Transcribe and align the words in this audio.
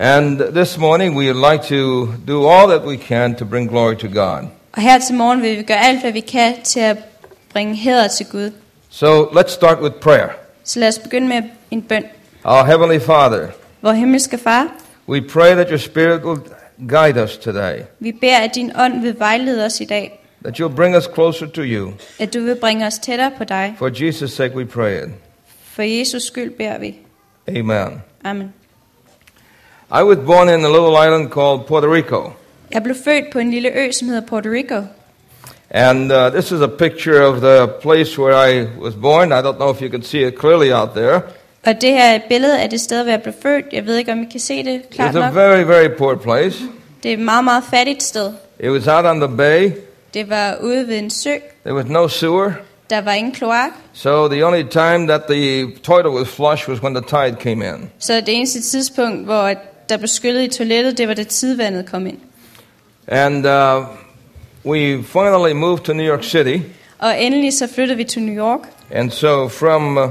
And 0.00 0.38
this 0.54 0.78
morning 0.78 1.16
we 1.16 1.32
would 1.32 1.50
like 1.52 1.62
to 1.68 2.06
do 2.26 2.46
all 2.46 2.68
that 2.68 2.86
we 2.86 2.96
can 2.96 3.34
to 3.34 3.44
bring 3.44 3.68
glory 3.68 3.96
to 3.96 4.08
God. 4.08 4.48
Og 4.72 4.82
her 4.82 4.98
til 4.98 5.14
morgen 5.14 5.42
vil 5.42 5.58
vi 5.58 5.62
gøre 5.62 5.84
alt, 5.86 6.00
hvad 6.00 6.12
vi 6.12 6.20
kan 6.20 6.54
til 6.64 6.80
at 6.80 6.96
bringe 7.52 7.76
hæder 7.76 8.08
til 8.08 8.26
Gud. 8.26 8.50
So 8.90 9.24
let's 9.24 9.48
start 9.50 9.80
with 9.82 9.94
prayer. 9.94 10.28
Så 10.64 10.80
lad 10.80 10.88
os 10.88 10.98
begynde 10.98 11.28
med 11.28 11.42
en 11.70 11.82
bøn. 11.82 12.04
Our 12.44 12.64
Heavenly 12.64 12.98
Father, 13.00 13.46
Vor 13.82 13.92
himmelske 13.92 14.38
far, 14.38 14.68
we 15.08 15.20
pray 15.20 15.52
that 15.54 15.68
your 15.68 15.78
Spirit 15.78 16.24
will 16.24 16.40
guide 16.88 17.22
us 17.22 17.36
today, 17.36 17.78
vi 17.98 18.12
beder, 18.12 18.38
at 18.38 18.54
din 18.54 18.72
ånd 18.78 19.00
vil 19.00 19.18
vejlede 19.18 19.64
os 19.64 19.80
i 19.80 19.84
dag. 19.84 20.20
that 20.44 20.60
you'll 20.60 20.76
bring 20.76 20.96
us 20.96 21.08
closer 21.14 21.46
to 21.46 21.62
you. 21.64 21.92
At 22.18 22.34
du 22.34 22.40
vil 22.40 22.56
bringe 22.60 22.86
os 22.86 22.98
tættere 22.98 23.30
på 23.38 23.44
dig. 23.44 23.74
For 23.78 23.88
Jesus' 23.88 24.30
sake 24.36 24.56
we 24.56 24.64
pray 24.64 25.02
it. 25.02 25.08
For 25.72 25.82
Jesus 25.82 26.22
skyld 26.22 26.50
beder 26.50 26.78
vi. 26.78 26.94
Amen. 27.48 28.02
Amen. 28.24 28.52
I 29.90 30.02
was 30.02 30.16
born 30.26 30.48
in 30.48 30.64
a 30.64 30.68
little 30.68 30.96
island 31.06 31.30
called 31.30 31.66
Puerto 31.66 31.92
Rico. 31.92 32.32
Jeg 32.72 32.82
blev 32.82 32.96
født 33.04 33.24
på 33.32 33.38
en 33.38 33.50
lille 33.50 33.68
ø, 33.74 33.92
som 33.92 34.08
hedder 34.08 34.26
Puerto 34.26 34.48
Rico. 34.48 34.82
And 35.70 36.12
uh, 36.12 36.30
this 36.32 36.50
is 36.52 36.60
a 36.60 36.66
picture 36.66 37.26
of 37.26 37.40
the 37.40 37.68
place 37.82 38.18
where 38.18 38.34
I 38.52 38.66
was 38.80 38.94
born. 38.94 39.32
I 39.32 39.40
don't 39.42 39.56
know 39.56 39.70
if 39.74 39.80
you 39.82 39.90
can 39.90 40.02
see 40.02 40.26
it 40.26 40.34
clearly 40.40 40.72
out 40.72 40.88
there. 40.96 41.20
Og 41.66 41.80
det 41.80 41.90
her 41.92 42.04
er 42.04 42.14
et 42.14 42.22
billede 42.28 42.60
af 42.60 42.70
det 42.70 42.80
sted, 42.80 43.02
hvor 43.02 43.10
jeg 43.10 43.22
blev 43.22 43.34
født. 43.42 43.64
Jeg 43.72 43.86
ved 43.86 43.96
ikke, 43.96 44.12
om 44.12 44.22
I 44.22 44.24
kan 44.30 44.40
se 44.40 44.64
det 44.64 44.82
klart 44.90 45.14
It's 45.14 45.18
a 45.18 45.20
nok. 45.26 45.34
very, 45.34 45.62
very 45.62 45.88
poor 45.98 46.14
place. 46.14 46.58
Det 47.02 47.08
er 47.08 47.12
et 47.12 47.18
meget, 47.22 47.44
meget 47.44 47.64
fattigt 47.70 48.02
sted. 48.02 48.32
It 48.60 48.70
was 48.70 48.86
out 48.86 49.04
on 49.04 49.20
the 49.20 49.36
bay. 49.36 49.70
Det 50.14 50.30
var 50.30 50.56
ude 50.62 50.88
ved 50.88 50.98
en 50.98 51.10
sø. 51.10 51.30
There 51.64 51.74
was 51.76 51.86
no 51.86 52.08
sewer. 52.08 52.50
Der 52.90 53.00
var 53.00 53.12
ingen 53.12 53.32
kloak. 53.32 53.70
So 53.92 54.28
the 54.28 54.46
only 54.46 54.62
time 54.62 55.06
that 55.08 55.22
the 55.30 55.70
toilet 55.82 56.12
was 56.12 56.28
flush 56.28 56.68
was 56.68 56.82
when 56.82 56.94
the 56.94 57.04
tide 57.08 57.36
came 57.40 57.66
in. 57.68 57.90
Så 57.98 58.12
det 58.14 58.28
eneste 58.36 58.60
tidspunkt, 58.62 59.24
hvor 59.24 59.54
der 59.88 59.96
blev 59.96 60.08
skyllet 60.08 60.42
i 60.42 60.48
toilettet, 60.58 60.98
det 60.98 61.08
var 61.08 61.14
det 61.14 61.28
tidvandet 61.28 61.90
kom 61.90 62.06
ind. 62.06 62.18
And 63.08 63.46
uh, 63.46 63.84
we 64.66 65.02
finally 65.04 65.52
moved 65.52 65.78
to 65.84 65.92
New 65.92 66.06
York 66.06 66.24
City. 66.24 66.56
Og 66.98 67.22
endelig 67.22 67.52
så 67.52 67.66
flyttede 67.74 67.96
vi 67.96 68.04
til 68.04 68.22
New 68.22 68.34
York. 68.46 68.60
And 68.94 69.10
so 69.10 69.48
from 69.48 69.96
uh, 69.96 70.10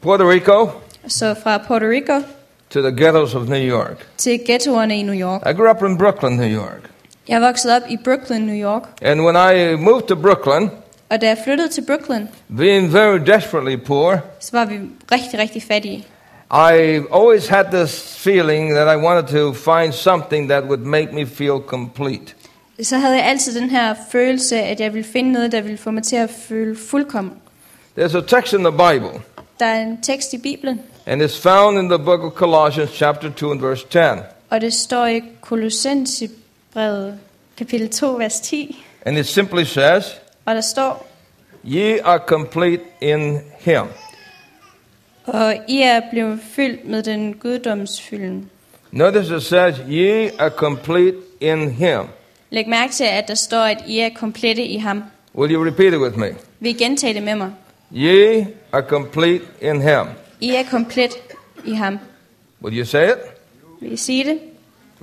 Puerto 0.00 0.30
Rico 0.30 0.68
Så 1.08 1.34
fra 1.42 1.58
Puerto 1.58 1.86
Rico 1.86 2.22
to 2.70 2.80
the 2.80 3.04
ghettos 3.04 3.34
of 3.34 3.48
New 3.48 3.68
York. 3.68 4.06
til 4.16 4.40
ghettoerne 4.46 4.98
i 4.98 5.02
New 5.02 5.14
York. 5.14 5.42
I 5.50 5.52
grew 5.52 5.70
up 5.70 5.82
in 5.82 5.98
Brooklyn, 5.98 6.32
New 6.36 6.60
York. 6.60 6.80
Jeg 7.28 7.42
voksede 7.42 7.76
op 7.76 7.82
i 7.90 7.96
Brooklyn, 8.04 8.40
New 8.42 8.70
York. 8.70 8.82
And 9.02 9.20
when 9.20 9.36
I 9.36 9.74
moved 9.76 10.02
to 10.02 10.14
Brooklyn, 10.14 10.70
Og 11.10 11.20
da 11.20 11.26
jeg 11.26 11.38
flyttede 11.44 11.68
til 11.68 11.84
Brooklyn, 11.86 12.28
being 12.56 12.92
very 12.92 13.18
desperately 13.18 13.76
poor, 13.86 14.18
så 14.40 14.50
var 14.52 14.64
vi 14.64 14.74
rigtig, 15.12 15.38
rigtig 15.38 15.62
fattige. 15.62 16.06
I 16.52 17.00
always 17.10 17.48
had 17.48 17.64
this 17.64 18.18
feeling 18.18 18.74
that 18.74 18.88
I 18.88 18.96
wanted 18.96 19.26
to 19.28 19.52
find 19.54 19.94
something 19.94 20.48
that 20.50 20.64
would 20.64 20.80
make 20.84 21.12
me 21.12 21.26
feel 21.26 21.60
complete. 21.66 22.34
Så 22.82 22.96
havde 22.98 23.16
jeg 23.16 23.24
altid 23.26 23.60
den 23.60 23.70
her 23.70 23.94
følelse, 24.12 24.56
at 24.56 24.80
jeg 24.80 24.94
ville 24.94 25.08
finde 25.12 25.32
noget, 25.32 25.52
der 25.52 25.60
ville 25.60 25.78
få 25.78 25.90
mig 25.90 26.02
til 26.02 26.16
at 26.16 26.30
føle 26.48 26.76
fuldkommen. 26.76 27.32
There's 27.98 28.16
a 28.16 28.20
text 28.20 28.52
in 28.52 28.64
the 28.64 28.72
Bible, 28.72 29.20
Der 29.58 29.66
er 29.66 29.82
en 29.82 30.02
tekst 30.02 30.32
i 30.32 30.38
Bibelen, 30.38 30.80
and 31.06 31.22
it's 31.22 31.42
found 31.42 31.78
in 31.78 31.88
the 31.88 31.98
book 31.98 32.20
of 32.20 32.32
Colossians, 32.32 32.90
chapter 32.90 33.30
2, 33.30 33.50
and 33.50 33.60
verse 33.60 33.86
10. 33.90 33.98
og 34.50 34.60
det 34.60 34.74
står 34.74 35.06
i 35.06 35.22
kapitel 37.56 37.90
2, 37.90 38.12
vers 38.12 38.40
10. 38.40 38.84
And 39.06 39.18
it 39.18 39.26
simply 39.26 39.64
says, 39.64 40.04
Og 40.44 40.54
der 40.54 40.60
står, 40.60 41.06
Ye 41.66 42.04
are 42.04 42.20
complete 42.26 42.82
in 43.00 43.40
Him. 43.58 43.82
Og 45.26 45.56
I 45.68 45.82
er 45.82 46.00
blevet 46.10 46.40
fyldt 46.42 46.88
med 46.88 47.02
den 47.02 47.34
guddomsfylden. 47.34 48.50
Notice 48.90 49.36
it 49.36 49.42
says, 49.42 49.76
Ye 49.88 50.30
are 50.38 50.50
complete 50.50 51.16
in 51.40 51.70
Him. 51.70 52.00
Læg 52.50 52.68
mærke 52.68 52.92
til, 52.92 53.04
at 53.04 53.28
der 53.28 53.34
står, 53.34 53.62
at 53.62 53.84
I 53.86 53.98
er 53.98 54.08
komplette 54.14 54.64
i 54.64 54.76
ham. 54.76 55.04
Will 55.34 55.54
you 55.54 55.64
repeat 55.64 55.92
it 55.94 56.00
with 56.00 56.18
me? 56.18 56.34
Vil 56.60 56.70
I 56.70 56.72
gentage 56.72 57.14
det 57.14 57.22
med 57.22 57.34
mig? 57.36 57.50
Ye 57.96 58.46
are 58.72 58.82
complete 58.82 59.44
in 59.60 59.82
Him. 59.82 60.06
I 60.40 60.50
er 60.50 60.62
komplet 60.70 61.10
i 61.64 61.72
ham. 61.72 61.98
Will 62.62 62.78
you 62.78 62.84
say 62.84 63.08
it? 63.08 63.18
Vil 63.80 63.92
I 63.92 63.96
sige 63.96 64.24
det? 64.24 64.38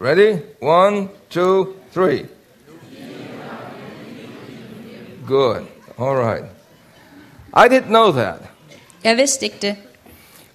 Ready? 0.01 0.37
One, 0.61 1.07
two, 1.29 1.67
three. 1.93 2.25
Good. 5.27 5.61
All 5.97 6.15
right. 6.15 6.45
I 7.53 7.67
didn't 7.75 7.87
know 7.87 8.11
that. 8.11 8.35
Jeg 9.03 9.17
vidste 9.17 9.45
ikke 9.45 9.57
det. 9.61 9.75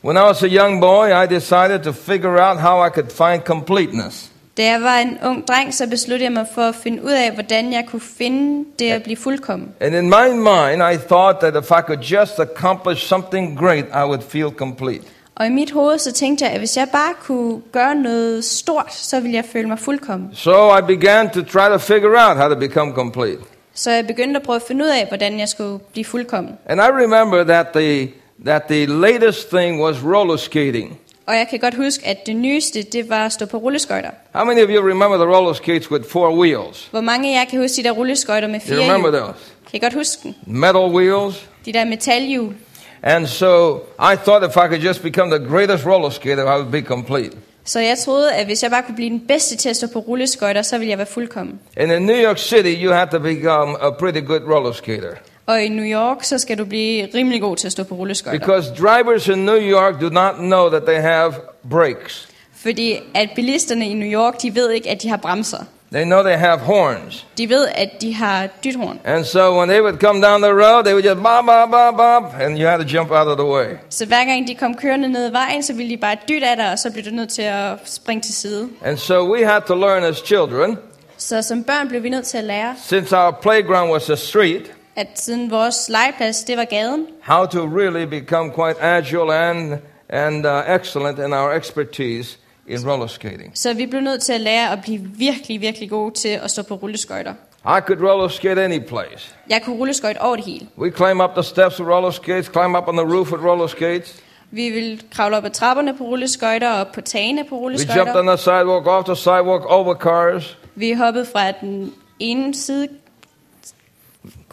When 0.05 0.17
I 0.17 0.21
was 0.21 0.43
a 0.43 0.49
young 0.49 0.81
boy, 0.81 1.07
I 1.23 1.27
decided 1.27 1.83
to 1.85 1.93
figure 1.93 2.39
out 2.39 2.61
how 2.61 2.87
I 2.87 2.91
could 2.91 3.11
find 3.11 3.43
completeness. 3.45 4.31
Da 4.57 4.63
jeg 4.63 4.83
var 4.83 4.99
en 4.99 5.19
ung 5.25 5.49
dreng, 5.49 5.75
så 5.75 5.89
besluttede 5.89 6.25
jeg 6.25 6.33
mig 6.33 6.47
for 6.55 6.63
at 6.63 6.75
finde 6.75 7.05
ud 7.05 7.11
af, 7.11 7.33
hvordan 7.33 7.73
jeg 7.73 7.85
kunne 7.87 8.01
finde 8.19 8.65
det 8.79 8.91
at 8.91 9.03
blive 9.03 9.17
fuldkommen. 9.17 9.69
And 9.81 9.95
in 9.95 10.09
my 10.09 10.29
mind, 10.29 10.83
I 10.95 10.97
thought 11.09 11.41
that 11.41 11.65
if 11.65 11.71
I 11.71 11.83
could 11.87 11.99
just 11.99 12.39
accomplish 12.39 13.07
something 13.07 13.59
great, 13.59 13.85
I 13.85 14.05
would 14.07 14.23
feel 14.29 14.51
complete. 14.51 15.03
Og 15.35 15.47
i 15.47 15.51
mit 15.51 15.71
hoved 15.71 15.99
så 15.99 16.13
tænkte 16.13 16.45
jeg, 16.45 16.53
at 16.53 16.59
hvis 16.59 16.77
jeg 16.77 16.89
bare 16.93 17.15
kunne 17.23 17.61
gøre 17.73 17.95
noget 17.95 18.45
stort, 18.45 18.95
så 18.95 19.21
ville 19.21 19.37
jeg 19.37 19.45
føle 19.53 19.69
mig 19.69 19.79
fuldkommen. 19.79 20.31
So 20.35 20.79
I 20.79 20.83
began 20.83 21.31
to 21.31 21.43
try 21.43 21.69
to 21.69 21.79
figure 21.79 22.29
out 22.29 22.37
how 22.37 22.49
to 22.49 22.55
become 22.61 22.93
complete. 22.93 23.39
Så 23.75 23.91
jeg 23.91 24.07
begyndte 24.07 24.37
at 24.37 24.43
prøve 24.43 24.57
at 24.57 24.63
finde 24.63 24.85
ud 24.85 24.91
af, 24.91 25.07
hvordan 25.09 25.39
jeg 25.39 25.49
skulle 25.49 25.79
blive 25.93 26.05
fuldkommen. 26.05 26.53
And 26.67 26.81
I 26.81 27.05
remember 27.05 27.45
that 27.45 27.67
the, 27.75 28.09
that 28.47 28.63
the 28.63 28.87
latest 28.87 29.49
thing 29.49 29.83
was 29.83 29.97
roller 30.05 30.37
skating. 30.37 30.99
Og 31.27 31.35
jeg 31.35 31.47
kan 31.51 31.59
godt 31.59 31.75
huske, 31.75 32.07
at 32.07 32.27
det 32.27 32.37
nyeste, 32.37 32.83
det 32.83 33.09
var 33.09 33.27
at 33.27 33.33
stå 33.33 33.47
på 33.47 33.57
rulleskøjter. 33.57 34.11
How 34.35 34.45
many 34.45 34.63
of 34.63 34.69
you 34.71 34.89
remember 34.89 35.17
the 35.17 35.37
roller 35.37 35.53
skates 35.53 35.91
with 35.91 36.05
four 36.09 36.39
wheels? 36.41 36.89
Hvor 36.91 37.01
mange 37.01 37.35
af 37.35 37.41
jer 37.41 37.45
kan 37.51 37.61
huske 37.61 37.77
de 37.77 37.83
der 37.83 37.91
rulleskøjter 37.91 38.49
med 38.49 38.61
You 38.61 38.67
fire 38.77 38.85
remember 38.85 39.11
hjul? 39.11 39.21
those? 39.23 39.39
Kan 39.71 39.77
I 39.77 39.79
godt 39.79 39.95
huske 39.95 40.23
den? 40.23 40.35
Metal 40.47 40.83
wheels. 40.87 41.47
De 41.65 41.73
der 41.73 41.85
metalhjul. 41.85 42.55
And 43.03 43.27
so 43.27 43.77
I 44.13 44.17
thought 44.25 44.45
if 44.51 44.57
I 44.57 44.69
could 44.69 44.81
just 44.81 45.03
become 45.03 45.39
the 45.39 45.49
greatest 45.49 45.87
roller 45.87 46.11
skater, 46.11 46.43
I 46.43 46.59
would 46.61 46.73
be 46.73 46.81
complete. 46.83 47.31
Så 47.65 47.81
jeg 47.81 47.99
troede, 47.99 48.33
at 48.33 48.47
hvis 48.47 48.63
jeg 48.63 48.71
bare 48.71 48.83
kunne 48.83 48.95
blive 48.97 49.11
den 49.11 49.21
bedste 49.29 49.57
til 49.57 49.69
at 49.69 49.77
stå 49.77 49.87
på 49.93 49.99
rulleskøjter, 49.99 50.63
så 50.63 50.79
ville 50.79 50.91
jeg 50.91 50.99
være 50.99 51.07
fuldkommen. 51.07 51.61
And 51.77 51.93
in 51.93 52.03
New 52.03 52.17
York 52.17 52.39
City, 52.39 52.83
you 52.85 52.93
have 52.93 53.09
to 53.13 53.19
become 53.19 53.77
a 53.83 53.91
pretty 53.91 54.21
good 54.27 54.41
roller 54.55 54.73
skater. 54.73 55.09
Og 55.47 55.63
i 55.63 55.69
New 55.69 55.85
York, 55.85 56.25
så 56.25 56.39
skal 56.39 56.59
du 56.59 56.65
blive 56.65 57.09
rimelig 57.15 57.41
god 57.41 57.57
til 57.57 57.67
at 57.67 57.73
stå 57.73 57.85
på 57.85 57.95
rulleskøjter. 57.95 58.39
Because 58.39 58.73
drivers 58.79 59.29
in 59.29 59.39
New 59.39 59.61
York 59.61 60.01
do 60.01 60.09
not 60.09 60.35
know 60.39 60.69
that 60.71 60.83
they 60.83 61.01
have 61.01 61.35
brakes. 61.71 62.29
Fordi 62.63 62.99
at 63.15 63.29
bilisterne 63.35 63.89
i 63.89 63.95
New 63.95 64.09
York, 64.23 64.43
de 64.43 64.55
ved 64.55 64.71
ikke, 64.71 64.91
at 64.91 65.03
de 65.03 65.09
har 65.09 65.17
bremser. 65.17 65.59
They 65.93 66.05
know 66.05 66.23
they 66.23 66.37
have 66.37 66.59
horns. 66.59 67.27
De 67.39 67.49
ved, 67.49 67.69
at 67.75 67.91
de 68.01 68.15
har 68.15 68.49
dythorn. 68.65 69.01
And 69.05 69.25
so 69.25 69.57
when 69.59 69.69
they 69.69 69.81
would 69.81 69.99
come 69.99 70.27
down 70.27 70.43
the 70.43 70.53
road, 70.53 70.85
they 70.85 70.93
would 70.95 71.05
just 71.05 71.23
bop, 71.23 71.47
bop, 71.47 71.71
bop, 71.71 71.97
bop, 71.97 72.35
and 72.41 72.59
you 72.59 72.69
had 72.69 72.79
to 72.79 72.97
jump 72.97 73.11
out 73.11 73.29
of 73.29 73.37
the 73.39 73.47
way. 73.47 73.67
Så 73.91 74.07
hver 74.07 74.25
gang 74.25 74.49
de 74.49 74.55
kom 74.55 74.75
kørende 74.75 75.09
ned 75.09 75.25
ad 75.27 75.31
vejen, 75.31 75.63
så 75.63 75.73
ville 75.75 75.91
de 75.91 75.97
bare 75.97 76.17
dytte 76.29 76.47
af 76.49 76.57
dig, 76.57 76.73
og 76.73 76.79
så 76.79 76.91
blev 76.93 77.05
du 77.05 77.11
nødt 77.11 77.31
til 77.31 77.43
at 77.43 77.73
springe 77.85 78.23
til 78.23 78.35
side. 78.35 78.69
And 78.85 78.97
so 78.99 79.33
we 79.35 79.47
had 79.47 79.61
to 79.67 79.75
learn 79.75 80.05
as 80.05 80.17
children, 80.17 80.79
Så 81.17 81.43
som 81.43 81.65
børn 81.65 81.89
blev 81.89 82.03
vi 82.03 82.09
nødt 82.09 82.27
til 82.27 82.39
at 82.39 82.45
lære, 82.45 82.75
since 82.87 83.17
our 83.17 83.31
playground 83.31 83.93
was 83.93 84.11
a 84.11 84.15
street, 84.17 84.73
at 84.97 85.09
siden 85.15 85.51
vores 85.51 85.89
legeplads, 85.89 86.45
det 86.45 86.57
var 86.57 86.65
gaden, 86.65 87.07
how 87.23 87.47
to 87.47 87.59
really 87.79 88.05
become 88.05 88.51
quite 88.53 88.81
agile 88.83 89.35
and, 89.35 89.73
and 90.09 90.47
uh, 90.47 90.75
excellent 90.75 91.19
in 91.19 91.33
our 91.33 91.53
expertise 91.53 92.39
in 92.69 92.89
roller 92.91 93.07
skating. 93.07 93.51
så 93.55 93.75
vi 93.75 93.87
blev 93.87 94.01
nødt 94.01 94.23
til 94.23 94.33
at 94.33 94.41
lære 94.41 94.73
at 94.73 94.79
blive 94.83 95.01
virkelig, 95.19 95.61
virkelig 95.61 95.91
gode 95.91 96.15
til 96.15 96.29
at 96.29 96.51
stå 96.51 96.63
på 96.63 96.75
rulleskøjter. 96.75 97.35
I 97.67 97.81
could 97.87 98.03
roller 98.11 98.29
skate 98.29 98.65
any 98.65 98.79
place. 98.79 99.35
Jeg 99.51 99.63
kunne 99.63 99.77
rulleskøjte 99.77 100.19
over 100.23 100.37
det 100.37 100.45
hele. 100.45 100.67
We 100.79 100.91
climb 100.91 101.21
up 101.21 101.31
the 101.35 101.43
steps 101.43 101.81
with 101.81 101.91
roller 101.91 102.11
skates, 102.11 102.51
climb 102.53 102.75
up 102.77 102.89
on 102.89 102.97
the 102.97 103.07
roof 103.17 103.33
with 103.33 103.45
roller 103.45 103.67
skates. 103.67 104.17
Vi 104.51 104.71
ville 104.71 104.99
kravle 105.11 105.37
op 105.37 105.45
ad 105.45 105.51
trapperne 105.51 105.97
på 105.97 106.05
rulleskøjter 106.05 106.71
og 106.73 106.87
på 106.95 107.01
tagene 107.01 107.45
på 107.45 107.55
We 107.55 107.61
jumped 107.61 107.65
rulleskøjter. 107.65 108.19
on 108.19 108.27
the 108.27 108.37
sidewalk, 108.39 108.87
off 108.87 109.05
the 109.07 109.17
sidewalk, 109.17 109.65
over 109.67 109.95
cars. 109.95 110.59
Vi 110.75 110.93
hoppede 110.93 111.27
fra 111.33 111.53
den 111.53 111.93
ene 112.19 112.55
side 112.55 112.89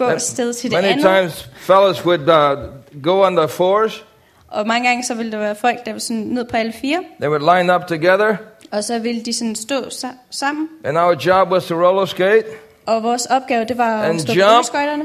gå 0.06 0.19
sted 0.19 0.53
til 0.53 0.71
det 0.71 0.77
Many 0.81 0.92
andet. 0.92 1.06
times, 1.06 1.50
fellas 1.56 2.06
would 2.06 2.21
uh, 2.21 3.01
go 3.03 3.25
on 3.25 3.36
the 3.36 3.48
fours. 3.48 4.06
Og 4.48 4.68
mange 4.68 4.88
gange 4.88 5.03
så 5.03 5.13
ville 5.13 5.31
der 5.31 5.38
være 5.38 5.56
folk, 5.56 5.86
der 5.86 5.92
var 5.92 6.00
sådan 6.00 6.18
ned 6.21 6.45
på 6.45 6.57
alle 6.57 6.74
fire. 6.81 7.00
They 7.21 7.30
would 7.30 7.57
line 7.57 7.75
up 7.75 7.81
together, 7.88 8.36
Og 8.71 8.83
så 8.83 9.00
ville 9.00 9.21
de 9.21 9.33
sådan 9.33 9.56
stå 9.56 9.80
sa- 9.80 10.07
sammen. 10.31 10.68
and 10.83 10.98
our 10.98 11.15
job 11.25 11.51
was 11.51 11.65
to 11.65 11.75
roller 11.75 12.06
skate 12.06 12.44
Og 12.86 13.03
vores 13.03 13.25
opgave, 13.25 13.65
det 13.65 13.77
var 13.77 14.03
And 14.03 14.15
at 14.15 14.21
stå 14.21 14.33
jump. 14.33 14.45
på 14.48 14.51
rulleskøjterne. 14.53 15.03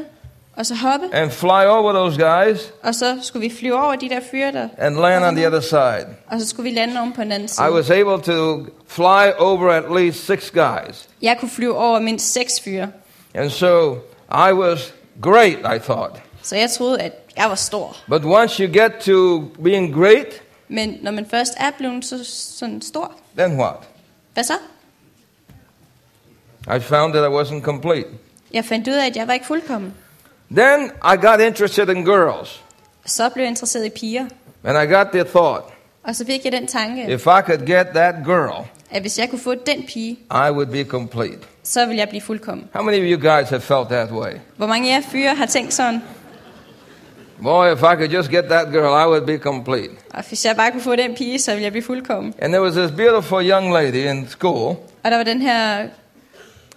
Og 0.56 0.66
så 0.66 0.75
hoppe. 0.75 1.06
and 1.12 1.31
fly 1.31 1.64
over 1.66 1.92
those 1.92 2.16
guys 2.25 2.72
Og 2.82 2.94
så 2.94 3.19
skulle 3.22 3.49
vi 3.49 3.54
flyve 3.56 3.75
over 3.84 3.94
de 3.96 4.08
der 4.08 4.20
fyre 4.31 4.52
der. 4.52 4.69
and 4.78 4.96
land 4.96 5.25
on 5.25 5.37
the 5.37 5.46
other 5.46 5.60
side. 5.60 6.06
Og 6.31 6.40
så 6.40 6.49
skulle 6.49 6.70
vi 6.70 6.76
lande 6.76 7.00
om 7.00 7.12
på 7.12 7.20
den 7.22 7.32
anden 7.32 7.44
I 7.46 7.49
side. 7.49 7.72
was 7.72 7.90
able 7.90 8.22
to 8.22 8.66
fly 8.88 9.31
over 9.38 9.70
at 9.72 9.84
least 10.02 10.26
six 10.26 10.50
guys. 10.50 11.08
Jeg 11.22 11.37
kunne 11.40 11.50
flyve 11.50 11.76
over 11.78 11.99
mindst 12.00 12.32
seks 12.32 12.60
fyre. 12.64 12.88
And 13.34 13.50
so 13.50 13.96
I 14.31 14.52
was 14.52 14.94
great, 15.23 15.58
I 15.58 15.78
thought. 15.78 16.23
Så 16.43 16.56
jeg 16.56 16.70
troede, 16.70 17.00
at 17.00 17.12
jeg 17.37 17.49
var 17.49 17.55
stor. 17.55 17.96
But 18.08 18.25
once 18.25 18.62
you 18.62 18.73
get 18.73 18.93
to 19.00 19.40
being 19.64 19.94
great, 19.94 20.43
Men 20.69 20.99
når 21.02 21.11
man 21.11 21.26
først 21.31 21.52
er 21.56 21.70
blevet 21.78 22.05
så, 22.05 22.25
sådan 22.58 22.82
stor, 22.82 23.12
then 23.38 23.58
what? 23.61 23.76
hvad 24.34 24.44
så? 24.44 24.55
I 26.76 26.81
found 26.81 27.12
that 27.12 27.25
I 27.25 27.34
wasn't 27.34 27.61
complete. 27.62 28.08
Jeg 28.52 28.64
fandt 28.64 28.88
ud 28.88 28.93
af, 28.93 29.06
at 29.06 29.17
jeg 29.17 29.26
var 29.26 29.32
ikke 29.34 29.46
fuldkommen. 29.46 29.94
Then 30.56 30.84
I 31.05 31.17
got 31.26 31.40
interested 31.40 31.88
in 31.88 32.05
girls, 32.05 32.62
Så 33.06 33.28
blev 33.28 33.43
jeg 33.43 33.49
interesseret 33.50 33.87
i 33.87 33.90
piger. 33.90 34.26
and 34.64 34.78
I 34.78 34.94
got 34.94 35.06
the 35.12 35.25
thought 35.25 35.64
Og 36.02 36.14
så 36.17 36.26
fik 36.26 36.44
jeg 36.44 36.52
den 36.52 36.67
tanke, 36.67 37.02
if 37.12 37.26
I 37.26 37.40
could 37.46 37.67
get 37.67 37.87
that 37.94 38.14
girl, 38.25 38.67
at 38.91 39.00
hvis 39.00 39.19
jeg 39.19 39.31
kunne 39.31 39.38
få 39.38 39.55
den 39.55 39.85
pige, 39.88 40.11
I 40.31 40.50
would 40.50 40.67
be 40.67 40.85
complete. 40.85 41.38
så 41.62 41.87
ville 41.87 42.00
jeg 42.00 42.09
blive 42.09 42.21
fuldkommen. 42.23 42.69
How 42.75 42.83
many 42.83 42.97
of 42.99 43.05
you 43.23 43.31
guys 43.31 43.49
have 43.49 43.61
felt 43.61 43.88
that 43.88 44.11
way? 44.12 44.33
Hvor 44.56 44.67
mange 44.67 44.91
af 44.93 44.97
jer 45.00 45.03
fyre 45.12 45.35
har 45.35 45.47
tænkt 45.47 45.75
sådan, 45.75 46.03
Boy, 47.43 47.73
if 47.73 47.79
I 47.83 47.97
could 47.97 48.09
just 48.11 48.31
get 48.31 48.44
that 48.44 48.67
girl, 48.73 48.85
I 49.05 49.06
would 49.09 49.27
be 49.27 49.38
complete. 49.38 49.91
og 50.15 50.25
hvis 50.29 50.44
jeg 50.44 50.56
bare 50.56 50.71
kunne 50.71 50.83
få 50.83 50.97
den 50.97 51.15
pige, 51.15 51.38
så 51.38 51.50
ville 51.50 51.65
jeg 51.65 51.73
blive 51.73 51.83
fuldkommen. 51.85 52.35
And 52.38 52.53
there 52.53 52.62
was 52.62 52.75
this 52.75 52.91
beautiful 52.91 53.50
young 53.50 53.73
lady 53.73 54.11
in 54.11 54.27
school, 54.29 54.77
Og 55.05 55.11
der 55.11 55.17
var 55.17 55.25
den 55.25 55.43
her 55.43 55.87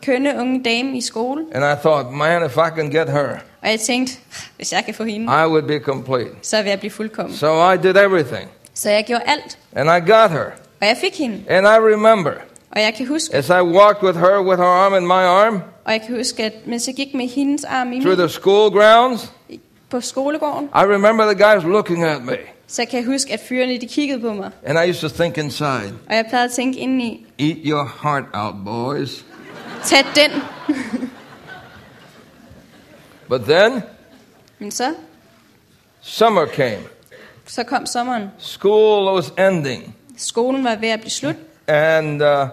kønne 0.05 0.35
unge 0.39 0.63
dame 0.63 0.97
i 0.97 1.01
skole, 1.01 1.45
and 1.53 1.63
I 1.65 1.81
thought, 1.81 2.11
man, 2.13 2.45
if 2.45 2.57
I 2.57 2.69
can 2.79 2.89
get 2.91 3.09
her, 3.09 3.27
og 3.61 3.69
jeg 3.69 3.79
tænkte, 3.79 4.13
hvis 4.55 4.73
jeg 4.73 4.85
kan 4.85 4.93
få 4.93 5.03
hende, 5.03 5.25
I 5.25 5.45
would 5.47 5.63
be 5.67 5.79
complete. 5.79 6.29
så 6.41 6.61
vil 6.61 6.69
jeg 6.69 6.79
blive 6.79 6.91
fuldkommen. 6.91 7.37
So 7.37 7.71
I 7.71 7.77
did 7.77 7.95
everything, 7.97 8.49
Så 8.73 8.89
jeg 8.89 9.03
gjorde 9.07 9.23
alt, 9.25 9.57
and 9.75 9.89
I 9.89 10.11
got 10.11 10.31
her. 10.31 10.45
Og 10.81 10.87
jeg 10.87 10.97
fik 11.01 11.17
hende. 11.17 11.43
And 11.49 11.65
I 11.67 11.79
remember 11.93 12.31
Og 12.71 12.81
jeg 12.81 12.93
kan 12.97 13.07
huske, 13.07 13.35
as 13.35 13.49
I 13.49 13.61
walked 13.61 14.03
with 14.03 14.19
her 14.19 14.39
with 14.41 14.57
her 14.61 14.67
arm 14.69 14.93
in 14.95 15.07
my 15.07 15.11
arm 15.45 15.61
og 15.85 15.91
jeg 15.93 16.01
kan 16.07 16.15
huske, 16.17 16.43
at 16.43 16.53
mens 16.65 16.87
jeg 16.87 16.95
gik 16.95 17.13
med 17.13 17.27
hendes 17.27 17.63
arm 17.63 17.93
i 17.93 18.01
through 18.01 18.17
min, 18.17 18.27
the 18.27 18.29
school 18.29 18.71
grounds, 18.71 19.31
på 19.89 20.01
skolegården, 20.01 20.65
I 20.65 20.83
remember 20.93 21.33
the 21.33 21.43
guys 21.53 21.63
looking 21.63 22.03
at 22.03 22.21
me. 22.23 22.37
så 22.67 22.85
kan 22.85 22.99
jeg 22.99 23.05
huske, 23.05 23.33
at 23.33 23.39
fyrene 23.39 23.77
de 23.81 23.87
kiggede 23.87 24.19
på 24.21 24.33
mig. 24.33 24.51
And 24.65 24.79
I 24.79 24.89
used 24.89 25.09
to 25.09 25.15
think 25.23 25.37
inside, 25.37 25.93
Og 26.09 26.15
jeg 26.15 26.25
plejede 26.29 26.45
at 26.45 26.51
tænke 26.51 26.79
indeni, 26.79 27.25
eat 27.39 27.57
your 27.65 27.93
heart 28.03 28.23
out, 28.33 28.55
boys. 28.65 29.25
tag 29.83 30.05
den. 30.15 30.31
But 33.29 33.41
then 33.41 33.81
Men 34.59 34.71
så, 34.71 34.93
summer 36.01 36.45
came. 36.45 36.83
så 37.45 37.63
kom 37.63 37.85
sommeren. 37.85 38.23
School 38.39 39.15
was 39.15 39.31
ending. 39.37 39.95
Skolen 40.19 40.63
var 40.63 40.75
ved 40.75 40.89
at 40.89 40.99
blive 40.99 41.11
slut, 41.11 41.35
And 41.67 42.21
uh, 42.21 42.47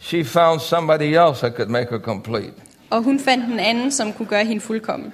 she 0.00 0.24
found 0.24 0.60
somebody 0.60 1.02
else 1.16 1.40
that 1.40 1.54
could 1.56 1.68
make 1.68 1.86
her 1.90 1.98
complete. 1.98 2.52
og 2.90 3.02
hun 3.02 3.20
fandt 3.20 3.44
en 3.52 3.60
anden, 3.60 3.92
som 3.92 4.12
kunne 4.12 4.26
gøre 4.28 4.44
hende 4.44 4.60
fuldkommen. 4.60 5.12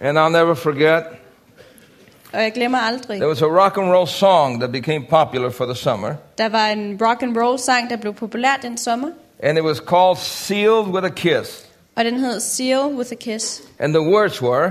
And 0.00 0.18
I'll 0.18 0.28
never 0.32 0.54
forget, 0.54 1.02
Og 2.32 2.42
jeg 2.42 2.52
glemmer 2.52 2.78
aldrig, 2.78 3.16
there 3.16 3.28
was 3.28 3.42
a 3.42 3.46
rock 3.46 3.78
and 3.78 3.92
roll 3.92 4.06
song 4.08 4.60
that 4.60 4.72
became 4.72 5.04
popular 5.10 5.50
for 5.50 5.64
the 5.64 5.74
summer. 5.74 6.14
der 6.38 6.48
var 6.48 6.66
en 6.68 6.98
rock 7.02 7.22
and 7.22 7.36
roll 7.38 7.58
sang, 7.58 7.90
der 7.90 7.96
blev 7.96 8.14
populær 8.14 8.56
den 8.62 8.78
sommer, 8.78 9.08
And 9.42 9.58
it 9.58 9.64
was 9.64 9.76
called 9.78 10.16
Sealed 10.18 10.86
with 10.94 11.04
a 11.04 11.08
Kiss. 11.08 11.66
og 11.96 12.04
den 12.04 12.18
hed 12.20 12.40
Seal 12.40 12.86
with 12.86 13.12
a 13.12 13.14
Kiss. 13.14 13.62
And 13.78 13.94
the 13.94 14.02
words 14.02 14.42
were, 14.42 14.70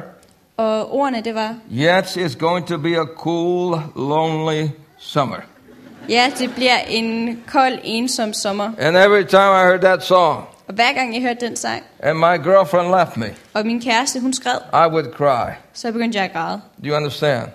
Og 0.57 0.94
ordene 0.94 1.21
det 1.21 1.35
var, 1.35 1.56
Yes, 1.71 2.17
it's 2.17 2.38
going 2.39 2.67
to 2.67 2.77
be 2.77 2.97
a 3.00 3.06
cool, 3.17 3.81
lonely 3.95 4.67
summer. 5.00 5.38
Ja, 6.09 6.31
det 6.39 6.56
bliver 6.56 6.77
en 6.88 7.39
kold, 7.51 7.80
ensom 7.83 8.33
sommer. 8.33 8.71
And 8.80 8.98
every 8.98 9.24
time 9.24 9.51
I 9.62 9.63
heard 9.65 9.80
that 9.81 10.03
song, 10.03 10.44
Og 10.68 10.74
hver 10.74 10.94
gang 10.94 11.13
jeg 11.13 11.21
hørte 11.21 11.45
den 11.45 11.56
sang, 11.56 11.83
and 12.00 12.18
my 12.18 12.44
girlfriend 12.44 12.95
left 12.95 13.18
me, 13.18 13.36
og 13.53 13.65
min 13.65 13.81
kæreste 13.81 14.19
hun 14.19 14.33
skred, 14.33 14.57
I 14.74 14.92
would 14.94 15.13
cry. 15.13 15.51
så 15.74 15.92
begyndte 15.92 16.18
jeg 16.18 16.25
at 16.25 16.33
græde. 16.33 16.62
Do 16.83 16.89
you 16.89 16.95
understand? 16.95 17.48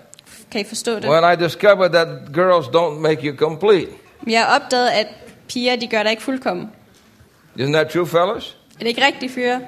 Kan 0.51 0.61
I 0.61 0.63
forstå 0.63 0.95
det? 0.95 1.09
When 1.09 1.33
I 1.33 1.43
discovered 1.43 1.89
that 1.89 2.07
girls 2.33 2.65
don't 2.67 2.99
make 2.99 3.27
you 3.27 3.35
complete. 3.37 3.87
Jeg 4.27 4.47
opdagede, 4.55 4.93
at 4.93 5.07
piger, 5.49 5.75
de 5.75 5.87
gør 5.87 6.03
dig 6.03 6.11
ikke 6.11 6.23
fuldkommen. 6.23 6.69
Isn't 7.59 7.73
that 7.73 7.87
true, 7.89 8.07
fellas? 8.07 8.57
Er 8.75 8.79
det 8.79 8.87
ikke 8.87 9.05
rigtigt, 9.05 9.33
fyre? 9.33 9.59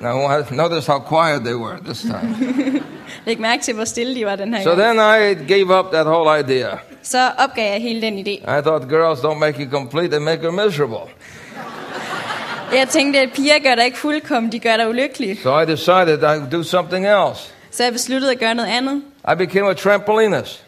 Now, 0.00 0.28
notice 0.50 0.92
how 0.92 1.00
quiet 1.08 1.40
they 1.44 1.54
were 1.54 1.78
this 1.84 2.00
time. 2.00 2.36
Læg 3.26 3.40
mærke 3.40 3.62
til, 3.62 3.74
hvor 3.74 3.84
stille 3.84 4.14
de 4.14 4.26
var 4.26 4.36
den 4.36 4.54
her 4.54 4.62
so 4.62 4.70
gang. 4.70 4.80
then 4.82 4.96
I 4.96 5.48
gave 5.54 5.78
up 5.78 5.92
that 5.92 6.06
whole 6.06 6.40
idea. 6.40 6.68
Så 7.02 7.30
opgav 7.38 7.72
jeg 7.72 7.80
hele 7.82 8.00
den 8.02 8.18
idé. 8.18 8.30
I 8.30 8.62
thought 8.62 8.88
girls 8.88 9.18
don't 9.20 9.38
make 9.38 9.62
you 9.64 9.70
complete, 9.70 10.08
they 10.08 10.20
make 10.20 10.40
her 10.42 10.50
miserable. 10.50 11.10
Jeg 12.72 12.88
tænkte, 12.88 13.20
at 13.20 13.28
piger 13.34 13.58
gør 13.62 13.74
dig 13.74 13.84
ikke 13.84 13.98
fuldkommen, 13.98 14.52
de 14.52 14.58
gør 14.58 14.76
dig 14.76 14.88
ulykkelig. 14.88 15.38
So 15.42 15.60
I 15.60 15.66
decided 15.66 16.22
I'd 16.22 16.50
do 16.56 16.62
something 16.62 17.06
else. 17.06 17.52
Så 17.70 17.84
jeg 17.84 17.92
besluttede 17.92 18.32
at 18.32 18.38
gøre 18.38 18.54
noget 18.54 18.68
andet. 18.68 19.02
I 19.32 19.34
became 19.38 19.70
a 19.70 19.74
trampolinist. 19.74 20.64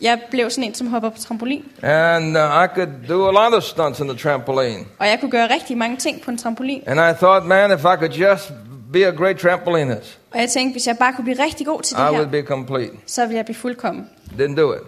Jeg 0.00 0.20
blev 0.30 0.50
sådan 0.50 0.64
en, 0.64 0.74
som 0.74 0.86
hopper 0.86 1.10
på 1.10 1.18
trampolin. 1.18 1.64
And 1.82 2.36
uh, 2.36 2.42
I 2.42 2.66
could 2.74 2.88
do 3.08 3.28
a 3.28 3.32
lot 3.32 3.54
of 3.56 3.62
stunts 3.62 4.00
in 4.00 4.08
the 4.08 4.18
trampoline. 4.18 4.84
Og 4.98 5.06
jeg 5.06 5.20
kunne 5.20 5.30
gøre 5.30 5.48
rigtig 5.54 5.78
mange 5.78 5.96
ting 5.96 6.22
på 6.22 6.30
en 6.30 6.38
trampolin. 6.38 6.82
And 6.86 7.00
I 7.00 7.18
thought, 7.18 7.46
man, 7.46 7.70
if 7.72 7.80
I 7.80 7.96
could 7.98 8.10
just 8.10 8.52
be 8.92 9.06
a 9.06 9.10
great 9.10 9.36
trampolinist, 9.38 10.18
Og 10.32 10.40
jeg 10.40 10.48
tænkte, 10.48 10.72
hvis 10.74 10.86
jeg 10.86 10.96
bare 10.98 11.12
kunne 11.12 11.24
blive 11.24 11.44
rigtig 11.44 11.66
god 11.66 11.80
til 11.82 11.96
det 11.96 12.02
I 12.02 12.06
would 12.06 12.24
her, 12.24 12.30
be 12.30 12.42
complete. 12.42 12.90
så 13.06 13.22
ville 13.22 13.36
jeg 13.36 13.44
blive 13.44 13.56
fuldkommen. 13.56 14.08
Didn't 14.38 14.56
do 14.60 14.72
it. 14.72 14.80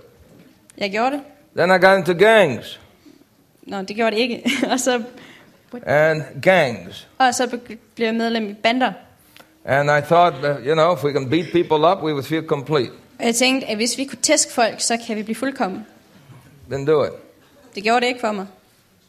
Jeg 0.79 0.91
gjorde 0.91 1.11
det. 1.11 1.21
Then 1.57 1.71
I 1.71 1.79
got 1.87 1.99
into 1.99 2.13
gangs. 2.25 2.81
Nå, 3.63 3.83
det 3.83 3.97
gjorde 3.97 4.17
det 4.17 4.23
ikke. 4.23 4.43
og, 4.73 4.81
så, 4.81 5.03
And 5.87 6.23
gangs. 6.43 7.09
og 7.19 7.35
så 7.35 7.47
blev 7.95 8.07
jeg 8.07 8.15
medlem 8.15 8.49
i 8.49 8.55
bander. 8.55 8.93
And 9.65 9.91
I 9.91 10.01
thought, 10.07 10.37
uh, 10.37 10.67
you 10.67 10.75
know, 10.75 10.95
if 10.95 11.05
we 11.05 11.13
can 11.13 11.31
beat 11.31 11.47
people 11.53 11.87
up, 11.89 11.99
we 12.03 12.13
would 12.13 12.25
feel 12.25 12.47
complete. 12.47 12.91
Og 13.19 13.25
jeg 13.25 13.35
tænkte, 13.35 13.67
at 13.69 13.77
hvis 13.77 13.99
vi 13.99 14.05
kunne 14.05 14.23
tæske 14.23 14.53
folk, 14.53 14.81
så 14.81 14.99
kan 15.07 15.17
vi 15.17 15.23
blive 15.23 15.37
fuldkommen. 15.37 15.87
Didn't 16.71 16.87
do 16.87 17.05
it. 17.05 17.11
Det 17.75 17.83
gjorde 17.83 18.01
det 18.01 18.07
ikke 18.07 18.21
for 18.21 18.33
mig. 18.33 18.47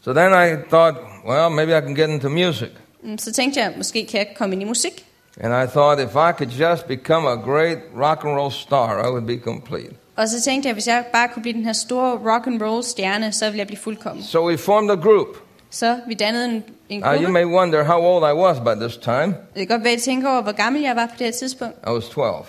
So 0.04 0.14
then 0.14 0.32
I 0.32 0.70
thought, 0.70 0.98
well, 1.28 1.50
maybe 1.52 1.78
I 1.78 1.82
can 1.82 1.96
get 1.96 2.10
into 2.10 2.30
music. 2.30 2.70
Mm, 3.04 3.18
Så 3.18 3.34
tænkte 3.34 3.60
jeg, 3.60 3.74
måske 3.78 4.06
kan 4.12 4.18
jeg 4.20 4.28
komme 4.38 4.54
ind 4.56 4.62
i 4.62 4.66
musik. 4.66 5.06
And 5.42 5.54
I 5.64 5.72
thought 5.72 6.02
if 6.02 6.10
I 6.16 6.32
could 6.38 6.52
just 6.52 6.88
become 6.88 7.28
a 7.28 7.36
great 7.36 7.78
rock 7.96 8.24
and 8.26 8.36
roll 8.38 8.52
star, 8.52 9.08
I 9.08 9.10
would 9.10 9.28
be 9.28 9.38
complete. 9.44 9.94
Og 10.18 10.28
så 10.30 10.42
tænkte 10.42 10.68
jeg, 10.68 10.74
hvis 10.74 10.88
jeg 10.88 11.06
bare 11.14 11.28
kunne 11.28 11.42
blive 11.42 11.54
den 11.54 11.66
her 11.66 11.74
store 11.74 12.34
rock 12.34 12.48
and 12.48 12.62
roll 12.62 12.84
stjerne, 12.84 13.32
så 13.32 13.46
ville 13.46 13.58
jeg 13.60 13.68
blive 13.68 13.80
fuldkommen. 13.80 14.24
So 14.24 14.48
we 14.48 14.58
formed 14.58 14.92
a 14.92 14.96
group. 14.96 15.28
Så 15.70 16.00
vi 16.08 16.14
dannede 16.14 16.46
en, 16.46 16.64
en 16.90 17.00
Now 17.02 17.10
you 17.12 17.18
gruppe. 17.18 17.32
may 17.32 17.44
wonder 17.46 17.84
how 17.84 18.02
old 18.02 18.24
I 18.30 18.34
was 18.34 18.58
by 18.60 18.82
this 18.84 18.98
time. 18.98 19.26
Det 19.28 19.36
kan 19.56 19.68
godt 19.68 19.84
være, 19.84 19.94
at 19.94 20.00
I 20.00 20.02
tænker 20.02 20.30
over, 20.30 20.42
hvor 20.42 20.52
gammel 20.52 20.82
jeg 20.82 20.96
var 20.96 21.06
på 21.06 21.12
det 21.20 21.26
her 21.28 21.32
tidspunkt. 21.34 21.76
I 21.88 21.90
was 21.90 22.10
12. 22.10 22.46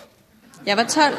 Jeg 0.66 0.76
var 0.76 0.82
12. 0.84 1.14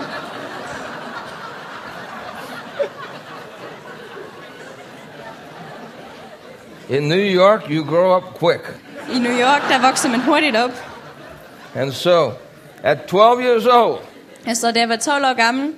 In 6.89 7.03
New 7.09 7.17
York, 7.35 7.69
you 7.69 7.83
grow 7.85 8.15
up 8.17 8.39
quick. 8.39 8.61
I 9.11 9.19
New 9.19 9.31
York, 9.39 9.61
der 9.69 9.81
vokser 9.81 10.09
man 10.09 10.19
hurtigt 10.21 10.55
op. 10.55 10.71
And 11.75 11.91
so, 11.91 12.31
at 12.83 12.97
12 13.07 13.41
years 13.41 13.65
old, 13.65 13.99
Altså, 14.45 14.71
da 14.71 14.79
jeg 14.79 14.89
var 14.89 14.95
12 14.95 15.25
år 15.25 15.33
gammel, 15.33 15.73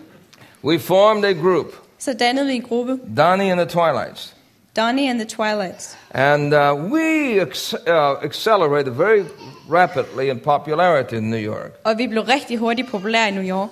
we 0.64 0.80
formed 0.80 1.26
a 1.26 1.32
group, 1.34 1.66
så 2.00 2.14
dannede 2.14 2.48
vi 2.48 2.54
en 2.54 2.62
gruppe. 2.62 2.98
Donnie 3.18 3.52
and 3.52 3.60
the 3.60 3.70
Twilights. 3.70 4.36
Donnie 4.78 5.10
and 5.10 5.20
the 5.20 5.28
Twilights. 5.30 5.98
And 6.12 6.54
uh, 6.54 6.92
we 6.92 7.42
ex- 7.42 7.74
uh, 7.74 8.24
accelerated 8.24 8.94
very 8.94 9.24
rapidly 9.72 10.30
in 10.30 10.40
popularity 10.40 11.14
in 11.14 11.24
New 11.30 11.40
York. 11.54 11.72
Og 11.84 11.98
vi 11.98 12.08
blev 12.08 12.24
rigtig 12.24 12.58
hurtigt 12.58 12.90
populære 12.92 13.28
i 13.28 13.32
New 13.32 13.44
York. 13.58 13.70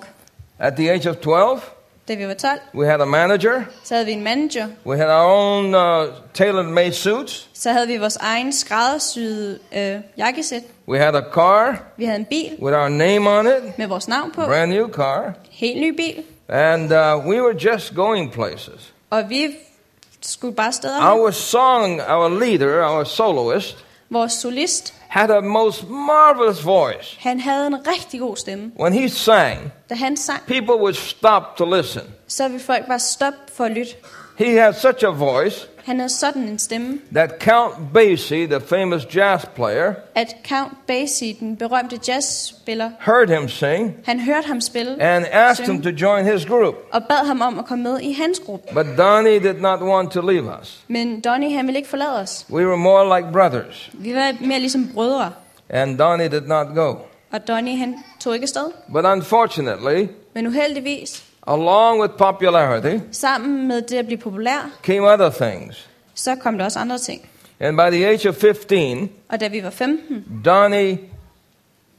At 0.58 0.74
the 0.76 0.90
age 0.92 1.10
of 1.10 1.16
12, 1.16 1.60
Da 2.08 2.14
vi 2.14 2.26
var 2.26 2.34
12, 2.34 2.58
we 2.74 2.86
had 2.86 3.00
a 3.00 3.04
manager, 3.04 3.62
så 3.84 3.94
havde 3.94 4.06
vi 4.06 4.12
en 4.12 4.22
manager. 4.24 4.66
we 4.86 4.96
had 4.96 5.06
our 5.08 5.32
own 5.32 5.64
uh, 5.74 6.14
tailor 6.34 6.62
made 6.62 6.92
suits, 6.92 7.48
Så 7.54 7.72
havde 7.72 7.86
vi 7.86 7.96
vores 7.96 8.16
egen 8.16 8.52
skræddersyede 8.52 9.58
øh, 9.76 9.96
jakkesæt. 10.18 10.62
we 10.88 10.98
had 10.98 11.14
a 11.14 11.22
car 11.32 11.82
Vi 11.96 12.04
havde 12.04 12.18
en 12.18 12.24
bil 12.24 12.56
with 12.62 12.76
our 12.76 12.88
name 12.88 13.30
on 13.30 13.46
it, 13.46 13.78
med 13.78 13.86
vores 13.86 14.08
navn 14.08 14.30
på. 14.30 14.40
brand 14.44 14.70
new 14.72 14.88
car, 14.88 15.32
Helt 15.50 15.80
ny 15.80 15.96
bil. 15.96 16.22
And 16.48 16.92
uh, 16.92 17.26
we 17.26 17.40
were 17.40 17.72
just 17.72 17.94
going 17.94 18.32
places. 18.32 18.92
Og 19.10 19.24
vi 19.30 19.48
skulle 20.22 20.54
bare 20.54 20.72
steder. 20.72 21.00
Our 21.14 21.30
song, 21.30 22.00
our 22.00 22.28
leader, 22.40 22.84
our 22.84 23.04
soloist, 23.04 23.84
Vores 24.10 24.32
solist, 24.32 24.94
had 25.08 25.30
a 25.30 25.40
most 25.40 25.88
marvelous 25.88 26.64
voice. 26.64 27.16
han 27.20 27.40
havde 27.40 27.66
en 27.66 27.76
rigtig 27.86 28.20
god 28.20 28.36
stemme. 28.36 28.72
When 28.80 28.92
he 28.92 29.08
sang, 29.08 29.72
Da 29.90 29.94
han 29.94 30.16
sang, 30.16 30.42
people 30.46 30.74
would 30.74 30.94
stop 30.94 31.42
to 31.56 31.64
listen. 31.64 32.02
så 32.28 32.48
ville 32.48 32.60
folk 32.64 32.86
bare 32.86 32.98
stoppe 32.98 33.38
for 33.52 33.64
at 33.64 33.70
lytte. 33.70 33.92
He 34.38 34.52
had 34.60 34.72
such 34.74 35.04
a 35.04 35.10
voice 35.10 35.66
Han 35.88 35.98
havde 35.98 36.08
sådan 36.08 36.42
en 36.42 36.58
stemme, 36.58 36.98
that 37.14 37.30
Count 37.40 37.74
Basie, 37.94 38.46
the 38.46 38.60
famous 38.60 39.06
jazz 39.16 39.44
player, 39.54 39.94
at 40.14 40.36
Count 40.48 40.72
Basie, 40.86 41.36
den 41.40 41.56
berømte 41.56 41.98
jazzspiller, 42.08 42.90
heard 43.00 43.28
him 43.40 43.48
sing 43.48 43.94
han 44.04 44.20
hørte 44.20 44.46
ham 44.46 44.60
spille 44.60 45.02
and 45.02 45.24
asked 45.32 45.66
him 45.66 45.82
to 45.82 45.88
join 45.90 46.24
his 46.24 46.46
group. 46.46 46.74
og 46.92 47.02
bad 47.08 47.26
ham 47.26 47.40
om 47.42 47.58
at 47.58 47.66
komme 47.66 47.84
med 47.84 48.00
i 48.00 48.12
hans 48.12 48.40
gruppe. 48.46 48.74
But 48.74 48.86
Donnie 48.98 49.38
did 49.38 49.60
not 49.60 49.80
want 49.82 50.10
to 50.12 50.20
leave 50.30 50.50
us. 50.62 50.80
Men 50.88 51.20
Donnie, 51.20 51.56
han 51.56 51.66
ville 51.66 51.78
ikke 51.78 51.88
forlade 51.88 52.20
os. 52.20 52.46
We 52.50 52.66
were 52.66 52.76
more 52.76 53.18
like 53.18 53.32
brothers, 53.32 53.90
Vi 53.94 54.14
var 54.14 54.32
mere 54.40 54.58
ligesom 54.58 54.90
brødre. 54.94 55.32
and 55.70 55.98
Donnie 55.98 56.28
did 56.28 56.46
not 56.46 56.66
go. 56.74 56.94
Og 57.32 57.48
Donnie, 57.48 57.76
han 57.76 57.94
tog 58.20 58.34
ikke 58.34 58.44
afsted. 58.44 58.66
But 58.92 59.04
unfortunately, 59.04 60.08
Men 60.34 60.46
uheldigvis, 60.46 61.24
Along 61.48 62.00
with 62.02 62.12
popularity 62.18 62.98
Sammen 63.12 63.68
med 63.68 63.82
det 63.82 63.96
at 63.96 64.06
blive 64.06 64.18
populær, 64.18 64.70
came 64.82 65.00
other 65.12 65.30
things. 65.30 65.88
så 66.14 66.34
kom 66.34 66.58
der 66.58 66.64
også 66.64 66.78
andre 66.78 66.98
ting. 66.98 67.28
And 67.60 67.76
by 67.76 67.90
the 67.96 68.06
age 68.06 68.28
of 68.28 68.34
15, 68.34 69.10
Og 69.28 69.40
da 69.40 69.48
vi 69.48 69.62
var 69.62 69.70
15, 69.70 70.24
Donnie 70.44 70.98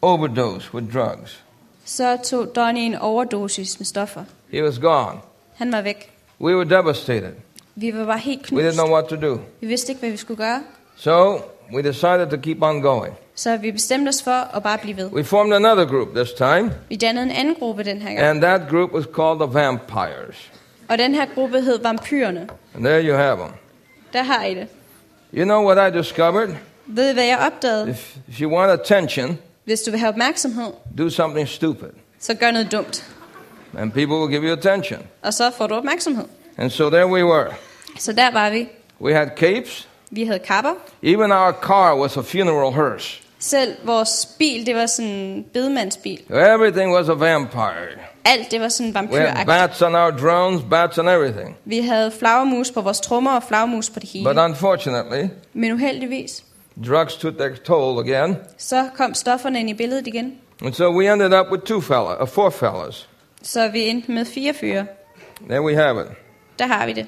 overdosed 0.01 0.74
with 0.74 0.94
drugs. 0.94 1.44
så 1.86 2.18
tog 2.24 2.56
Donnie 2.56 2.86
en 2.86 2.96
overdosis 2.96 3.79
med 3.79 3.86
stoffer. 3.86 4.24
He 4.51 4.63
was 4.63 4.79
gone. 4.79 5.18
Han 5.56 5.72
var 5.72 5.82
væk. 5.82 6.12
We 6.41 6.56
were 6.58 6.70
devastated. 6.70 7.32
Vi 7.75 7.94
var 7.98 8.06
bare 8.06 8.18
helt 8.18 8.51
We 8.51 8.58
didn't 8.58 8.62
knust. 8.62 8.77
know 8.77 8.91
what 8.91 9.06
to 9.06 9.15
do. 9.15 9.39
Vi 9.62 9.68
vidste 9.68 9.91
ikke, 9.91 10.00
hvad 10.00 10.10
vi 10.10 10.18
skulle 10.18 10.38
gøre. 10.38 10.63
So 10.98 11.39
we 11.74 11.82
decided 11.82 12.30
to 12.30 12.38
keep 12.38 12.62
on 12.64 12.82
going. 12.82 13.14
Så 13.36 13.58
vi 13.58 13.72
bestemte 13.72 14.10
os 14.10 14.24
for 14.24 14.32
at 14.56 14.64
bare 14.64 14.78
blive 14.78 14.98
ved. 14.98 15.06
We 15.12 15.24
formed 15.24 15.56
another 15.56 15.86
group 15.86 16.08
this 16.16 16.32
time, 16.34 16.72
Vi 16.90 16.96
dannede 16.96 17.26
en 17.26 17.32
anden 17.32 17.56
gruppe 17.56 17.84
den 17.84 18.02
her 18.02 18.08
gang. 18.10 18.20
and 18.20 18.42
that 18.42 18.62
group 18.70 18.92
was 18.94 19.06
called 19.16 19.40
the 19.40 19.54
Vampires. 19.54 20.52
Og 20.88 20.98
den 20.98 21.16
her 21.16 21.26
gruppe 21.36 21.62
hed 21.62 21.80
Vampyrerne. 21.84 22.48
And 22.76 22.84
there 22.86 23.04
you 23.10 23.16
have 23.16 23.38
them. 23.38 23.52
Der 24.14 24.24
har 24.24 24.46
I 24.46 24.54
det. 24.56 24.68
You 25.34 25.44
know 25.44 25.66
what 25.72 25.94
I 25.94 25.98
discovered? 25.98 26.50
Ved 26.86 27.10
I, 27.12 27.14
hvad 27.14 27.26
jeg 27.26 27.38
opdagede? 27.54 27.90
If, 27.90 28.16
if 28.28 28.42
you 28.42 28.52
want 28.58 28.72
attention, 28.82 29.38
Hvis 29.66 29.82
du 29.82 29.92
vil 29.92 30.00
have 30.00 30.10
opmærksomhed, 30.10 30.72
do 30.98 31.10
something 31.10 31.48
stupid, 31.48 31.88
så 32.20 32.34
gør 32.34 32.52
noget 32.52 32.72
dumt. 32.72 33.06
and 33.78 33.92
people 33.92 34.16
will 34.18 34.30
give 34.32 34.44
you 34.44 34.54
attention. 34.58 35.00
Og 35.22 35.34
så 35.34 35.52
får 35.58 35.68
du 35.68 35.76
opmærksomhed. 35.76 36.26
And 36.58 36.70
so 36.70 36.90
there 36.90 37.08
we 37.08 37.26
were. 37.26 37.48
Så 38.00 38.14
der 38.14 38.32
var 38.32 38.50
vi. 38.50 38.68
We 39.02 39.14
had 39.14 39.28
capes. 39.38 39.88
Vi 40.12 40.24
havde 40.25 40.39
kapper. 40.39 40.72
Even 41.04 41.32
our 41.32 41.51
car 41.62 41.96
was 42.00 42.18
a 42.18 42.22
funeral 42.22 42.74
hearse. 42.74 43.22
Selv 43.39 43.75
vores 43.84 44.30
bil, 44.39 44.66
det 44.66 44.75
var 44.75 44.86
sådan 44.86 45.12
en 45.12 45.46
bedemandsbil. 45.54 46.20
Everything 46.30 46.96
was 46.96 47.10
a 47.10 47.13
vampire. 47.13 47.88
Alt, 48.25 48.51
det 48.51 48.62
var 48.62 48.70
sådan 48.70 48.94
vampyragtigt. 48.94 49.48
bats 49.48 49.82
on 49.82 49.96
our 49.96 50.10
drones, 50.12 50.62
bats 50.70 50.98
on 50.98 51.08
everything. 51.08 51.56
Vi 51.66 51.80
havde 51.80 52.12
flagermus 52.12 52.72
på 52.72 52.82
vores 52.82 53.00
trommer 53.01 53.36
og 53.36 53.44
flagermus 53.44 53.89
på 53.89 54.00
det 54.00 54.10
hele. 54.10 54.25
But 54.25 54.38
unfortunately, 54.38 55.28
Men 55.54 55.72
uheldigvis, 55.72 56.44
drugs 56.88 57.16
took 57.16 57.34
their 57.38 57.56
toll 57.56 58.10
again. 58.10 58.38
så 58.58 58.89
kom 58.98 59.13
stofferne 59.13 59.60
ind 59.60 59.70
i 59.70 59.74
billedet 59.74 60.08
igen. 60.08 60.34
And 60.66 60.74
so 60.74 60.98
we 60.98 61.13
ended 61.13 61.39
up 61.39 61.48
with 61.51 61.63
two 61.63 61.82
fella, 61.82 62.22
uh, 62.22 62.28
four 62.28 62.50
fellas. 62.50 63.10
Så 63.44 63.68
vi 63.68 63.80
endte 63.88 64.12
med 64.12 64.25
fire 64.25 64.54
fyre. 64.54 64.86
There 65.50 65.62
we 65.62 65.75
have 65.75 66.01
it. 66.01 66.08
Der 66.60 66.68
har 66.68 66.86
vi 66.86 66.94
det. 66.94 67.06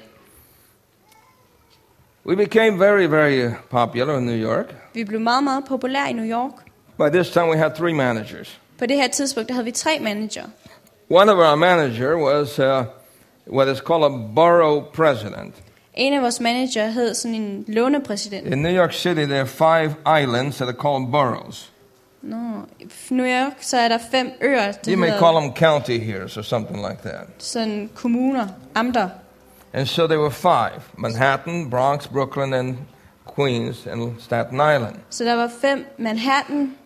We 2.26 2.36
became 2.36 2.78
very, 2.78 3.06
very 3.06 3.46
uh, 3.46 3.52
popular 3.70 4.18
in 4.18 4.26
New 4.26 4.36
York. 4.50 4.74
Vi 4.94 5.04
blev 5.04 5.20
meget, 5.20 5.44
meget 5.44 5.64
populære 5.64 6.10
i 6.10 6.12
New 6.12 6.24
York. 6.38 6.52
By 6.98 7.08
this 7.16 7.30
time, 7.30 7.48
we 7.48 7.56
had 7.56 7.70
three 7.74 7.94
managers. 7.94 8.60
På 8.78 8.86
det 8.86 8.96
her 8.96 9.08
tidspunkt, 9.08 9.48
der 9.48 9.54
havde 9.54 9.64
vi 9.64 9.70
tre 9.70 9.98
manager. 10.00 10.42
One 11.10 11.32
of 11.32 11.38
our 11.38 11.56
manager 11.56 12.16
was 12.16 12.58
uh, 12.58 12.84
what 13.54 13.68
is 13.68 13.78
called 13.78 14.04
a 14.04 14.08
borough 14.34 14.84
president. 14.94 15.54
En 15.94 16.12
af 16.12 16.22
vores 16.22 16.40
manager 16.40 16.86
hed 16.86 17.14
sådan 17.14 17.34
en 17.34 17.64
lånepræsident. 17.68 18.46
In 18.46 18.58
New 18.62 18.72
York 18.72 18.92
City, 18.92 19.24
there 19.24 19.40
are 19.40 19.46
five 19.46 19.94
islands 20.22 20.56
that 20.56 20.68
are 20.68 20.78
called 20.80 21.10
boroughs. 21.12 21.72
I 22.22 22.26
New 23.10 23.26
York, 23.26 23.52
så 23.60 23.76
er 23.76 23.88
der 23.88 23.98
fem 24.10 24.30
øer, 24.40 24.72
You 24.88 24.96
may 24.96 25.10
call 25.18 25.40
them 25.40 25.54
county 25.56 25.98
here, 25.98 26.22
or 26.24 26.42
something 26.42 26.76
like 26.88 27.02
that. 27.02 27.26
sådan 27.38 27.90
kommuner, 27.94 28.48
amter. 28.74 29.08
And 29.74 29.88
so 29.88 30.06
there 30.06 30.18
were 30.18 30.30
five 30.30 30.82
Manhattan, 30.98 31.70
Bronx, 31.70 32.06
Brooklyn, 32.06 32.52
and 32.54 32.76
Queens, 33.24 33.86
and 33.86 34.20
Staten 34.20 34.60
Island. 34.60 34.96
Så 35.10 35.24
der 35.24 35.34
var 35.36 35.50
fem 35.60 35.84
Manhattan, 35.98 36.76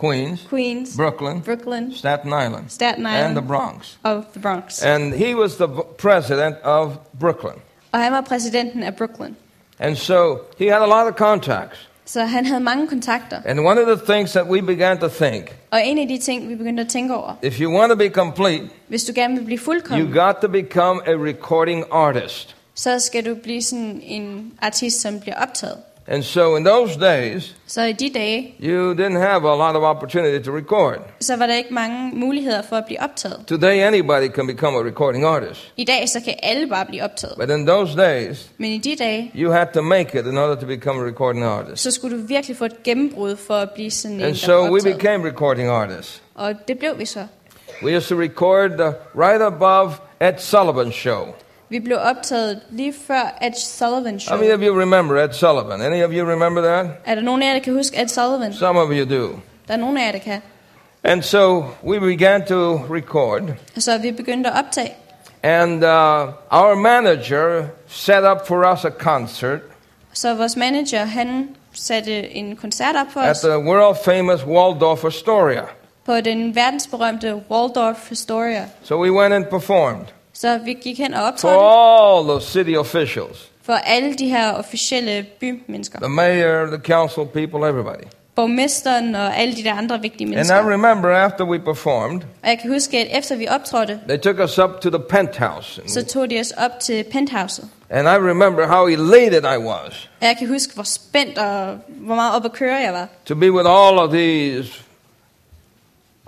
Queens, 0.00 0.46
Queens, 0.50 0.96
Brooklyn, 0.96 1.40
Brooklyn 1.40 1.92
Staten 1.94 2.32
Island, 2.32 2.70
Staten 2.70 3.06
Island, 3.06 3.26
and 3.26 3.36
the 3.36 3.46
Bronx. 3.46 3.98
Of 4.04 4.24
The 4.32 4.40
Bronx. 4.40 4.82
And 4.82 5.14
he 5.14 5.34
was 5.34 5.56
the 5.56 5.68
president 5.98 6.56
of 6.62 6.92
Brooklyn. 7.20 7.62
Og 7.92 8.00
han 8.00 8.12
var 8.12 8.20
præsidenten 8.20 8.82
af 8.82 8.96
Brooklyn. 8.96 9.36
And 9.78 9.96
so 9.96 10.38
he 10.58 10.66
had 10.72 10.82
a 10.82 10.86
lot 10.86 11.12
of 11.12 11.14
contacts. 11.14 11.89
Så 12.12 12.24
han 12.24 12.46
havde 12.46 12.60
mange 12.60 12.88
kontakter. 12.88 13.40
And 13.44 13.60
one 13.60 13.80
of 13.80 13.98
the 13.98 14.12
things 14.12 14.32
that 14.32 14.46
we 14.46 14.62
began 14.62 14.98
to 14.98 15.08
think 15.08 15.56
Og 15.70 15.80
en 15.84 15.98
af 15.98 16.08
de 16.08 16.18
ting, 16.18 16.48
vi 16.48 16.54
begyndte 16.54 16.82
at 16.82 16.88
tænke 16.88 17.14
over, 17.14 17.34
if 17.42 17.60
you 17.60 17.72
want 17.78 17.90
to 17.90 17.96
be 17.96 18.08
complete, 18.08 18.68
hvis 18.88 19.04
du 19.04 19.12
gerne 19.14 19.34
vil 19.34 19.44
blive 19.44 19.58
you 19.58 19.64
fuldkommen, 19.64 20.12
got 20.12 20.34
to 20.42 20.48
become 20.48 21.00
a 21.06 21.12
recording 21.12 21.84
artist. 21.90 22.56
så 22.74 22.98
skal 22.98 23.26
du 23.26 23.34
blive 23.34 23.62
sådan 23.62 24.00
en 24.04 24.52
artist, 24.62 25.00
som 25.00 25.20
bliver 25.20 25.36
optaget. 25.36 25.76
And 26.12 26.22
so 26.22 26.56
in 26.56 26.64
those 26.64 26.96
days, 27.00 27.54
Så 27.66 27.82
i 27.82 27.92
de 27.92 28.10
dage, 28.14 28.54
you 28.62 28.94
didn't 28.94 29.18
have 29.20 29.44
a 29.50 29.56
lot 29.56 29.76
of 29.76 29.82
opportunity 29.82 30.44
to 30.44 30.56
record. 30.56 30.98
så 31.20 31.36
var 31.36 31.46
der 31.46 31.54
ikke 31.54 31.74
mange 31.74 32.10
muligheder 32.14 32.62
for 32.62 32.76
at 32.76 32.84
blive 32.86 33.02
optaget. 33.02 33.44
Today, 33.46 33.82
anybody 33.86 34.28
can 34.34 34.46
become 34.46 34.78
a 34.78 34.82
recording 34.82 35.24
artist. 35.24 35.72
I 35.76 35.84
dag, 35.84 36.08
så 36.08 36.20
kan 36.20 36.34
alle 36.42 36.66
bare 36.68 36.86
blive 36.86 37.04
optaget. 37.04 37.34
But 37.38 37.50
in 37.50 37.66
those 37.66 37.96
days, 37.96 38.50
Men 38.58 38.70
i 38.70 38.78
de 38.78 38.96
dage, 38.96 39.30
you 39.34 39.52
had 39.52 39.66
to 39.74 39.82
make 39.82 40.18
it 40.20 40.26
in 40.26 40.38
order 40.38 40.54
to 40.54 40.66
become 40.66 41.00
a 41.00 41.04
recording 41.04 41.44
artist. 41.44 41.82
så 41.82 41.90
skulle 41.90 42.18
du 42.18 42.22
virkelig 42.26 42.56
få 42.56 42.64
et 42.64 42.82
gennembrud 42.82 43.36
for 43.36 43.54
at 43.54 43.70
blive 43.70 43.90
sådan 43.90 44.16
en, 44.16 44.22
And 44.22 44.34
so 44.34 44.72
we 44.74 44.80
became 44.82 45.28
recording 45.28 45.68
artists. 45.68 46.22
Og 46.34 46.54
det 46.68 46.78
blev 46.78 46.98
vi 46.98 47.04
så. 47.06 47.26
We 47.82 47.96
used 47.96 48.08
to 48.08 48.20
record 48.22 48.70
uh, 48.80 49.20
right 49.20 49.42
above 49.42 49.92
Ed 50.20 50.34
Sullivan's 50.34 50.92
show. 50.92 51.26
Vi 51.70 51.78
blev 51.80 51.98
optaget 52.02 52.60
lige 52.70 52.94
før 53.06 53.38
Ed 53.42 53.52
Sullivan 53.54 54.12
How 54.12 54.18
show. 54.18 54.36
many 54.38 54.52
of 54.52 54.60
you 54.60 54.80
remember 54.80 55.24
Ed 55.24 55.32
Sullivan? 55.32 55.80
Any 55.92 56.04
of 56.04 56.10
you 56.12 56.28
remember 56.30 56.62
that? 56.62 56.86
Er 57.06 57.14
der 57.14 57.22
nogen 57.22 57.42
af 57.42 57.46
jer, 57.46 57.52
der 57.52 57.60
kan 57.60 57.74
huske 57.74 58.02
Ed 58.02 58.08
Sullivan? 58.08 58.52
Some 58.54 58.80
of 58.80 58.88
you 58.90 59.04
do. 59.16 59.28
Der 59.68 59.74
er 59.74 59.76
nogen 59.76 59.96
af 59.96 60.06
jer, 60.06 60.12
der 60.12 60.18
kan. 60.18 60.40
And 61.04 61.22
so 61.22 61.64
we 61.84 62.00
began 62.00 62.46
to 62.46 62.74
record, 62.94 63.42
Så 63.78 63.98
vi 63.98 64.10
begyndte 64.12 64.50
at 64.50 64.58
optage. 64.58 64.92
and 65.42 65.84
uh, 65.84 66.28
our 66.50 66.74
manager 66.74 67.64
set 67.88 68.24
up 68.32 68.46
for 68.46 68.72
us 68.72 68.84
a 68.84 68.90
concert 68.90 69.60
Så 70.12 70.34
vores 70.34 70.56
manager, 70.56 71.04
han 71.04 71.48
satte 71.72 72.30
en 72.30 72.56
koncert 72.56 72.96
op 72.96 73.12
for 73.12 73.20
at 73.20 73.30
os 73.30 73.40
the 73.40 73.58
world 73.58 73.96
famous 74.04 74.44
Waldorf 74.46 75.04
Astoria. 75.04 75.62
på 76.06 76.20
den 76.20 76.54
verdensberømte 76.54 77.34
Waldorf 77.50 78.12
Astoria. 78.12 78.64
So 78.82 79.02
we 79.02 79.12
went 79.12 79.34
and 79.34 79.44
performed 79.44 80.06
Så 80.40 80.58
vi 80.64 80.72
gik 80.72 80.98
hen 80.98 81.14
og 81.14 81.20
for 81.20 81.26
optrådte 81.26 81.58
all 81.58 82.40
the 82.40 82.48
city 82.50 82.76
officials 82.78 83.46
for 83.62 83.72
alle 83.72 84.14
de 84.14 84.28
her 84.28 84.52
officielle 84.52 85.26
bymennesker. 85.40 85.98
the 86.00 86.08
mayor, 86.08 86.66
the 86.66 86.80
council 86.94 87.24
people, 87.26 87.68
everybody. 87.68 88.04
Borgmesteren 88.34 89.14
og 89.14 89.36
alle 89.36 89.54
de 89.56 89.64
der 89.64 89.74
andre 89.74 90.00
vigtige 90.02 90.24
And 90.26 90.32
I 90.32 90.34
mennesker. 90.34 90.72
remember 90.72 91.08
after 91.10 91.44
we 91.44 91.58
performed, 91.58 92.20
Og 92.42 92.48
jeg 92.48 92.58
kan 92.62 92.72
huske, 92.72 92.98
at 92.98 93.18
efter 93.18 93.36
vi 93.36 93.46
optrådte, 93.48 94.00
they 94.08 94.18
took 94.18 94.38
us 94.38 94.58
up 94.58 94.70
to 94.80 94.90
the 94.90 94.98
penthouse. 95.08 95.82
så 95.86 96.04
tog 96.06 96.30
de 96.30 96.40
os 96.40 96.50
op 96.50 96.80
til 96.80 97.04
penthouset. 97.12 97.68
And 97.90 98.08
I 98.08 98.10
remember 98.30 98.66
how 98.66 98.86
elated 98.86 99.42
I 99.54 99.58
was 99.58 100.10
Og 100.20 100.26
jeg 100.26 100.36
kan 100.38 100.48
huske, 100.48 100.74
hvor 100.74 100.82
spændt 100.84 101.38
og 101.38 101.76
hvor 101.88 102.14
meget 102.14 102.36
op 102.36 102.44
at 102.44 102.52
køre 102.52 102.76
jeg 102.76 102.92
var. 102.92 103.08
to 103.26 103.34
be 103.34 103.52
with 103.52 103.68
all 103.70 103.98
of 103.98 104.10
these 104.10 104.72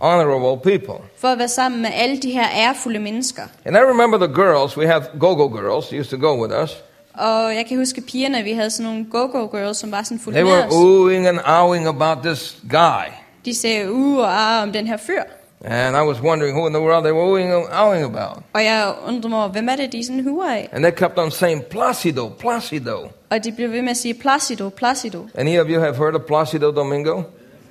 honorable 0.03 0.71
people. 0.71 1.05
For 1.19 1.29
at 1.29 1.39
være 1.39 1.49
sammen 1.49 1.83
med 1.83 1.91
alle 1.95 2.17
de 2.17 2.31
her 2.31 2.47
ærefulde 2.57 2.99
mennesker. 2.99 3.43
And 3.65 3.77
I 3.77 3.81
remember 3.81 4.19
the 4.19 4.35
girls, 4.35 4.77
we 4.77 4.87
have 4.87 5.03
go-go 5.21 5.49
girls, 5.49 5.93
used 5.93 6.11
to 6.11 6.29
go 6.29 6.43
with 6.43 6.63
us. 6.63 6.83
Og 7.15 7.55
jeg 7.55 7.65
kan 7.69 7.79
huske 7.79 8.01
pigerne, 8.01 8.43
vi 8.43 8.53
havde 8.53 8.71
sådan 8.71 8.93
nogle 8.93 9.07
go-go 9.11 9.47
girls, 9.59 9.79
som 9.79 9.93
var 9.93 10.03
sådan 10.03 10.19
fuldt 10.19 10.37
They 10.37 10.47
were 10.47 10.67
oohing 10.71 11.29
and 11.29 11.39
ahhing 11.45 11.87
about 11.87 12.19
this 12.25 12.57
guy. 12.71 13.05
De 13.45 13.55
sagde 13.55 13.93
uh 13.93 14.19
og 14.19 14.41
ah 14.41 14.63
om 14.63 14.73
den 14.73 14.87
her 14.87 14.97
fyr. 14.97 15.23
And 15.65 15.97
I 15.97 16.01
was 16.01 16.23
wondering 16.23 16.57
who 16.57 16.67
in 16.67 16.73
the 16.73 16.83
world 16.83 17.05
they 17.05 17.13
were 17.13 17.25
oohing 17.25 17.53
and 17.53 17.65
ahhing 17.73 18.05
about. 18.05 18.43
Og 18.53 18.65
jeg 18.65 18.93
undrede 19.09 19.29
mig 19.29 19.49
hvem 19.49 19.69
er 19.69 19.77
det, 19.77 19.93
de 19.93 20.07
sådan 20.07 20.25
huer 20.25 20.51
af? 20.51 20.69
And 20.73 20.85
they 20.85 20.93
kept 20.93 21.19
on 21.19 21.31
saying, 21.31 21.65
Placido, 21.65 22.29
Placido. 22.39 23.09
Og 23.31 23.45
de 23.45 23.53
blev 23.53 23.73
ved 23.73 23.83
med 23.83 23.91
at 23.91 23.97
sige 23.97 24.15
Placido, 24.15 24.69
Placido. 24.69 25.27
Any 25.35 25.61
of 25.61 25.67
you 25.69 25.81
have 25.81 25.97
heard 25.97 26.15
of 26.15 26.21
Placido 26.21 26.71
Domingo? 26.71 27.23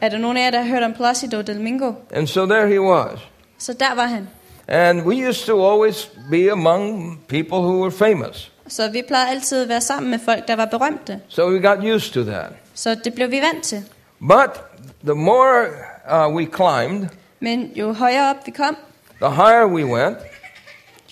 Er 0.02 0.10
der 0.10 0.18
nogen 0.18 0.38
af 0.38 0.44
jer, 0.44 0.52
der 0.52 0.62
har 0.62 0.68
hørt 0.68 0.84
om 0.84 0.94
Placido 0.94 1.42
del 1.42 1.62
Mingo? 1.62 1.94
And 2.14 2.28
so 2.28 2.46
there 2.46 2.68
he 2.68 2.82
was. 2.82 3.20
Så 3.58 3.74
der 3.74 3.96
var 3.96 4.06
han. 4.06 4.28
And 4.68 5.02
we 5.02 5.30
used 5.30 5.46
to 5.46 5.72
always 5.72 6.12
be 6.32 6.52
among 6.52 7.20
people 7.28 7.58
who 7.58 7.82
were 7.82 7.92
famous. 7.92 8.52
Så 8.68 8.90
vi 8.92 9.02
plejede 9.08 9.30
altid 9.30 9.64
at 9.64 9.70
være 9.70 9.82
sammen 9.82 10.12
med 10.12 10.20
folk, 10.26 10.48
der 10.48 10.56
var 10.56 10.66
berømte. 10.66 11.20
So 11.28 11.50
we 11.50 11.68
got 11.68 11.78
used 11.80 12.14
to 12.14 12.24
that. 12.24 12.50
Så 12.74 12.96
det 13.04 13.14
blev 13.14 13.32
vi 13.32 13.40
vant 13.54 13.64
til. 13.64 13.84
But 14.20 14.62
the 15.04 15.16
more 15.16 15.66
uh, 16.12 16.36
we 16.36 16.46
climbed, 16.56 17.08
Men 17.40 17.72
jo 17.76 17.94
højere 17.94 18.30
op 18.30 18.36
vi 18.46 18.52
kom, 18.52 18.78
the 19.22 19.32
higher 19.32 19.66
we 19.66 19.86
went, 19.86 20.18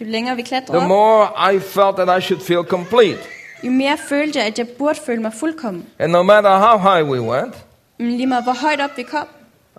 jo 0.02 0.06
længere 0.06 0.36
vi 0.36 0.42
the 0.42 0.48
klatrede 0.48 0.82
op, 0.82 0.88
more 0.88 1.54
I 1.54 1.60
felt 1.60 1.96
that 1.96 2.20
I 2.20 2.22
should 2.22 2.44
feel 2.44 2.64
complete. 2.64 3.20
jo 3.64 3.72
mere 3.72 3.98
følte 4.10 4.40
jeg, 4.40 4.48
at 4.48 4.60
jeg 4.60 4.68
burde 4.68 5.00
føle 5.06 5.22
mig 5.22 5.34
fuldkommen. 5.34 5.86
And 6.00 6.12
no 6.12 6.24
matter 6.24 6.58
how 6.58 6.78
high 6.78 7.10
we 7.10 7.22
went, 7.22 7.56
Men 8.00 8.12
lige 8.12 8.28
meget 8.28 8.44
hvor 8.44 8.54
højt 8.62 8.82
op 8.82 8.90
vi 8.98 9.04
kom, 9.04 9.28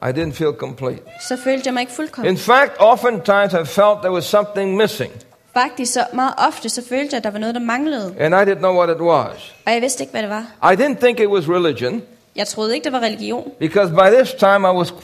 I 0.02 0.12
didn't 0.20 0.32
feel 0.32 0.52
complete. 0.52 0.98
så 1.28 1.36
følte 1.44 1.62
jeg 1.66 1.74
mig 1.74 1.80
ikke 1.80 1.92
fuldkommen. 1.92 2.32
In 2.32 2.38
fact, 2.38 2.72
oftentimes 2.78 3.52
I 3.52 3.64
felt 3.66 3.98
there 4.02 4.12
was 4.12 4.24
something 4.24 4.76
missing, 4.76 5.12
Faktisk 5.54 5.92
så 5.92 6.04
meget 6.12 6.34
ofte, 6.48 6.68
så 6.68 6.82
følte 6.88 7.08
jeg, 7.12 7.16
at 7.18 7.24
der 7.24 7.30
var 7.30 7.38
noget, 7.38 7.54
der 7.54 7.60
manglede. 7.60 8.14
and 8.18 8.34
I 8.34 8.38
didn't 8.52 8.58
know 8.58 8.76
what 8.76 8.96
it 8.96 9.00
was. 9.02 9.54
Og 9.66 9.72
jeg 9.72 9.82
vidste 9.82 10.02
ikke, 10.02 10.10
hvad 10.10 10.22
det 10.22 10.30
var. 10.30 10.72
I 10.72 10.76
didn't 10.76 11.00
think 11.00 11.20
it 11.20 11.28
was 11.28 11.48
religion, 11.48 12.02
Jeg 12.36 12.46
troede 12.46 12.74
ikke, 12.74 12.84
det 12.84 12.92
var 12.92 13.00
religion. 13.00 13.52
because 13.58 13.92
by 13.94 14.16
this 14.16 14.32
time 14.34 14.68
I 14.68 14.72
was 14.76 14.94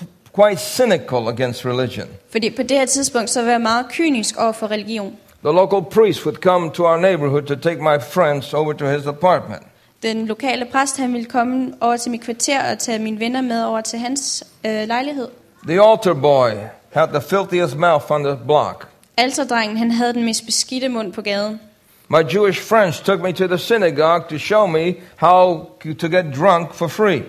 quite 0.40 0.60
cynical 0.60 1.28
against 1.28 1.66
religion. 1.66 2.06
Fordi 2.30 2.50
på 2.50 2.62
det 2.62 2.70
her 2.78 2.86
tidspunkt, 2.86 3.30
så 3.30 3.42
var 3.42 3.50
jeg 3.50 3.60
meget 3.60 3.86
kynisk 3.90 4.36
over 4.38 4.52
for 4.52 4.70
religion. 4.70 5.16
The 5.44 5.52
local 5.52 5.82
priest 5.90 6.26
would 6.26 6.36
come 6.36 6.70
to 6.70 6.84
our 6.86 6.96
neighborhood 6.96 7.42
to 7.42 7.54
take 7.54 7.82
my 7.82 7.98
friends 8.10 8.54
over 8.54 8.72
to 8.72 8.86
his 8.86 9.06
apartment. 9.06 9.62
Den 10.06 10.26
lokale 10.26 10.64
præst, 10.64 10.96
han 10.96 11.12
ville 11.12 11.24
komme 11.26 11.72
over 11.80 11.96
til 11.96 12.10
mit 12.10 12.20
kvarter 12.20 12.72
og 12.72 12.78
tage 12.78 12.98
mine 12.98 13.20
venner 13.20 13.40
med 13.40 13.64
over 13.64 13.80
til 13.80 13.98
hans 13.98 14.44
øh, 14.66 14.88
lejlighed. 14.88 15.28
The 15.68 15.82
altar 15.82 16.14
boy 16.14 16.50
had 16.92 17.08
the 17.08 17.20
filthiest 17.20 17.76
mouth 17.76 18.10
on 18.10 18.24
the 18.24 18.38
block. 18.46 18.88
Alterdrengen, 19.16 19.76
han 19.76 19.90
havde 19.90 20.12
den 20.14 20.24
mest 20.24 20.46
beskidte 20.46 20.88
mund 20.88 21.12
på 21.12 21.22
gaden. 21.22 21.60
My 22.08 22.34
Jewish 22.34 22.60
friends 22.62 23.00
took 23.00 23.20
me 23.20 23.32
to 23.32 23.46
the 23.46 23.58
synagogue 23.58 24.24
to 24.30 24.38
show 24.38 24.66
me 24.66 24.94
how 25.16 25.66
to 25.98 26.08
get 26.08 26.24
drunk 26.38 26.74
for 26.74 26.88
free. 26.88 27.22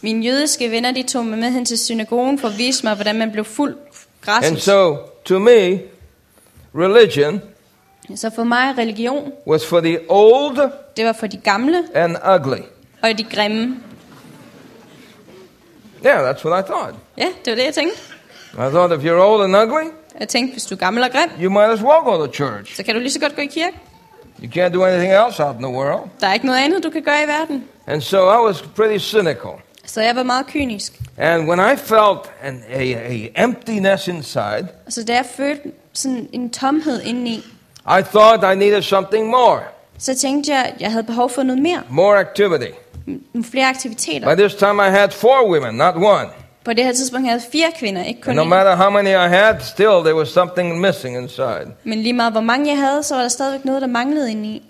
Mine 0.00 0.26
jødiske 0.26 0.70
venner, 0.70 0.90
de 0.92 1.02
tog 1.02 1.26
mig 1.26 1.38
med 1.38 1.50
hen 1.50 1.64
til 1.64 1.78
synagogen 1.78 2.38
for 2.38 2.48
at 2.48 2.58
vise 2.58 2.86
mig, 2.86 2.94
hvordan 2.94 3.18
man 3.18 3.32
blev 3.32 3.44
fuld 3.44 3.72
And 3.72 4.40
gratis. 4.42 4.62
so, 4.62 4.96
to 5.24 5.38
me, 5.38 5.80
religion 6.74 7.42
Så 8.16 8.30
for 8.34 8.44
mig, 8.44 8.74
religion, 8.78 9.32
was 9.46 9.66
for 9.66 9.80
the 9.80 9.98
old 10.08 10.56
det 10.96 11.04
var 11.06 11.12
for 11.12 11.26
de 11.26 11.36
gamle 11.36 11.84
and 11.94 12.16
ugly. 12.34 12.60
og 13.02 13.18
de 13.18 13.24
grimme. 13.24 13.76
Yeah, 16.06 16.30
that's 16.30 16.44
what 16.44 16.64
I 16.64 16.66
thought. 16.66 16.94
Ja, 17.18 17.26
det 17.44 17.50
var 17.50 17.54
det, 17.54 17.64
jeg 17.64 17.74
tænkte. 17.74 17.96
I 18.52 18.56
thought 18.56 18.92
if 18.92 19.04
you're 19.10 19.20
old 19.22 19.44
and 19.44 19.56
ugly, 19.56 19.90
Jeg 20.20 20.28
tænkte, 20.28 20.52
hvis 20.52 20.64
du 20.64 20.74
er 20.74 20.78
gammel 20.78 21.02
og 21.02 21.10
grim, 21.10 21.30
you 21.42 21.50
might 21.50 21.72
as 21.72 21.82
well 21.82 22.02
go 22.04 22.26
to 22.26 22.32
church. 22.32 22.76
så 22.76 22.82
kan 22.82 22.94
du 22.94 23.00
lige 23.00 23.12
så 23.12 23.20
godt 23.20 23.36
gå 23.36 23.42
i 23.42 23.46
kirke. 23.46 23.76
You 24.42 24.48
can't 24.50 24.72
do 24.74 24.84
anything 24.84 25.12
else 25.12 25.44
out 25.44 25.56
in 25.56 25.62
the 25.62 25.72
world. 25.72 26.08
Der 26.20 26.26
er 26.26 26.34
ikke 26.34 26.46
noget 26.46 26.58
andet, 26.58 26.82
du 26.84 26.90
kan 26.90 27.02
gøre 27.02 27.22
i 27.24 27.28
verden. 27.28 27.64
And 27.86 28.00
so 28.00 28.18
I 28.18 28.46
was 28.46 28.62
pretty 28.62 28.98
cynical. 29.04 29.50
Så 29.86 30.00
jeg 30.02 30.16
var 30.16 30.22
meget 30.22 30.46
kynisk. 30.46 31.00
And 31.18 31.48
when 31.48 31.58
I 31.72 31.76
felt 31.76 32.32
an, 32.42 32.62
a, 32.72 32.82
a 32.82 33.44
emptiness 33.44 34.08
inside, 34.08 34.66
så 34.88 35.04
da 35.04 35.14
jeg 35.14 35.26
følte 35.36 35.72
sådan 35.92 36.28
en 36.32 36.50
tomhed 36.50 37.02
indeni, 37.02 37.44
I 37.86 38.02
thought 38.02 38.44
I 38.52 38.54
needed 38.58 38.82
something 38.82 39.26
more, 39.30 39.60
så 39.98 40.14
tænkte 40.18 40.52
jeg, 40.52 40.64
at 40.64 40.80
jeg 40.80 40.90
havde 40.90 41.04
behov 41.04 41.30
for 41.30 41.42
noget 41.42 41.62
mere. 41.62 41.82
more 41.88 42.20
activity. 42.20 42.70
Nogle 43.06 43.44
flere 43.44 43.68
aktiviteter. 43.68 44.34
By 44.34 44.40
this 44.40 44.54
time 44.54 44.86
I 44.86 44.90
had 44.90 45.08
four 45.10 45.50
women, 45.52 45.74
not 45.74 45.94
one. 45.96 46.28
På 46.64 46.72
det 46.72 46.84
her 46.84 46.92
tidspunkt 46.92 47.26
havde 47.28 47.40
jeg 47.42 47.50
fire 47.52 47.72
kvinder, 47.78 48.04
ikke 48.04 48.20
kun 48.20 48.30
And 48.30 48.38
no 48.38 48.44
matter 48.44 48.76
how 48.76 48.90
many 48.90 49.08
I 49.08 49.28
had, 49.28 49.60
still 49.60 49.86
there 50.04 50.14
was 50.14 50.28
something 50.28 50.80
missing 50.80 51.16
inside. 51.16 51.66
Men 51.84 51.98
lige 51.98 52.12
meget 52.12 52.32
hvor 52.32 52.40
mange 52.40 52.70
jeg 52.70 52.78
havde, 52.78 53.02
så 53.02 53.14
var 53.14 53.22
der 53.22 53.28
stadigvæk 53.28 53.64
noget, 53.64 53.82
der 53.82 53.88
manglede 53.88 54.30
indeni. 54.30 54.62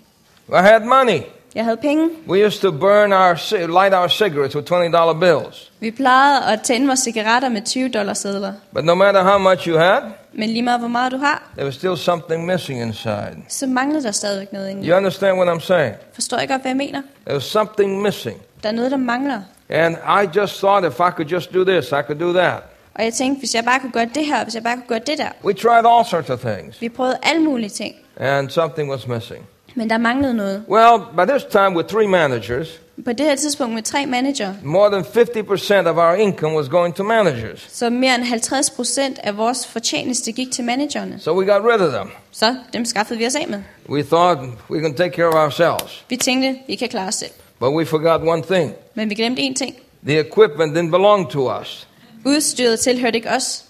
I 0.49 0.55
had 0.55 0.79
money. 0.79 1.21
Jeg 1.55 1.63
havde 1.63 1.77
penge. 1.77 2.09
We 2.27 2.45
used 2.47 2.61
to 2.61 2.71
burn 2.71 3.13
our 3.13 3.33
light 3.67 3.93
our 3.95 4.07
cigarettes 4.07 4.55
with 4.55 4.67
twenty 4.67 4.97
dollar 4.97 5.13
bills. 5.13 5.71
Vi 5.79 5.91
plejede 5.91 6.45
at 6.53 6.61
tænde 6.61 6.87
vores 6.87 6.99
cigaretter 6.99 7.49
med 7.49 7.61
20 7.61 7.89
dollar 7.89 8.13
sedler. 8.13 8.53
But 8.73 8.85
no 8.85 8.95
matter 8.95 9.23
how 9.23 9.37
much 9.37 9.67
you 9.67 9.77
had, 9.77 10.01
Men 10.33 10.49
lige 10.49 10.61
meget 10.61 10.79
hvor 10.79 10.87
meget 10.87 11.11
du 11.11 11.17
har, 11.17 11.43
there 11.53 11.65
was 11.65 11.75
still 11.75 11.97
something 11.97 12.45
missing 12.45 12.81
inside. 12.81 13.35
så 13.47 13.67
manglede 13.67 14.03
der 14.03 14.11
stadigvæk 14.11 14.53
noget 14.53 14.69
indeni. 14.69 14.89
You 14.89 14.95
understand 14.95 15.37
what 15.37 15.57
I'm 15.57 15.65
saying? 15.65 15.95
Forstår 16.13 16.39
I 16.39 16.45
godt, 16.45 16.61
hvad 16.61 16.69
jeg 16.69 16.77
mener? 16.77 17.01
There 17.25 17.35
was 17.35 17.43
something 17.43 18.01
missing. 18.01 18.37
Der 18.63 18.69
er 18.69 18.73
noget, 18.73 18.91
der 18.91 18.97
mangler. 18.97 19.41
And 19.69 19.95
I 19.97 20.39
just 20.39 20.57
thought 20.57 20.85
if 20.93 20.99
I 20.99 21.11
could 21.15 21.25
just 21.27 21.53
do 21.53 21.63
this, 21.63 21.87
I 21.87 22.01
could 22.07 22.19
do 22.19 22.33
that. 22.33 22.63
Og 22.95 23.03
jeg 23.03 23.13
tænkte, 23.13 23.39
hvis 23.39 23.55
jeg 23.55 23.63
bare 23.65 23.79
kunne 23.79 23.91
gøre 23.91 24.09
det 24.15 24.25
her, 24.25 24.43
hvis 24.43 24.55
jeg 24.55 24.63
bare 24.63 24.75
kunne 24.75 24.87
gøre 24.87 24.99
det 24.99 25.17
der. 25.17 25.29
We 25.43 25.53
tried 25.53 25.85
all 25.87 26.05
sorts 26.05 26.29
of 26.29 26.39
things, 26.39 26.81
Vi 26.81 26.89
prøvede 26.89 27.17
alle 27.23 27.41
mulige 27.43 27.69
ting, 27.69 27.95
and 28.17 28.49
something 28.49 28.91
was 28.91 29.07
missing. 29.07 29.45
Men 29.75 29.89
der 29.89 29.97
manglede 29.97 30.33
noget. 30.33 30.63
Well, 30.69 30.99
by 31.17 31.31
this 31.31 31.43
time, 31.51 31.75
with 31.75 31.87
three 31.89 32.07
managers, 32.07 32.79
På 33.05 33.11
det 33.11 33.25
her 33.25 33.35
tidspunkt 33.35 33.73
med 33.75 33.83
tre 33.83 34.05
manager, 34.05 34.53
more 34.63 34.89
than 34.91 35.03
50% 35.03 35.87
of 35.89 35.97
our 35.97 36.13
income 36.13 36.55
was 36.55 36.67
going 36.69 36.95
to 36.95 37.03
managers. 37.03 37.67
så 37.71 37.89
mere 37.89 38.15
end 38.15 38.23
50 38.23 38.69
procent 38.69 39.19
af 39.23 39.37
vores 39.37 39.67
fortjeneste 39.67 40.31
gik 40.31 40.51
til 40.51 40.63
managerne. 40.63 41.19
So 41.19 41.39
we 41.39 41.45
got 41.45 41.61
rid 41.73 41.81
of 41.87 41.93
them. 41.93 42.11
Så 42.31 42.55
dem 42.73 42.85
skaffede 42.85 43.19
vi 43.19 43.25
os 43.25 43.35
af 43.35 43.45
med. 43.49 43.61
We 43.89 44.03
thought 44.03 44.39
we 44.69 44.81
can 44.81 44.93
take 44.93 45.09
care 45.15 45.27
of 45.27 45.33
ourselves. 45.35 46.05
Vi 46.09 46.15
tænkte, 46.17 46.55
vi 46.67 46.75
kan 46.75 46.89
klare 46.89 47.07
os 47.07 47.15
selv. 47.15 47.31
But 47.59 47.69
we 47.73 47.85
forgot 47.85 48.21
one 48.21 48.43
thing 48.43 48.73
Men 48.95 49.09
vi 49.09 49.15
glemte 49.15 49.41
én 49.41 49.53
ting. 49.53 49.75
the 50.07 50.19
equipment 50.19 50.77
didn't 50.77 50.91
belong 50.91 51.29
to 51.29 51.59
us. 51.61 51.87
Udstyret 52.25 52.79
tilhørte 52.79 53.15
ikke 53.17 53.29
os. 53.29 53.63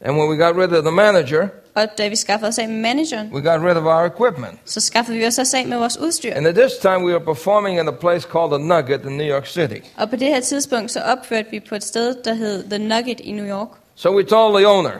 And 0.00 0.16
when 0.16 0.28
we 0.30 0.36
got 0.44 0.56
rid 0.56 0.72
of 0.78 0.82
the 0.82 0.92
manager, 0.92 1.48
Og 1.82 1.98
da 1.98 2.08
vi 2.08 2.16
skaffede 2.16 2.48
os 2.48 2.58
af 2.58 2.68
med 2.68 2.76
manageren, 2.76 3.30
we 3.32 3.42
got 3.42 3.60
rid 3.62 3.76
of 3.76 3.84
our 3.84 4.04
equipment. 4.06 4.58
så 4.64 4.80
skaffede 4.80 5.18
vi 5.18 5.26
os 5.26 5.38
også 5.38 5.56
af 5.56 5.66
med 5.66 5.76
vores 5.78 5.98
udstyr. 5.98 6.32
And 6.34 6.46
at 6.46 6.54
this 6.54 6.72
time, 6.80 6.98
we 7.04 7.12
were 7.12 7.24
performing 7.24 7.78
in 7.80 7.88
a 7.88 7.90
place 7.90 8.28
called 8.32 8.50
the 8.58 8.68
Nugget 8.68 9.00
in 9.04 9.16
New 9.16 9.26
York 9.26 9.46
City. 9.46 9.74
Og 9.96 10.10
på 10.10 10.16
det 10.16 10.28
her 10.28 10.40
tidspunkt, 10.40 10.90
så 10.90 11.00
opførte 11.00 11.48
vi 11.50 11.60
på 11.68 11.74
et 11.74 11.84
sted, 11.84 12.14
der 12.24 12.34
hed 12.34 12.64
The 12.70 12.78
Nugget 12.78 13.20
i 13.20 13.32
New 13.32 13.46
York. 13.46 13.68
So 13.94 14.16
we 14.16 14.22
told 14.22 14.56
the 14.58 14.68
owner, 14.68 14.90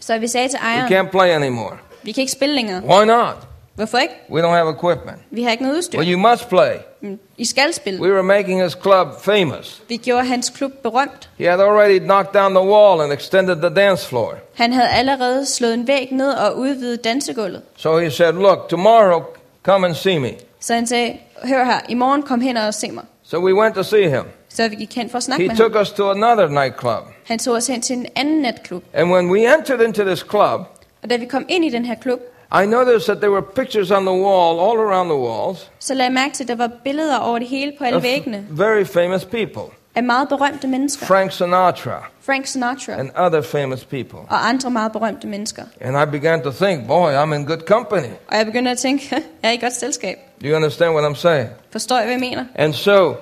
Så 0.00 0.18
vi 0.18 0.26
sagde 0.28 0.48
til 0.48 0.58
we 0.62 0.66
ejeren, 0.68 1.06
can't 1.06 1.10
play 1.10 1.28
anymore. 1.28 1.76
vi 2.02 2.12
kan 2.12 2.20
ikke 2.20 2.32
spille 2.32 2.54
længere. 2.54 2.82
Why 2.84 3.04
not? 3.06 3.36
Hvorfor 3.78 3.98
ikke? 3.98 4.14
We 4.30 4.42
don't 4.42 4.54
have 4.54 4.70
equipment. 4.70 5.18
Vi 5.30 5.42
har 5.42 5.50
ikke 5.50 5.62
noget 5.62 5.76
udstyr. 5.76 5.98
Well, 5.98 6.12
you 6.12 6.18
must 6.30 6.48
play. 6.48 6.72
Mm, 7.00 7.18
I 7.36 7.44
skal 7.44 7.72
spille. 7.74 8.00
We 8.00 8.12
were 8.12 8.22
making 8.22 8.62
his 8.62 8.72
club 8.82 9.06
famous. 9.22 9.82
Vi 9.88 9.96
gjorde 9.96 10.24
hans 10.24 10.50
klub 10.50 10.72
berømt. 10.82 11.30
He 11.38 11.44
had 11.50 11.60
already 11.60 11.98
knocked 11.98 12.32
down 12.34 12.54
the 12.54 12.64
wall 12.64 13.00
and 13.00 13.12
extended 13.12 13.56
the 13.56 13.74
dance 13.74 14.08
floor. 14.08 14.34
Han 14.54 14.72
havde 14.72 14.88
allerede 14.88 15.46
slået 15.46 15.74
en 15.74 15.88
væg 15.88 16.08
ned 16.12 16.30
og 16.30 16.58
udvidet 16.58 17.04
dansegulvet. 17.04 17.62
So 17.76 17.98
he 17.98 18.10
said, 18.10 18.32
Look, 18.32 18.68
tomorrow 18.68 19.22
come 19.62 19.86
and 19.86 19.94
see 19.94 20.18
me. 20.18 20.30
Så 20.60 20.74
han 20.74 20.86
sagde, 20.86 21.16
hør 21.44 21.64
her, 21.64 21.80
i 21.88 21.94
morgen 21.94 22.22
kom 22.22 22.40
hen 22.40 22.56
og 22.56 22.74
se 22.74 22.90
mig. 22.90 23.04
So 23.24 23.38
we 23.38 23.54
went 23.54 23.74
to 23.74 23.82
see 23.82 24.10
him. 24.10 24.22
Så 24.48 24.68
vi 24.68 24.74
gik 24.76 24.94
hen 24.94 25.10
for 25.10 25.16
at 25.16 25.22
snakke 25.22 25.42
He 25.42 25.48
med 25.48 25.56
took 25.56 25.72
ham. 25.72 25.82
us 25.82 25.90
to 25.90 26.10
another 26.10 26.48
nightclub. 26.48 27.02
Han 27.24 27.38
tog 27.38 27.54
os 27.56 27.66
hen 27.66 27.80
til 27.82 27.96
en 27.96 28.06
anden 28.16 28.42
natklub. 28.42 28.84
And 28.92 29.12
when 29.12 29.30
we 29.30 29.54
entered 29.54 29.80
into 29.80 30.04
this 30.04 30.18
club, 30.30 30.60
Og 31.02 31.10
da 31.10 31.16
vi 31.16 31.24
kom 31.26 31.46
ind 31.48 31.64
i 31.64 31.68
den 31.68 31.84
her 31.84 31.94
klub, 31.94 32.20
I 32.52 32.66
noticed 32.66 33.06
that 33.06 33.18
there 33.18 33.30
were 33.30 33.42
pictures 33.42 33.90
on 33.90 34.02
the 34.06 34.12
wall, 34.14 34.60
all 34.60 34.78
around 34.78 35.08
the 35.10 35.18
walls, 35.18 35.70
så 35.78 35.94
lagde 35.94 36.04
jeg 36.06 36.12
mærke 36.14 36.34
til, 36.34 36.44
at 36.44 36.48
der 36.48 36.54
var 36.54 36.70
billeder 36.84 37.18
over 37.18 37.38
det 37.38 37.48
hele 37.48 37.72
på 37.78 37.84
alle 37.84 38.02
væggene 38.02 38.46
very 38.50 38.84
famous 38.84 39.24
people 39.24 39.62
af 39.94 40.02
meget 40.04 40.28
berømte 40.28 40.66
mennesker. 40.68 41.06
Frank 41.06 41.32
Sinatra 41.32 42.04
Frank 42.22 42.46
Sinatra 42.46 42.92
and 42.92 43.10
other 43.16 43.42
famous 43.42 43.84
people. 43.84 44.18
og 44.28 44.48
andre 44.48 44.70
meget 44.70 44.92
berømte 44.92 45.26
mennesker. 45.26 45.62
And 45.80 45.96
I 46.08 46.18
began 46.18 46.42
to 46.42 46.50
think, 46.50 46.86
boy, 46.86 47.10
I'm 47.12 47.34
in 47.34 47.46
good 47.46 47.60
company. 47.66 48.08
Og 48.28 48.36
jeg 48.36 48.46
begyndte 48.46 48.70
at 48.70 48.78
tænke, 48.78 49.04
jeg 49.42 49.48
er 49.48 49.52
i 49.52 49.56
godt 49.56 49.72
selskab. 49.72 50.16
Do 50.42 50.46
you 50.48 50.56
understand 50.56 50.94
what 50.94 51.10
I'm 51.12 51.14
saying? 51.16 51.48
Forstår 51.70 51.98
I, 51.98 52.02
hvad 52.02 52.12
jeg 52.12 52.20
mener? 52.20 52.44
And 52.54 52.72
so 52.74 53.14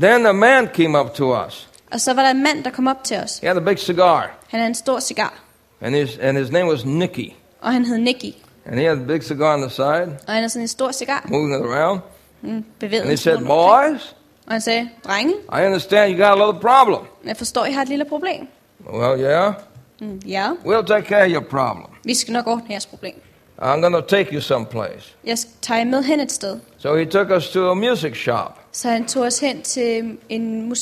then 0.00 0.26
a 0.26 0.32
man 0.32 0.68
came 0.74 1.00
up 1.00 1.14
to 1.14 1.46
us. 1.46 1.68
Og 1.92 2.00
så 2.00 2.14
var 2.14 2.22
der 2.22 2.30
en 2.30 2.42
mand, 2.42 2.64
der 2.64 2.70
kom 2.70 2.86
op 2.86 3.04
til 3.04 3.16
os. 3.16 3.38
He 3.38 3.48
had 3.48 3.56
a 3.56 3.60
big 3.60 3.78
cigar, 3.78 4.30
Han 4.48 4.60
havde 4.60 4.68
en 4.68 4.74
stor 4.74 5.00
cigar, 5.00 5.34
and 5.80 5.94
his, 5.94 6.18
and 6.22 6.38
his 6.38 6.50
name 6.50 6.66
was 6.70 6.84
Nicky. 6.84 7.32
og 7.60 7.72
han 7.72 7.84
hed 7.84 7.98
Nicky. 7.98 8.34
And 8.68 8.78
he 8.80 8.86
had 8.88 8.98
a 8.98 9.04
big 9.06 9.22
cigar 9.22 9.54
on 9.54 9.60
the 9.60 9.70
side, 9.70 9.84
Og 10.26 10.32
han 10.32 10.34
havde 10.36 10.48
sådan 10.48 10.62
en 10.62 10.68
stor 10.68 10.92
cigar, 10.92 11.26
moving 11.28 11.54
it 11.54 11.70
around. 11.70 12.00
mm, 12.42 12.64
bevæget 12.80 13.00
And 13.02 13.10
he 13.10 13.16
said. 13.16 13.38
Boys, 13.38 14.16
Og 14.46 14.52
han 14.52 14.60
sagde, 14.60 14.88
drenge, 15.04 15.32
I 15.32 15.66
understand 15.66 16.12
you 16.12 16.24
got 16.24 16.40
a 16.40 16.46
little 16.46 16.60
problem. 16.60 17.00
jeg 17.24 17.36
forstår, 17.36 17.64
I 17.64 17.72
har 17.72 17.82
et 17.82 17.88
lille 17.88 18.04
problem. 18.04 18.48
Well, 18.92 19.20
yeah, 19.20 19.54
Mm, 20.00 20.20
ja, 20.26 20.50
we'll 20.64 20.86
take 20.86 21.06
care 21.06 21.22
of 21.24 21.30
your 21.32 21.40
problem. 21.50 21.86
vi 22.04 22.14
skal 22.14 22.32
nok 22.32 22.46
ordne 22.46 22.64
jeres 22.70 22.86
problem. 22.86 23.14
I'm 23.62 23.80
going 23.80 23.94
to 23.94 24.00
take 24.00 24.32
you 24.34 24.40
someplace. 24.40 25.14
Jeg 25.24 25.38
skal 25.38 25.52
tage 25.62 25.78
jer 25.78 25.84
med 25.84 26.02
hen 26.02 26.20
et 26.20 26.32
sted. 26.32 26.58
So 26.78 26.96
he 26.96 27.04
took 27.04 27.30
us 27.30 27.48
to 27.50 27.70
a 27.70 27.74
music 27.74 28.16
shop. 28.16 28.60
Så 28.72 28.88
han 28.88 29.06
tog 29.06 29.22
os 29.22 29.38
hen 29.40 29.62
til 29.62 30.18
en 30.28 30.74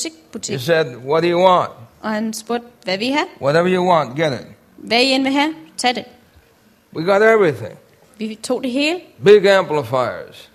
He 0.49 0.59
said, 0.59 0.87
What 0.97 1.23
do 1.23 1.29
you 1.29 1.41
want? 1.41 1.71
og 2.01 2.11
han 2.11 2.33
spurgte, 2.33 2.67
hvad 2.85 2.99
vil 2.99 3.07
I 3.07 3.11
have? 3.11 3.27
Whatever 3.43 3.75
you 3.75 3.89
want, 3.91 4.17
get 4.17 4.33
it. 4.33 4.47
Hvad 4.77 5.01
I 5.01 5.05
end 5.05 5.23
vil 5.23 5.33
have, 5.33 5.55
tag 5.77 5.95
det. 5.95 6.05
We 6.97 7.03
got 7.13 7.23
everything 7.23 7.79
Vi 8.19 8.35
tog 8.43 8.63
det 8.63 8.71
hele. 8.71 9.01
big 9.25 9.47
amplifiers, 9.47 10.51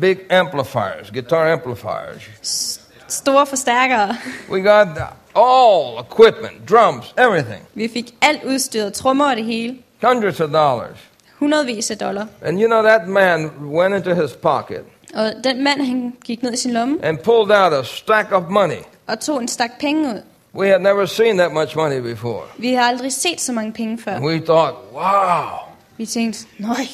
big 0.00 0.18
amplifiers, 0.30 1.10
guitar 1.12 1.52
amplifiers. 1.52 2.22
S- 2.42 2.80
store 3.08 3.46
forstærkere. 3.46 4.16
We 4.50 4.60
got 4.60 4.88
all 5.36 5.98
equipment, 6.10 6.68
drums, 6.70 7.14
everything. 7.18 7.62
Vi 7.74 7.88
fik 7.88 8.14
alt 8.22 8.44
udstyret, 8.44 8.92
trommer 8.92 9.30
og 9.30 9.36
det 9.36 9.44
hele. 9.44 9.76
Hundreds 10.02 10.40
of 10.40 10.50
dollars. 10.50 10.96
Hundredvis 11.34 11.90
af 11.90 11.98
dollar. 11.98 12.26
And 12.42 12.58
you 12.60 12.66
know, 12.66 12.82
that 12.82 13.08
man 13.08 13.50
went 13.60 13.94
into 13.94 14.22
his 14.22 14.32
pocket 14.32 14.80
Og 15.14 15.32
den 15.44 15.64
mand, 15.64 15.82
han 15.82 16.16
gik 16.24 16.42
ned 16.42 16.52
i 16.52 16.56
sin 16.56 16.72
lomme 16.72 16.98
and 17.02 17.18
pulled 17.18 17.50
out 17.56 17.72
a 17.72 17.82
stack 17.84 18.32
of 18.32 18.42
money. 18.48 18.82
og 19.06 19.20
tog 19.20 19.40
en 19.40 19.48
stak 19.48 19.70
penge 19.80 20.08
ud. 20.08 20.22
We 20.54 20.68
had 20.68 20.80
never 20.80 21.06
seen 21.06 21.38
that 21.38 21.52
much 21.52 21.76
money 21.76 22.00
before. 22.00 22.42
Vi 22.58 22.74
har 22.74 22.82
aldrig 22.82 23.12
set 23.12 23.40
så 23.40 23.52
mange 23.52 23.72
penge 23.72 23.98
før. 23.98 24.18
We 24.20 24.40
thought, 24.40 24.76
wow. 24.92 25.58
Vi 25.96 26.06
tænkte, 26.06 26.46
nej. 26.58 26.86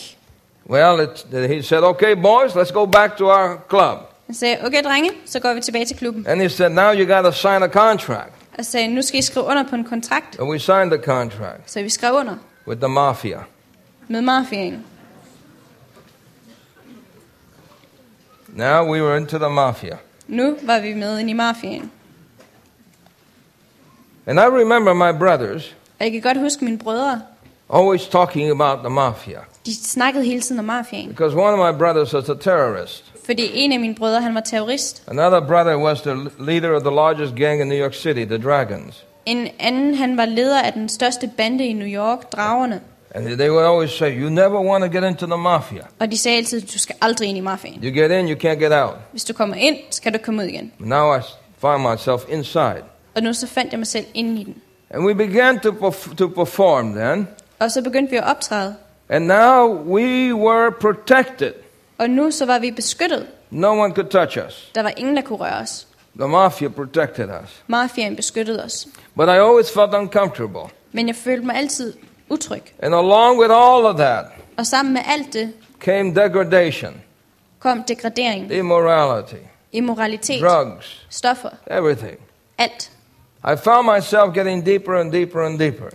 Well, 0.70 1.00
it, 1.00 1.48
he 1.50 1.62
said, 1.62 1.82
okay, 1.82 2.14
boys, 2.16 2.52
let's 2.52 2.72
go 2.72 2.86
back 2.86 3.16
to 3.16 3.24
our 3.24 3.58
club. 3.68 3.98
Han 4.26 4.34
sagde, 4.34 4.56
okay 4.64 4.82
drenge, 4.82 5.10
så 5.26 5.40
går 5.40 5.54
vi 5.54 5.60
tilbage 5.60 5.84
til 5.84 5.96
klubben. 5.96 6.26
And 6.26 6.40
he 6.40 6.48
said, 6.48 6.70
now 6.70 6.92
you 6.92 7.14
got 7.14 7.24
to 7.24 7.32
sign 7.32 7.62
a 7.62 7.68
contract. 7.68 8.32
Og 8.58 8.64
sagde, 8.64 8.88
nu 8.88 9.02
skal 9.02 9.18
I 9.18 9.22
skrive 9.22 9.46
under 9.46 9.62
på 9.70 9.76
en 9.76 9.84
kontrakt. 9.84 10.38
And 10.38 10.48
we 10.48 10.58
signed 10.58 10.90
the 10.90 11.02
contract 11.04 11.70
Så 11.70 11.82
vi 11.82 11.88
skrev 11.90 12.14
under 12.14 12.34
with 12.68 12.80
the 12.80 12.88
mafia. 12.88 13.38
med 14.08 14.20
mafiaen. 14.22 14.84
Now 18.48 18.84
we 18.92 19.02
were 19.02 19.16
into 19.16 19.38
the 19.38 19.48
mafia. 19.50 19.96
Nu 20.28 20.56
var 20.62 20.80
vi 20.80 20.94
med 20.94 21.18
ind 21.18 21.30
i 21.30 21.32
mafiaen. 21.32 21.90
And 24.26 24.40
I 24.40 24.44
remember 24.44 24.92
my 24.94 25.18
brothers 25.18 25.76
Og 25.98 26.04
jeg 26.04 26.12
kan 26.12 26.20
godt 26.20 26.40
huske 26.40 26.64
mine 26.64 26.78
brødre. 26.78 27.20
always 27.74 28.08
talking 28.08 28.50
about 28.50 28.78
the 28.78 28.90
mafia. 28.90 29.38
De 29.66 29.74
snakkede 29.84 30.24
hele 30.24 30.40
tiden 30.40 30.58
om 30.58 30.64
mafiaen. 30.64 31.08
Because 31.08 31.36
one 31.36 31.62
of 31.62 31.72
my 31.74 31.78
brothers 31.78 32.14
was 32.14 32.28
a 32.28 32.34
terrorist. 32.40 33.04
Fordi 33.26 33.50
en 33.54 33.72
af 33.72 33.80
mine 33.80 33.94
brødre, 33.94 34.20
han 34.22 34.34
var 34.34 34.40
terrorist. 34.40 35.02
Another 35.08 35.40
brother 35.40 35.76
was 35.76 36.00
the 36.00 36.14
leader 36.38 36.70
of 36.76 36.82
the 36.82 36.90
largest 36.94 37.34
gang 37.34 37.60
in 37.60 37.66
New 37.68 37.78
York 37.78 37.94
City, 37.94 38.24
the 38.24 38.38
Dragons. 38.38 39.04
En 39.26 39.48
anden, 39.58 39.94
han 39.94 40.16
var 40.16 40.24
leder 40.24 40.62
af 40.62 40.72
den 40.72 40.88
største 40.88 41.30
bande 41.36 41.66
i 41.66 41.72
New 41.72 41.88
York, 41.88 42.32
Dragerne. 42.32 42.80
And 43.14 43.26
they 43.38 43.50
would 43.50 43.64
always 43.66 43.90
say, 43.90 44.20
You 44.20 44.28
never 44.30 44.60
want 44.60 44.84
to 44.84 44.90
get 45.00 45.10
into 45.10 45.26
the 45.26 45.36
mafia. 45.36 45.82
Og 45.98 46.10
de 46.10 46.18
sagde 46.18 46.36
altid, 46.38 46.60
du 46.60 46.78
skal 46.78 46.96
aldrig 47.00 47.28
ind 47.28 47.38
i 47.38 47.40
mafiaen. 47.40 47.80
You 47.84 48.02
get 48.02 48.10
in, 48.10 48.28
you 48.28 48.36
can't 48.38 48.58
get 48.64 48.72
out. 48.72 48.94
Hvis 49.10 49.24
du 49.24 49.32
kommer 49.32 49.56
ind, 49.56 49.76
skal 49.90 50.12
du 50.12 50.18
komme 50.24 50.42
ud 50.42 50.46
igen. 50.48 50.72
Now 50.78 51.16
I 51.16 51.20
find 51.60 51.90
myself 51.90 52.22
inside. 52.28 52.82
Og 53.16 53.22
nu 53.22 53.32
så 53.32 53.46
fandt 53.46 53.72
jeg 53.72 53.78
mig 53.78 53.86
selv 53.86 54.04
inde 54.14 54.40
i 54.40 54.44
den. 54.44 54.54
And 54.90 55.04
we 55.04 55.14
began 55.14 55.60
to, 55.60 55.70
perf- 55.70 56.14
to 56.14 56.26
perform 56.28 56.92
then. 56.94 57.28
Og 57.58 57.70
så 57.70 57.82
begyndte 57.82 58.10
vi 58.10 58.16
at 58.16 58.24
optræde. 58.24 58.76
And 59.08 59.26
now 59.26 59.82
we 59.94 60.34
were 60.34 60.72
protected. 60.80 61.52
Og 61.98 62.10
nu 62.10 62.30
så 62.30 62.46
var 62.46 62.58
vi 62.58 62.70
beskyttet. 62.70 63.26
No 63.50 63.68
one 63.80 63.94
could 63.94 64.08
touch 64.10 64.38
us. 64.46 64.70
Der 64.74 64.82
var 64.82 64.92
ingen, 64.96 65.16
der 65.16 65.22
kunne 65.22 65.38
røre 65.38 65.54
os. 65.56 65.86
The 66.18 66.28
mafia 66.28 66.68
protected 66.68 67.28
us. 67.44 67.62
Mafiaen 67.66 68.16
beskyttede 68.16 68.64
os. 68.64 68.88
But 69.16 69.28
I 69.28 69.30
always 69.30 69.70
felt 69.70 69.94
uncomfortable. 69.94 70.62
Men 70.92 71.06
jeg 71.08 71.16
følte 71.16 71.46
mig 71.46 71.56
altid 71.56 71.92
utryg. 72.28 72.62
And 72.82 72.94
along 72.94 73.40
with 73.40 73.50
all 73.52 73.84
of 73.86 73.96
that 73.96 74.24
Og 74.56 74.66
sammen 74.66 74.94
med 74.94 75.02
alt 75.06 75.32
det 75.32 75.52
came 75.80 76.14
degradation, 76.14 76.94
kom 77.58 77.82
degradering, 77.82 78.52
immorality, 78.52 79.34
immoralitet, 79.72 80.40
drugs, 80.42 81.06
stoffer, 81.10 81.50
everything. 81.66 82.16
alt. 82.58 82.90
I 83.46 83.56
found 83.56 83.86
myself 83.96 84.34
getting 84.34 84.66
deeper 84.66 84.94
and 85.00 85.12
deeper 85.12 85.46
and 85.46 85.58
deeper. 85.58 85.86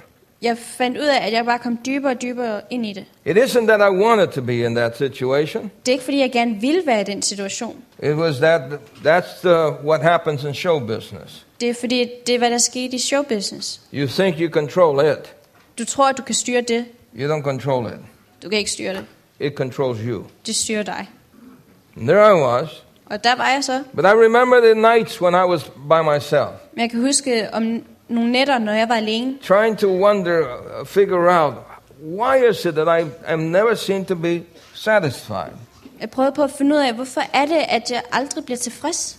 Jeg 0.41 0.57
fandt 0.57 0.97
ud 0.97 1.03
af, 1.03 1.25
at 1.27 1.33
jeg 1.33 1.45
bare 1.45 1.59
kom 1.59 1.77
dybere 1.85 2.11
og 2.11 2.21
dybere 2.21 2.61
ind 2.69 2.85
i 2.85 2.93
det. 2.93 3.05
It 3.25 3.37
isn't 3.37 3.67
that 3.67 3.79
I 3.79 3.95
wanted 4.03 4.27
to 4.27 4.41
be 4.41 4.65
in 4.65 4.75
that 4.75 4.97
situation. 4.97 5.71
Det 5.85 5.91
er 5.91 5.91
ikke 5.91 6.03
fordi, 6.03 6.19
jeg 6.19 6.31
gerne 6.31 6.61
ville 6.61 6.81
være 6.85 7.01
i 7.01 7.03
den 7.03 7.21
situation. 7.21 7.83
It 8.03 8.15
was 8.15 8.37
that 8.37 8.61
that's 9.05 9.41
the, 9.41 9.85
what 9.85 10.01
happens 10.01 10.43
in 10.43 10.53
show 10.53 10.79
business. 10.79 11.45
Det 11.61 11.69
er 11.69 11.73
fordi, 11.73 12.09
det 12.27 12.35
er, 12.35 12.39
hvad 12.39 12.51
der 12.51 12.57
skete 12.57 12.95
i 12.95 12.99
showbusiness. 12.99 13.81
You 13.93 14.07
think 14.07 14.35
you 14.39 14.49
control 14.49 15.05
it. 15.11 15.33
Du 15.77 15.85
tror, 15.85 16.09
at 16.09 16.17
du 16.17 16.23
kan 16.23 16.35
styre 16.35 16.61
det. 16.61 16.85
You 17.19 17.37
don't 17.37 17.43
control 17.43 17.85
it. 17.85 17.99
Du 18.43 18.49
kan 18.49 18.57
ikke 18.59 18.71
styre 18.71 18.93
det. 18.93 19.05
It 19.39 19.53
controls 19.53 19.99
you. 20.05 20.23
Det 20.45 20.55
styrer 20.55 20.83
dig. 20.83 21.09
And 21.97 22.07
there 22.07 22.37
I 22.37 22.41
was. 22.41 22.83
Og 23.11 23.23
der 23.23 23.35
var 23.35 23.49
jeg 23.49 23.63
så. 23.63 23.83
But 23.95 24.05
I 24.05 24.07
remember 24.07 24.59
the 24.59 24.73
nights 24.81 25.21
when 25.21 25.33
I 25.33 25.45
was 25.51 25.63
by 25.63 26.01
myself, 26.15 26.49
Men 26.73 26.81
jeg 26.81 26.89
kan 26.91 27.01
huske 27.01 27.49
om 27.53 27.83
nogle 28.09 28.31
nætter, 28.31 28.57
når 28.59 28.71
jeg 28.73 28.89
var 28.89 28.95
alene. 28.95 29.33
trying 29.43 29.77
to 29.77 29.87
wonder, 29.87 30.39
uh, 30.81 30.87
figure 30.87 31.41
out 31.43 31.53
why 32.05 32.49
is 32.49 32.65
it 32.65 32.73
that 32.75 33.01
I 33.01 33.05
am 33.27 33.39
never 33.39 33.75
seen 33.75 34.05
to 34.05 34.15
be 34.15 34.41
satisfied. 34.73 35.51
Jeg 36.01 36.09
prøvede 36.09 36.31
på 36.31 36.43
at 36.43 36.51
finde 36.51 36.75
ud 36.75 36.79
af, 36.79 36.93
hvorfor 36.93 37.21
er 37.33 37.45
det, 37.45 37.59
at 37.69 37.91
jeg 37.91 38.01
aldrig 38.11 38.45
bliver 38.45 38.57
tilfreds. 38.57 39.17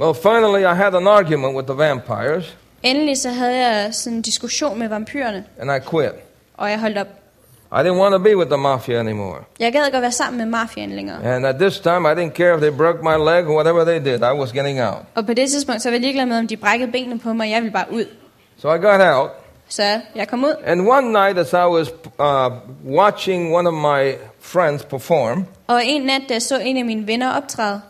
Well, 0.00 0.14
finally, 0.14 0.60
I 0.60 0.74
had 0.76 0.94
an 0.94 1.06
argument 1.06 1.56
with 1.56 1.66
the 1.68 1.78
vampires, 1.78 2.56
Endelig 2.82 3.18
så 3.18 3.28
havde 3.30 3.56
jeg 3.68 3.94
sådan 3.94 4.16
en 4.16 4.22
diskussion 4.22 4.78
med 4.78 4.88
vampyrerne, 4.88 5.44
and 5.58 5.70
I 5.70 5.88
quit. 5.90 6.10
og 6.54 6.70
jeg 6.70 6.80
holdt 6.80 6.98
op. 6.98 7.06
I 7.72 7.82
didn't 7.82 7.98
want 7.98 8.12
to 8.12 8.18
be 8.18 8.36
with 8.36 8.48
the 8.48 8.56
mafia 8.58 8.98
anymore. 8.98 9.38
Jeg 9.60 9.72
gad 9.72 9.90
godt 9.92 10.02
være 10.02 10.12
sammen 10.12 10.38
med 10.38 10.46
mafiaen 10.46 10.90
længere. 10.90 11.34
And 11.34 11.46
at 11.46 11.54
this 11.58 11.78
time, 11.80 12.12
I 12.12 12.14
didn't 12.14 12.32
care 12.32 12.54
if 12.54 12.60
they 12.60 12.70
broke 12.70 12.98
my 13.02 13.16
leg 13.16 13.46
or 13.48 13.54
whatever 13.54 13.84
they 13.84 14.12
did. 14.12 14.20
I 14.22 14.32
was 14.40 14.52
getting 14.52 14.80
out. 14.82 14.98
Og 15.14 15.26
på 15.26 15.34
det 15.34 15.50
tidspunkt, 15.50 15.82
så 15.82 15.88
var 15.88 15.94
jeg 15.94 16.00
ligeglad 16.00 16.26
med, 16.26 16.38
om 16.38 16.46
de 16.46 16.56
brækkede 16.56 16.92
benene 16.92 17.18
på 17.18 17.32
mig. 17.32 17.50
Jeg 17.50 17.62
ville 17.62 17.72
bare 17.72 17.86
ud. 17.90 18.04
So 18.58 18.74
I 18.74 18.78
got 18.78 19.00
out. 19.00 19.30
Så 19.68 19.82
jeg 20.14 20.28
kom 20.28 20.44
ud. 20.44 20.54
And 20.66 20.88
one 20.88 21.12
night, 21.12 21.38
as 21.38 21.52
I 21.52 21.56
was 21.56 21.88
uh, 22.18 22.52
watching 22.96 23.54
one 23.54 23.68
of 23.68 23.74
my 23.74 24.12
friends 24.40 24.84
perform, 24.84 25.46
Og 25.66 25.80
en 25.84 26.02
nat, 26.02 26.22
da 26.28 26.34
jeg 26.34 26.42
så 26.42 26.58
en 26.58 26.76
af 26.76 26.84
mine 26.84 27.06
venner 27.06 27.32
optræde, 27.32 27.80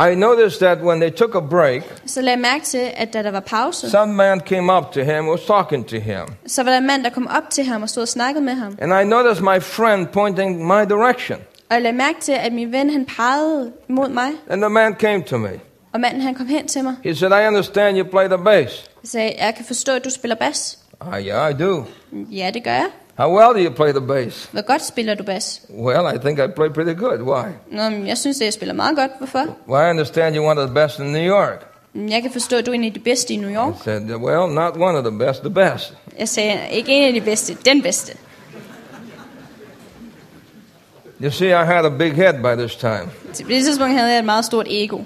I 0.00 0.14
noticed 0.14 0.58
that 0.60 0.78
when 0.84 1.00
they 1.00 1.10
took 1.10 1.34
a 1.34 1.40
break, 1.40 1.82
så 2.06 2.20
lagde 2.22 2.36
jeg 2.36 2.52
mærke 2.52 2.64
til, 2.64 2.90
at 2.96 3.12
da 3.12 3.22
der 3.22 3.30
var 3.30 3.40
pause, 3.40 3.90
some 3.90 4.12
man 4.14 4.40
came 4.40 4.72
up 4.76 4.92
to 4.92 5.00
him 5.00 5.28
was 5.28 5.40
talking 5.40 5.86
to 5.88 5.96
him. 5.96 6.20
så 6.46 6.62
var 6.62 6.70
der 6.70 6.78
en 6.78 6.86
mand, 6.86 7.04
der 7.04 7.10
kom 7.10 7.26
op 7.36 7.50
til 7.50 7.64
ham 7.64 7.82
og 7.82 7.88
stod 7.88 8.02
og 8.02 8.08
snakkede 8.08 8.44
med 8.44 8.54
ham. 8.54 8.78
And 8.80 8.92
I 9.00 9.04
noticed 9.04 9.42
my 9.42 9.62
friend 9.62 10.06
pointing 10.06 10.66
my 10.66 10.82
direction. 10.88 11.38
Og 11.68 11.74
jeg 11.74 11.82
lagde 11.82 11.96
mærke 11.96 12.20
til, 12.20 12.32
at 12.32 12.52
min 12.52 12.72
ven 12.72 12.90
han 12.90 13.06
pegede 13.16 13.72
mod 13.88 14.08
mig, 14.08 14.28
And 14.50 14.62
the 14.62 14.68
man 14.70 14.94
came 14.94 15.22
to 15.22 15.36
me. 15.36 15.50
og 15.92 16.00
manden 16.00 16.20
han 16.22 16.34
kom 16.34 16.46
hen 16.46 16.68
til 16.68 16.84
mig. 16.84 16.94
He 17.04 17.14
said, 17.14 17.30
I 17.32 17.46
understand 17.46 17.98
you 17.98 18.04
play 18.04 18.28
the 18.28 18.38
bass. 18.44 18.90
Jeg 19.02 19.08
sagde, 19.10 19.32
jeg 19.38 19.54
kan 19.54 19.64
forstå, 19.64 19.92
at 19.92 20.04
du 20.04 20.10
spiller 20.10 20.34
bas. 20.36 20.78
Ah, 21.00 21.26
yeah, 21.26 21.50
I 21.50 21.62
do. 21.62 21.84
Ja, 22.12 22.50
det 22.54 22.64
gør 22.64 22.70
jeg. 22.70 22.86
How 23.18 23.36
well 23.36 23.52
do 23.52 23.60
you 23.60 23.70
play 23.70 23.92
the 23.92 24.00
bass? 24.00 24.48
Hvor 24.52 24.62
godt 24.62 24.84
spiller 24.84 25.14
du 25.14 25.22
bas? 25.22 25.60
Well, 25.70 26.14
I 26.14 26.18
think 26.18 26.38
I 26.38 26.46
play 26.56 26.68
pretty 26.68 26.94
good. 26.94 27.20
Why? 27.20 27.44
Nå, 27.70 27.82
jeg 28.06 28.18
synes, 28.18 28.40
jeg 28.40 28.52
spiller 28.52 28.74
meget 28.74 28.96
godt. 28.96 29.10
Hvorfor? 29.18 29.56
Well, 29.68 29.86
I 29.86 29.90
understand 29.90 30.36
you're 30.36 30.50
one 30.50 30.60
of 30.60 30.68
the 30.68 30.74
best 30.74 30.98
in 30.98 31.06
New 31.06 31.34
York. 31.34 31.66
Jeg 31.94 32.22
kan 32.22 32.30
forstå, 32.32 32.56
at 32.56 32.66
du 32.66 32.70
er 32.70 32.74
en 32.74 32.84
af 32.84 32.92
de 32.92 33.00
bedste 33.00 33.34
i 33.34 33.36
New 33.36 33.50
York. 33.50 33.74
I 33.74 33.78
said, 33.84 34.02
Well, 34.02 34.54
not 34.54 34.76
one 34.76 34.98
of 34.98 35.04
the 35.04 35.18
best, 35.18 35.40
the 35.40 35.50
best. 35.50 35.94
Jeg 36.18 36.28
sagde, 36.28 36.58
ikke 36.70 36.92
en 36.92 37.04
af 37.04 37.12
de 37.12 37.20
bedste, 37.20 37.56
den 37.64 37.82
bedste. 37.82 38.12
You 41.22 41.30
see, 41.30 41.48
I 41.48 41.64
had 41.64 41.84
a 41.84 41.88
big 41.88 42.12
head 42.12 42.34
by 42.42 42.62
this 42.62 42.76
time. 42.76 43.10
Til 43.32 43.48
det 43.48 43.64
tidspunkt 43.64 43.92
havde 43.92 44.10
jeg 44.10 44.18
et 44.18 44.24
meget 44.24 44.44
stort 44.44 44.66
ego. 44.70 44.96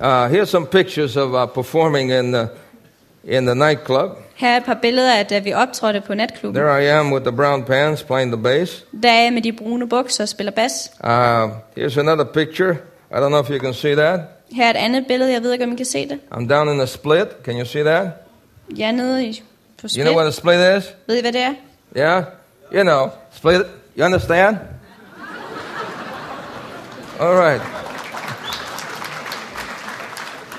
Uh, 0.00 0.30
here's 0.32 0.44
some 0.44 0.66
pictures 0.66 1.16
of 1.16 1.30
uh, 1.30 1.54
performing 1.54 2.12
in 2.12 2.32
the, 2.32 2.48
in 3.26 3.46
the 3.46 3.54
nightclub. 3.54 4.10
Her 4.34 4.48
er 4.48 4.56
et 4.56 4.64
par 4.64 4.78
billeder 4.82 5.14
af, 5.14 5.26
da 5.26 5.38
vi 5.38 5.52
optrådte 5.52 6.00
på 6.00 6.14
natklubben. 6.14 6.62
There 6.62 6.84
I 6.84 6.86
am 6.86 7.12
with 7.12 7.24
the 7.24 7.36
brown 7.36 7.64
pants 7.64 8.02
playing 8.02 8.32
the 8.32 8.42
bass. 8.42 8.84
Der 9.02 9.10
er 9.10 9.22
jeg 9.22 9.32
med 9.32 9.42
de 9.42 9.52
brune 9.52 9.88
bukser 9.88 10.24
og 10.24 10.28
spiller 10.28 10.52
bas. 10.52 10.90
Uh, 11.04 11.08
here's 11.78 11.98
another 11.98 12.24
picture. 12.24 12.76
I 13.10 13.14
don't 13.14 13.28
know 13.28 13.40
if 13.40 13.50
you 13.50 13.58
can 13.58 13.74
see 13.74 13.94
that. 13.94 14.20
Her 14.52 14.66
er 14.66 14.70
et 14.70 14.76
andet 14.76 15.06
billede, 15.06 15.32
jeg 15.32 15.42
ved 15.42 15.52
ikke, 15.52 15.64
om 15.64 15.72
I 15.72 15.76
kan 15.76 15.86
se 15.86 16.08
det. 16.08 16.18
I'm 16.32 16.48
down 16.48 16.68
in 16.68 16.78
the 16.78 16.86
split. 16.86 17.28
Can 17.44 17.58
you 17.58 17.64
see 17.64 17.82
that? 17.82 18.06
Jeg 18.76 18.88
er 18.88 18.92
nede 18.92 19.26
i, 19.26 19.42
på 19.80 19.86
You 19.96 20.04
know 20.04 20.14
what 20.14 20.26
a 20.26 20.30
split 20.30 20.78
is? 20.78 20.94
Ved 21.06 21.16
I, 21.16 21.20
hvad 21.20 21.32
det 21.32 21.40
er? 21.40 21.54
Yeah? 21.96 22.24
You 22.72 22.82
know, 22.82 23.08
split. 23.32 23.62
You 23.98 24.04
understand? 24.04 24.56
All 27.20 27.34
right. 27.34 27.85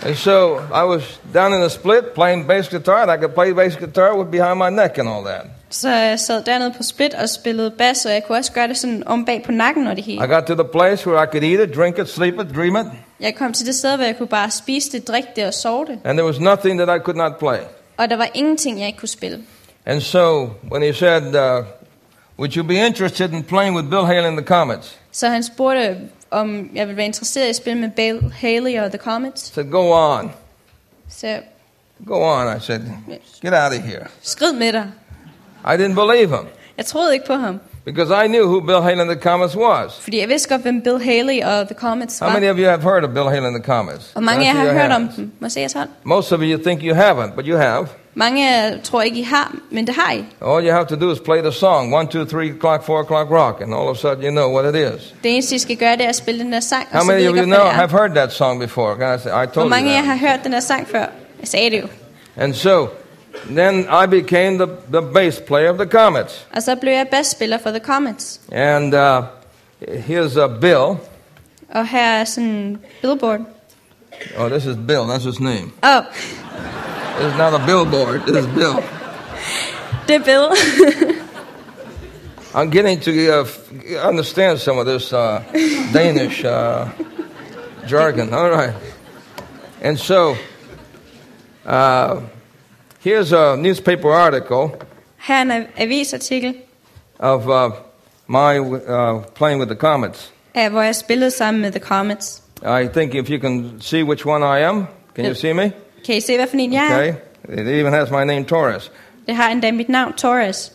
And 0.05 0.15
so 0.15 0.57
I 0.73 0.83
was 0.83 1.19
down 1.33 1.53
in 1.53 1.59
the 1.61 1.69
split 1.69 2.13
playing 2.15 2.47
bass 2.47 2.69
guitar, 2.69 3.01
and 3.01 3.11
I 3.11 3.17
could 3.17 3.33
play 3.33 3.53
bass 3.53 3.75
guitar 3.75 4.17
with 4.17 4.31
behind 4.31 4.57
my 4.59 4.69
neck 4.69 4.97
and 4.97 5.09
all 5.09 5.23
that. 5.25 5.45
Så 5.69 5.89
jeg 5.89 6.19
sad 6.19 6.43
dernede 6.43 6.73
på 6.77 6.83
split 6.83 7.13
og 7.13 7.29
spillede 7.29 7.71
bas, 7.71 8.05
og 8.05 8.11
jeg 8.11 8.23
kunne 8.23 8.37
også 8.37 8.51
gøre 8.51 8.67
det 8.67 8.77
sådan 8.77 9.03
om 9.05 9.25
bag 9.25 9.43
på 9.45 9.51
nakken 9.51 9.87
og 9.87 9.95
det 9.95 10.07
I 10.07 10.17
got 10.27 10.43
to 10.43 10.53
the 10.55 10.63
place 10.63 11.07
where 11.07 11.23
I 11.23 11.27
could 11.31 11.43
eat 11.43 11.69
it, 11.69 11.75
drink 11.75 11.97
it, 11.97 12.09
sleep 12.09 12.33
it, 12.33 12.55
dream 12.55 12.75
it, 12.75 12.85
Jeg 13.19 13.35
kom 13.35 13.53
til 13.53 13.65
det 13.65 13.75
sted, 13.75 13.95
hvor 13.95 14.05
jeg 14.05 14.17
kunne 14.17 14.27
bare 14.27 14.51
spise 14.51 14.91
det, 14.91 15.07
drikke 15.07 15.29
det 15.35 15.45
og 15.45 15.53
sove 15.53 15.85
det. 15.85 15.99
and 16.03 16.17
there 16.17 16.25
was 16.27 16.39
nothing 16.39 16.79
that 16.79 16.99
I 16.99 17.03
could 17.03 17.17
not 17.17 17.31
play. 17.39 17.57
Og 17.97 18.09
der 18.09 18.17
var 18.17 18.27
ingenting, 18.33 18.79
jeg 18.79 18.87
ikke 18.87 18.99
kunne 18.99 19.09
spille. 19.09 19.39
And 19.85 20.01
so 20.01 20.49
when 20.71 20.83
he 20.83 20.93
said, 20.93 21.23
uh, 21.35 21.65
Would 22.39 22.55
you 22.55 22.63
be 22.63 22.75
interested 22.85 23.31
in 23.31 23.43
playing 23.43 23.75
with 23.75 23.89
Bill 23.89 24.05
Haley 24.05 24.27
and 24.27 24.37
the 24.37 24.45
Comets? 24.45 24.97
Så 25.11 25.27
han 25.27 25.43
spurgte, 25.43 25.97
om 26.31 26.69
jeg 26.75 26.87
ville 26.87 26.97
være 26.97 27.05
interesseret 27.05 27.45
i 27.45 27.49
at 27.49 27.55
spille 27.55 27.81
med 27.81 27.89
Bill 27.89 28.33
Haley 28.39 28.79
og 28.79 28.91
The 28.91 28.97
Comets. 28.97 29.53
Said, 29.53 29.71
Go 29.71 29.91
on. 30.17 30.31
Så 31.09 31.39
Go 32.07 32.13
on. 32.15 32.57
I 32.57 32.59
said, 32.59 32.79
Get 33.41 33.53
out 33.53 33.77
of 33.79 33.83
here. 33.83 34.05
skrid 34.21 34.53
med 34.53 34.73
dig. 34.73 34.85
I 35.65 35.69
didn't 35.77 35.93
believe 36.05 36.27
him 36.37 36.47
Jeg 36.77 36.85
troede 36.85 37.13
ikke 37.13 37.25
på 37.25 37.33
ham. 37.33 37.59
because 37.85 38.25
I 38.25 38.27
knew 38.27 38.45
who 38.45 38.59
Bill 38.61 38.81
Haley 38.81 39.01
and 39.01 39.09
the 39.09 39.21
Comets 39.21 39.57
was. 39.57 39.91
Fordi 40.01 40.19
jeg 40.19 40.29
vidste 40.29 40.49
godt, 40.49 40.61
hvem 40.61 40.81
Bill 40.81 41.03
Haley 41.03 41.43
og 41.43 41.67
The 41.67 41.75
Comets 41.79 42.19
How 42.19 42.29
many 42.29 42.49
of 42.49 42.57
you 42.57 42.65
have 42.65 42.81
heard 42.81 43.03
of 43.03 43.09
Bill 43.09 43.29
Haley 43.29 43.47
and 43.47 43.55
the 43.55 43.63
Comets? 43.63 44.11
Og 44.15 44.23
mange 44.23 44.49
af 44.49 44.53
jer 44.53 44.53
Can 44.53 44.65
I 44.65 44.67
see 44.69 44.73
har 44.77 44.83
your 44.83 44.87
hørt 44.87 44.95
om 44.95 45.01
hands? 45.01 45.15
dem. 45.15 45.31
Må 45.39 45.45
jeg 45.45 45.51
se 45.51 45.59
jeres 45.59 45.73
hånd? 45.73 45.89
Most 46.03 46.31
of 46.31 46.39
you 46.41 46.63
think 46.63 46.81
you 46.83 46.95
haven't, 46.95 47.35
but 47.35 47.45
you 47.45 47.57
have. 47.57 47.87
Mange 48.19 48.77
tror 48.83 49.01
ikke, 49.01 49.19
I 49.19 49.23
har, 49.23 49.55
men 49.71 49.87
det 49.87 49.95
har 49.95 50.11
I. 50.11 50.17
All 50.41 50.65
you 50.67 50.71
have 50.73 50.85
to 50.85 50.95
do 50.95 51.11
is 51.11 51.19
play 51.19 51.41
the 51.41 51.51
song, 51.51 51.93
one, 51.95 52.07
two, 52.07 52.25
three 52.25 52.49
o'clock, 52.49 52.83
four 52.83 53.01
o'clock 53.03 53.29
rock, 53.31 53.61
and 53.61 53.73
all 53.73 53.87
of 53.89 53.97
a 53.97 53.99
sudden 53.99 54.23
you 54.23 54.31
know 54.31 54.53
what 54.61 54.75
it 54.75 54.95
is. 54.95 55.13
Det 55.23 55.33
eneste, 55.33 55.55
I 55.55 55.59
skal 55.59 55.75
gøre, 55.77 55.91
det 55.97 56.05
er 56.05 56.09
at 56.09 56.15
spille 56.15 56.43
den 56.43 56.53
der 56.53 56.59
sang, 56.59 56.87
How 56.91 56.99
og 56.99 57.05
så 57.05 57.11
ved 57.11 57.15
many 57.19 57.25
I 57.25 57.27
of 57.27 57.33
godt, 57.35 57.39
you 57.39 57.45
hvad 57.47 57.55
know 57.57 57.65
det 57.67 57.73
have 57.75 57.83
er. 57.93 57.97
heard 57.97 58.11
that 58.15 58.33
song 58.33 58.59
before? 58.59 58.95
Can 58.99 59.15
I 59.15 59.21
say, 59.21 59.29
I 59.29 59.33
Hvor 59.33 59.45
told 59.45 59.65
you 59.65 59.69
mange 59.69 59.91
af 59.91 59.95
jer 59.95 60.01
that. 60.03 60.19
har 60.19 60.27
hørt 60.29 60.43
den 60.43 60.51
der 60.53 60.59
sang 60.59 60.87
før? 60.87 61.05
Jeg 61.39 61.47
sagde 61.47 61.69
det 61.71 61.81
jo. 61.81 61.87
And 62.37 62.53
so, 62.53 62.87
then 63.49 63.79
I 64.03 64.07
became 64.07 64.65
the, 64.65 64.67
the 64.93 65.01
bass 65.13 65.39
player 65.47 65.69
of 65.71 65.77
the 65.77 65.87
Comets. 65.89 66.47
Og 66.55 66.63
så 66.63 66.75
blev 66.75 66.93
jeg 66.93 67.07
bassspiller 67.11 67.57
for 67.57 67.69
The 67.69 67.79
Comets. 67.79 68.39
And 68.51 68.93
uh, 68.93 69.23
here's 69.81 70.43
uh, 70.45 70.59
Bill. 70.61 70.97
Og 71.75 71.87
her 71.87 72.07
er 72.19 72.23
sådan 72.23 72.49
en 72.49 72.77
billboard. 73.01 73.39
Oh, 74.39 74.49
this 74.49 74.65
is 74.65 74.75
Bill. 74.87 74.99
That's 74.99 75.25
his 75.25 75.39
name. 75.39 75.71
Åh, 75.83 75.89
oh, 75.97 76.03
Is 77.19 77.37
not 77.37 77.53
a 77.53 77.65
billboard. 77.65 78.21
It's 78.27 78.47
Bill. 78.47 78.77
er 80.09 80.19
Bill. 80.19 80.53
I'm 82.53 82.69
getting 82.69 82.99
to 83.01 83.11
uh, 83.31 84.07
understand 84.07 84.59
some 84.59 84.77
of 84.77 84.85
this 84.85 85.13
uh, 85.13 85.43
Danish 85.93 86.43
uh, 86.45 86.89
jargon. 87.85 88.33
All 88.33 88.49
right. 88.49 88.73
And 89.81 89.99
so, 89.99 90.35
uh, 91.65 92.21
Here's 93.07 93.31
a 93.31 93.55
newspaper 93.55 94.11
article 94.11 94.71
Her 95.17 95.35
er 95.35 95.41
en 95.41 95.67
avisartikel, 95.77 96.55
of 97.19 97.49
uh, 97.49 97.71
my 98.27 98.59
uh, 98.59 99.23
playing 99.35 99.59
with 99.59 99.69
the 99.69 99.75
comets. 99.75 100.31
af, 100.55 100.71
hvor 100.71 100.81
jeg 100.81 100.95
spillede 100.95 101.31
sammen 101.31 101.61
med 101.61 101.71
The 101.71 101.79
Comets. 101.79 102.41
I 102.61 102.87
think 102.93 103.15
if 103.15 103.29
you 103.29 103.39
can 103.39 103.81
see 103.81 104.03
which 104.03 104.25
one 104.25 104.43
I 104.43 104.63
am, 104.63 104.87
can 105.15 105.25
you 105.25 105.33
see 105.33 105.53
me? 105.53 105.71
Kan 106.07 106.15
I 106.15 106.21
se, 106.21 106.37
hvad 106.37 106.47
for 106.47 106.57
en 106.57 106.73
jeg 106.73 106.87
er? 106.91 106.97
Okay. 106.97 107.13
It 107.61 107.67
even 107.67 107.93
has 107.93 108.09
my 108.11 108.23
name, 108.23 108.43
Torres. 108.43 108.91
Det 109.27 109.35
har 109.35 109.49
endda 109.49 109.71
mit 109.71 109.89
navn, 109.89 110.13
Torres. 110.13 110.71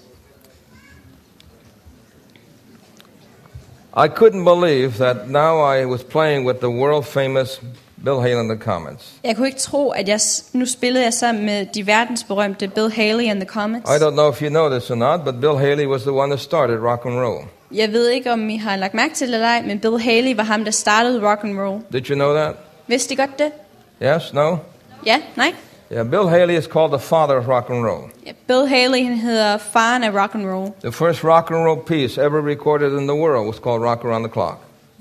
I 3.96 4.08
couldn't 4.08 4.44
believe 4.44 4.90
that 4.90 5.30
now 5.30 5.74
I 5.74 5.84
was 5.84 6.02
playing 6.02 6.46
with 6.46 6.58
the 6.58 6.70
world 6.70 7.04
famous 7.04 7.60
Bill 8.04 8.20
Haley 8.20 8.40
and 8.40 8.50
the 8.50 8.58
Comets. 8.58 9.12
Jeg 9.24 9.36
kunne 9.36 9.46
ikke 9.46 9.60
tro, 9.60 9.90
at 9.90 10.08
jeg 10.08 10.20
nu 10.52 10.66
spillede 10.66 11.04
jeg 11.04 11.12
sammen 11.12 11.46
med 11.46 11.66
de 11.74 11.86
verdensberømte 11.86 12.68
Bill 12.68 12.90
Haley 12.90 13.30
and 13.30 13.40
the 13.40 13.48
Comets. 13.48 13.90
I 13.90 13.98
don't 14.04 14.10
know 14.10 14.30
if 14.30 14.42
you 14.42 14.48
know 14.48 14.68
this 14.78 14.90
or 14.90 14.94
not, 14.94 15.24
but 15.24 15.40
Bill 15.40 15.58
Haley 15.58 15.86
was 15.86 16.02
the 16.02 16.12
one 16.12 16.30
that 16.30 16.40
started 16.40 16.78
rock 16.78 17.06
and 17.06 17.20
roll. 17.20 17.44
Jeg 17.74 17.92
ved 17.92 18.08
ikke, 18.08 18.32
om 18.32 18.48
I 18.48 18.56
har 18.56 18.76
lagt 18.76 18.94
mærke 18.94 19.14
til 19.14 19.26
det 19.26 19.34
eller 19.34 19.48
ej, 19.48 19.62
men 19.62 19.80
Bill 19.80 20.00
Haley 20.00 20.36
var 20.36 20.42
ham, 20.42 20.64
der 20.64 20.70
startede 20.70 21.30
rock 21.30 21.44
and 21.44 21.60
roll. 21.60 21.80
Did 21.92 22.10
you 22.10 22.14
know 22.14 22.34
that? 22.34 22.54
Vidste 22.86 23.14
I 23.14 23.16
godt 23.16 23.38
det? 23.38 23.52
Yes? 24.02 24.32
No? 24.32 24.56
Ja? 25.06 25.16
Nej? 25.34 25.54
Yeah, 25.92 26.10
Bill 26.10 26.28
Haley 26.28 26.56
is 26.56 26.66
called 26.66 26.90
the 27.00 27.08
father 27.08 27.36
of 27.36 27.46
rock 27.48 27.70
and 27.70 27.84
roll. 27.84 28.10
Bill 28.46 28.66
Haley 28.66 29.04
han 29.04 29.16
hedder 29.16 29.58
faren 29.58 30.04
af 30.04 30.14
rock 30.14 30.34
and 30.34 30.46
roll. 30.50 30.72
The 30.80 30.92
first 30.92 31.24
rock 31.24 31.50
and 31.50 31.64
roll 31.66 31.76
piece 31.86 32.18
ever 32.22 32.40
recorded 32.40 32.92
in 32.92 33.06
the 33.06 33.14
world 33.16 33.46
was 33.46 33.58
called 33.58 33.82
Rock 33.82 34.04
Around 34.04 34.22
the 34.22 34.32
Clock. 34.32 34.58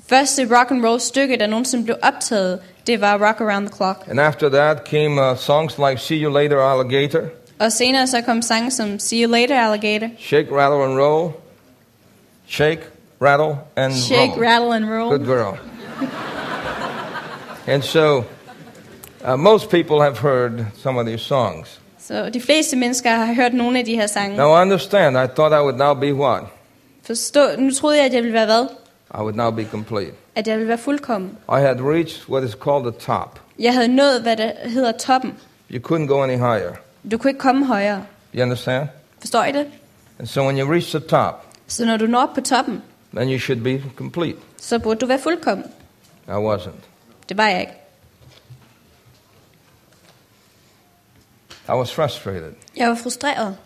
Første 0.10 0.48
rock 0.58 0.72
and 0.72 0.86
roll 0.86 1.00
stykke, 1.00 1.38
der 1.38 1.48
nogensinde 1.48 1.84
blev 1.86 1.96
optaget, 2.04 2.60
det 2.88 3.02
var 3.02 3.14
Rock 3.28 3.42
Around 3.42 3.68
the 3.68 3.76
Clock. 3.78 3.98
And 4.10 4.20
after 4.20 4.50
that 4.50 4.84
came 4.86 5.32
uh, 5.32 5.38
songs 5.38 5.78
like 5.78 5.98
See 6.00 6.24
You 6.24 6.34
Later, 6.34 6.60
Alligator, 6.62 7.22
Og 7.60 7.72
senere 7.72 8.08
så 8.08 8.22
kom 8.22 8.42
sange 8.42 8.72
som 8.72 9.00
See 9.00 9.24
You 9.24 9.32
Later 9.32 9.56
Alligator, 9.72 10.08
Shake, 10.20 10.48
Rattle, 10.52 10.84
and 10.84 11.00
Roll, 11.00 11.32
Shake, 12.48 12.80
Rattle, 13.22 13.56
and 13.76 13.94
Shake, 13.94 14.32
Roll. 14.32 14.42
Rattle 14.44 14.72
and 14.74 14.90
Roll. 14.90 15.10
Good 15.18 15.26
girl. 15.26 15.58
and 17.68 17.84
so, 17.84 18.24
uh, 19.28 19.36
most 19.40 19.70
people 19.70 20.02
have 20.02 20.18
heard 20.18 20.66
some 20.84 21.00
of 21.00 21.06
these 21.06 21.24
songs. 21.24 21.80
Så 22.00 22.30
de 22.30 22.42
fleste 22.42 22.76
mennesker 22.76 23.10
har 23.10 23.34
hørt 23.34 23.54
nogle 23.54 23.80
af 23.80 23.86
de 23.86 23.96
her 23.96 24.08
sange. 24.08 24.38
Now, 24.38 24.62
understand, 24.62 25.18
I 25.18 25.28
thought 25.36 25.54
I 25.54 25.62
would 25.62 25.78
now 25.78 25.94
be 25.94 26.14
what? 26.14 26.44
Forstå, 27.04 27.48
nu 27.58 27.72
troede 27.74 27.98
jeg, 27.98 28.06
at 28.06 28.14
jeg 28.14 28.22
ville 28.24 28.34
være 28.34 28.46
hvad? 28.46 28.66
I 29.14 29.18
would 29.18 29.36
now 29.36 29.52
be 29.52 29.66
complete. 29.72 30.12
At 30.36 30.48
jeg 30.48 30.56
ville 30.58 30.68
være 30.68 30.78
fuldkommen. 30.78 31.30
I 31.50 31.60
had 31.60 31.82
reached 31.82 32.30
what 32.30 32.44
is 32.44 32.52
called 32.64 32.84
the 32.92 33.00
top. 33.00 33.40
Jeg 33.60 33.74
havde 33.74 33.88
nået, 33.88 34.22
hvad 34.22 34.38
der 34.38 34.52
hedder 34.66 34.92
toppen. 34.92 35.34
You 35.72 35.80
couldn't 35.80 36.06
go 36.08 36.24
any 36.24 36.34
higher. 36.34 36.72
Du 37.12 37.18
kunne 37.18 37.30
ikke 37.32 37.40
komme 37.40 37.66
højere. 37.66 38.04
You 38.36 38.42
understand? 38.44 38.88
Forstår 39.20 39.44
I 39.44 39.52
det? 39.52 39.66
And 40.20 40.28
so, 40.28 40.42
when 40.44 40.60
you 40.60 40.72
reach 40.72 40.90
the 40.90 41.00
top, 41.00 41.46
Så 41.68 41.86
når 41.86 41.98
du 41.98 42.06
når 42.06 42.22
op 42.22 42.34
på 42.36 42.42
toppen, 42.42 42.82
then 43.16 43.30
you 43.32 43.40
should 43.40 43.62
be 43.64 43.84
complete. 43.96 44.38
så 44.62 44.80
burde 44.80 45.00
du 45.00 45.06
være 45.06 45.20
fuldkommen. 45.20 45.66
I 46.28 46.32
wasn't. 46.32 46.70
Det 47.30 47.38
var 47.38 47.48
jeg 47.48 47.60
ikke. 47.60 47.74
I 51.70 51.72
was 51.72 51.94
frustrated 51.94 52.54
Jeg 52.78 52.90
var 52.90 52.96
frustreret, 52.96 53.58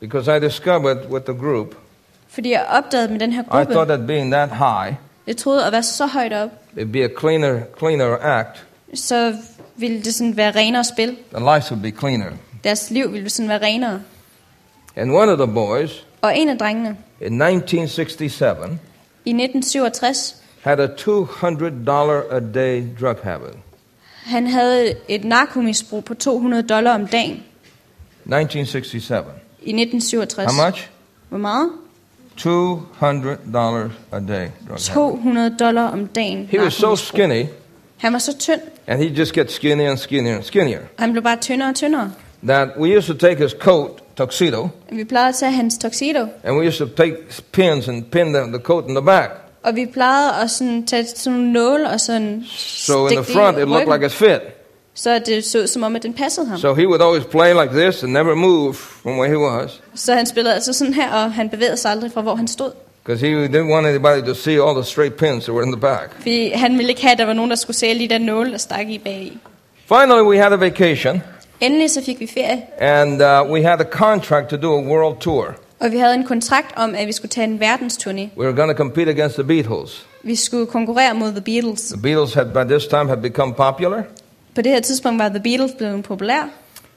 because 0.00 0.36
I 0.36 0.40
discovered 0.40 1.10
with 1.10 1.24
the 1.24 1.34
group, 1.34 1.74
fordi 2.28 2.50
jeg 2.50 2.66
opdagede 2.70 3.08
med 3.12 3.20
den 3.20 3.32
her 3.32 3.42
I 3.42 3.64
thought 3.64 3.88
that 3.88 4.06
being 4.06 4.32
that 4.32 4.48
high, 4.48 4.94
jeg 5.26 5.36
troede 5.36 5.66
at 5.66 5.72
være 5.72 5.82
så 5.82 6.06
højt 6.06 6.32
op, 6.32 6.50
it'd 6.76 6.92
be 6.92 7.04
a 7.04 7.08
cleaner, 7.20 7.60
cleaner 7.78 8.16
act. 8.20 8.66
så 8.94 9.36
ville 9.76 10.02
det 10.02 10.14
sådan 10.14 10.36
være 10.36 10.50
renere 10.50 10.84
spil. 10.84 11.16
The 11.32 11.54
life 11.54 11.72
would 11.74 11.82
be 11.82 11.90
cleaner. 11.98 12.30
Deres 12.64 12.90
liv 12.90 13.12
ville 13.12 13.30
sådan 13.30 13.48
være 13.48 13.62
renere. 13.62 14.00
And 14.96 15.10
one 15.12 15.32
of 15.32 15.38
the 15.38 15.54
boys 15.54 16.06
Og 16.22 16.38
en 16.38 16.48
af 16.48 16.58
drengene 16.58 16.88
in 17.20 17.42
1967 17.42 18.58
i 19.24 19.30
1967, 19.30 20.36
had 20.62 20.80
a 20.80 20.86
$200 20.86 22.36
a 22.36 22.40
day 22.40 22.82
drug 23.00 23.16
habit. 23.22 23.56
Han 24.24 24.46
havde 24.46 24.94
et 25.08 25.24
narkomisbrug 25.24 26.04
på 26.04 26.14
200 26.14 26.62
dollar 26.62 26.94
om 26.94 27.06
dagen 27.06 27.42
1967. 28.24 29.26
i 29.62 29.70
1967. 29.72 30.52
How 30.56 30.66
much? 30.66 30.88
Hvor 31.28 31.38
meget? 31.38 31.70
$200 32.40 32.46
a 34.12 34.18
day 34.18 34.48
drug 34.68 34.68
habit. 34.68 34.80
200 34.92 35.56
dollar 35.58 35.82
om 35.82 36.06
dagen. 36.06 36.48
He 36.50 36.60
was 36.60 36.74
so 36.74 36.96
skinny, 36.96 37.44
Han 37.96 38.12
var 38.12 38.18
så 38.18 38.38
tynd, 38.38 38.60
and 38.86 39.02
he 39.02 39.08
just 39.18 39.32
gets 39.32 39.54
skinnier 39.54 39.90
and 39.90 39.98
skinnier 39.98 40.34
and 40.36 40.44
skinnier, 40.44 40.80
han 40.98 41.12
blev 41.12 41.22
bare 41.22 41.36
tyndere 41.40 41.68
og 41.68 41.74
tyndere. 41.74 42.12
that 42.46 42.68
we 42.78 42.98
used 42.98 43.06
to 43.06 43.26
take 43.26 43.42
his 43.42 43.54
coat, 43.60 43.90
tuxedo, 44.16 44.68
Vi 44.92 45.04
plejede 45.04 45.28
at 45.28 45.34
tage 45.34 45.52
hans 45.52 45.78
tuxedo, 45.78 46.26
and 46.42 46.56
we 46.56 46.66
used 46.68 46.78
to 46.78 46.94
take 46.96 47.16
pins 47.52 47.88
and 47.88 48.04
pin 48.04 48.32
the, 48.32 48.40
the 48.40 48.58
coat 48.58 48.88
in 48.88 48.94
the 48.94 49.02
back. 49.04 49.30
Og 49.64 49.76
vi 49.76 49.86
plejede 49.86 50.30
at 50.42 50.50
sådan 50.50 50.86
tage 50.86 51.06
sådan 51.16 51.32
nogle 51.32 51.52
nåle 51.52 51.90
og 51.90 52.00
sådan 52.00 52.44
So 52.58 53.06
in 53.08 53.16
the 53.16 53.24
front, 53.24 53.58
it 53.58 53.68
looked 53.68 53.92
like 53.92 54.06
it 54.06 54.12
fit. 54.12 54.40
så 54.94 55.18
det 55.18 55.44
så 55.44 55.66
som 55.66 55.82
om, 55.82 55.96
at 55.96 56.02
den 56.02 56.12
passede 56.14 56.46
ham. 56.46 56.58
So 56.58 56.74
he 56.74 56.86
would 56.88 57.02
always 57.02 57.24
play 57.24 57.52
like 57.62 57.74
this 57.82 58.02
and 58.02 58.12
never 58.12 58.34
move 58.34 58.74
from 58.74 59.18
where 59.18 59.28
he 59.30 59.38
was 59.38 59.80
Så 59.94 60.14
han 60.14 60.26
spillede 60.26 60.54
altså 60.54 60.72
sådan 60.72 60.94
her, 60.94 61.12
og 61.12 61.32
han 61.32 61.48
bevægede 61.48 61.76
sig 61.76 61.90
aldrig 61.90 62.12
fra, 62.12 62.20
hvor 62.20 62.34
han 62.34 62.48
stod. 62.48 62.70
because 63.04 63.26
he 63.26 63.46
didn't 63.46 63.70
want 63.72 63.86
anybody 63.86 64.26
to 64.26 64.34
see 64.34 64.54
all 64.54 64.74
the 64.74 64.84
straight 64.84 65.16
pins 65.16 65.44
that 65.44 65.54
were 65.54 65.64
in 65.66 65.72
the 65.72 65.80
back. 65.80 66.10
Fordi 66.20 66.50
han 66.54 66.78
ville 66.78 66.88
ikke 66.90 67.02
have, 67.02 67.12
at 67.12 67.18
der 67.18 67.24
var 67.24 67.32
nogen, 67.32 67.50
der 67.50 67.56
skulle 67.56 67.76
se 67.76 67.86
alle 67.86 68.02
de 68.02 68.08
der 68.08 68.18
nåle, 68.18 68.52
der 68.52 68.58
stak 68.58 68.88
i 68.88 68.98
bagi. 68.98 69.38
Finally, 69.88 70.22
we 70.22 70.38
had 70.38 70.52
a 70.52 70.56
vacation 70.56 71.22
Endelig 71.60 71.90
så 71.90 72.02
fik 72.04 72.20
vi 72.20 72.26
ferie, 72.34 72.62
and 72.78 73.22
uh, 73.22 73.52
we 73.52 73.62
had 73.62 73.80
a 73.80 73.84
contract 73.84 74.48
to 74.50 74.56
do 74.56 74.72
a 74.74 74.80
world 74.82 75.16
tour. 75.20 75.54
Og 75.80 75.92
vi 75.92 75.96
havde 75.98 76.14
en 76.14 76.24
kontrakt 76.24 76.66
om, 76.76 76.94
at 76.94 77.06
vi 77.06 77.12
skulle 77.12 77.30
tage 77.30 77.46
en 77.46 77.60
verdensturné. 77.62 78.20
We 78.38 78.44
were 78.46 78.52
going 78.56 78.70
to 78.70 78.76
compete 78.76 79.10
against 79.10 79.34
the 79.34 79.44
Beatles. 79.44 80.06
Vi 80.22 80.36
skulle 80.36 80.66
konkurrere 80.66 81.14
mod 81.14 81.30
The 81.32 81.40
Beatles. 81.40 81.80
The 81.82 82.02
Beatles 82.02 82.34
had 82.34 82.44
by 82.46 82.70
this 82.72 82.86
time 82.86 83.08
had 83.08 83.16
become 83.16 83.54
popular, 83.54 84.02
På 84.54 84.62
det 84.62 84.72
her 84.72 84.80
tidspunkt 84.80 85.18
var 85.22 85.28
The 85.28 85.40
Beatles 85.40 85.72
blevet 85.78 86.04
populær, 86.04 86.48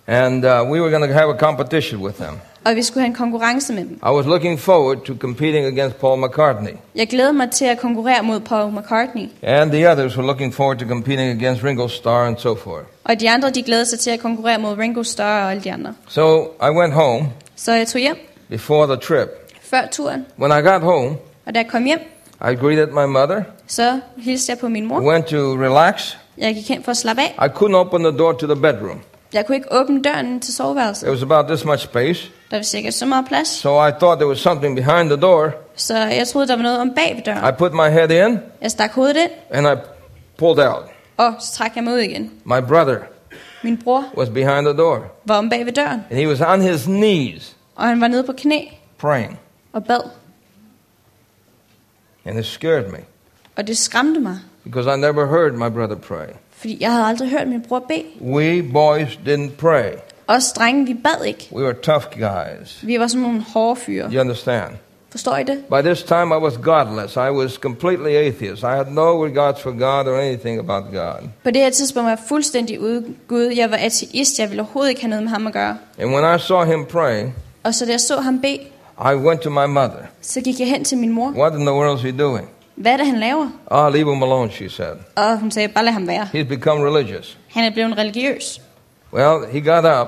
and 0.07 0.45
uh, 0.45 0.51
we 0.71 0.81
were 0.81 0.91
going 0.91 1.07
to 1.07 1.13
have 1.13 1.29
a 1.35 1.37
competition 1.37 2.01
with 2.01 2.15
them. 2.17 2.33
og 2.65 2.75
vi 2.75 2.83
skulle 2.83 3.01
have 3.01 3.07
en 3.09 3.15
konkurrence 3.15 3.73
med 3.73 3.83
dem. 3.85 3.93
I 4.03 4.09
was 4.09 4.25
looking 4.25 4.59
forward 4.59 4.97
to 5.05 5.13
competing 5.19 5.65
against 5.65 5.97
Paul 5.99 6.19
McCartney, 6.25 6.73
Jeg 6.95 7.07
glæder 7.07 7.31
mig 7.31 7.51
til 7.51 7.65
at 7.65 7.77
konkurrere 7.79 8.23
mod 8.23 8.39
Paul 8.39 8.71
McCartney, 8.71 9.27
and 9.43 9.71
the 9.71 9.91
others 9.91 10.17
were 10.17 10.27
looking 10.27 10.53
forward 10.53 10.77
to 10.77 10.85
competing 10.87 11.41
against 11.41 11.63
Ringo 11.63 11.87
Starr 11.87 12.27
and 12.27 12.37
so 12.37 12.55
forth. 12.55 12.85
og 13.03 13.19
de 13.19 13.29
andre 13.29 13.49
de 13.49 13.63
glæder 13.63 13.83
sig 13.83 13.99
til 13.99 14.09
at 14.09 14.19
konkurrere 14.19 14.59
mod 14.59 14.77
Ringo 14.77 15.03
Starr 15.03 15.43
og 15.43 15.51
alle 15.51 15.63
de 15.63 15.71
andre. 15.71 15.93
So 16.07 16.43
I 16.43 16.69
went 16.79 16.93
home 16.93 17.25
Så 17.55 17.73
jeg 17.73 17.87
tog 17.87 18.01
hjem 18.01 18.17
before 18.49 18.87
the 18.87 18.97
trip. 18.97 19.29
før 19.61 19.81
turen, 19.91 20.25
When 20.39 20.51
I 20.59 20.61
got 20.69 20.81
home, 20.81 21.17
og 21.45 21.55
da 21.55 21.59
jeg 21.59 21.67
kom 21.67 21.83
hjem, 21.83 21.99
I 22.41 22.55
greeted 22.55 22.87
my 22.87 23.05
mother, 23.05 23.41
så 23.67 23.99
hilste 24.17 24.51
jeg 24.51 24.59
på 24.59 24.67
min 24.67 24.85
mor. 24.87 24.99
went 25.01 25.25
to 25.25 25.37
relax. 25.37 26.15
Jeg 26.37 26.55
gik 26.55 26.67
hen 26.69 26.83
for 26.83 26.91
at 26.91 26.97
slappe 26.97 27.21
af. 27.21 27.35
I 27.45 27.49
couldn't 27.49 27.75
open 27.75 28.03
the 28.03 28.17
door 28.17 28.31
to 28.31 28.47
the 28.47 28.55
bedroom. 28.61 29.01
Jeg 29.33 29.45
kunne 29.45 29.55
ikke 29.55 29.71
åbne 29.71 30.01
døren 30.01 30.25
til 30.39 30.53
There 30.53 30.55
soveværelset. 30.55 31.09
was 31.09 31.21
about 31.21 31.45
this 31.47 31.65
much 31.65 31.83
space, 31.83 32.29
Der 32.51 32.57
var 32.57 32.63
sikkert 32.63 32.93
så 32.93 33.05
meget 33.05 33.25
plads, 33.27 33.47
so 33.47 33.87
I 33.87 33.91
thought 33.91 34.19
there 34.19 34.27
was 34.27 34.39
something 34.39 34.75
behind 34.75 35.09
the 35.09 35.21
door. 35.21 35.51
så 35.75 35.97
jeg 35.97 36.27
troede, 36.27 36.47
der 36.47 36.55
var 36.55 36.63
noget 36.63 36.79
om 36.79 36.91
bag 36.95 37.13
ved 37.15 37.23
døren. 37.23 37.49
I 37.53 37.57
put 37.57 37.73
my 37.73 37.89
head 37.91 38.09
in 38.27 38.39
Jeg 38.61 38.71
stak 38.71 38.91
hovedet 38.93 39.17
ind, 39.17 39.31
and 39.51 39.67
I 39.67 39.81
pulled 40.37 40.65
out. 40.67 40.83
og 41.17 41.33
så 41.39 41.53
trak 41.53 41.71
jeg 41.75 41.83
mig 41.83 41.93
ud 41.93 41.99
igen. 41.99 42.31
My 42.43 42.61
brother 42.67 42.97
Min 43.63 43.77
bror 43.83 44.03
was 44.17 44.29
behind 44.29 44.65
the 44.65 44.77
door, 44.77 44.99
var 45.25 45.37
om 45.37 45.49
bag 45.49 45.65
ved 45.65 45.73
døren, 45.73 46.03
and 46.11 46.19
he 46.19 46.27
was 46.27 46.41
on 46.41 46.61
his 46.61 46.83
knees 46.83 47.55
og 47.77 47.87
han 47.87 48.01
var 48.01 48.07
nede 48.07 48.23
på 48.23 48.33
knæ 48.37 48.61
praying, 48.97 49.39
og 49.73 49.83
bad. 49.85 50.01
and 52.25 52.39
it 52.39 52.45
scared 52.45 52.91
me 52.91 52.97
Og 53.55 53.67
det 53.67 53.77
skræmte 53.77 54.19
mig, 54.19 54.39
because 54.63 54.93
I 54.93 54.97
never 54.99 55.25
heard 55.27 55.53
my 55.53 55.69
brother 55.73 55.95
pray. 55.95 56.27
fordi 56.51 56.77
jeg 56.79 56.91
havde 56.91 57.05
aldrig 57.05 57.29
hørt 57.29 57.47
min 57.47 57.61
bror 57.61 57.79
bede. 57.79 58.03
We 58.21 58.63
boys 58.73 59.19
didn't 59.25 59.49
pray. 59.57 59.91
Os 60.27 60.51
drenge, 60.53 60.85
vi 60.85 60.93
bad 60.93 61.25
ikke. 61.25 61.49
We 61.51 61.63
were 61.63 61.73
tough 61.73 62.05
guys. 62.19 62.79
Vi 62.83 62.99
var 62.99 63.07
sådan 63.07 63.21
nogle 63.21 63.41
hårde 63.53 63.75
fyre. 63.79 64.11
You 64.13 64.19
understand? 64.19 64.71
Forstår 65.11 65.37
I 65.37 65.43
det? 65.43 65.63
By 65.69 65.87
this 65.87 66.03
time, 66.03 66.35
I 66.35 66.37
was 66.39 66.57
godless. 66.57 67.15
I 67.15 67.29
was 67.29 67.51
completely 67.51 68.09
atheist. 68.11 68.63
I 68.63 68.65
had 68.75 68.85
no 68.85 69.25
regards 69.25 69.61
for 69.61 69.71
God 69.71 70.13
or 70.13 70.17
anything 70.19 70.59
about 70.59 70.83
God. 70.93 71.29
På 71.43 71.51
det 71.51 71.61
her 71.61 71.69
tidspunkt 71.69 72.03
var 72.05 72.09
jeg 72.11 72.19
fuldstændig 72.27 72.79
ude 72.81 73.05
Gud. 73.27 73.43
Jeg 73.55 73.71
var 73.71 73.77
ateist. 73.77 74.39
Jeg 74.39 74.49
ville 74.49 74.61
overhovedet 74.61 74.89
ikke 74.89 75.01
have 75.01 75.09
noget 75.09 75.23
med 75.23 75.31
ham 75.31 75.47
at 75.47 75.53
gøre. 75.53 75.77
And 75.99 76.09
when 76.15 76.35
I 76.35 76.39
saw 76.39 76.63
him 76.65 76.85
praying, 76.85 77.35
Og 77.67 77.73
så 77.75 77.85
da 77.85 77.91
jeg 77.91 77.99
så 77.99 78.21
ham 78.21 78.39
bede, 78.41 78.59
I 79.11 79.15
went 79.15 79.41
to 79.41 79.49
my 79.49 79.65
mother. 79.67 80.03
så 80.21 80.41
gik 80.41 80.59
jeg 80.59 80.67
hen 80.67 80.83
til 80.83 80.97
min 80.97 81.11
mor. 81.11 81.29
What 81.37 81.53
in 81.53 81.59
the 81.59 81.71
world 81.73 81.97
is 81.97 82.03
he 82.03 82.11
doing? 82.23 82.49
Hvad 82.75 82.91
er 82.93 82.97
det, 82.97 83.05
han 83.05 83.15
laver? 83.19 83.47
Ah, 83.71 83.93
leave 83.93 84.13
him 84.13 84.23
alone, 84.23 84.51
she 84.51 84.69
said. 84.69 84.95
Og 85.15 85.39
hun 85.39 85.51
sagde, 85.51 85.67
bare 85.67 85.85
lad 85.85 85.93
ham 85.93 86.07
være. 86.07 86.23
He's 86.33 86.47
become 86.47 86.85
religious. 86.89 87.37
Han 87.49 87.63
er 87.63 87.69
blevet 87.73 87.97
religiøs. 87.97 88.61
Well, 89.13 89.45
he 89.51 89.61
got 89.61 89.85
up 90.01 90.07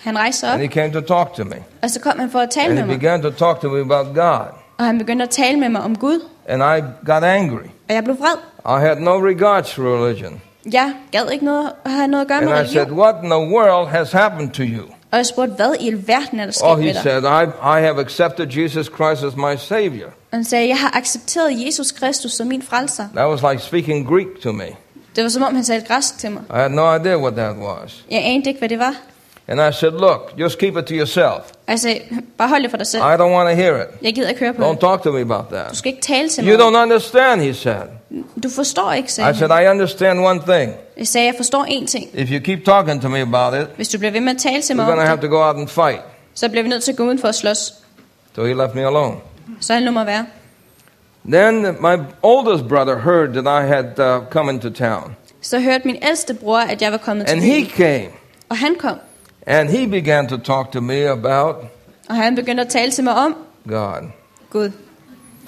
Han 0.00 0.18
rejste 0.18 0.40
sig 0.40 0.48
op, 0.48 0.54
and 0.54 0.62
he 0.62 0.68
came 0.74 0.92
to 0.92 1.00
talk 1.00 1.34
to 1.34 1.44
me. 1.44 1.56
og 1.82 1.90
så 1.90 2.00
kom 2.00 2.18
han 2.18 2.30
for 2.30 2.38
at 2.38 2.50
tale 2.50 2.66
And 2.66 2.74
med 2.74 2.82
he 2.82 2.86
mig. 2.86 2.98
began 3.00 3.22
to 3.22 3.30
talk 3.30 3.60
to 3.60 3.68
me 3.68 3.80
about 3.80 4.14
God. 4.14 4.46
Og 4.78 4.84
han 4.84 4.98
begyndte 4.98 5.22
at 5.22 5.30
tale 5.30 5.58
med 5.60 5.68
mig 5.68 5.80
om 5.82 5.96
Gud. 5.98 6.20
And 6.48 6.62
I 6.62 6.80
got 7.06 7.24
angry. 7.24 7.66
Og 7.88 7.94
jeg 7.94 8.04
blev 8.04 8.16
vred. 8.18 8.38
I 8.78 8.80
had 8.86 8.96
no 8.96 9.10
regards 9.28 9.74
for 9.74 10.04
religion. 10.06 10.40
Jeg 10.72 10.92
gad 11.12 11.30
ikke 11.32 11.44
noget, 11.44 11.70
at 11.84 11.90
have 11.90 12.06
noget 12.08 12.22
at 12.24 12.28
gøre 12.28 12.38
And 12.38 12.46
med 12.48 12.64
I 12.64 12.66
said, 12.68 12.76
religion. 12.80 12.98
What 12.98 13.14
in 13.22 13.30
the 13.30 13.38
world 13.56 13.88
has 13.88 14.12
happened 14.12 14.50
to 14.50 14.62
you? 14.62 14.84
Og 15.18 15.26
spurgte, 15.26 15.54
hvad 15.54 15.74
i 15.80 15.88
alverden 15.88 16.40
er 16.40 16.44
der 16.46 16.52
Oh, 16.64 16.78
he 16.78 16.84
med 16.84 16.94
dig? 16.94 17.02
said, 17.02 17.22
I, 17.22 17.44
I 17.78 17.80
have 17.80 18.00
accepted 18.00 18.46
Jesus 18.46 18.86
Christ 18.86 19.22
as 19.24 19.36
my 19.36 19.56
Savior. 19.58 20.06
Og 20.06 20.36
han 20.38 20.44
sagde, 20.44 20.68
jeg 20.68 20.78
har 20.78 20.90
accepteret 20.96 21.66
Jesus 21.66 21.92
Kristus 21.92 22.32
som 22.32 22.46
min 22.46 22.62
frelser. 22.62 23.04
That 23.16 23.28
was 23.28 23.42
like 23.52 23.62
speaking 23.62 24.08
Greek 24.08 24.26
to 24.42 24.52
me. 24.52 24.64
Det 25.16 25.22
var 25.24 25.28
som 25.30 25.42
om, 25.42 25.54
han 25.54 25.64
talte 25.64 25.86
græsk 25.86 26.18
til 26.18 26.30
mig. 26.30 26.42
I 26.50 26.56
had 26.56 26.70
no 26.70 26.94
idea 26.96 27.16
what 27.16 27.34
that 27.34 27.54
was. 27.56 28.04
Jeg 28.10 28.20
anede 28.24 28.48
ikke, 28.48 28.58
hvad 28.58 28.68
det 28.68 28.78
var. 28.78 28.94
And 29.48 29.60
I 29.60 29.72
said, 29.78 29.92
Look, 29.92 30.32
just 30.38 30.58
keep 30.58 30.76
it 30.76 30.84
to 30.84 30.94
yourself. 30.94 31.40
Jeg 31.68 31.78
sagde, 31.80 32.00
bare 32.38 32.48
hold 32.48 32.62
det 32.62 32.70
for 32.70 32.76
dig 32.78 32.86
selv. 32.86 33.02
I 33.02 33.06
don't 33.06 33.22
want 33.22 33.50
to 33.50 33.54
hear 33.56 33.76
it. 33.82 33.86
Jeg 34.02 34.14
gider 34.14 34.28
ikke 34.28 34.40
høre 34.40 34.54
på 34.54 34.62
Don't 34.62 34.70
det. 34.70 34.80
talk 34.80 35.02
to 35.02 35.12
me 35.12 35.20
about 35.20 35.44
that. 35.52 35.70
Du 35.70 35.76
skal 35.76 35.92
ikke 35.92 36.02
tale 36.02 36.28
til 36.28 36.48
You 36.48 36.56
mig. 36.56 36.66
don't 36.66 36.82
understand, 36.82 37.40
he 37.40 37.54
said. 37.54 37.74
Du 38.42 38.48
forstår 38.50 38.92
ikke, 38.92 39.12
sagde 39.12 39.30
I 39.30 39.34
said. 39.34 39.50
I 39.62 39.66
understand 39.70 40.20
one 40.20 40.40
thing. 40.48 40.72
Jeg 40.98 41.06
sagde, 41.08 41.26
jeg 41.26 41.34
forstår 41.36 41.64
én 41.64 41.86
ting. 41.86 42.10
If 42.14 42.30
you 42.30 42.40
keep 42.40 42.64
talking 42.64 43.02
to 43.02 43.08
me 43.08 43.20
about 43.20 43.62
it, 43.62 43.68
Hvis 43.76 43.88
du 43.88 43.98
bliver 43.98 44.12
ved 44.12 44.20
med 44.20 44.32
at 44.34 44.38
tale 44.40 44.62
til 44.62 44.72
we're 44.72 44.76
mig 44.76 44.86
going 44.86 44.96
to 44.98 45.02
om 45.02 45.06
have 45.06 45.20
det, 45.20 45.30
to 45.30 45.36
go 45.36 45.42
out 45.46 45.56
and 45.56 45.68
fight. 45.68 46.00
så 46.34 46.48
bliver 46.48 46.62
vi 46.62 46.68
nødt 46.68 46.82
til 46.82 46.92
at 46.92 46.96
gå 46.98 47.04
uden 47.04 47.18
for 47.18 47.28
at 47.28 47.34
slås. 47.34 47.74
So 48.34 48.44
he 48.44 48.54
left 48.54 48.74
me 48.74 48.86
alone. 48.86 49.16
Så 49.60 49.74
han 49.74 49.82
lå 49.82 49.90
mig 49.90 50.06
være. 50.06 50.26
Then 51.28 51.62
my 51.80 51.96
oldest 52.22 52.68
brother 52.68 52.98
heard 52.98 53.28
that 53.32 53.64
I 53.64 53.66
had 53.68 53.98
uh, 54.16 54.26
come 54.30 54.52
into 54.52 54.70
town. 54.70 55.16
Så 55.42 55.60
hørte 55.60 55.86
min 55.86 55.96
ældste 56.02 56.34
bror, 56.34 56.58
at 56.58 56.82
jeg 56.82 56.92
var 56.92 56.98
kommet 56.98 57.26
til 57.26 57.34
And 57.34 57.42
he 57.44 57.54
byen. 57.60 57.70
came. 57.76 58.06
Og 58.48 58.56
han 58.56 58.74
kom. 58.78 58.96
And 59.46 59.68
he 59.68 59.86
began 59.88 60.28
to 60.28 60.36
talk 60.36 60.72
to 60.72 60.80
me 60.80 61.08
about 61.10 61.56
Og 62.08 62.14
han 62.16 62.34
begyndte 62.34 62.62
at 62.62 62.68
tale 62.68 62.90
til 62.92 63.04
mig 63.04 63.14
om 63.14 63.36
God. 63.68 64.02
Gud. 64.50 64.70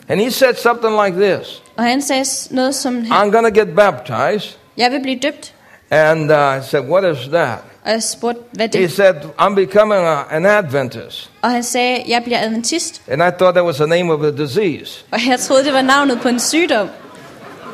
And 0.09 0.21
he 0.21 0.31
said 0.31 0.55
something 0.55 1.05
like 1.05 1.16
this 1.16 1.62
Og 1.77 1.85
han 1.85 2.03
sagde 2.03 2.25
noget 2.51 2.75
som, 2.75 2.99
I'm 2.99 3.31
going 3.31 3.55
to 3.55 3.61
get 3.61 3.77
baptized. 3.77 4.57
jeg 4.77 4.90
vil 4.92 5.01
blive 5.03 5.19
døbt. 5.23 5.53
And 5.90 6.31
uh, 6.33 6.37
I 6.37 6.61
said, 6.71 6.81
What 6.81 7.16
is 7.16 7.25
that? 7.33 7.59
Og 7.85 7.92
jeg 7.92 8.03
spurgte, 8.03 8.40
hvad 8.53 8.69
He 8.75 8.83
det 8.83 8.92
said, 8.92 9.14
I'm 9.40 9.55
becoming 9.55 10.01
a, 10.07 10.23
an 10.31 10.47
Adventist. 10.47 11.31
Og 11.42 11.51
han 11.51 11.62
sagde, 11.62 12.03
jeg 12.09 12.23
bliver 12.25 12.38
adventist. 12.40 13.03
And 13.09 13.23
I 13.23 13.31
thought 13.31 13.55
that 13.55 13.64
was 13.64 13.77
the 13.77 13.87
name 13.87 14.12
of 14.12 14.23
a 14.23 14.31
disease. 14.31 15.05
Og 15.11 15.19
jeg 15.29 15.40
troede, 15.40 15.64
det 15.64 15.73
var 15.73 15.83
navnet 15.83 16.21
på 16.21 16.29
en 16.29 16.40
sygdom. 16.40 16.88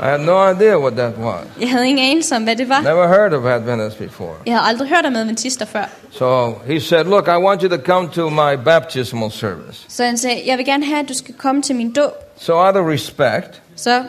I 0.03 0.05
had 0.05 0.19
no 0.21 0.51
idea 0.51 0.79
what 0.79 0.93
that 0.97 1.13
was. 1.19 1.45
Jeg 1.61 1.71
havde 1.71 1.89
ingen 1.89 2.11
anelse 2.11 2.37
om, 2.37 2.45
hvad 2.45 2.57
det 2.57 2.69
var. 2.69 2.81
Never 2.81 3.07
heard 3.09 3.33
of 3.33 3.45
Adventists 3.45 3.97
before. 3.99 4.35
Jeg 4.47 4.55
havde 4.55 4.69
aldrig 4.69 4.89
hørt 4.89 5.07
om 5.07 5.17
adventister 5.17 5.65
før. 5.67 5.85
So 6.11 6.55
he 6.67 6.81
said, 6.81 7.05
Look, 7.05 7.29
I 7.29 7.37
want 7.37 7.63
you 7.63 7.69
to 7.69 7.77
come 7.77 8.09
to 8.09 8.31
my 8.31 8.55
baptismal 8.65 9.31
service. 9.31 9.85
Så 9.89 10.05
han 10.05 10.19
sagde, 10.19 10.43
jeg 10.47 10.59
vil 10.59 10.67
gerne 10.67 10.85
have, 10.87 10.99
at 10.99 11.09
du 11.09 11.15
skal 11.15 11.35
komme 11.35 11.63
til 11.63 11.77
min 11.77 11.93
dåb. 11.93 12.13
So, 12.37 12.55
out 12.67 12.77
of 12.77 12.87
respect, 12.87 13.63
Så 13.77 14.05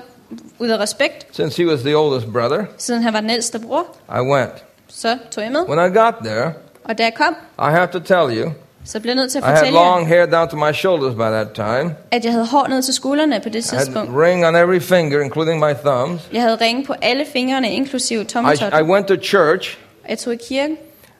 ud 0.60 0.67
af 0.69 0.77
respekt, 0.79 1.27
since 1.36 1.63
he 1.63 1.69
was 1.69 1.79
the 1.82 1.97
oldest 1.97 2.27
brother, 2.34 2.65
siden 2.77 3.03
han 3.03 3.13
var 3.13 3.19
den 3.21 3.29
ældste 3.29 3.60
bror, 3.60 3.86
I 4.10 4.19
went. 4.19 4.63
så 4.88 5.17
tog 5.32 5.43
jeg 5.43 5.51
med. 5.51 5.62
When 5.69 5.91
I 5.91 5.97
got 5.97 6.13
there, 6.25 6.53
Og 6.84 6.97
da 6.97 7.03
jeg 7.03 7.13
kom, 7.13 7.36
I 7.60 7.71
have 7.71 7.88
to 7.88 7.99
tell 7.99 8.38
you, 8.39 8.51
så 8.86 9.00
blev 9.00 9.10
jeg 9.10 9.15
nødt 9.15 9.32
til 9.32 9.38
at 9.38 9.43
I 9.43 9.48
had 9.48 9.58
fortælle 9.58 9.80
jer, 9.80 9.86
long 9.86 10.08
hair 10.08 10.26
down 10.26 10.48
to 10.50 10.56
my 10.58 10.72
shoulders 10.74 11.13
by 11.15 11.19
that 11.19 11.52
time. 11.54 11.96
at 12.12 12.26
jeg 12.26 12.32
havde 12.34 12.46
hår 12.46 12.67
ned 12.67 12.82
til 12.82 12.93
skuldrene 12.93 13.39
på 13.43 13.50
det 13.50 13.72
I 13.72 13.76
had 13.76 13.86
tidspunkt. 13.86 14.12
ring 14.22 14.46
on 14.48 14.56
every 14.56 14.80
finger, 14.80 15.22
including 15.22 15.60
my 15.60 15.74
thumbs. 15.86 16.22
Jeg 16.34 16.41
havde 16.41 16.58
ringe 16.62 16.86
på 16.86 16.93
alle 17.02 17.26
fingrene, 17.34 17.72
inklusive 17.72 18.22
I. 18.22 18.80
I 18.80 18.84
went 18.84 19.08
to 19.08 19.15
church, 19.24 19.78
Jeg 20.10 20.17
tog 20.17 20.34
i 20.34 20.38
kirken, 20.50 20.78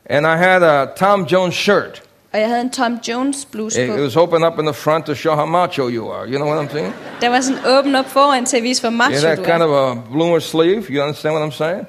and 0.10 0.26
I 0.26 0.38
had 0.38 0.63
a 0.63 0.86
Tom 0.97 1.23
Jones 1.23 1.56
shirt. 1.56 2.02
og 2.34 2.39
jeg 2.39 2.47
havde 2.47 2.62
en 2.62 2.69
Tom 2.69 2.99
Jones 3.10 3.45
bluse 3.52 3.84
It, 3.84 3.89
på. 3.89 3.95
it 3.95 4.02
was 4.02 4.15
open 4.15 4.43
up 4.43 4.60
in 4.60 4.65
the 4.65 4.73
front 4.73 5.06
to 5.06 5.13
show 5.13 5.36
how 5.36 5.45
macho 5.45 5.88
you 5.89 6.12
are. 6.12 6.28
You 6.28 6.36
know 6.38 6.47
what 6.54 6.65
I'm 6.65 6.71
saying? 6.71 6.93
Der 7.21 7.30
var 7.30 7.41
sådan 7.41 7.60
åben 7.67 7.95
op 7.95 8.06
foran 8.10 8.45
til 8.45 8.58
at 8.58 8.63
vise, 8.63 8.82
hvor 8.82 8.89
Yeah, 8.89 8.97
macho 8.97 9.19
that 9.28 9.38
du 9.38 9.43
kind 9.43 9.62
er. 9.62 9.65
of 9.65 9.97
a 9.97 10.02
bloomer 10.12 10.39
sleeve. 10.39 10.84
You 10.89 11.02
understand 11.04 11.36
what 11.36 11.47
I'm 11.49 11.58
saying? 11.58 11.88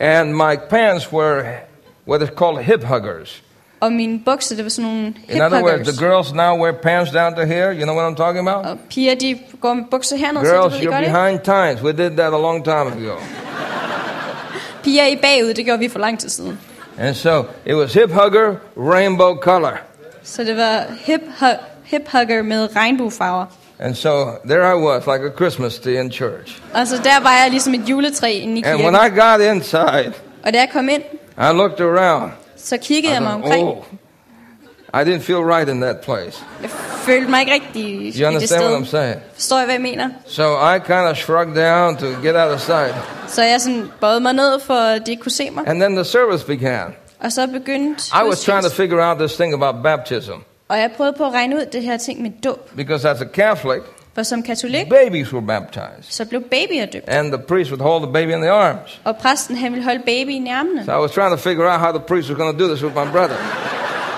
And 0.00 0.32
my 0.34 0.56
pants 0.70 1.12
were 1.12 1.42
what 2.08 2.22
is 2.22 2.28
called 2.38 2.58
hip 2.64 2.84
huggers. 2.84 3.42
Og 3.80 3.92
mine 3.92 4.20
bukser, 4.24 4.56
det 4.56 4.64
var 4.64 4.68
sådan 4.70 4.90
nogle 4.90 5.14
In 5.28 5.42
other 5.42 5.62
words, 5.64 5.88
the 5.88 6.06
girls 6.06 6.32
now 6.32 6.62
wear 6.62 6.72
pants 6.72 7.10
down 7.12 7.34
to 7.34 7.40
here. 7.42 7.72
You 7.74 7.82
know 7.82 7.96
what 7.96 8.12
I'm 8.12 8.16
talking 8.16 8.48
about? 8.48 8.64
Uh, 8.66 8.70
Og 8.70 8.78
piger, 8.90 9.14
de 9.14 9.38
går 9.60 9.74
med 9.74 9.84
bukser 9.90 10.16
hernede, 10.16 10.46
så 10.46 10.52
Girls, 10.54 10.74
det 10.74 10.84
ved 10.84 10.92
you're 10.92 11.00
behind 11.00 11.38
times. 11.40 11.82
We 11.82 11.92
did 12.04 12.10
that 12.16 12.34
a 12.34 12.38
long 12.38 12.64
time 12.64 12.76
ago. 12.92 13.14
Piger 14.84 15.06
i 15.06 15.16
bagud, 15.16 15.54
det 15.54 15.64
gjorde 15.64 15.78
vi 15.78 15.88
for 15.88 15.98
lang 15.98 16.18
tid 16.20 16.28
siden. 16.28 16.58
And 16.98 17.14
so 17.14 17.44
it 17.66 17.74
was 17.74 17.94
hip 17.94 18.10
hugger, 18.12 18.54
rainbow 18.76 19.36
color. 19.36 19.78
Så 20.22 20.44
det 20.44 20.56
var 20.56 20.84
hip, 21.00 21.20
hu- 21.40 21.62
hip 21.84 22.02
hugger 22.12 22.42
med 22.42 22.76
regnbuefarver. 22.76 23.46
And 23.80 23.94
so 23.94 24.24
there 24.48 24.70
I 24.70 24.74
was, 24.74 25.02
like 25.06 25.26
a 25.26 25.36
Christmas 25.36 25.78
tree 25.78 26.00
in 26.00 26.12
church. 26.12 26.62
Og 26.74 26.86
så 26.86 26.96
der 27.04 27.20
var 27.22 27.32
jeg 27.42 27.50
ligesom 27.50 27.74
et 27.74 27.80
juletræ 27.88 28.32
inde 28.32 28.54
i 28.60 28.62
And 28.62 28.78
kirken. 28.78 28.94
when 28.94 29.06
I 29.06 29.20
got 29.20 29.54
inside, 29.56 30.12
Og 30.44 30.52
da 30.52 30.58
jeg 30.58 30.68
kom 30.72 30.88
ind, 30.88 31.02
I 31.38 31.52
looked 31.56 31.80
around. 31.80 32.32
Så 32.58 32.76
kiggede 32.76 33.14
jeg 33.14 33.22
mig 33.22 33.32
omkring. 33.32 33.68
oh, 33.68 33.76
I 34.94 35.04
didn't 35.04 35.20
feel 35.20 35.38
right 35.38 35.68
in 35.68 35.80
that 35.80 36.00
place. 36.00 36.44
Jeg 36.62 36.70
følte 36.70 37.30
mig 37.30 37.40
ikke 37.40 37.52
rigtig 37.52 37.84
You 37.84 38.00
i 38.00 38.10
det 38.10 38.26
understand 38.26 38.62
what 38.64 38.82
I'm 38.82 38.86
sted. 38.86 39.00
saying? 39.00 39.20
Forstår 39.34 39.60
I, 39.60 39.64
hvad 39.64 39.74
jeg 39.74 39.82
mener? 39.82 40.08
So 40.26 40.42
I 40.74 40.78
kind 40.78 41.08
of 41.10 41.16
shrugged 41.16 41.54
down 41.54 41.96
to 41.96 42.06
get 42.06 42.36
out 42.36 42.52
of 42.54 42.60
sight. 42.60 42.94
Så 43.26 43.42
jeg 43.42 43.60
sådan 43.60 43.90
bøjede 44.00 44.20
mig 44.20 44.32
ned, 44.32 44.60
for 44.60 44.74
at 44.74 45.06
de 45.06 45.10
ikke 45.10 45.22
kunne 45.22 45.32
se 45.32 45.50
mig. 45.50 45.68
And 45.68 45.80
then 45.80 45.94
the 45.94 46.04
service 46.04 46.46
began. 46.46 46.94
Og 47.20 47.32
så 47.32 47.46
begyndte 47.46 48.02
I 48.24 48.28
was 48.28 48.44
trying 48.44 48.62
to 48.62 48.70
figure 48.70 49.08
out 49.10 49.18
this 49.18 49.34
thing 49.36 49.54
about 49.54 49.82
baptism. 49.82 50.32
Og 50.68 50.78
jeg 50.78 50.90
prøvede 50.96 51.14
på 51.18 51.24
at 51.26 51.32
regne 51.32 51.56
ud 51.56 51.66
det 51.72 51.82
her 51.82 51.96
ting 51.96 52.22
med 52.22 52.30
dåb. 52.44 52.70
Because 52.76 53.08
as 53.10 53.20
a 53.20 53.24
Catholic, 53.24 53.82
For 54.18 54.22
som 54.22 54.42
katolik, 54.42 54.88
babies 54.88 55.32
were 55.32 55.46
baptized. 55.46 56.10
så 56.10 56.24
blev 56.24 56.42
babyer 56.42 56.86
døbt. 56.86 57.08
And 57.08 57.32
the 57.32 57.42
priest 57.48 57.70
would 57.70 57.82
hold 57.82 58.02
the 58.02 58.12
baby 58.12 58.32
in 58.34 58.40
the 58.40 58.50
arms. 58.50 59.00
Og 59.04 59.16
præsten, 59.16 59.56
han 59.56 59.72
ville 59.72 59.84
holde 59.84 60.02
babyen 60.06 60.46
i 60.46 60.50
armene. 60.50 60.84
So 60.84 60.92
I 60.92 61.00
was 61.00 61.10
trying 61.10 61.30
to 61.30 61.36
figure 61.36 61.72
out 61.72 61.80
how 61.80 61.90
the 61.92 62.00
priest 62.00 62.28
was 62.28 62.38
going 62.38 62.58
to 62.58 62.64
do 62.64 62.68
this 62.74 62.84
with 62.84 62.96
my 62.96 63.10
brother. 63.12 63.36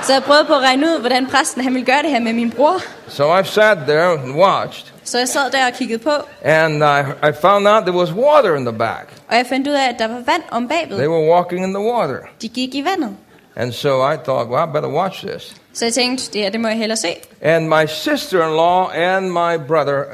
Så 0.02 0.12
jeg 0.12 0.22
prøvede 0.22 0.44
på 0.44 0.54
at 0.54 0.60
regne 0.60 0.86
ud, 0.86 1.00
hvordan 1.00 1.26
præsten 1.26 1.62
han 1.62 1.74
ville 1.74 1.86
gøre 1.86 2.02
det 2.02 2.10
her 2.10 2.20
med 2.20 2.32
min 2.32 2.50
bror. 2.50 2.80
So 3.08 3.38
I 3.38 3.44
sat 3.44 3.78
there 3.86 4.12
and 4.12 4.34
watched. 4.34 4.86
Så 5.04 5.18
jeg 5.18 5.28
sad 5.28 5.50
der 5.50 5.66
og 5.66 5.72
kiggede 5.72 5.98
på, 5.98 6.12
And 6.44 6.74
I, 6.74 7.28
I 7.28 7.32
found 7.40 7.68
out 7.68 7.82
there 7.82 7.96
was 7.96 8.12
water 8.12 8.56
in 8.56 8.64
the 8.64 8.78
back. 8.78 9.06
og 9.28 9.36
jeg 9.36 9.46
fandt 9.46 9.68
ud 9.68 9.72
af, 9.72 9.88
at 9.88 9.98
der 9.98 10.08
var 10.08 10.22
vand 10.26 10.42
om 10.50 10.68
They 10.68 11.08
were 11.08 11.34
walking 11.34 11.64
in 11.64 11.74
the 11.74 11.84
water. 11.92 12.18
De 12.42 12.48
gik 12.48 12.74
i 12.74 12.84
vandet. 12.84 13.16
And 13.56 13.72
so 13.72 14.02
I 14.12 14.16
thought, 14.16 14.48
well, 14.50 14.68
I 14.68 14.72
better 14.72 14.88
watch 14.88 15.26
this. 15.26 15.56
Så 15.72 15.84
jeg 15.84 15.94
tænkte, 15.94 16.32
det 16.32 16.42
her, 16.42 16.50
det 16.50 16.60
må 16.60 16.68
jeg 16.68 16.76
hellere 16.76 16.96
se. 16.96 17.08
And 17.42 17.68
my 17.68 17.86
sister 17.86 18.46
in 18.46 18.54
law 18.56 18.84
and 18.88 19.26
my 19.30 19.66
brother 19.68 20.04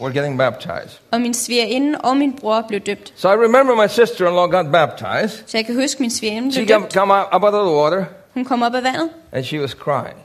were 0.00 0.12
getting 0.12 0.38
baptized. 0.38 0.98
Og 1.10 1.20
min 1.20 1.34
svigerinde 1.34 1.98
og 2.00 2.16
min 2.16 2.32
bror 2.32 2.64
blev 2.68 2.80
døbt. 2.80 3.12
So 3.16 3.28
I 3.28 3.34
remember 3.34 3.74
my 3.82 3.88
sister 3.88 4.28
in 4.28 4.34
law 4.34 4.46
got 4.46 4.72
baptized. 4.72 5.42
Så 5.46 5.58
jeg 5.58 5.66
kan 5.66 5.74
huske, 5.80 6.00
min 6.00 6.10
svigerinde 6.10 6.52
She 6.52 6.64
blev 6.64 6.74
come, 6.74 6.82
døbt. 6.84 6.92
come 6.94 7.14
out, 7.14 7.26
up 7.34 7.42
out 7.42 7.54
of 7.54 7.66
the 7.66 7.76
water 7.76 8.04
Hun 8.34 8.44
kom 8.44 8.62
op 8.62 8.74
af 8.74 8.82
vandet, 8.82 9.10
and 9.32 9.44
she 9.44 9.60
was 9.60 9.70
crying. 9.70 10.16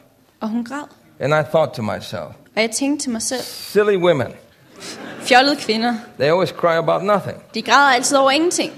og 0.42 0.48
hun 0.50 0.64
græd. 0.64 0.84
And 1.20 1.34
I 1.34 1.44
thought 1.50 1.74
to 1.74 1.82
myself, 1.82 2.32
Og 2.56 2.62
jeg 2.62 2.72
tænkte 2.72 3.04
til 3.06 3.12
mig 3.12 3.22
selv, 3.22 3.42
silly 3.42 3.96
women, 3.98 4.28
fjollede 5.22 5.56
kvinder, 5.56 5.96
they 6.20 6.28
always 6.30 6.50
cry 6.50 6.76
about 6.78 7.04
nothing. 7.04 7.38
de 7.54 7.62
græder 7.62 7.94
altid 7.96 8.18
over 8.18 8.32
ingenting. 8.32 8.72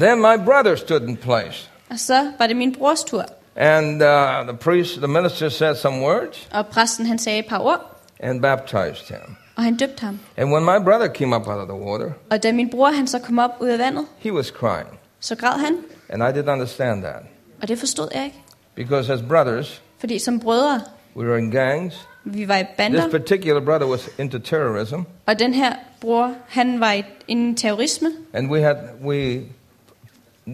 Then 0.00 0.18
my 0.20 0.44
brother 0.44 0.76
stood 0.76 1.00
in 1.00 1.16
place. 1.16 1.70
Og 1.90 1.98
så 1.98 2.32
var 2.38 2.46
det 2.46 2.56
min 2.56 2.74
brors 2.74 3.04
tur. 3.04 3.24
And 3.56 4.02
uh, 4.02 4.48
the 4.48 4.56
priest, 4.60 4.96
the 4.96 5.08
minister 5.08 5.48
said 5.48 5.74
some 5.76 6.00
words 6.00 6.48
Og 6.52 6.66
præsten 6.66 7.06
han 7.06 7.18
sagde 7.18 7.38
et 7.38 7.46
par 7.46 7.58
ord, 7.58 7.96
and 8.20 8.42
baptized 8.42 9.08
him. 9.08 9.36
og 9.56 9.62
han 9.62 9.76
døbte 9.76 10.00
ham. 10.00 10.18
And 10.36 10.52
when 10.52 10.64
my 10.64 10.84
brother 10.84 11.08
came 11.14 11.36
up 11.36 11.46
out 11.46 11.58
of 11.60 11.68
the 11.68 11.78
water, 11.78 12.10
Og 12.30 12.42
da 12.42 12.52
min 12.52 12.70
bror 12.70 12.90
han 12.90 13.06
så 13.06 13.18
kom 13.18 13.38
op 13.38 13.50
ud 13.60 13.68
af 13.68 13.78
vandet, 13.78 14.06
he 14.18 14.32
was 14.32 14.46
crying. 14.46 14.98
så 15.20 15.36
græd 15.36 15.58
han. 15.58 15.76
And 16.08 16.22
I 16.22 16.40
didn't 16.40 16.50
understand 16.52 17.02
that. 17.02 17.22
Og 17.62 17.68
det 17.68 17.78
forstod 17.78 18.08
jeg 18.14 18.24
ikke. 18.24 18.36
Because 18.74 19.12
as 19.12 19.20
brothers, 19.28 19.82
Fordi 19.98 20.18
som 20.18 20.40
brødre, 20.40 20.80
we 21.16 21.26
were 21.28 21.38
in 21.38 21.50
gangs. 21.50 22.08
vi 22.24 22.48
var 22.48 22.56
i 22.56 22.64
This 22.78 23.04
particular 23.10 23.60
brother 23.60 23.86
was 23.88 24.08
into 24.18 24.38
terrorism. 24.38 24.96
og 25.26 25.38
den 25.38 25.54
her 25.54 25.72
bror, 26.00 26.34
han 26.48 26.80
var 26.80 26.92
i 26.92 27.04
en 27.28 27.56
terrorisme, 27.56 28.08
And 28.32 28.50
we 28.50 28.60
had, 28.60 28.76
we, 29.04 29.42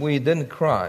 we 0.02 0.16
didn't 0.18 0.48
cry. 0.48 0.88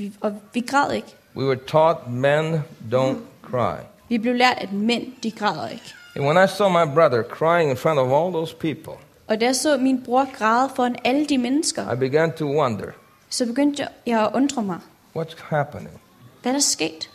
Vi, 0.00 0.12
og 0.20 0.34
vi 0.54 0.60
græd 0.60 0.92
ikke. 0.92 1.14
We 1.36 1.44
were 1.46 1.58
taught 1.66 2.10
men 2.10 2.62
don't 2.92 3.16
cry. 3.50 3.76
Vi 4.08 4.18
blev 4.18 4.34
lært, 4.34 4.56
at 4.58 4.72
mænd, 4.72 5.06
de 5.22 5.30
græder 5.30 5.68
ikke. 5.68 5.94
And 6.16 6.24
when 6.24 6.44
I 6.44 6.48
saw 6.48 6.68
my 6.68 6.94
brother 6.94 7.22
crying 7.22 7.70
in 7.70 7.76
front 7.76 7.98
of 7.98 8.06
all 8.12 8.32
those 8.32 8.56
people, 8.56 8.92
Og 9.28 9.40
da 9.40 9.44
jeg 9.44 9.56
så 9.56 9.76
min 9.76 10.02
bror 10.04 10.28
græde 10.38 10.70
foran 10.76 10.96
alle 11.04 11.26
de 11.26 11.38
mennesker, 11.38 11.92
I 11.92 11.96
began 11.96 12.32
to 12.32 12.44
wonder 12.44 12.86
så 13.28 13.46
begyndte 13.46 13.86
jeg- 14.06 14.20
at 14.20 14.30
undre 14.34 14.62
mig. 14.62 14.78
what's 15.16 15.36
happening. 15.48 16.00
Hvad 16.42 16.52
er 16.52 16.56
der 16.56 16.60
sket? 16.62 17.10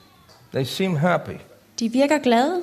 They 0.54 0.64
seem 0.64 0.96
happy. 0.96 1.38
De 1.80 1.90
virker 1.90 2.18
glade. 2.18 2.62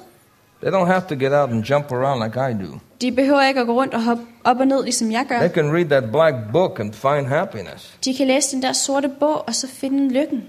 They 0.62 0.72
don't 0.74 0.86
have 0.86 1.02
to 1.08 1.14
get 1.14 1.32
out 1.32 1.50
and 1.50 1.64
jump 1.64 1.92
around 1.92 2.24
like 2.24 2.40
I 2.50 2.64
do. 2.66 2.78
De 3.02 3.12
behøver 3.12 3.42
ikke 3.48 3.60
at 3.60 3.66
gå 3.66 3.72
rundt 3.72 3.94
og 3.94 4.02
hoppe 4.02 4.22
op 4.44 4.60
og 4.60 4.66
ned, 4.66 4.82
ligesom 4.84 5.12
jeg 5.12 5.26
gør. 5.28 5.38
They 5.38 5.54
can 5.54 5.72
read 5.72 5.84
that 5.84 6.10
black 6.12 6.34
book 6.52 6.80
and 6.80 6.92
find 6.92 7.26
happiness. 7.26 7.96
De 8.04 8.14
kan 8.14 8.26
læse 8.26 8.54
den 8.56 8.62
der 8.62 8.72
sorte 8.72 9.08
bog, 9.20 9.48
og 9.48 9.54
så 9.54 9.68
finde 9.68 10.12
lykken. 10.14 10.48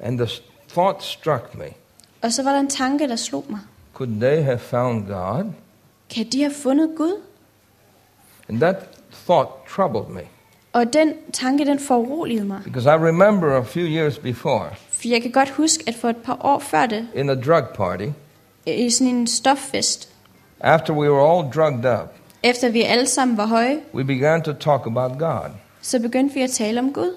And 0.00 0.18
the 0.18 0.28
thought 0.68 1.02
struck 1.02 1.54
me 1.54 1.64
Og 2.22 2.32
så 2.32 2.42
var 2.42 2.52
der 2.52 2.60
en 2.60 2.68
tanke, 2.70 3.08
der 3.08 3.16
slog 3.16 3.44
mig. 3.48 3.60
could 3.94 4.20
they 4.20 4.42
have 4.42 4.58
found 4.58 5.06
God? 5.06 5.52
Kan 6.14 6.26
de 6.32 6.40
have 6.40 6.54
fundet 6.54 6.90
Gud? 6.96 7.20
And 8.48 8.60
that 8.60 8.76
thought 9.26 9.50
troubled 9.76 10.14
me 10.14 10.20
Og 10.72 10.92
den 10.92 11.12
tanke, 11.32 11.64
den 11.64 11.78
foruroligede 11.78 12.44
mig. 12.44 12.60
because 12.64 12.88
I 12.90 12.94
remember 12.94 13.56
a 13.56 13.62
few 13.62 13.84
years 13.84 14.18
before 14.18 14.70
For 14.90 15.08
jeg 15.08 15.22
kan 15.22 15.30
godt 15.32 15.50
huske, 15.50 15.84
at 15.86 15.94
for 15.94 16.08
et 16.08 16.16
par 16.16 16.38
år 16.40 16.58
før 16.58 16.86
det, 16.86 17.08
in 17.14 17.30
a 17.30 17.34
drug 17.34 17.64
party, 17.74 18.06
i 18.74 18.90
sådan 18.90 19.14
en 19.14 19.26
stoffest, 19.26 20.08
after 20.60 20.92
we 20.94 21.12
were 21.12 21.32
all 21.38 21.52
drugged 21.54 21.92
up, 22.00 22.08
efter 22.42 22.68
vi 22.68 22.82
alle 22.82 23.06
sammen 23.06 23.36
var 23.36 23.46
høje, 23.46 23.78
we 23.94 24.04
began 24.04 24.42
to 24.42 24.52
talk 24.52 24.86
about 24.86 25.18
God. 25.18 25.50
så 25.82 25.98
begyndte 25.98 26.34
vi 26.34 26.42
at 26.42 26.50
tale 26.50 26.80
om 26.80 26.92
Gud. 26.92 27.14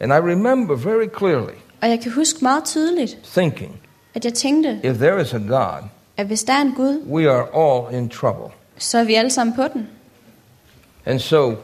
And 0.00 0.12
I 0.12 0.16
remember 0.16 0.74
very 0.76 1.08
clearly 1.18 1.54
Og 1.82 1.88
jeg 1.88 2.00
kan 2.00 2.12
huske 2.12 2.38
meget 2.42 2.64
tydeligt, 2.64 3.18
thinking, 3.32 3.80
at 4.14 4.24
jeg 4.24 4.34
tænkte, 4.34 4.80
if 4.84 4.96
there 4.96 5.20
is 5.22 5.34
a 5.34 5.38
God, 5.38 5.82
at 6.16 6.26
hvis 6.26 6.44
der 6.44 6.52
er 6.52 6.60
en 6.62 6.72
Gud, 6.76 7.02
we 7.10 7.30
are 7.30 7.46
all 7.54 7.94
in 7.94 8.08
trouble. 8.08 8.52
så 8.78 8.98
er 8.98 9.04
vi 9.04 9.14
alle 9.14 9.30
sammen 9.30 9.56
på 9.56 9.62
den. 9.74 9.88
And 11.06 11.18
so 11.20 11.54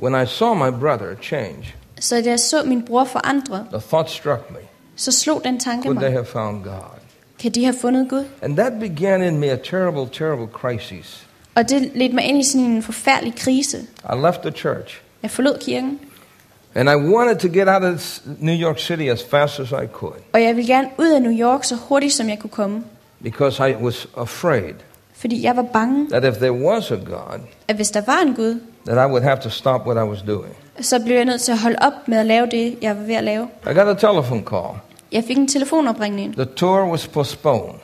when 0.00 0.22
I 0.22 0.26
saw 0.26 0.54
my 0.54 0.78
brother 0.80 1.14
change, 1.22 1.74
Så 2.00 2.20
da 2.20 2.30
jeg 2.30 2.40
så 2.40 2.62
min 2.64 2.82
bror 2.82 3.04
forandre, 3.04 3.66
the 3.72 3.80
thought 3.88 4.10
struck 4.10 4.50
me 4.50 4.58
så 4.96 5.12
slog 5.12 5.44
den 5.44 5.60
tanke 5.60 5.82
could 5.82 5.98
they 5.98 6.10
have 6.10 6.24
found 6.24 6.64
God? 6.64 6.97
Kan 7.38 7.50
de 7.50 7.64
have 7.64 7.74
fundet 7.80 8.08
Gud? 8.08 8.24
And 8.42 8.56
that 8.56 8.72
began 8.80 9.22
in 9.22 9.38
me 9.38 9.46
a 9.50 9.56
terrible, 9.56 10.06
terrible 10.12 10.46
crisis. 10.52 11.24
Og 11.54 11.68
det 11.68 11.90
ledte 11.94 12.14
mig 12.14 12.24
ind 12.24 12.38
i 12.38 12.42
sådan 12.42 12.66
en 12.66 12.82
forfærdelig 12.82 13.34
krise. 13.36 13.78
I 14.04 14.16
left 14.26 14.40
the 14.42 14.50
church 14.50 15.00
Jeg 15.22 15.30
forlod 15.30 15.58
kirken, 15.60 16.00
and 16.74 16.88
I 16.90 16.94
wanted 16.94 17.36
to 17.36 17.48
get 17.48 17.68
out 17.68 17.82
of 17.82 18.18
New 18.38 18.54
York 18.54 18.78
City 18.78 19.02
as 19.02 19.24
fast 19.30 19.60
as 19.60 19.70
I 19.70 19.86
could 19.92 20.12
og 20.32 20.42
jeg 20.42 20.56
ville 20.56 20.74
gerne 20.74 20.88
ud 20.98 21.08
af 21.12 21.22
New 21.22 21.32
York 21.40 21.64
så 21.64 21.74
hurtigt 21.76 22.12
som 22.12 22.28
jeg 22.28 22.38
kunne 22.38 22.50
komme. 22.50 22.84
because 23.22 23.70
I 23.70 23.74
was 23.82 24.08
afraid 24.16 24.74
Fordi 25.16 25.42
jeg 25.44 25.56
var 25.56 25.62
bange, 25.62 26.08
that 26.10 26.24
if 26.24 26.34
there 26.34 26.52
was 26.52 26.90
a 26.90 26.94
God, 26.94 27.40
at 27.68 27.76
hvis 27.76 27.90
der 27.90 28.00
var 28.06 28.18
en 28.26 28.34
Gud, 28.34 28.60
that 28.86 29.08
I 29.08 29.10
would 29.10 29.22
have 29.22 29.38
to 29.42 29.48
stop 29.50 29.86
what 29.86 30.06
I 30.06 30.08
was 30.10 30.22
doing. 30.22 30.52
så 30.80 31.00
blev 31.04 31.16
jeg 31.16 31.24
nødt 31.24 31.40
til 31.40 31.52
at 31.52 31.58
holde 31.58 31.76
op 31.80 32.08
med 32.08 32.18
at 32.18 32.26
lave 32.26 32.46
det, 32.46 32.76
jeg 32.82 32.96
var 32.96 33.02
ved 33.02 33.14
at 33.14 33.24
lave. 33.24 33.48
I 33.70 33.74
got 33.74 33.88
a 33.88 33.94
telephone 33.94 34.42
call. 34.50 34.74
Jeg 35.12 35.24
fik 35.26 35.36
en 35.36 35.48
telefonopringning. 35.48 36.34
The 36.34 36.44
tour 36.44 36.84
was 36.90 37.06
postponed. 37.06 37.74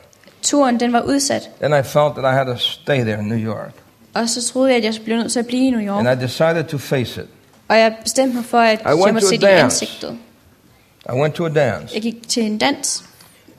Turen 0.41 0.79
den 0.79 0.93
var 0.93 1.01
udsat, 1.01 1.49
Then 1.61 1.71
I 1.79 1.83
felt 1.83 2.13
that 2.15 2.33
I 2.33 2.35
had 2.37 2.45
to 2.45 2.55
stay 2.57 3.01
there 3.01 3.19
in 3.19 3.25
New 3.27 3.37
York. 3.53 3.71
og 4.13 4.29
så 4.29 4.43
troede 4.53 4.69
jeg, 4.69 4.77
at 4.77 4.83
jeg 4.83 4.93
blev 5.03 5.17
nødt 5.17 5.31
til 5.31 5.39
at 5.39 5.47
blive 5.47 5.67
i 5.67 5.69
New 5.69 5.81
York. 5.95 6.05
And 6.05 6.21
I 6.21 6.23
decided 6.25 6.63
to 6.63 6.77
face 6.77 7.21
it. 7.21 7.27
Og 7.67 7.77
jeg 7.79 7.95
bestemte 8.03 8.35
mig 8.35 8.45
for, 8.45 8.57
at 8.57 8.81
I 8.81 8.87
jeg 8.87 9.13
måtte 9.13 9.27
se 9.27 9.37
det 9.37 9.43
i 9.47 9.51
ansigtet. 9.51 10.17
I 11.09 11.11
went 11.11 11.35
to 11.35 11.45
a 11.45 11.49
dance. 11.49 11.93
Jeg 11.93 12.01
gik 12.01 12.29
til 12.29 12.43
en 12.43 12.57
dans, 12.57 13.03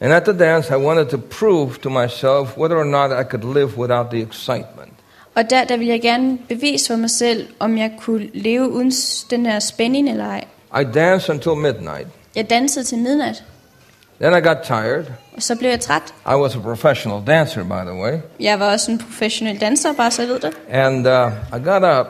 And 0.01 0.13
at 0.13 0.23
the 0.25 0.39
dance, 0.39 0.73
I 0.73 0.77
wanted 0.77 1.07
to 1.07 1.19
prove 1.41 1.71
to 1.83 1.91
myself 1.91 2.57
whether 2.59 2.77
or 2.77 2.85
not 2.85 3.11
I 3.11 3.25
could 3.31 3.55
live 3.55 3.79
without 3.79 4.07
the 4.11 4.23
excitement. 4.23 4.93
og 5.35 5.51
der, 5.51 5.65
der 5.65 5.77
ville 5.77 5.93
jeg 5.93 6.03
gerne 6.03 6.39
bevise 6.49 6.87
for 6.87 6.97
mig 6.97 7.11
selv, 7.11 7.49
om 7.59 7.79
jeg 7.79 7.93
kunne 7.99 8.29
leve 8.35 8.71
uden 8.71 8.93
den 9.31 9.47
her 9.47 9.59
spænding 9.59 10.11
eller 10.11 10.25
ej. 10.27 10.45
I 10.81 10.85
danced 10.95 11.35
until 11.35 11.53
midnight. 11.57 12.07
Jeg 12.37 12.51
dansede 12.51 12.85
til 12.85 12.99
midnat, 12.99 13.45
Then 14.21 14.33
I 14.33 14.41
got 14.49 14.57
tired. 14.65 15.05
og 15.37 15.43
så 15.43 15.57
blev 15.57 15.71
jeg 15.71 15.81
træt. 15.81 16.15
I 16.27 16.35
was 16.35 16.57
a 16.57 16.59
professional 16.59 17.23
dancer, 17.27 17.63
by 17.65 17.87
the 17.91 17.95
way. 18.03 18.13
Jeg 18.41 18.61
var 18.61 18.73
også 18.73 18.91
en 18.91 18.99
professionel 18.99 19.61
danser, 19.61 19.93
bare 19.93 20.11
så 20.11 20.23
jeg 20.23 20.29
ved 20.29 20.41
det. 20.41 20.51
And 20.71 21.07
uh, 21.07 21.33
I 21.59 21.65
got 21.65 21.83
up 22.01 22.07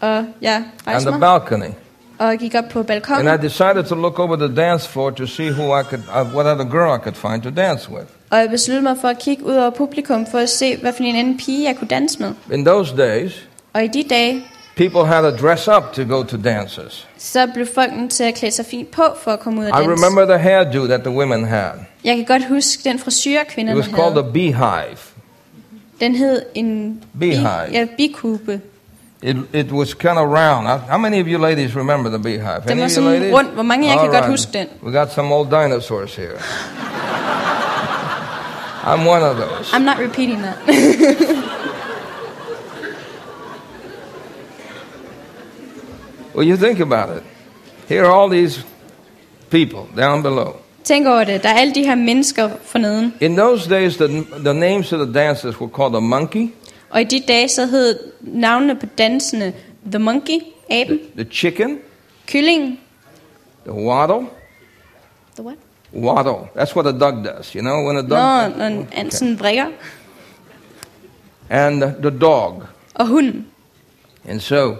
Og 0.00 0.24
jeg 0.40 0.62
on 0.86 1.00
the 1.00 1.20
balcony. 1.20 1.70
og 2.18 2.36
gik 2.36 2.54
op 2.54 2.64
på 2.70 2.84
And 2.88 3.44
I 3.44 3.46
decided 3.46 3.84
to 3.84 3.94
look 3.94 4.18
over 4.18 4.36
the 4.36 4.56
dance 4.56 4.88
floor 4.88 5.10
to 5.10 5.26
see 5.26 5.50
who 5.52 5.80
I 5.80 5.82
could, 5.82 6.02
uh, 6.20 6.34
what 6.34 6.46
other 6.46 6.64
girl 6.70 6.94
I 6.96 6.98
could 7.02 7.14
find 7.16 7.42
to 7.42 7.50
dance 7.62 7.90
with. 7.90 8.06
og 8.30 8.38
jeg 8.38 8.50
besluttede 8.50 8.82
mig 8.82 8.96
for 9.00 9.08
at 9.08 9.18
kigge 9.18 9.44
ud 9.46 9.54
over 9.54 9.70
publikum, 9.70 10.26
for 10.26 10.38
at 10.38 10.48
se, 10.48 10.76
hvad 10.76 10.92
for 10.92 11.02
en 11.02 11.16
anden 11.16 11.38
pige 11.38 11.68
jeg 11.68 11.76
kunne 11.76 11.88
danse 11.88 12.22
med. 12.22 12.32
In 12.52 12.64
those 12.64 12.96
days, 12.96 13.46
Og 13.72 13.84
i 13.84 13.86
de 13.86 14.04
dage, 14.10 14.44
people 14.82 15.04
had 15.04 15.22
to 15.22 15.30
dress 15.46 15.68
up 15.68 15.92
to 15.92 16.02
go 16.04 16.22
to 16.22 16.36
dances. 16.36 17.06
så 17.18 17.46
blev 17.54 17.66
folk 17.74 17.92
nødt 17.96 18.10
til 18.12 18.24
at 18.24 18.34
klæde 18.34 18.52
sig 18.52 18.66
fint 18.66 18.90
på, 18.90 19.02
for 19.22 19.30
at 19.30 19.40
komme 19.40 19.60
ud 19.60 19.66
og 19.66 19.82
I 19.82 19.86
danse. 19.86 20.04
remember 20.04 20.24
the 20.36 20.38
hairdo 20.38 20.86
that 20.86 21.00
the 21.00 21.10
women 21.10 21.44
had. 21.44 21.70
Jeg 22.04 22.16
kan 22.16 22.24
godt 22.24 22.48
huske 22.48 22.82
den 22.84 22.98
frisyr, 22.98 23.40
It 23.40 23.46
kvinderne 23.48 23.78
was 23.80 23.86
called 23.86 24.12
havde. 24.12 24.26
a 24.28 24.30
beehive. 24.32 24.98
Den 26.00 26.14
hed 26.14 26.42
en 26.54 27.02
Beehive. 27.20 27.48
Bi, 27.70 27.72
ja, 27.76 27.86
bikube. 27.96 28.60
It, 29.22 29.36
it 29.52 29.72
was 29.72 29.94
kind 29.94 30.18
of 30.18 30.26
round. 30.28 30.66
How- 30.68 30.90
How 30.90 30.98
many 30.98 31.20
of 31.22 31.26
you 31.28 31.38
ladies 31.42 31.76
remember 31.76 32.10
the 32.10 32.18
beehive? 32.18 32.60
Den 32.62 32.70
Any 32.70 32.78
var 32.80 32.84
of 32.84 32.90
you 32.90 32.94
sådan 32.94 33.10
ladies? 33.10 33.34
rund. 33.34 33.48
Hvor 33.48 33.62
mange 33.62 33.86
af 33.88 33.92
jer 33.94 34.00
kan 34.02 34.08
All 34.10 34.20
godt 34.20 34.30
huske 34.30 34.52
den? 34.52 34.66
We 34.82 34.98
got 34.98 35.12
some 35.12 35.34
old 35.34 35.48
dinosaurs 35.50 36.14
here. 36.16 36.36
I'm 38.92 39.06
one 39.08 39.22
of 39.30 39.36
those. 39.36 39.76
I'm 39.76 39.84
not 39.84 39.98
repeating 39.98 40.38
that. 40.42 40.56
Well, 46.34 46.46
you 46.46 46.56
think 46.56 46.80
about 46.80 47.16
it. 47.16 47.22
Here 47.88 48.04
are 48.04 48.12
all 48.12 48.30
these 48.30 48.64
people 49.50 49.86
down 49.96 50.22
below. 50.22 50.56
Tænk 50.84 51.06
over 51.06 51.24
det. 51.24 51.42
Der 51.42 51.48
er 51.48 51.54
alle 51.54 51.74
de 51.74 51.84
her 51.84 51.94
mennesker 51.94 52.50
forneden. 52.62 53.14
In 53.20 53.36
those 53.36 53.70
days, 53.70 53.96
the, 53.96 54.08
the 54.44 54.54
names 54.54 54.92
of 54.92 55.06
the 55.06 55.14
dancers 55.14 55.60
were 55.60 55.70
called 55.76 55.96
a 55.96 56.00
monkey, 56.00 56.48
Og 56.90 57.00
i 57.00 57.04
de 57.04 57.22
dage, 57.28 57.48
så 57.48 57.66
hed 57.66 57.98
navnene 58.20 58.76
på 58.76 58.86
dansene 58.86 59.52
The 59.90 59.98
Monkey, 59.98 60.40
aben, 60.70 60.98
the 61.16 61.24
chicken, 61.24 61.78
kyllingen, 62.26 62.78
the 63.64 63.72
waddle. 63.72 64.26
The 65.34 65.42
what? 65.42 65.56
Waddle. 65.92 66.48
That's 66.56 66.76
what 66.76 66.86
a 66.86 66.98
dog 66.98 67.24
does, 67.24 67.54
you 67.54 67.62
know, 67.62 67.86
when 67.86 67.96
a 67.96 68.02
dog. 68.02 68.58
Nå, 68.58 68.64
en 68.64 68.88
and 68.92 69.10
sådan 69.10 69.38
vrikker. 69.38 69.66
And 71.50 71.82
the, 71.82 72.10
the 72.10 72.18
dog. 72.18 72.62
Og 72.94 73.06
hunden. 73.06 73.46
And 74.28 74.40
so 74.40 74.76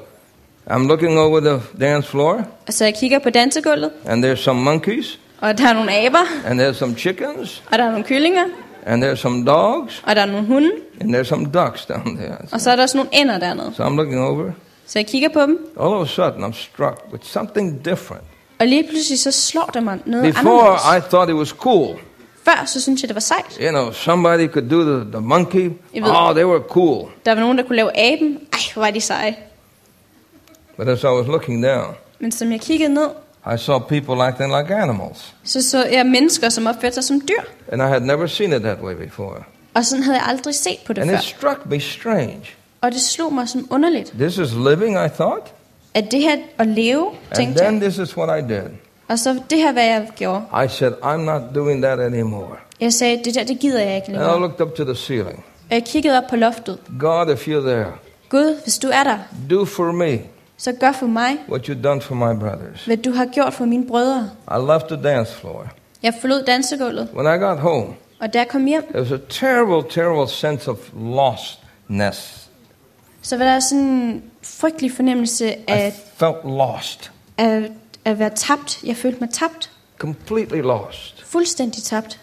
I'm 0.70 0.86
looking 0.88 1.18
over 1.18 1.40
the 1.40 1.60
dance 1.80 2.08
floor, 2.08 2.42
så 2.68 2.84
jeg 2.84 2.94
kigger 2.94 3.18
på 3.18 3.30
dansegulvet, 3.30 3.90
and 4.06 4.24
there's 4.24 4.34
some 4.42 4.60
monkeys, 4.62 5.18
og 5.40 5.58
der 5.58 5.68
er 5.68 5.72
nogle 5.72 5.92
aber, 5.92 6.18
and 6.46 6.60
there's 6.60 6.72
some 6.78 6.94
chickens, 6.96 7.62
og 7.72 7.78
der 7.78 7.84
er 7.84 7.90
nogle 7.90 8.04
kyllinger, 8.04 8.44
and 8.86 9.04
there's 9.04 9.14
some 9.16 9.44
dogs, 9.46 10.02
og 10.06 10.16
der 10.16 10.22
er 10.22 10.26
nogle 10.26 10.46
hunde, 10.46 10.70
and 11.00 11.16
there's 11.16 11.24
some 11.24 11.44
ducks 11.44 11.86
down 11.86 12.16
there. 12.16 12.36
og 12.52 12.60
så 12.60 12.70
er 12.70 12.76
der 12.76 12.82
også 12.82 12.96
nogle 12.96 13.10
ender 13.12 13.38
dernede. 13.38 13.72
So 13.76 13.82
I'm 13.84 13.96
looking 13.96 14.20
over. 14.20 14.50
Så 14.86 14.98
jeg 14.98 15.06
kigger 15.06 15.28
på 15.28 15.40
dem, 15.40 15.58
All 15.80 15.88
of 15.94 16.02
a 16.02 16.08
sudden, 16.10 16.44
I'm 16.44 16.52
struck 16.54 16.98
with 17.12 17.24
something 17.26 17.84
different. 17.84 18.22
og 18.60 18.66
lige 18.66 18.82
pludselig 18.88 19.18
så 19.20 19.32
slår 19.32 19.70
det 19.74 19.82
mig 19.82 19.98
noget 20.06 20.34
Before, 20.34 20.68
anderledes. 20.78 21.06
I 21.06 21.08
thought 21.10 21.30
it 21.30 21.36
was 21.36 21.48
cool. 21.48 21.96
Før 22.44 22.64
så 22.66 22.80
synes 22.80 23.02
jeg, 23.02 23.08
det 23.08 23.14
var 23.14 23.20
sejt. 23.20 23.58
You 23.62 23.70
know, 23.70 23.92
somebody 23.92 24.48
could 24.48 24.68
do 24.70 24.82
the, 24.82 25.10
the 25.12 25.20
monkey. 25.20 25.70
Will- 25.94 26.16
Oh, 26.16 26.34
they 26.34 26.44
were 26.44 26.62
cool. 26.68 27.08
Der 27.26 27.34
var 27.34 27.40
nogen, 27.40 27.58
der 27.58 27.64
kunne 27.64 27.76
lave 27.76 28.12
aben. 28.12 28.38
Ej, 28.52 28.58
hvor 28.74 28.82
var 28.82 28.90
de 28.90 29.00
seje. 29.00 29.36
But 30.80 30.88
as 30.88 31.02
I 31.02 31.06
was 31.06 31.26
looking 31.26 31.64
down, 31.64 31.94
Men 32.20 32.32
som 32.32 32.52
jeg 32.52 32.60
kiggede 32.60 32.94
ned, 32.94 33.08
I 33.54 33.58
saw 33.58 33.78
people 33.78 34.24
acting 34.24 34.56
like 34.58 34.74
animals. 34.74 35.34
så 35.44 35.62
så 35.70 35.84
jeg 35.84 36.06
mennesker, 36.06 36.48
som 36.48 36.66
opførte 36.66 36.94
sig 36.94 37.04
som 37.04 37.20
dyr. 37.28 37.42
And 37.72 37.82
I 37.82 37.84
had 37.84 38.00
never 38.00 38.26
seen 38.26 38.52
it 38.52 38.62
that 38.62 38.78
way 38.82 38.94
before. 38.94 39.34
Og 39.74 39.84
sådan 39.84 40.02
havde 40.02 40.18
jeg 40.18 40.26
aldrig 40.28 40.54
set 40.54 40.78
på 40.86 40.92
det 40.92 41.00
And 41.00 41.10
før. 41.10 41.16
it 41.16 41.22
struck 41.24 41.60
me 41.66 41.80
strange. 41.80 42.40
Og 42.80 42.92
det 42.92 43.00
slog 43.00 43.32
mig 43.34 43.48
som 43.48 43.66
underligt. 43.70 44.12
This 44.18 44.38
is 44.38 44.52
living, 44.54 44.92
I 45.06 45.08
thought. 45.14 45.42
At 45.94 46.10
det 46.10 46.20
her 46.20 46.36
at 46.58 46.66
leve, 46.66 47.06
And 47.08 47.36
tænkte 47.36 47.64
then 47.64 47.82
jeg. 47.82 47.90
this 47.90 47.98
is 48.10 48.16
what 48.16 48.38
I 48.44 48.52
did. 48.54 48.62
Og 49.08 49.18
så 49.18 49.40
det 49.50 49.58
her, 49.58 49.72
hvad 49.72 49.84
jeg 49.84 50.08
gjorde. 50.16 50.42
I 50.64 50.68
said, 50.68 50.92
I'm 51.02 51.16
not 51.16 51.42
doing 51.54 51.82
that 51.82 52.00
anymore. 52.00 52.56
Jeg 52.80 52.92
sagde, 52.92 53.20
det 53.24 53.34
der, 53.34 53.44
det 53.44 53.58
gider 53.58 53.80
jeg 53.82 53.94
ikke 53.96 54.06
And 54.06 54.16
I 54.16 54.18
længere. 54.18 54.40
looked 54.40 54.60
up 54.66 54.74
to 54.74 54.84
the 54.84 54.94
ceiling. 54.94 55.44
Og 55.70 55.74
jeg 55.74 55.84
kiggede 55.84 56.16
op 56.18 56.24
på 56.30 56.36
loftet. 56.36 56.78
God, 57.00 57.30
if 57.32 57.48
you're 57.48 57.60
there, 57.68 57.86
Gud, 58.28 58.62
hvis 58.62 58.78
du 58.78 58.88
er 58.92 59.02
der, 59.04 59.18
do 59.50 59.64
for 59.64 59.92
me 59.92 60.18
så 60.62 60.72
gør 60.72 60.92
for 60.92 61.06
mig, 61.06 61.36
what 61.48 61.68
you've 61.68 61.82
done 61.82 62.00
for 62.00 62.14
my 62.14 62.38
brothers. 62.40 62.84
hvad 62.84 62.96
du 62.96 63.12
har 63.12 63.26
gjort 63.26 63.54
for 63.54 63.64
mine 63.64 63.86
brødre. 63.86 64.30
I 64.50 64.72
left 64.72 64.86
the 64.86 65.02
dance 65.02 65.34
floor. 65.34 65.66
Jeg 66.02 66.14
forlod 66.20 66.44
dansegulvet, 66.44 67.08
When 67.14 67.26
I 67.26 67.38
got 67.44 67.58
home, 67.58 67.86
og 68.20 68.32
da 68.32 68.38
jeg 68.38 68.48
kom 68.48 68.64
hjem, 68.64 68.82
there 68.82 69.00
was 69.02 69.12
a 69.12 69.18
terrible, 69.28 69.90
terrible 69.90 70.28
sense 70.28 70.70
of 70.70 70.76
lostness. 70.94 72.48
så 73.22 73.36
var 73.36 73.44
der 73.44 73.60
sådan 73.60 73.84
en 73.84 74.22
frygtelig 74.42 74.92
fornemmelse 74.92 75.54
I 75.54 75.90
felt 76.16 76.44
lost, 76.44 77.12
af 77.38 77.70
at 78.04 78.18
være 78.18 78.30
tabt. 78.34 78.80
Jeg 78.84 78.96
følte 78.96 79.20
mig 79.20 79.30
tabt. 79.30 79.70
completely 79.98 80.60
lost. 80.60 81.24
Fuldstændig 81.26 81.82
tabt. 81.82 82.20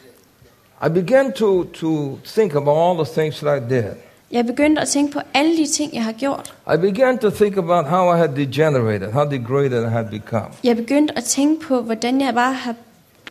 I 0.85 0.89
began 0.89 1.31
to, 1.31 1.63
to 1.63 2.17
think 2.25 2.55
about 2.55 2.77
all 2.77 3.05
the 3.05 3.21
things 3.21 3.39
that 3.39 3.61
I 3.61 3.73
did. 3.73 3.83
Jeg 4.31 4.45
begyndte 4.45 4.81
at 4.81 4.87
tænke 4.87 5.13
på 5.13 5.19
alle 5.33 5.57
de 5.57 5.67
ting, 5.67 5.93
jeg 5.93 6.03
har 6.03 6.11
gjort. 6.11 6.53
I 6.73 6.77
began 6.77 7.17
to 7.17 7.29
think 7.29 7.57
about 7.57 7.85
how 7.85 8.15
I 8.15 8.17
had 8.17 8.29
degenerated, 8.29 9.11
how 9.11 9.25
degraded 9.25 9.83
I 9.85 9.89
had 9.89 10.05
become. 10.05 10.45
Jeg 10.63 10.75
begyndte 10.77 11.17
at 11.17 11.23
tænke 11.23 11.65
på, 11.65 11.81
hvordan 11.81 12.21
jeg 12.21 12.33
bare 12.33 12.53
har 12.53 12.75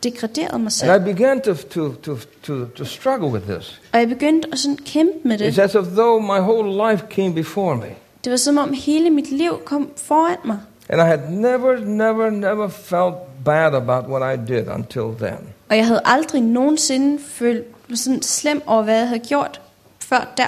degraderet 0.03 0.61
mig 0.61 0.72
selv. 0.72 0.90
And 0.90 1.09
I 1.09 1.12
began 1.12 1.40
to, 1.40 1.55
to, 1.55 1.92
to, 1.92 2.16
to, 2.42 2.64
to 2.64 2.84
struggle 2.84 3.28
with 3.28 3.47
this. 3.51 3.80
Og 3.92 3.99
jeg 4.01 4.09
begyndte 4.09 4.49
at 4.53 4.59
sådan 4.59 4.76
kæmpe 4.86 5.28
med 5.28 5.40
It's 5.40 5.44
det. 5.44 5.59
as 5.59 5.74
if 5.74 5.84
though 5.86 6.22
my 6.22 6.38
whole 6.40 6.90
life 6.90 7.05
came 7.11 7.34
before 7.34 7.76
me. 7.76 7.86
Det 8.24 8.30
var 8.30 8.36
som 8.36 8.59
om 8.59 8.72
hele 8.72 9.11
mit 9.11 9.30
liv 9.30 9.61
kom 9.64 9.90
foran 9.97 10.36
mig. 10.44 10.59
And 10.88 11.01
I 11.01 11.05
had 11.05 11.18
never, 11.30 11.78
never, 11.84 12.30
never 12.30 12.68
felt 12.68 13.14
bad 13.44 13.74
about 13.74 14.05
what 14.09 14.38
I 14.38 14.53
did 14.53 14.68
until 14.68 15.26
then. 15.26 15.38
Og 15.70 15.76
jeg 15.76 15.86
havde 15.86 16.01
aldrig 16.05 16.40
nogensinde 16.42 17.18
følt 17.26 17.64
sådan 17.94 18.22
slem 18.22 18.62
over, 18.66 18.82
hvad 18.82 18.99
jeg 18.99 19.09
havde 19.09 19.20
gjort 19.28 19.61
før 20.01 20.32
der. 20.36 20.47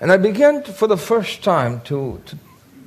And 0.00 0.12
I 0.12 0.16
began 0.16 0.62
to, 0.62 0.72
for 0.72 0.86
the 0.86 0.96
first 0.96 1.42
time 1.42 1.80
to, 1.84 2.18
to, 2.26 2.36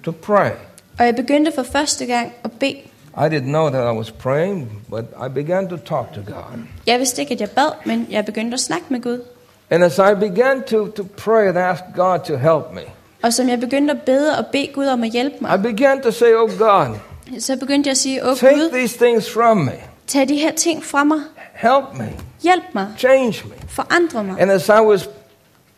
to 0.04 0.12
pray. 0.12 0.52
Og 1.00 1.06
jeg 1.06 1.16
begyndte 1.16 1.52
for 1.56 1.64
første 1.64 2.06
gang 2.06 2.32
at 2.44 2.52
bede. 2.52 2.78
I 3.18 3.22
didn't 3.30 3.50
know 3.52 3.70
that 3.70 3.94
I 3.94 3.98
was 3.98 4.12
praying, 4.12 4.82
but 4.90 5.04
I 5.26 5.30
began 5.34 5.68
to 5.70 5.78
talk 5.78 6.14
to 6.14 6.22
God. 6.34 6.60
Jeg 6.88 7.00
vidste 7.00 7.22
ikke, 7.22 7.34
at 7.34 7.42
jeg 7.42 7.50
bad, 7.50 7.72
men 7.86 8.08
jeg 8.10 8.26
begyndte 8.26 8.54
at 8.54 8.60
snakke 8.60 8.86
med 8.90 9.02
Gud. 9.02 9.20
And 9.70 9.84
as 9.84 9.98
I 9.98 10.16
began 10.20 10.64
to, 10.64 10.88
to 10.88 11.04
pray 11.18 11.48
and 11.48 11.58
ask 11.58 11.84
God 11.96 12.20
to 12.20 12.36
help 12.38 12.74
me, 12.74 12.82
Og 13.24 13.34
som 13.34 13.50
jeg 13.50 13.60
begyndte 13.60 13.94
at 13.94 14.02
bede 14.02 14.38
og 14.38 14.46
bede 14.52 14.68
Gud 14.74 14.86
om 14.86 15.04
at 15.04 15.10
hjælpe 15.10 15.36
I 15.56 15.58
began 15.74 16.02
to 16.02 16.12
say, 16.12 16.34
Oh 16.36 16.50
God, 16.58 16.98
så 17.40 17.58
begyndte 17.58 17.88
jeg 17.88 17.92
at 17.92 17.98
sige, 17.98 18.26
åh 18.30 18.38
take 18.38 18.56
Gud, 18.56 18.70
these 18.72 18.98
things 18.98 19.34
from 19.34 19.58
me. 19.58 19.74
tag 20.08 20.30
de 20.30 20.36
her 20.36 20.52
ting 20.52 20.84
fra 20.84 21.04
mig. 21.04 21.20
Help 21.54 21.98
me. 21.98 22.10
Hjælp 22.42 22.64
mig. 22.74 22.88
Change 22.98 23.44
me. 23.46 23.56
Forandre 23.68 24.24
mig. 24.24 24.42
And 24.42 24.52
as 24.52 24.68
I 24.68 24.82
was 24.82 25.10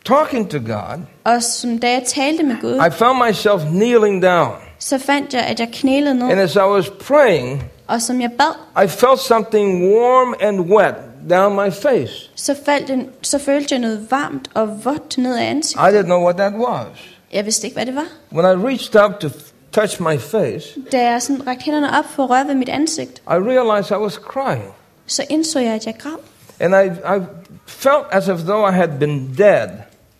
talking 0.04 0.50
to 0.50 0.58
God, 0.58 0.98
Og 1.24 1.42
som 1.42 1.78
da 1.78 1.90
jeg 1.92 2.02
talte 2.06 2.42
med 2.42 2.56
Gud, 2.60 2.74
I 2.86 2.90
found 2.90 3.24
myself 3.28 3.62
kneeling 3.62 4.22
down. 4.22 4.52
så 4.78 4.98
fandt 4.98 5.34
jeg, 5.34 5.42
at 5.42 5.60
jeg 5.60 5.68
knælede 5.72 6.30
And 6.30 6.40
as 6.40 6.54
I 6.54 6.58
was 6.58 6.90
praying, 6.90 7.62
Og 7.86 8.02
som 8.02 8.20
jeg 8.20 8.30
bad, 8.38 8.84
I 8.84 8.88
felt 8.88 9.20
something 9.20 9.94
warm 9.94 10.34
and 10.40 10.60
wet 10.60 10.94
down 11.30 11.54
my 11.54 11.70
face. 11.72 12.30
så, 12.34 12.56
faldt 12.64 12.90
en, 12.90 13.08
så 13.22 13.38
følte 13.38 13.68
jeg 13.74 13.78
noget 13.80 14.06
varmt 14.10 14.48
og 14.54 14.84
vådt 14.84 15.18
ned 15.18 15.38
ad 15.38 15.54
I 15.56 15.96
didn't 15.96 16.02
know 16.02 16.22
what 16.22 16.36
that 16.36 16.52
was. 16.54 16.86
Jeg 17.32 17.44
vidste 17.44 17.66
ikke, 17.66 17.74
hvad 17.76 17.86
det 17.86 17.94
var. 17.94 18.06
When 18.32 18.44
I 18.60 18.64
reached 18.66 19.04
up 19.04 19.20
to 19.20 19.28
touch 19.72 20.02
my 20.02 20.18
face, 20.18 20.68
Da 20.92 21.10
jeg 21.10 21.22
sådan 21.22 21.46
rakte 21.46 21.64
hænderne 21.64 21.98
op 21.98 22.04
for 22.10 22.24
at 22.24 22.30
røre 22.30 22.46
ved 22.48 22.54
mit 22.54 22.68
ansigt, 22.68 23.10
I 23.18 23.34
realized 23.34 23.90
I 23.90 24.00
was 24.00 24.12
crying. 24.12 24.64
så 25.06 25.24
indså 25.30 25.58
jeg, 25.60 25.72
at 25.74 25.86
jeg 25.86 25.94
græd. 25.98 26.12
And 26.60 26.74
I, 26.74 26.88
I 27.16 27.20
felt 27.66 28.04
as 28.10 28.28
if 28.28 28.36
though 28.38 28.72
I 28.72 28.72
had 28.76 28.88
been 28.98 29.34
dead. 29.38 29.68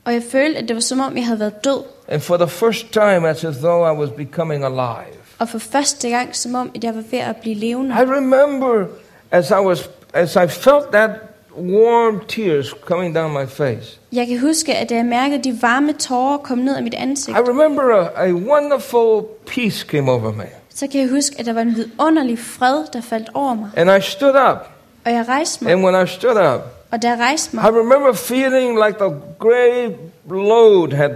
Og 0.04 0.12
jeg 0.12 0.22
følte, 0.30 0.58
at 0.58 0.68
det 0.68 0.76
var 0.76 0.80
som 0.80 1.00
om, 1.00 1.16
jeg 1.16 1.26
havde 1.26 1.40
været 1.40 1.64
død. 1.64 1.82
And 2.08 2.20
for 2.20 2.36
the 2.36 2.48
first 2.48 2.92
time, 2.92 3.28
as 3.28 3.44
if 3.44 3.54
though 3.56 3.94
I 3.94 3.98
was 4.00 4.10
becoming 4.10 4.64
alive. 4.64 5.16
Og 5.38 5.48
for 5.48 5.58
første 5.58 6.08
gang, 6.08 6.36
som 6.36 6.54
om, 6.54 6.70
at 6.74 6.84
jeg 6.84 6.94
var 6.94 7.02
ved 7.10 7.18
at 7.18 7.36
blive 7.36 7.54
levende. 7.54 7.94
I 7.94 8.04
remember 8.04 8.86
as 9.30 9.50
I 9.50 9.54
was, 9.54 9.90
as 10.14 10.36
I 10.36 10.46
felt 10.48 10.92
that 10.92 11.10
warm 11.58 12.20
tears 12.28 12.74
coming 12.84 13.14
down 13.14 13.32
my 13.32 13.46
face. 13.48 13.98
Jeg 14.12 14.26
kan 14.26 14.40
huske, 14.40 14.74
at 14.74 14.90
jeg 14.90 15.04
mærkede 15.04 15.44
de 15.44 15.62
varme 15.62 15.92
tårer 15.92 16.38
komme 16.38 16.64
ned 16.64 16.76
af 16.76 16.82
mit 16.82 16.94
ansigt, 16.94 17.36
I 17.38 17.40
remember 17.40 17.82
a, 17.82 18.26
a 18.28 18.32
wonderful 18.32 19.22
peace 19.46 19.86
came 19.86 20.12
over 20.12 20.32
me. 20.32 20.46
så 20.74 20.86
kan 20.86 21.00
jeg 21.00 21.08
huske, 21.10 21.36
at 21.38 21.46
der 21.46 21.52
var 21.52 21.60
en 21.60 21.76
vidunderlig 21.76 22.38
fred, 22.38 22.84
der 22.92 23.00
faldt 23.00 23.30
over 23.34 23.54
mig. 23.54 23.70
And 23.76 23.90
I 23.90 24.00
stood 24.00 24.34
up. 24.50 24.68
Og 25.04 25.12
jeg 25.12 25.24
rejste 25.28 25.64
mig. 25.64 25.72
And 25.72 25.84
when 25.84 26.04
I 26.04 26.06
stood 26.08 26.54
up, 26.54 26.60
Og 26.92 27.02
da 27.02 27.08
jeg 27.08 27.18
rejste 27.18 27.56
I 27.56 27.60
remember 27.60 28.12
feeling 28.12 28.84
like 28.86 28.98
the 28.98 29.14
great 29.38 29.92
load 30.30 30.92
had 30.92 31.10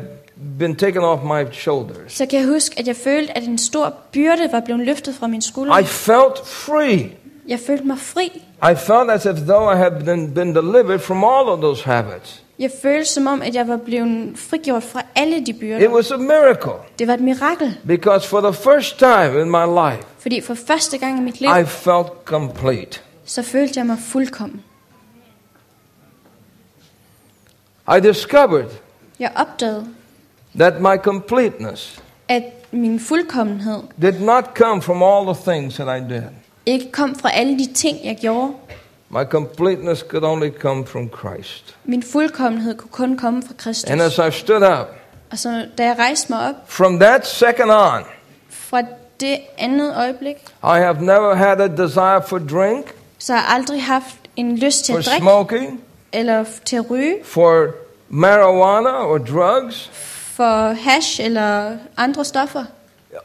been 0.59 0.77
taken 0.77 1.03
off 1.03 1.23
my 1.25 1.53
shoulders. 1.53 2.13
så 2.13 2.27
kan 2.27 2.39
jeg 2.41 2.49
huske, 2.49 2.79
at 2.79 2.87
jeg 2.87 2.97
følte, 2.97 3.37
at 3.37 3.43
en 3.45 3.59
stor 3.59 3.95
byrde 4.13 4.49
var 4.53 4.61
blevet 4.61 4.87
løftet 4.87 5.15
fra 5.15 5.27
min 5.27 5.43
skulder. 5.43 5.79
I 5.79 5.85
felt 5.85 6.47
free. 6.47 7.11
Jeg 7.49 7.61
følte 7.67 7.87
mig 7.87 7.99
fri. 7.99 8.43
I 8.73 8.75
felt 8.77 9.11
as 9.11 9.25
if 9.25 9.37
though 9.37 9.75
I 9.75 9.77
had 9.77 10.05
been, 10.05 10.35
been 10.35 10.55
delivered 10.55 10.99
from 10.99 11.25
all 11.25 11.49
of 11.49 11.59
those 11.61 11.85
habits. 11.85 12.43
Jeg 12.59 12.71
følte 12.83 13.05
som 13.11 13.27
om, 13.27 13.43
at 13.43 13.55
jeg 13.55 13.69
var 13.69 13.77
blevet 13.77 14.33
frigjort 14.39 14.83
fra 14.83 15.03
alle 15.15 15.37
de 15.47 15.51
It 15.51 15.61
byrder. 15.61 15.89
was 15.89 16.11
a 16.11 16.17
miracle 16.17 16.73
Det 16.99 17.07
var 17.07 17.15
et 17.15 17.21
mirakel, 17.21 17.75
because 17.87 18.29
for 18.29 18.41
the 18.41 18.53
first 18.53 18.99
time 18.99 19.41
in 19.43 19.51
my 19.51 19.91
life, 19.91 20.03
fordi 20.19 20.41
for 20.41 20.55
første 20.55 20.99
gang 20.99 21.19
i 21.19 21.23
mit 21.23 21.41
liv, 21.41 21.51
I 21.63 21.65
felt 21.65 22.07
complete. 22.25 23.01
så 23.25 23.43
følte 23.43 23.79
jeg 23.79 23.87
mig 23.87 23.97
fuldkommen. 24.09 24.63
I 27.89 28.01
discovered 28.01 28.69
Jeg 29.19 29.31
opdagede, 29.37 29.87
that 30.59 30.81
my 30.81 30.97
completeness 31.03 32.03
at 32.29 32.43
min 32.71 33.01
fuldkommenhed 33.01 33.83
did 34.03 34.21
not 34.21 34.45
come 34.55 34.83
from 34.83 35.03
all 35.03 35.35
the 35.35 35.53
things 35.53 35.75
that 35.75 36.01
I 36.01 36.15
did. 36.15 36.23
ikke 36.67 36.93
kom 36.93 37.15
fra 37.15 37.31
alle 37.33 37.59
de 37.59 37.73
ting, 37.75 37.99
jeg 38.05 38.17
gjorde. 38.21 38.53
My 39.09 39.25
completeness 39.25 40.01
could 40.09 40.25
only 40.25 40.51
come 40.61 40.87
from 40.87 41.11
Christ. 41.19 41.77
Min 41.85 42.03
fuldkommenhed 42.03 42.75
kunne 42.75 42.91
kun 42.91 43.17
komme 43.19 43.43
fra 43.43 43.55
Kristus. 43.59 43.91
And 43.91 44.03
as 44.03 44.19
I 44.19 44.31
stood 44.39 44.63
up, 44.81 44.87
Og 45.31 45.39
så 45.39 45.67
da 45.79 45.85
jeg 45.85 45.97
rejste 45.99 46.33
mig 46.33 46.49
op, 46.49 46.55
from 46.67 46.99
that 46.99 47.27
second 47.27 47.71
on, 47.71 48.03
fra 48.51 48.83
det 49.21 49.39
andet 49.59 49.97
øjeblik, 49.97 50.37
I 50.63 50.79
have 50.79 50.97
never 51.01 51.35
had 51.35 51.61
a 51.61 51.67
desire 51.67 52.23
for 52.27 52.39
drink, 52.39 52.95
så 53.19 53.33
har 53.33 53.41
jeg 53.41 53.51
aldrig 53.51 53.83
haft 53.83 54.17
en 54.37 54.57
lyst 54.59 54.85
til 54.85 54.93
at 54.93 55.05
drikke, 55.07 55.23
smoking, 55.23 55.81
eller 56.13 56.45
til 56.65 56.85
for 57.25 57.67
marijuana 58.09 59.05
or 59.07 59.19
drugs, 59.19 59.91
for 60.37 60.73
hash 60.73 61.21
eller 61.25 61.77
andre 61.97 62.25
stoffer, 62.25 62.65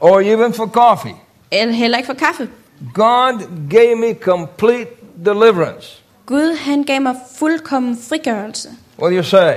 or 0.00 0.20
even 0.20 0.54
for 0.54 0.66
coffee. 0.66 1.14
eller 1.50 1.74
heller 1.74 1.98
ikke 1.98 2.06
for 2.06 2.14
kaffe. 2.14 2.48
God 2.94 3.48
gave 3.70 3.96
me 3.96 4.14
complete 4.14 4.90
deliverance. 5.24 6.02
Gud, 6.26 6.56
han 6.56 6.82
gav 6.84 7.00
mig 7.00 7.14
fuldkommen 7.38 7.98
frigørelse. 8.08 8.68
What 8.98 9.10
do 9.10 9.16
you 9.16 9.22
say? 9.22 9.54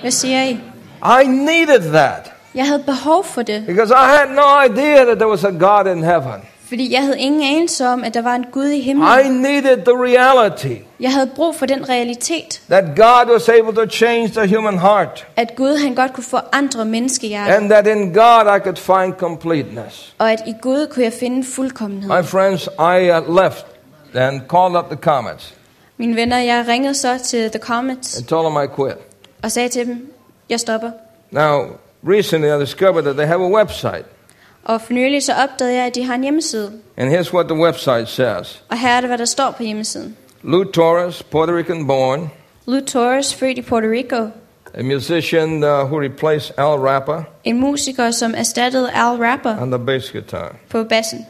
Hvad 0.00 0.10
siger 0.10 0.42
I? 0.42 0.60
I 1.22 1.26
needed 1.26 1.90
that 1.92 2.32
Jeg 2.54 2.66
havde 2.66 2.82
behov 2.86 3.24
for 3.24 3.42
det, 3.42 3.66
because 3.66 3.94
I 3.94 4.06
had 4.18 4.28
no 4.34 4.60
idea 4.72 5.04
that 5.04 5.18
there 5.18 5.28
was 5.28 5.44
a 5.44 5.50
God 5.50 5.96
in 5.96 6.02
heaven. 6.02 6.42
Fordi 6.68 6.92
jeg 6.92 7.02
havde 7.02 7.18
ingen 7.18 7.56
anelse 7.56 7.86
om, 7.86 8.04
at 8.04 8.14
der 8.14 8.22
var 8.22 8.34
en 8.34 8.44
Gud 8.52 8.66
i 8.66 8.80
himlen. 8.80 9.08
I 9.24 9.28
needed 9.28 9.76
the 9.76 9.94
reality 9.94 10.74
Jeg 11.00 11.12
havde 11.12 11.30
brug 11.36 11.54
for 11.54 11.66
den 11.66 11.88
realitet, 11.88 12.62
that 12.70 12.84
God 12.96 13.32
was 13.32 13.48
able 13.48 13.74
to 13.74 13.86
change 13.90 14.28
the 14.28 14.56
human 14.56 14.78
heart 14.78 15.26
at 15.36 15.56
Gud 15.56 15.76
han 15.76 15.94
godt 15.94 16.12
kunne 16.12 16.24
forandre 16.24 16.84
menneskehjertet, 16.84 17.54
and 17.54 17.70
that 17.70 17.86
in 17.86 18.12
God 18.14 18.56
I 18.56 18.60
could 18.64 18.76
find 18.76 19.14
completeness. 19.18 20.14
og 20.18 20.32
at 20.32 20.42
i 20.46 20.54
Gud 20.62 20.86
kunne 20.86 21.04
jeg 21.04 21.12
finde 21.12 21.44
fuldkommenhed. 21.46 22.08
My 22.08 22.24
friends, 22.24 22.68
I 22.78 23.10
uh, 23.10 23.36
left 23.44 23.66
and 24.14 24.40
called 24.50 24.76
up 24.78 24.86
the 24.90 24.96
Comets 24.96 25.54
Mine 25.98 26.16
venner, 26.16 26.38
jeg 26.38 26.64
ringede 26.68 26.94
så 26.94 27.18
til 27.24 27.50
The 27.50 27.60
Comets 27.60 28.16
and 28.18 28.26
told 28.26 28.46
them 28.50 28.64
I 28.64 28.66
quit. 28.76 28.96
og 29.42 29.52
sagde 29.52 29.68
til 29.68 29.86
dem, 29.86 30.12
jeg 30.50 30.60
stopper. 30.60 30.90
Now, 31.30 31.64
recently 32.08 32.48
I 32.48 32.60
discovered 32.60 33.02
that 33.02 33.16
they 33.16 33.26
have 33.26 33.44
a 33.44 33.48
website, 33.62 34.04
Og 34.66 34.80
for 34.80 34.92
nylig 34.92 35.22
så 35.22 35.32
opdagede 35.32 35.76
jeg, 35.76 35.86
at 35.86 35.94
de 35.94 36.04
har 36.04 36.14
en 36.14 36.22
hjemmeside. 36.22 36.72
and 36.96 37.14
here's 37.14 37.34
what 37.34 37.46
the 37.48 37.56
website 37.58 38.06
says 38.08 38.62
Og 38.68 38.78
her 38.78 38.88
er 38.96 39.00
det, 39.00 39.08
hvad 39.10 39.18
der 39.18 39.24
står 39.24 39.50
på 39.50 39.62
hjemmesiden. 39.62 40.16
Lou 40.42 40.64
Torres, 40.64 41.22
Puerto 41.22 41.52
Rican 41.52 41.86
born, 41.86 42.30
Lou 42.66 42.80
Torres, 42.80 43.34
født 43.34 43.58
i 43.58 43.62
Puerto 43.62 43.86
Rico. 43.88 44.28
a 44.74 44.82
musician 44.82 45.64
uh, 45.64 45.68
who 45.70 46.00
replaced 46.00 46.52
Al 46.58 46.64
Rapper 46.78 47.22
En 47.44 47.60
musiker, 47.60 48.10
som 48.10 48.34
erstattede 48.36 48.90
Al 48.94 49.16
Rapper 49.16 49.56
on 49.62 49.70
the 49.70 49.78
bass 49.86 50.10
guitar. 50.10 50.56
på 50.70 50.84
bassen. 50.84 51.26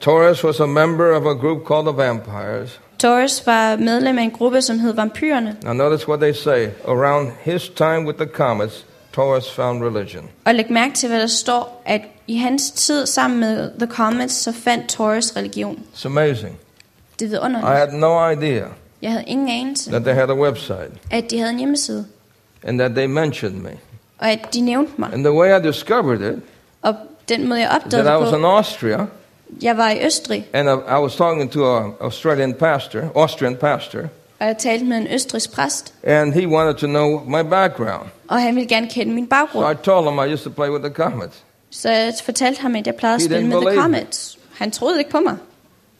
Torres 0.00 0.44
was 0.44 0.60
a 0.60 0.66
member 0.66 1.10
of 1.16 1.26
a 1.26 1.34
group 1.34 1.66
called 1.66 1.86
the 1.86 1.96
Vampires. 1.96 2.80
Torres 2.98 3.46
var 3.46 3.76
medlem 3.76 4.18
af 4.18 4.22
en 4.22 4.30
gruppe, 4.30 4.62
som 4.62 4.78
hed 4.78 4.94
Vampyrerne. 4.94 5.56
Now, 5.62 5.72
notice 5.72 6.08
what 6.08 6.20
they 6.20 6.32
say. 6.32 6.66
Around 6.88 7.32
his 7.42 7.68
time 7.68 8.06
with 8.06 8.18
the 8.18 8.26
Comets, 8.26 8.84
Torres 9.14 9.50
found 9.50 9.84
religion. 9.84 10.28
Og 10.44 10.54
læg 10.54 10.72
mærke 10.72 10.94
til, 10.94 11.08
hvad 11.08 11.20
der 11.20 11.26
står, 11.26 11.82
at 11.84 12.00
i 12.26 12.36
hans 12.36 12.70
tid 12.70 13.06
sammen 13.06 13.40
med 13.40 13.70
The 13.78 13.86
Comets, 13.86 14.34
så 14.34 14.52
fandt 14.52 14.88
Torres 14.88 15.36
religion. 15.36 15.78
It's 15.94 16.06
amazing. 16.06 16.58
Det 17.18 17.32
er 17.32 17.74
I 17.74 17.76
had 17.78 17.92
no 17.92 18.30
idea 18.30 18.64
Jeg 19.02 19.10
havde 19.10 19.24
ingen 19.26 19.48
anelse, 19.48 19.90
that 19.90 20.02
they 20.02 20.14
had 20.14 20.30
a 20.30 20.34
website 20.34 20.90
at 21.10 21.30
de 21.30 21.38
havde 21.38 21.50
en 21.52 21.58
hjemmeside. 21.58 22.06
and 22.62 22.78
that 22.78 22.90
they 22.94 23.06
mentioned 23.06 23.60
me. 23.62 23.70
Og 24.18 24.30
at 24.30 24.54
de 24.54 24.60
nævnte 24.60 24.92
mig. 24.96 25.12
And 25.12 25.24
the 25.24 25.32
way 25.32 25.60
I 25.60 25.66
discovered 25.66 26.20
it 26.20 26.42
Og 26.82 26.94
den 27.28 27.48
måde, 27.48 27.60
jeg 27.60 27.70
opdagede 27.70 28.08
that 28.08 28.20
I 28.20 28.22
was 28.22 28.30
på, 28.30 28.36
in 28.36 28.44
Austria 28.44 29.06
jeg 29.62 29.76
var 29.76 29.90
i 29.90 30.06
Østrig, 30.06 30.46
and 30.52 30.68
I 30.68 30.72
I 30.72 31.02
was 31.02 31.16
talking 31.16 31.50
to 31.50 31.76
an 31.76 31.92
Australian 32.00 32.54
pastor, 32.54 33.00
Austrian 33.16 33.56
pastor, 33.56 34.00
og 34.40 34.46
jeg 34.46 34.58
talte 34.58 34.84
med 34.84 34.96
en 34.96 35.08
præst. 35.54 35.94
and 36.02 36.32
he 36.32 36.48
wanted 36.48 36.74
to 36.74 36.86
know 36.86 37.24
my 37.26 37.42
background. 37.50 38.08
Og 38.28 38.42
han 38.42 38.54
ville 38.54 38.68
gerne 38.68 38.88
kende 38.88 39.12
min 39.14 39.24
So 39.24 39.28
baggrund. 39.30 39.80
I 39.80 39.84
told 39.84 40.10
him 40.10 40.18
I 40.18 40.32
used 40.32 40.44
to 40.44 40.50
play 40.50 40.68
with 40.68 40.84
the 40.84 40.92
Comets. 40.94 41.36
Så 41.70 41.90
jeg 41.90 42.12
fortalte 42.24 42.60
ham, 42.62 42.76
at 42.76 42.86
jeg 42.86 42.94
plejede 42.94 43.14
at 43.16 43.22
spille 43.22 43.46
med 43.48 43.56
The 43.56 43.70
me. 43.76 43.82
Comets. 43.82 44.38
Han 44.56 44.70
troede 44.70 44.98
ikke 44.98 45.10
på 45.10 45.20
mig. 45.20 45.36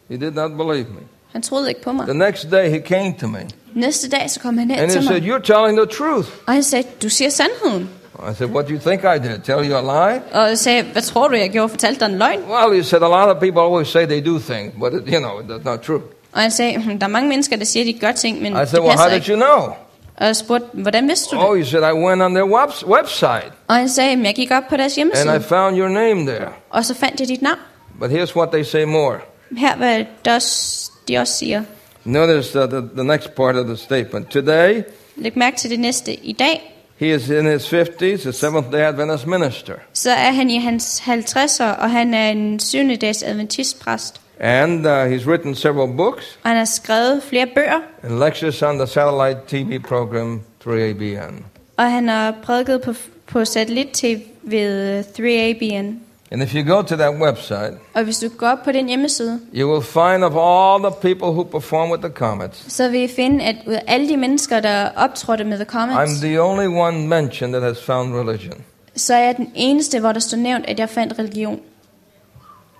He 0.09 0.17
did 0.17 0.31
not 0.31 0.51
believe 0.51 0.85
me. 0.89 1.01
Han 1.33 1.41
troede 1.41 1.69
ikke 1.69 1.81
på 1.81 1.91
mig. 1.91 2.05
The 2.05 2.17
next 2.17 2.47
day 2.51 2.69
he 2.69 2.79
came 2.79 3.15
to 3.21 3.27
me 3.27 3.39
Næste 3.73 4.09
dag, 4.09 4.29
så 4.31 4.39
kom 4.39 4.57
han 4.57 4.71
hen 4.71 4.79
and 4.79 4.91
til 4.91 5.01
he 5.01 5.07
said. 5.07 5.21
You're 5.21 5.41
telling 5.53 5.77
the 5.77 5.85
truth. 5.97 6.29
Og 6.47 6.53
han 6.53 6.63
sagde, 6.63 6.87
du 7.03 7.09
siger 7.09 7.29
sandheden. 7.29 7.89
I 8.31 8.33
said, 8.37 8.49
What 8.49 8.67
do 8.67 8.73
you 8.73 8.79
think 8.79 9.03
I 9.03 9.27
did? 9.27 9.39
Tell 9.43 9.69
you 9.71 9.75
a 9.77 9.81
lie? 9.81 10.21
Og 10.33 10.47
jeg 10.49 10.57
sagde, 10.57 10.83
hvad 10.83 11.01
tror 11.01 11.27
du, 11.27 11.35
jeg 11.35 11.49
gjorde? 11.49 11.69
Fortalte 11.69 11.99
dig 11.99 12.05
en 12.11 12.17
løgn? 12.17 12.39
Well, 12.49 12.77
he 12.77 12.83
said, 12.83 13.01
A 13.01 13.07
lot 13.07 13.35
of 13.35 13.39
people 13.41 13.61
always 13.61 13.87
say 13.87 14.05
they 14.05 14.25
do 14.25 14.39
things, 14.39 14.73
but 14.79 14.93
it, 14.93 15.13
you 15.13 15.19
know, 15.19 15.39
that's 15.57 15.63
not 15.65 15.79
true. 15.79 16.01
Og 16.33 16.41
han 16.41 16.51
sagde, 16.51 16.81
"Hm, 16.81 16.99
der 16.99 17.05
er 17.07 17.09
mange 17.11 17.29
mennesker, 17.29 17.57
der 17.57 17.65
siger, 17.65 17.85
de 17.93 17.99
gør 17.99 18.11
ting, 18.11 18.41
men 18.41 18.53
I 18.53 18.59
det 18.59 18.69
said, 18.69 18.79
Well, 18.79 18.91
how 18.91 18.97
passer 18.97 19.09
did 19.09 19.29
ikke. 19.29 19.31
you 19.31 19.35
know? 19.57 19.73
Og 20.17 20.35
spurgte, 20.35 20.67
hvordan 20.73 21.07
vidste 21.07 21.35
du 21.35 21.41
Oh, 21.41 21.57
he 21.57 21.65
said, 21.65 21.81
I 21.83 21.93
went 21.93 22.21
on 22.21 22.33
their 22.33 22.45
webs- 22.45 22.87
website 22.87 23.51
Og 23.67 23.75
han 23.75 23.89
sagde, 23.89 24.15
"Men 24.15 24.25
jeg 24.25 24.35
gik 24.35 24.51
op 24.51 24.63
på 24.69 24.77
deres 24.77 24.97
and 24.97 25.11
I 25.41 25.43
found 25.47 25.77
your 25.77 25.87
name 25.89 26.21
there. 26.31 26.47
og 26.69 26.85
så 26.85 26.93
fandt 26.95 27.19
jeg 27.19 27.27
dit 27.27 27.41
navn. 27.41 27.57
But 27.99 28.09
here's 28.11 28.35
what 28.35 28.49
they 28.51 28.63
say 28.63 28.83
more. 28.83 29.17
Her 29.57 29.75
hvad 29.75 30.05
også, 30.33 30.91
de 31.07 31.17
også 31.17 31.33
siger. 31.33 31.63
Notice 32.03 32.63
uh, 32.63 32.69
the, 32.69 32.81
the 32.95 33.03
next 33.03 33.29
part 33.35 33.55
of 33.55 33.65
the 33.65 33.77
statement. 33.77 34.27
Today, 34.29 34.83
Læg 35.15 35.37
mærke 35.37 35.57
til 35.57 35.69
det 35.69 35.79
næste. 35.79 36.13
I 36.13 36.33
dag, 36.33 36.71
He 36.97 37.15
is 37.15 37.29
in 37.29 37.45
his 37.45 37.73
50s, 37.73 38.27
a 38.27 38.31
Seventh 38.31 38.71
day 38.71 38.77
Adventist 38.79 39.27
minister. 39.27 39.73
så 39.93 40.11
er 40.11 40.31
han 40.31 40.49
i 40.49 40.59
hans 40.59 40.99
50'er, 41.07 41.63
og 41.63 41.91
han 41.91 42.13
er 42.13 42.29
en 42.29 42.59
7. 42.59 42.77
dags 43.01 43.23
adventistpræst. 43.23 44.21
And 44.39 44.85
uh, 44.85 44.91
he's 45.05 45.27
written 45.27 45.55
several 45.55 45.87
books 45.97 46.39
Og 46.43 46.49
han 46.49 46.57
har 46.57 46.65
skrevet 46.65 47.23
flere 47.23 47.47
bøger, 47.55 47.79
and 48.03 48.19
lectures 48.19 48.61
on 48.63 48.77
the 48.77 48.87
satellite 48.87 49.39
TV 49.47 49.81
program 49.83 50.41
3ABN. 50.65 51.33
og 51.77 51.91
han 51.91 52.07
har 52.07 52.33
prædiket 52.43 52.81
på, 52.81 52.93
på 53.27 53.45
satellit-tv 53.45 54.19
ved 54.43 55.03
3ABN. 55.03 55.85
And 56.31 56.43
if 56.43 56.53
you 56.55 56.75
go 56.75 56.81
to 56.81 56.95
that 56.95 57.13
website, 57.21 57.73
Og 57.93 58.03
hvis 58.03 58.19
du 58.19 58.29
går 58.37 58.59
på 58.63 58.71
den 58.71 58.87
hjemmeside, 58.87 59.39
you 59.53 59.71
will 59.71 59.83
find 59.83 60.23
of 60.23 60.33
all 60.35 60.91
the 60.91 61.01
people 61.01 61.27
who 61.27 61.43
perform 61.43 61.91
with 61.91 62.03
the 62.03 62.11
Comets, 62.13 62.73
så 62.73 62.89
vil 62.89 63.01
I 63.01 63.07
finde, 63.07 63.45
at 63.45 63.55
ud 63.67 63.73
af 63.73 63.83
alle 63.87 64.09
de 64.09 64.17
mennesker, 64.17 64.59
der 64.59 64.89
optrådte 64.95 65.43
med 65.43 65.57
The 65.57 65.65
Comets, 65.65 66.11
I'm 66.21 66.25
the 66.25 66.41
only 66.41 66.67
one 66.67 67.07
mentioned 67.07 67.53
that 67.53 67.63
has 67.63 67.83
found 67.83 68.15
religion. 68.15 68.53
så 68.95 69.13
er 69.13 69.19
jeg 69.19 69.37
den 69.37 69.51
eneste, 69.55 69.99
hvor 69.99 70.11
der 70.11 70.19
står 70.19 70.37
nævnt, 70.37 70.65
at 70.65 70.79
jeg 70.79 70.89
fandt 70.89 71.19
religion. 71.19 71.59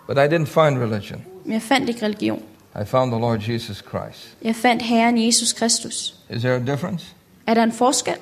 But 0.08 0.18
I 0.18 0.36
didn't 0.36 0.46
find 0.46 0.78
religion. 0.84 1.22
Men 1.46 1.54
jeg 1.54 1.62
fandt 1.62 1.90
ikke 1.90 2.06
religion. 2.06 2.44
I 2.82 2.86
found 2.86 3.12
the 3.12 3.20
Lord 3.22 3.40
Jesus 3.40 3.78
Christ. 3.78 4.38
Jeg 4.42 4.56
fandt 4.56 4.82
Herren 4.82 5.26
Jesus 5.26 5.54
Kristus. 5.54 6.16
Is 6.30 6.42
there 6.42 6.56
a 6.56 6.60
difference? 6.72 7.06
Er 7.48 7.54
der 7.54 7.64
en 7.64 7.72
forskel? 7.72 8.16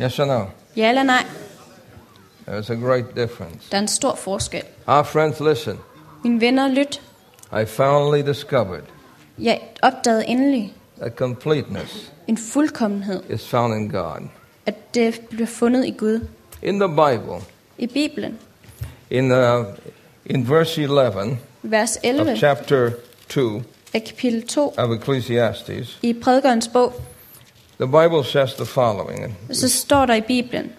Yes 0.00 0.18
or 0.18 0.24
no? 0.24 0.44
Ja 0.76 0.88
eller 0.88 1.02
nej? 1.02 1.24
There's 2.48 2.70
a 2.72 2.74
great 2.74 3.04
difference. 3.16 3.70
Der 3.70 3.76
er 3.76 3.80
en 3.82 3.88
stor 3.88 4.14
forskel. 4.14 4.62
Our 4.86 5.02
friends, 5.02 5.40
listen. 5.40 5.78
Mine 6.24 6.40
venner, 6.40 6.68
lyt. 6.68 7.02
I 7.62 7.64
finally 7.66 8.22
discovered 8.26 8.82
Jeg 9.38 9.60
opdagede 9.82 10.26
endelig 10.26 10.74
that 11.00 11.12
completeness 11.16 12.12
en 12.26 12.36
fuldkommenhed, 12.38 13.22
is 13.30 13.48
found 13.48 13.74
in 13.74 13.88
God. 13.90 14.28
at 14.66 14.94
det 14.94 15.20
bliver 15.30 15.46
fundet 15.46 15.86
i 15.86 15.90
Gud. 15.90 16.20
In 16.62 16.80
the 16.80 16.88
Bible, 16.88 17.40
I 17.78 17.86
Bibelen, 17.86 18.38
in, 19.10 19.32
uh, 19.32 19.64
in 20.26 20.48
verse 20.48 20.82
11 20.82 21.38
vers 21.62 21.96
of 22.04 22.36
chapter 22.36 22.92
2 23.28 23.62
af 23.94 24.04
kapitel 24.04 24.42
2 24.46 24.74
of 24.78 24.90
Ecclesiastes, 24.90 25.98
i 26.02 26.12
prædikernes 26.12 26.68
bog, 26.68 26.92
the 27.80 27.86
Bible 27.86 28.24
says 28.24 28.54
the 28.54 28.66
following. 28.66 29.36
så 29.52 29.68
står 29.68 30.06
der 30.06 30.14
i 30.14 30.20
Bibelen, 30.20 30.72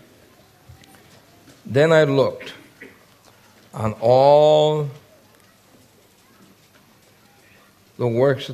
Then 1.73 1.89
I 1.91 2.05
looked 2.05 2.55
on 3.73 3.93
all 4.03 4.87
the 7.99 8.05
works 8.19 8.51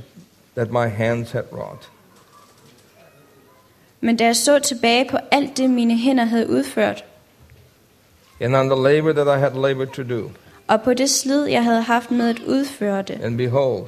that 0.55 0.71
my 0.71 0.87
hands 0.87 1.31
had 1.31 1.43
wrought. 1.51 1.89
men 4.01 4.17
da 4.17 4.25
jeg 4.25 4.35
så 4.35 4.59
tilbage 4.59 5.09
på 5.09 5.17
alt 5.31 5.57
det, 5.57 5.69
mine 5.69 5.97
hænder 5.97 6.25
havde 6.25 6.49
udført, 6.49 7.03
and 8.41 8.55
on 8.55 8.69
the 8.69 8.83
labor 8.93 9.13
that 9.13 9.37
I 9.37 9.39
had 9.39 9.51
labored 9.69 9.87
to 9.93 10.03
do. 10.03 10.29
Og 10.69 10.81
på 10.81 10.93
det 10.93 11.09
slid, 11.09 11.45
jeg 11.45 11.63
havde 11.63 11.81
haft 11.81 12.11
med 12.11 12.29
at 12.29 12.39
udføre 12.39 13.01
det, 13.01 13.21
And 13.23 13.37
behold, 13.37 13.85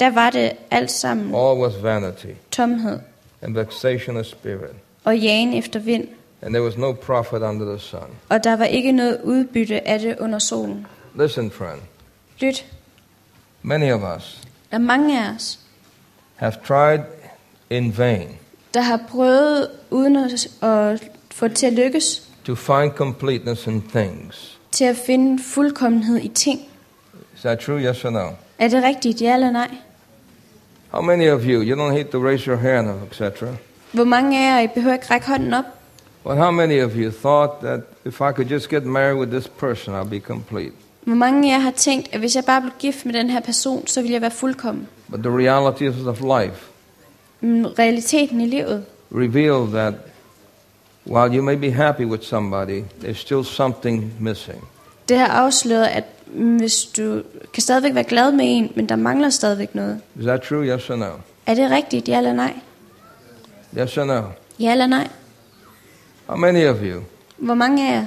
der 0.00 0.10
var 0.10 0.30
det 0.30 0.52
alt 0.70 0.90
sammen 0.90 1.26
all 1.34 1.60
was 1.60 1.82
vanity 1.82 2.26
tomhed 2.50 2.98
and 3.42 3.54
vexation 3.54 4.16
of 4.16 4.24
spirit, 4.24 4.76
og 5.04 5.18
jagen 5.18 5.54
efter 5.54 5.80
vind, 5.80 6.08
and 6.42 6.54
there 6.54 6.64
was 6.64 6.76
no 6.76 6.92
profit 6.92 7.42
under 7.42 7.70
the 7.70 7.78
sun. 7.78 8.00
og 8.28 8.44
der 8.44 8.56
var 8.56 8.64
ikke 8.64 8.92
noget 8.92 9.20
udbytte 9.24 9.88
af 9.88 9.98
det 9.98 10.16
under 10.20 10.38
solen. 10.38 10.86
Listen, 11.14 11.50
friend, 11.50 11.80
Lyt, 12.40 12.66
many 13.62 13.92
of 13.92 14.16
us 14.16 14.40
der 14.70 14.76
er 14.76 14.80
mange 14.80 15.24
af 15.24 15.34
os, 15.34 15.58
have 16.36 16.52
tried 16.68 17.00
in 17.70 17.98
vain 17.98 18.28
der 18.74 18.80
har 18.80 19.00
prøvet 19.08 19.70
uden 19.90 20.16
at, 20.16 20.62
at 20.62 21.10
få 21.30 21.48
det 21.48 21.56
til 21.56 21.66
at 21.66 21.72
lykkes, 21.72 22.28
to 22.44 22.54
find 22.54 22.90
completeness 22.92 23.66
in 23.66 23.82
things. 23.82 24.57
Til 24.72 24.84
at 24.84 24.96
finde 25.06 25.42
fuldkommenhed 25.42 26.16
i 26.16 26.28
ting. 26.28 26.60
Is 27.34 27.40
that 27.40 27.58
true? 27.58 27.80
Yes 27.90 28.04
or 28.04 28.10
no? 28.10 28.28
Er 28.58 28.68
det 28.68 28.82
rigtigt, 28.84 29.20
ja 29.22 29.34
eller 29.34 29.50
nej? 29.50 29.68
How 30.90 31.02
many 31.02 31.30
of 31.30 31.40
you, 31.44 31.62
you 31.62 31.76
don't 31.76 31.92
need 31.94 32.04
to 32.04 32.24
raise 32.26 32.44
your 32.46 32.56
hand, 32.56 32.88
etc., 33.12 33.42
Hvor 33.92 34.04
mange 34.04 34.38
af 34.38 34.56
jer 34.56 34.60
I 34.60 34.66
behøver 34.74 34.94
ikke 34.94 35.06
række 35.10 35.26
hånden 35.26 35.54
op? 35.54 35.64
but 36.24 36.36
how 36.36 36.50
many 36.50 36.82
of 36.84 36.90
you 36.96 37.10
thought 37.10 37.52
that 37.62 37.80
if 38.04 38.14
I 38.20 38.32
could 38.32 38.46
just 38.50 38.68
get 38.68 38.84
married 38.84 39.18
with 39.18 39.30
this 39.32 39.48
person, 39.48 39.94
I'll 40.00 40.08
be 40.08 40.20
complete? 40.20 40.72
Hvor 41.04 41.14
mange 41.14 41.52
af 41.52 41.56
jer 41.58 41.62
har 41.62 41.70
tænkt, 41.70 42.08
at 42.12 42.20
hvis 42.20 42.36
jeg 42.36 42.44
bare 42.44 42.60
blev 42.60 42.72
gift 42.78 43.06
med 43.06 43.14
den 43.14 43.30
her 43.30 43.40
person, 43.40 43.86
så 43.86 44.00
ville 44.00 44.12
jeg 44.14 44.20
være 44.20 44.30
fuldkommen? 44.30 44.88
But 45.10 45.20
the 45.20 45.30
realities 45.38 46.06
of 46.06 46.20
life 46.20 46.66
Men 47.40 47.78
realiteten 47.78 48.40
i 48.40 48.46
livet 48.46 48.84
reveal 49.12 49.72
that 49.72 49.94
while 51.08 51.34
you 51.34 51.42
may 51.42 51.56
be 51.56 51.70
happy 51.70 52.04
with 52.04 52.22
somebody, 52.24 52.84
there's 53.00 53.18
still 53.18 53.44
something 53.44 54.12
missing. 54.20 54.68
Det 55.08 55.18
har 55.18 55.26
afsløret, 55.26 55.86
at 55.86 56.04
mm, 56.26 56.56
hvis 56.56 56.84
du 56.84 57.22
kan 57.54 57.62
stadigvæk 57.62 57.94
være 57.94 58.04
glad 58.04 58.32
med 58.32 58.44
en, 58.48 58.72
men 58.76 58.88
der 58.88 58.96
mangler 58.96 59.30
stadigvæk 59.30 59.74
noget. 59.74 60.00
Is 60.18 60.24
that 60.24 60.42
true? 60.42 60.64
Yes 60.76 60.90
or 60.90 60.96
no? 60.96 61.10
Er 61.46 61.54
det 61.54 61.70
rigtigt, 61.70 62.08
ja 62.08 62.18
eller 62.18 62.32
nej? 62.32 62.54
Yes 63.78 63.98
or 63.98 64.04
no? 64.04 64.22
Ja 64.60 64.72
eller 64.72 64.86
nej? 64.86 65.08
How 66.26 66.36
many 66.36 66.66
of 66.66 66.76
you, 66.82 67.02
Hvor 67.36 67.54
mange 67.54 67.88
af 67.88 67.92
jer 67.92 68.06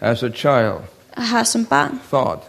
as 0.00 0.22
a 0.22 0.28
child, 0.30 0.80
har 1.16 1.44
som 1.44 1.64
barn 1.64 2.00
thought, 2.08 2.42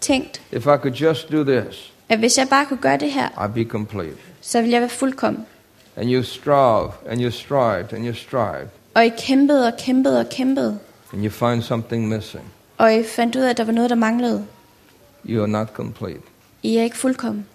tænkt, 0.00 0.42
if 0.52 0.66
I 0.66 0.76
could 0.76 0.92
just 0.94 1.32
do 1.32 1.44
this, 1.44 1.92
at 2.08 2.18
hvis 2.18 2.38
jeg 2.38 2.48
bare 2.50 2.66
kunne 2.66 2.78
gøre 2.78 2.96
det 2.96 3.12
her, 3.12 3.28
I'd 3.28 3.52
be 3.52 3.64
complete? 3.64 4.16
så 4.40 4.60
ville 4.60 4.72
jeg 4.72 4.80
være 4.80 4.90
fuldkommen? 4.90 5.46
And 5.96 6.10
you 6.10 6.22
strove, 6.22 6.90
and 7.08 7.20
you 7.20 7.30
strived, 7.30 7.92
and 7.92 8.06
you 8.06 8.14
strived, 8.14 8.68
Og 8.94 9.04
I 9.04 9.08
kæmpede 9.18 9.66
og 9.66 9.72
kæmpede 9.78 10.20
og 10.20 10.28
kæmpede, 10.28 10.78
and 11.12 11.24
you 11.24 11.30
find 11.30 11.62
something 11.62 12.08
missing. 12.08 12.44
og 12.78 12.94
I 12.94 13.04
fandt 13.04 13.36
ud 13.36 13.40
af, 13.42 13.50
at 13.50 13.56
der 13.56 13.64
var 13.64 13.72
noget, 13.72 13.90
der 13.90 13.96
manglede. 13.96 14.44
You 15.28 15.40
are 15.42 15.48
not 15.48 15.68
complete. 15.74 16.20
I 16.62 16.76
er 16.76 16.82
ikke 16.82 16.96
fuldkommen. 16.98 17.46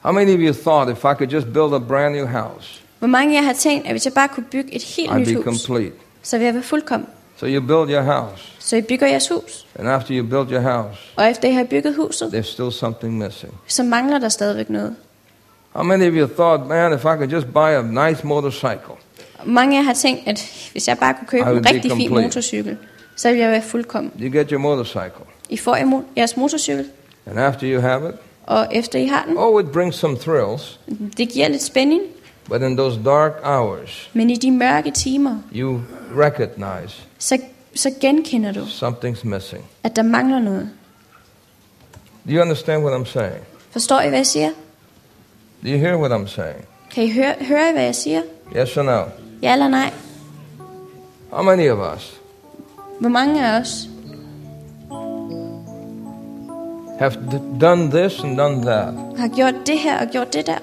How 0.00 0.12
many 0.12 0.34
of 0.34 0.40
you 0.40 0.52
thought 0.62 0.90
if 0.90 0.98
I 1.04 1.14
could 1.18 1.28
just 1.28 1.46
build 1.46 1.74
a 1.74 1.78
brand 1.78 2.14
new 2.16 2.26
house, 2.26 2.82
Hvor 2.98 3.08
mange 3.08 3.36
af 3.38 3.40
jer 3.42 3.46
har 3.46 3.52
tænkt, 3.52 3.86
at 3.86 3.92
hvis 3.92 4.04
jeg 4.04 4.12
bare 4.14 4.28
kunne 4.28 4.46
bygge 4.50 4.74
et 4.74 4.82
helt 4.82 5.10
I'd 5.10 5.18
nyt 5.18 5.34
hus, 5.36 5.44
complete? 5.44 5.92
så 6.22 6.36
ville 6.36 6.46
jeg 6.46 6.54
være 6.54 6.62
fuldkommen? 6.62 7.08
So 7.36 7.46
you 7.46 7.60
build 7.60 7.90
your 7.96 8.02
house, 8.02 8.52
Så 8.58 8.76
I 8.76 8.80
bygger 8.82 9.06
jeres 9.06 9.28
hus, 9.28 9.66
and 9.78 9.88
after 9.88 10.18
you 10.18 10.26
build 10.26 10.52
your 10.52 10.60
house, 10.72 11.00
og 11.16 11.30
efter 11.30 11.48
I 11.48 11.52
har 11.52 11.64
bygget 11.64 11.94
huset, 11.96 12.26
there's 12.34 12.52
still 12.52 12.72
something 12.72 13.18
missing. 13.18 13.54
så 13.66 13.82
mangler 13.82 14.18
der 14.18 14.28
stadigvæk 14.28 14.70
noget. 14.70 14.96
How 15.72 15.82
many 15.82 16.08
of 16.08 16.14
you 16.14 16.26
thought, 16.34 16.66
man, 16.68 16.92
if 16.92 17.00
I 17.00 17.02
could 17.16 17.28
just 17.28 17.46
buy 17.46 17.70
a 17.74 17.82
nice 18.08 18.26
motorcycle, 18.26 18.94
Mange 19.44 19.84
har 19.84 19.92
tænkt, 19.92 20.28
at 20.28 20.68
hvis 20.72 20.88
jeg 20.88 20.98
bare 20.98 21.14
kunne 21.14 21.26
købe 21.26 21.50
en 21.50 21.66
rigtig 21.66 21.82
fin 21.82 21.90
complete. 21.90 22.22
motorcykel, 22.22 22.76
så 23.16 23.28
ville 23.28 23.42
jeg 23.42 23.50
være 23.50 23.62
fuldkommen. 23.62 24.12
you 24.20 24.32
get 24.38 24.50
your 24.50 24.60
motorcycle, 24.60 25.24
I 25.48 25.56
får 25.56 26.04
jeres 26.16 26.36
motorcykel, 26.36 26.86
and 27.26 27.40
after 27.40 27.72
you 27.74 27.80
have 27.80 28.08
it, 28.08 28.14
og 28.46 28.66
efter 28.72 28.98
I 28.98 29.06
har 29.06 29.24
den, 29.28 29.34
oh, 29.38 29.62
it 29.64 29.70
brings 29.72 29.96
some 29.96 30.16
thrills, 30.16 30.80
det 31.16 31.28
giver 31.28 31.48
lidt 31.48 31.62
spænding, 31.62 32.02
but 32.48 32.62
in 32.62 32.76
those 32.76 33.00
dark 33.04 33.32
hours, 33.44 34.10
men 34.12 34.30
i 34.30 34.34
de 34.36 34.50
mørke 34.50 34.90
timer, 34.90 35.38
you 35.54 35.80
recognize 36.16 36.94
så, 37.18 37.38
så 37.74 37.90
genkender 38.00 38.52
du, 38.52 38.60
something's 38.60 39.24
missing. 39.26 39.64
at 39.82 39.96
der 39.96 40.02
mangler 40.02 40.38
noget. 40.40 40.70
Do 42.28 42.32
you 42.32 42.40
understand 42.40 42.84
what 42.84 43.00
I'm 43.00 43.04
saying? 43.12 43.44
Forstår 43.70 44.00
I, 44.00 44.08
hvad 44.08 44.18
jeg 44.18 44.26
siger? 44.26 44.48
Do 45.62 45.68
you 45.68 45.78
hear 45.78 45.96
what 45.96 46.20
I'm 46.20 46.26
saying? 46.28 46.64
Kan 46.90 47.04
I 47.04 47.12
høre, 47.12 47.34
høre 47.40 47.72
hvad 47.72 47.82
jeg 47.84 47.94
siger? 47.94 48.22
Yes 48.56 48.76
or 48.76 48.82
no? 48.82 49.04
Ja 49.42 49.52
eller 49.52 49.68
nej? 49.68 49.92
How 51.30 51.42
many 51.42 51.70
of 51.70 51.78
us 51.96 52.20
Hvor 53.00 53.08
mange 53.08 53.46
af 53.46 53.60
os 53.60 53.88
have 56.98 57.12
d- 57.12 57.60
done 57.60 57.90
this 57.90 58.24
and 58.24 58.36
done 58.38 58.62
that, 58.62 58.94
har 59.18 59.28
gjort 59.28 59.54
det 59.66 59.78
her 59.78 60.00
og 60.00 60.06
gjort 60.12 60.32
det 60.32 60.46
der, 60.46 60.58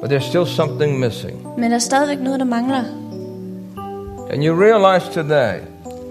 but 0.00 0.10
there's 0.12 0.28
still 0.28 0.46
something 0.46 0.98
missing? 0.98 1.46
men 1.58 1.70
der 1.70 1.74
er 1.76 1.78
stadigvæk 1.80 2.20
noget, 2.20 2.40
der 2.40 2.46
mangler? 2.46 2.84
And 4.30 4.44
you 4.44 4.54
realize 4.62 5.06
today 5.12 5.54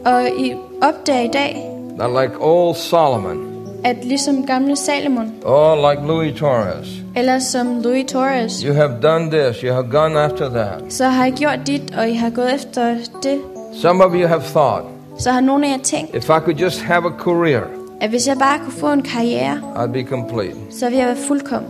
Og 0.05 0.27
I 0.39 0.55
opdager 0.81 1.21
i 1.21 1.27
dag, 1.33 1.71
that, 1.99 2.09
like 2.21 2.37
old 2.39 2.75
Solomon, 2.75 3.50
at 3.83 4.05
ligesom 4.05 4.45
gamle 4.45 4.75
Salomon, 4.75 5.31
or 5.45 5.89
like 5.91 6.07
Louis 6.07 6.33
Torres, 6.39 6.87
eller 7.15 7.39
som 7.39 7.81
Louis 7.81 8.05
Torres, 8.11 8.61
you 8.61 8.73
have 8.73 8.91
done 9.01 9.31
this, 9.31 9.57
you 9.61 9.73
have 9.73 9.87
gone 9.91 10.19
after 10.19 10.49
that. 10.49 10.93
så 10.93 11.05
har 11.05 11.25
I 11.25 11.31
gjort 11.31 11.59
dit, 11.67 11.95
og 11.97 12.09
I 12.09 12.13
har 12.13 12.29
gået 12.29 12.55
efter 12.55 12.95
det. 13.23 13.39
Some 13.81 14.03
of 14.05 14.11
you 14.13 14.27
have 14.27 14.41
thought, 14.41 14.85
Så 15.19 15.31
har 15.31 15.41
nogle 15.41 15.67
af 15.67 15.71
jer 15.71 15.83
tænkt, 15.83 16.15
if 16.15 16.23
I 16.23 16.39
could 16.39 16.55
just 16.55 16.81
have 16.81 17.05
a 17.05 17.11
career, 17.19 17.61
at 18.01 18.09
hvis 18.09 18.27
jeg 18.27 18.37
bare 18.39 18.59
kunne 18.59 18.73
få 18.73 18.91
en 18.91 19.01
karriere, 19.01 19.61
I'd 19.75 19.91
be 19.91 20.03
complete. 20.03 20.55
så 20.79 20.85
ville 20.85 20.99
jeg 20.99 21.07
være 21.07 21.17
fuldkommen. 21.27 21.69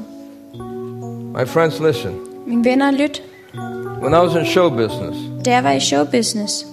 My 1.39 1.45
friends, 1.47 1.79
listen. 1.79 2.11
Mine 2.47 2.65
venner, 2.65 2.91
lyt. 2.91 3.23
When 4.01 4.13
I 4.13 4.17
was 4.17 4.35
in 4.35 4.45
show 4.45 4.69
business, 4.69 5.17
Da 5.45 5.51
jeg 5.51 5.63
var 5.63 5.71
i 5.71 5.79
show 5.79 6.05
business. 6.05 6.65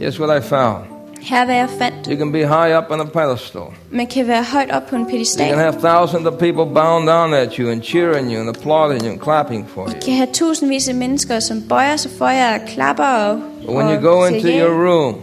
here's 0.00 0.20
what 0.20 0.42
I 0.44 0.48
found. 0.48 0.84
Her 1.28 1.40
er, 1.40 1.44
hvad 1.44 1.54
jeg 1.54 1.68
fandt. 1.78 2.06
You 2.10 2.18
can 2.18 2.32
be 2.32 2.38
high 2.38 2.78
up 2.78 2.84
on 2.90 3.00
a 3.00 3.04
pedestal. 3.04 3.62
Man 3.90 4.06
kan 4.06 4.26
være 4.28 4.44
højt 4.52 4.70
op 4.72 4.82
på 4.86 4.96
en 4.96 5.02
You 5.02 5.24
can 5.36 5.58
have 5.58 5.72
thousands 5.72 6.26
of 6.26 6.32
people 6.38 6.64
bowing 6.74 7.06
down 7.08 7.34
at 7.34 7.54
you 7.54 7.70
and 7.70 7.82
cheering 7.82 8.32
you 8.32 8.40
and 8.40 8.48
applauding 8.48 9.02
you 9.04 9.10
and 9.12 9.20
clapping 9.20 9.68
for 9.68 9.86
I 9.88 9.90
you. 9.90 10.00
kan 10.04 10.14
have 10.14 10.28
tusindvis 10.32 10.88
af 10.88 10.94
mennesker, 10.94 11.40
som 11.40 11.62
bøjer 11.68 11.96
sig 11.96 12.10
for 12.18 12.28
jer 12.28 12.54
og 12.54 12.60
klapper 12.68 13.04
og, 13.04 13.38
But 13.66 13.74
when 13.74 13.86
og 13.86 13.94
you 13.94 14.10
go 14.10 14.24
into 14.24 14.48
your 14.48 14.88
room, 14.88 15.14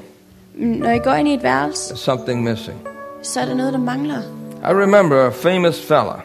Når 0.55 0.91
I 0.91 0.99
går 0.99 1.13
ind 1.13 1.27
i 1.27 1.33
et 1.33 1.43
værelse, 1.43 1.97
something 1.97 2.43
missing. 2.43 2.77
så 3.21 3.39
er 3.39 3.45
der 3.45 3.55
noget, 3.55 3.73
der 3.73 3.79
mangler. 3.79 4.17
I 4.69 4.73
remember 4.73 5.25
a 5.25 5.29
famous 5.29 5.81
fella. 5.81 6.15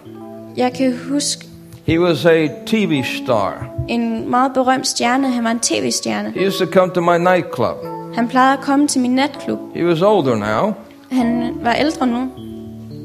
Jeg 0.57 0.73
kan 0.73 0.99
huske 1.11 1.45
He 1.87 2.01
was 2.01 2.27
a 2.27 2.49
TV 2.67 3.05
star. 3.25 3.67
en 3.89 4.31
meget 4.31 4.53
berømt 4.55 4.87
stjerne. 4.87 5.31
Han 5.31 5.45
var 5.45 5.51
en 5.51 5.61
tv-stjerne. 5.61 6.31
He 6.37 6.47
used 6.47 6.67
to 6.67 6.73
come 6.73 6.93
to 6.95 7.01
my 7.01 7.17
nightclub. 7.19 7.98
Han 8.19 8.29
plejede 8.29 8.53
at 8.53 8.61
komme 8.61 8.89
til 8.89 9.01
min 9.01 9.11
natklub. 9.15 9.59
He 9.75 9.87
was 9.87 10.03
older 10.03 10.35
now, 10.37 10.73
Han 11.13 11.53
var 11.63 11.73
ældre 11.73 12.07
nu. 12.07 12.29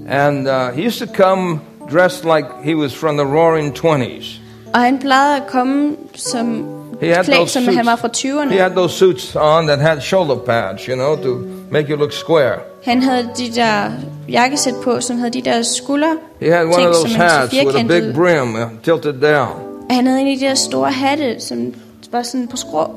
and 0.10 0.48
uh, 0.48 0.54
he 0.76 0.88
used 0.88 1.08
to 1.08 1.14
come 1.14 1.60
dressed 1.92 2.26
like 2.36 2.48
he 2.64 2.76
was 2.76 2.96
from 2.96 3.18
the 3.18 3.26
roaring 3.28 3.78
20s. 3.78 4.40
Og 4.74 4.80
han 4.80 5.00
plejede 5.00 5.36
at 5.36 5.48
komme 5.48 5.96
som 6.16 6.66
He 7.02 7.16
had 7.16 7.24
klædt, 7.26 7.50
som 7.50 7.64
suits. 7.64 7.78
han 7.78 7.86
var 7.86 7.96
fra 7.96 8.08
He 8.24 8.30
20'erne. 8.30 8.62
had 8.62 8.72
those 8.72 8.96
suits 8.96 9.36
on 9.36 9.68
that 9.68 9.80
had 9.80 10.02
shoulder 10.02 10.36
pads, 10.36 10.82
you 10.82 10.96
know, 10.96 11.16
to 11.16 11.38
make 11.72 11.90
you 11.90 11.98
look 11.98 12.12
square. 12.12 12.56
Han 12.86 13.02
havde 13.02 13.30
de 13.38 13.52
der 13.56 13.92
jakkesæt 14.30 14.74
på, 14.84 15.02
som 15.02 15.18
havde 15.18 15.32
de 15.32 15.42
der 15.42 15.62
skulder. 15.62 16.14
He 16.42 16.52
had 16.52 16.64
one 16.66 16.74
Ting, 16.76 16.88
of 16.88 16.96
those 16.96 17.16
hats 17.16 17.54
with 17.66 17.80
a 17.80 17.84
big 17.84 18.14
brim 18.16 18.56
uh, 18.56 18.62
tilted 18.84 19.14
down, 19.14 19.50
Han 19.90 20.08
havde 20.08 20.22
en 20.22 20.28
af 20.28 20.38
de 20.40 20.46
der 20.46 20.56
store 20.56 20.92
hatte, 20.92 21.36
som 21.40 21.74
var 22.12 22.22
sådan 22.24 22.48
på 22.48 22.58
skrå. 22.58 22.88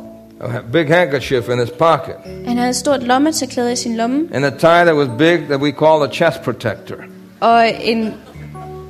A 0.40 0.60
big 0.72 0.88
handkerchief 0.88 1.48
in 1.48 1.58
his 1.60 1.70
pocket, 1.70 2.14
Han 2.46 2.56
havde 2.56 2.70
et 2.70 2.76
stort 2.76 3.02
lommetørklæde 3.02 3.72
i 3.72 3.76
sin 3.76 3.96
lomme, 3.96 4.28
and 4.32 4.44
a 4.44 4.50
tie 4.50 4.84
that 4.84 4.94
was 4.96 5.08
big 5.18 5.38
that 5.48 5.60
we 5.60 5.70
call 5.70 6.02
a 6.02 6.08
chest 6.12 6.42
protector. 6.42 6.96
og 7.40 7.64
en, 7.82 8.14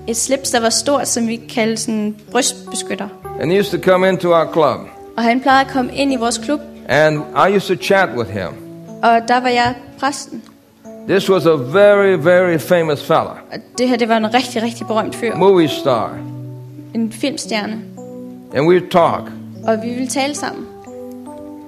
et 0.07 0.17
slips, 0.17 0.51
der 0.51 0.61
var 0.61 0.71
stort, 0.71 1.09
som 1.09 1.29
vi 1.29 1.37
kaldte 1.37 1.77
sådan 1.83 2.17
brystbeskytter. 2.33 3.09
And 3.41 3.51
he 3.53 3.61
used 3.61 3.79
to 3.81 3.91
come 3.91 4.09
into 4.09 4.29
our 4.35 4.53
club, 4.53 4.89
Og 5.17 5.23
han 5.23 5.41
plejede 5.41 5.61
at 5.67 5.73
komme 5.73 5.95
ind 5.95 6.13
i 6.13 6.17
vores 6.17 6.39
klub, 6.39 6.61
and 6.89 7.19
I 7.49 7.57
used 7.57 7.77
to 7.77 7.83
chat 7.85 8.09
with 8.17 8.31
him. 8.31 8.49
og 9.03 9.21
der 9.29 9.41
var 9.41 9.49
jeg 9.49 9.75
præsten. 10.01 10.43
This 11.09 11.31
was 11.31 11.47
a 11.47 11.51
very, 11.55 12.25
very 12.25 12.59
famous 12.59 13.03
fella, 13.05 13.21
Og 13.53 13.59
det 13.79 13.89
her, 13.89 13.97
det 13.97 14.09
var 14.09 14.17
en 14.17 14.35
rigtig, 14.35 14.63
rigtig 14.63 14.87
berømt 14.87 15.15
fyr. 15.15 15.37
movie 15.37 15.69
star, 15.69 16.19
En 16.95 17.13
filmstjerne. 17.13 17.79
and 18.55 18.69
we'd 18.73 18.89
talk. 18.91 19.23
Og 19.67 19.83
vi 19.83 19.89
ville 19.89 20.09
tale 20.09 20.35
sammen. 20.35 20.67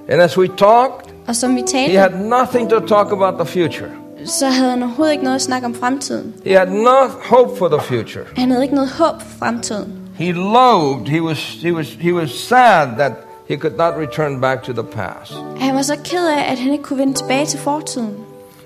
And 0.08 0.22
as 0.22 0.38
we 0.38 0.48
talked, 0.48 1.12
Og 1.26 1.36
som 1.36 1.56
vi 1.56 1.64
he 1.74 1.98
had 1.98 2.10
nothing 2.10 2.70
to 2.70 2.80
talk 2.80 3.12
about 3.12 3.34
the 3.34 3.46
future. 3.46 3.90
så 4.24 4.46
havde 4.46 4.70
han 4.70 4.82
overhovedet 4.82 5.12
ikke 5.12 5.24
noget 5.24 5.34
at 5.36 5.42
snakke 5.42 5.66
om 5.66 5.74
fremtiden. 5.74 6.34
He 6.44 6.58
had 6.58 6.68
no 6.68 7.08
hope 7.24 7.56
for 7.58 7.68
the 7.68 7.80
future. 7.80 8.24
Han 8.36 8.50
havde 8.50 8.62
ikke 8.62 8.74
noget 8.74 8.90
håb 8.90 9.20
for 9.20 9.38
fremtiden. 9.38 9.94
He 10.14 10.32
loathed, 10.32 11.08
he 11.08 11.22
was, 11.22 11.38
he 11.62 11.74
was, 11.74 11.96
he 12.00 12.14
was 12.14 12.30
sad 12.30 12.86
that 12.98 13.12
he 13.48 13.56
could 13.56 13.76
not 13.76 13.94
return 13.98 14.40
back 14.40 14.62
to 14.62 14.72
the 14.72 14.82
past. 14.82 15.32
Han 15.60 15.74
var 15.74 15.82
så 15.82 15.96
ked 16.04 16.28
af, 16.28 16.52
at 16.52 16.58
han 16.58 16.72
ikke 16.72 16.84
kunne 16.84 16.98
vende 16.98 17.12
tilbage 17.14 17.46
til 17.46 17.58
fortiden. 17.58 18.16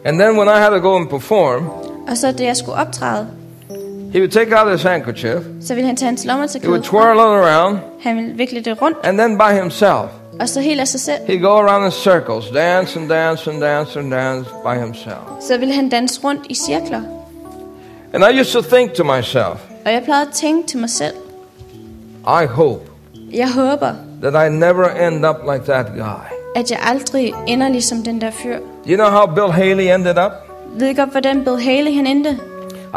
And 0.05 0.18
then 0.18 0.36
when 0.38 0.49
I 0.49 0.59
had 0.61 0.70
to 0.70 0.88
go 0.88 0.97
and 0.97 1.09
perform, 1.09 1.68
Og 2.09 2.16
så 2.16 2.32
da 2.32 2.45
jeg 2.45 2.57
skulle 2.57 2.78
optræde, 2.78 3.26
he 4.12 4.18
would 4.18 4.30
take 4.30 4.61
out 4.61 4.72
his 4.72 4.82
handkerchief, 4.82 5.43
så 5.61 5.74
ville 5.74 5.86
han 5.86 5.97
tage 5.97 6.07
hans 6.07 6.22
he 6.22 6.68
would 6.68 6.82
twirl 6.82 7.16
it 7.16 7.20
around, 7.20 7.78
Han 8.01 8.16
ville 8.16 8.32
vikle 8.34 8.61
det 8.61 8.82
rundt, 8.82 8.99
and 9.03 9.18
then 9.18 9.38
by 9.38 9.61
himself, 9.61 10.22
og 10.41 10.49
så 10.49 10.61
helt 10.61 10.80
af 10.80 10.89
sig 10.89 11.01
selv. 11.01 11.18
he'd 11.28 11.41
go 11.41 11.49
around 11.59 11.85
in 11.85 11.91
circles, 11.91 12.49
dance 12.55 13.01
and 13.01 13.09
dance 13.09 13.51
and 13.51 13.61
dance 13.61 13.99
and 13.99 14.11
dance 14.11 14.51
by 14.64 14.78
himself. 14.85 15.22
Så 15.41 15.59
ville 15.59 15.74
han 15.74 15.89
danse 15.89 16.20
rundt 16.24 16.43
i 16.49 16.55
cirkler. 16.55 17.01
And 18.14 18.24
I 18.24 18.41
used 18.41 18.53
to 18.62 18.76
think 18.76 18.93
to 18.93 19.05
myself, 19.05 19.61
Og 19.87 19.93
jeg 19.93 20.03
plejede 20.05 20.26
at 20.26 20.35
tænke 20.35 20.68
til 20.68 20.78
mig 20.78 20.91
selv, 20.91 21.14
I 22.43 22.47
hope 22.47 22.80
jeg 23.33 23.53
håber, 23.53 23.93
that 24.22 24.47
I 24.47 24.53
never 24.55 24.89
end 24.89 25.26
up 25.26 25.37
like 25.53 25.64
that 25.72 25.87
guy. 25.97 26.26
at 26.57 26.70
jeg 26.70 26.78
aldrig 26.83 27.35
ender 27.47 27.68
ligesom 27.68 28.03
den 28.03 28.20
der 28.20 28.30
fyr. 28.30 28.59
You 28.89 28.97
know 28.97 29.11
how 29.11 29.26
Bill 29.35 29.53
Haley 29.53 29.95
ended 29.95 30.18
up? 30.24 30.33
Ved 30.74 30.89
I 30.89 30.95
godt, 30.95 31.11
hvordan 31.11 31.45
Bill 31.45 31.61
Haley 31.62 31.95
han 31.95 32.07
endte? 32.07 32.30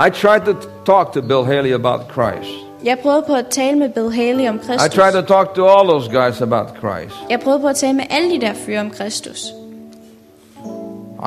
I 0.07 0.09
tried 0.09 0.41
to 0.45 0.53
talk 0.85 1.13
to 1.13 1.21
Bill 1.21 1.45
Haley 1.45 1.73
about 1.73 2.01
Christ. 2.13 2.64
Jeg 2.83 2.99
prøvede 2.99 3.23
på 3.27 3.33
at 3.33 3.47
tale 3.47 3.79
med 3.79 3.89
Bill 3.89 4.11
Haley 4.13 4.49
om 4.49 4.55
I 4.55 4.57
Kristus. 4.57 4.93
tried 4.93 5.13
to 5.13 5.21
talk 5.21 5.55
to 5.55 5.67
all 5.67 5.89
those 5.89 6.09
guys 6.09 6.41
about 6.41 6.67
Christ. 6.79 7.15
Jeg 7.29 7.39
prøvede 7.39 7.61
på 7.61 7.67
at 7.67 7.75
tale 7.75 7.93
med 7.93 8.05
alle 8.09 8.31
de 8.31 8.41
der 8.41 8.53
fyre 8.53 8.79
om 8.79 8.89
Kristus. 8.91 9.45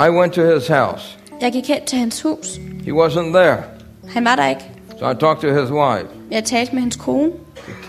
I 0.07 0.11
went 0.11 0.33
to 0.33 0.43
his 0.43 0.69
house. 0.69 1.19
Jeg 1.41 1.53
gik 1.53 1.69
hen 1.69 1.85
til 1.87 1.99
hans 1.99 2.23
hus. 2.23 2.47
He 2.85 2.93
wasn't 2.93 3.33
there. 3.35 3.57
Han 4.09 4.25
var 4.25 4.37
der 4.37 4.49
ikke. 4.49 4.71
So 4.99 5.11
I 5.11 5.15
talked 5.15 5.51
to 5.51 5.61
his 5.61 5.71
wife. 5.71 6.07
Jeg 6.31 6.45
talte 6.45 6.73
med 6.75 6.83
hans 6.83 6.97
kone. 6.97 7.33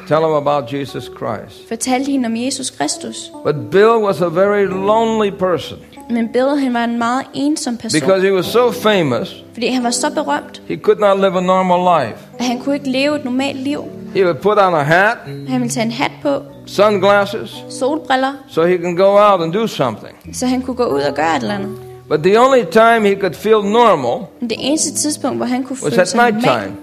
Tell 0.07 0.19
him 0.21 0.33
about 0.33 0.73
Jesus 0.73 1.03
Christ. 1.03 1.67
Fortalte 1.67 2.11
hende 2.11 2.25
om 2.25 2.35
Jesus 2.35 2.69
Kristus. 2.69 3.31
But 3.45 3.55
Bill 3.71 3.97
was 4.03 4.21
a 4.21 4.27
very 4.29 4.65
lonely 4.65 5.31
person 5.31 5.77
Men 6.09 6.27
Bill 6.27 6.47
han 6.59 6.73
var 6.73 6.83
en 6.83 6.97
meget 6.97 7.21
ensom 7.33 7.77
person. 7.77 8.01
because 8.01 8.27
he 8.27 8.33
was 8.33 8.45
so 8.45 8.71
famous, 8.71 9.43
Fordi 9.53 9.67
han 9.67 9.83
var 9.83 9.89
så 9.89 10.09
berømt, 10.13 10.61
he 10.67 10.75
could 10.77 10.99
not 10.99 11.17
live 11.19 11.37
a 11.37 11.41
normal 11.41 12.03
life. 12.05 12.17
at 12.39 12.45
han 12.45 12.59
kunne 12.59 12.75
ikke 12.75 12.89
leve 12.89 13.15
et 13.15 13.25
normalt 13.25 13.57
liv. 13.57 13.83
He 14.15 14.23
would 14.25 14.37
put 14.37 14.57
on 14.57 14.73
a 14.73 14.83
hat, 14.83 15.17
Han 15.25 15.61
ville 15.61 15.69
tage 15.69 15.85
en 15.85 15.91
hat 15.91 16.11
på, 16.21 16.41
sunglasses, 16.65 17.63
solbriller, 17.69 18.33
so 18.47 18.65
he 18.65 18.77
can 18.77 18.95
go 18.95 19.17
out 19.31 19.41
and 19.41 19.53
do 19.53 19.67
something. 19.67 20.35
så 20.35 20.45
han 20.45 20.61
kunne 20.61 20.75
gå 20.75 20.85
ud 20.85 21.01
og 21.01 21.15
gøre 21.15 21.35
et 21.35 21.41
eller 21.41 21.55
andet. 21.55 21.75
But 22.09 22.19
the 22.23 22.39
only 22.39 22.63
time 22.71 23.07
he 23.07 23.15
could 23.21 23.33
feel 23.33 23.63
normal 23.71 24.27
det 24.41 24.57
eneste 24.59 24.93
tidspunkt, 24.93 25.37
hvor 25.37 25.45
han 25.45 25.63
kunne 25.63 25.77
was 25.83 25.93
føle 25.93 26.01
at 26.01 26.07
sig 26.07 26.17
normal, 26.17 26.33
nighttime. 26.33 26.75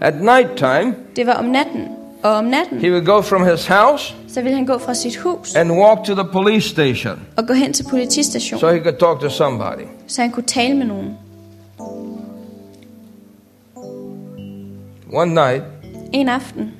At 0.00 0.14
nighttime, 0.20 0.94
det 1.16 1.26
var 1.26 1.32
om 1.34 1.44
natten. 1.44 1.88
Og 2.24 2.32
om 2.32 2.44
natten, 2.44 2.78
he 2.78 2.90
would 2.90 3.04
go 3.06 3.20
from 3.20 3.46
his 3.46 3.66
house 3.66 4.14
så 4.28 4.40
han 4.40 4.66
gå 4.66 4.78
fra 4.78 4.94
sit 4.94 5.16
hus 5.16 5.54
and 5.56 5.72
walk 5.72 6.04
to 6.04 6.14
the 6.14 6.24
police 6.32 6.68
station 6.68 7.18
og 7.36 7.46
gå 7.46 7.52
hen 7.52 7.72
til 7.72 7.86
politistationen, 7.90 8.60
so 8.60 8.68
he 8.68 8.80
could 8.82 8.98
talk 8.98 9.20
to 9.20 9.28
somebody. 9.28 9.86
så 10.06 10.20
han 10.22 10.30
kunne 10.30 10.46
tale 10.46 10.74
med 10.74 10.86
nogen. 10.86 11.16
One 15.12 15.34
night, 15.34 15.62
En 16.12 16.28
aften, 16.28 16.72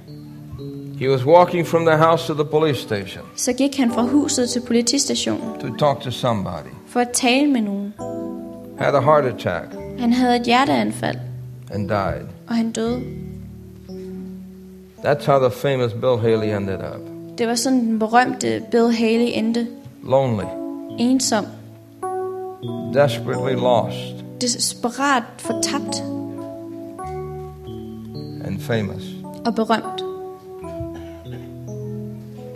he 1.01 1.11
was 1.11 1.25
walking 1.27 1.67
from 1.67 1.85
the 1.87 1.97
house 1.97 2.27
to 2.27 2.35
the 2.35 2.45
police 2.45 2.81
station 2.83 3.25
så 3.37 3.53
gik 3.53 3.77
han 3.77 3.93
fra 3.93 4.03
huset 4.03 4.51
til 4.51 4.61
politistationen 4.67 5.61
to 5.61 5.77
talk 5.79 6.01
to 6.01 6.11
somebody. 6.11 6.73
for 6.89 7.01
at 7.01 7.09
tale 7.13 7.47
med 7.47 7.61
nogen. 7.61 7.95
Had 8.79 8.95
a 8.95 9.01
heart 9.01 9.25
attack 9.25 9.67
Han 9.99 10.13
havde 10.13 10.37
et 10.37 10.43
hjerteanfald, 10.43 11.17
and 11.71 11.89
died. 11.89 12.27
og 12.49 12.55
han 12.55 12.73
døde. 12.73 13.01
That's 15.05 15.27
how 15.27 15.39
the 15.39 15.51
famous 15.51 15.93
Bill 15.93 16.17
Haley 16.17 16.51
ended 16.57 16.79
up. 16.79 17.01
Det 17.39 17.49
var 17.49 17.55
sådan 17.55 17.79
den 17.79 17.99
berømte 17.99 18.63
Bill 18.71 18.93
Haley 18.93 19.31
endte. 19.39 19.67
Lonely, 20.03 20.45
Ensom, 20.99 21.47
desperately 22.95 23.55
lost, 23.55 24.25
desperat 24.41 25.23
fortabt 25.39 26.03
and 28.47 28.61
famous. 28.61 29.03
og 29.47 29.55
berømt. 29.55 30.05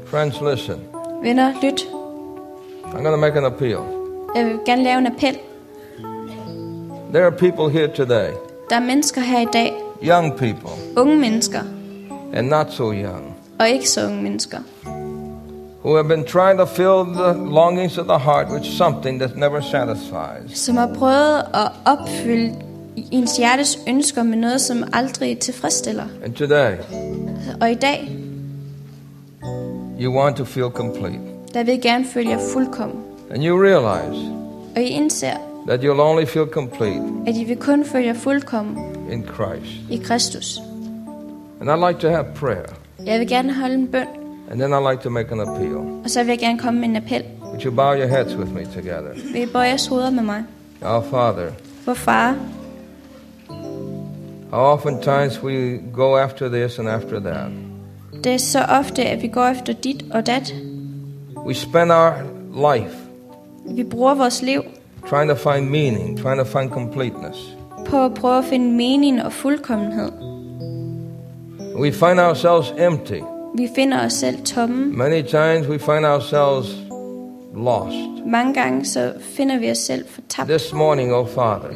Friends, 0.07 0.40
listen. 0.53 0.76
Venner, 1.22 1.53
lyt. 1.62 1.80
I'm 2.84 3.03
going 3.03 3.14
to 3.14 3.16
make 3.16 3.36
an 3.38 3.44
appeal. 3.44 3.80
Jeg 4.36 4.44
vil 4.46 4.59
gerne 4.66 4.82
lave 4.82 4.99
en 4.99 5.07
appel. 5.07 5.38
There 7.12 7.24
are 7.24 7.30
people 7.30 7.70
here 7.70 7.88
today, 7.88 8.30
Der 8.70 8.76
er 8.76 8.80
mennesker 8.80 9.20
her 9.20 9.40
i 9.40 9.46
dag, 9.53 9.72
young 10.03 10.36
people 10.38 10.70
unge 10.96 11.16
mennesker, 11.16 11.61
and 12.35 12.49
not 12.49 12.72
so 12.72 12.93
young, 12.93 13.37
og 13.59 13.68
ikke 13.68 13.89
så 13.91 14.07
unge 14.07 14.22
mennesker, 14.22 14.59
who 15.85 15.95
have 15.97 16.09
been 16.09 16.24
trying 16.24 16.59
to 16.59 16.64
fill 16.66 17.05
the 17.14 17.33
longings 17.55 17.99
of 17.99 18.07
the 18.07 18.18
heart 18.18 18.47
with 18.53 18.64
something 18.64 19.20
that 19.20 19.37
never 19.37 19.61
satisfies. 19.61 20.59
som 20.59 20.76
har 20.76 20.91
prøvet 20.95 21.43
at 21.55 21.70
opfylde 21.85 22.55
ens 23.11 23.37
hjertes 23.37 23.79
ønsker 23.89 24.22
med 24.22 24.37
noget, 24.39 24.61
som 24.61 24.85
aldrig 24.93 25.39
tilfredsstiller. 25.39 26.05
And 26.24 26.35
today, 26.35 26.72
Og 27.61 27.70
i 27.70 27.74
dag, 27.74 28.11
you 30.01 30.12
want 30.20 30.37
to 30.37 30.45
feel 30.45 30.70
complete. 30.70 31.20
der 31.55 31.62
vil 31.64 31.81
gerne 31.83 32.05
føle 32.05 32.31
jer 32.31 32.39
fuldkommen. 32.53 32.97
And 33.31 33.45
you 33.45 33.62
realize 33.62 34.33
Og 34.76 34.83
I 34.83 34.87
indser, 34.89 35.33
that 35.68 35.81
you'll 35.81 36.01
only 36.01 36.24
feel 36.26 36.47
complete 36.47 37.03
at 37.26 37.37
I 37.37 37.45
vil 37.45 37.57
kun 37.57 37.85
føle 37.85 38.07
jer 38.07 38.14
fuldkommen 38.14 38.79
in 39.12 39.24
Christ. 39.35 39.72
i 39.91 39.97
Kristus. 39.97 40.61
And 41.61 41.70
I'd 41.70 41.88
like 41.88 42.00
to 42.00 42.09
have 42.09 42.24
prayer. 42.34 42.66
Jeg 43.06 43.18
vil 43.20 43.28
gerne 43.28 43.54
holde 43.54 43.74
en 43.74 43.88
bøn, 43.88 44.06
And 44.50 44.61
then 44.61 44.72
I'd 44.72 44.90
like 44.90 45.02
to 45.02 45.11
make 45.11 45.28
an 45.32 45.40
appeal. 45.40 45.76
og 45.76 46.11
så 46.11 46.20
vil 46.22 46.28
jeg 46.28 46.38
gerne 46.38 46.59
komme 46.59 46.80
med 46.80 46.88
en 46.88 46.96
appel. 46.96 47.22
Would 47.42 47.64
you 47.64 47.70
bow 47.74 47.94
your 47.94 48.06
heads 48.06 48.36
with 48.36 48.52
me 48.54 48.64
together? 48.74 49.11
Vil 49.32 49.42
I 49.42 49.46
bøje 49.46 49.68
jeres 49.68 49.86
hoveder 49.86 50.11
med 50.11 50.22
mig? 50.22 50.44
Our 50.82 51.02
Father, 51.11 51.50
Vor 51.86 51.94
far, 51.94 52.34
how 54.50 54.61
oftentimes 54.72 55.42
we 55.42 55.80
go 55.92 56.16
after 56.16 56.48
this 56.48 56.78
and 56.78 56.88
after 56.88 57.20
that. 57.20 57.50
det 58.24 58.34
er 58.34 58.38
så 58.38 58.61
ofte, 58.62 59.04
at 59.04 59.22
vi 59.22 59.28
går 59.28 59.46
efter 59.46 59.72
dit 59.72 60.04
og 60.12 60.26
dat. 60.26 60.54
We 61.46 61.54
spend 61.54 61.92
our 61.92 62.12
life 62.74 62.96
Vi 63.76 63.84
bruger 63.84 64.14
vores 64.14 64.42
liv 64.42 64.62
trying 65.11 65.30
to 65.30 65.34
find 65.52 65.68
meaning, 65.70 66.18
trying 66.18 66.38
to 66.38 66.59
find 66.59 66.70
completeness. 66.70 67.56
på 67.86 68.04
at 68.04 68.14
prøve 68.14 68.38
at 68.38 68.44
finde 68.44 68.72
mening 68.72 69.22
og 69.24 69.32
fuldkommenhed. 69.32 70.12
We 71.79 71.93
find 71.93 72.20
ourselves 72.20 72.72
empty. 72.79 73.20
Vi 73.57 73.68
finder 73.74 74.05
os 74.05 74.12
selv 74.12 74.39
tomme. 74.45 74.97
Many 74.97 75.22
times 75.22 75.68
we 75.68 75.79
find 75.79 76.05
ourselves 76.07 76.76
lost. 77.57 78.26
Mange 78.26 78.55
gange 78.55 78.85
så 78.85 79.12
finder 79.20 79.59
vi 79.59 79.70
os 79.70 79.79
selv 79.79 80.05
fortabt. 80.09 80.51
This 80.51 80.72
morning, 80.72 81.14
oh 81.14 81.26
Father, 81.29 81.68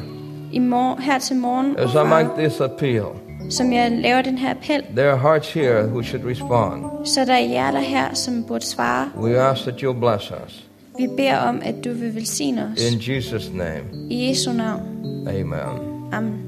I 0.51 0.59
mor- 0.59 1.01
her 1.01 1.19
til 1.19 1.35
morgen, 1.35 1.75
as 1.77 1.93
I 1.93 2.03
make 2.07 2.29
this 2.37 2.59
appeal, 2.59 3.05
som 3.49 3.73
jeg 3.73 3.91
laver 3.91 4.21
den 4.21 4.37
her 4.37 4.49
appel, 4.49 4.83
there 4.95 5.09
are 5.11 5.17
hearts 5.17 5.53
here 5.53 5.83
who 5.87 6.03
should 6.03 6.25
respond. 6.25 7.07
så 7.07 7.25
der 7.25 7.33
er 7.33 7.39
hjerter 7.47 7.79
her, 7.79 8.13
som 8.13 8.43
burde 8.43 8.65
svare. 8.65 9.09
We 9.17 9.37
ask 9.39 9.63
that 9.63 9.75
you'll 9.83 9.99
bless 9.99 10.31
us. 10.45 10.63
Vi 10.97 11.07
beder 11.17 11.37
om, 11.37 11.61
at 11.63 11.75
du 11.83 11.93
vil 11.93 12.15
velsigne 12.15 12.71
os. 12.75 12.91
In 12.91 12.99
Jesus' 12.99 13.51
name, 13.53 14.09
I 14.09 14.27
Jesu 14.29 14.51
navn. 14.51 14.81
amen. 15.27 15.79
Amen. 16.13 16.39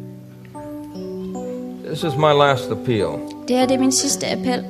This 1.87 2.03
is 2.03 2.15
my 2.15 2.31
last 2.33 2.71
appeal. 2.71 3.34
Det 3.47 3.55
her 3.55 3.65
det 3.65 3.75
er 3.75 3.79
min 3.79 3.91
sidste 3.91 4.27
appel. 4.27 4.65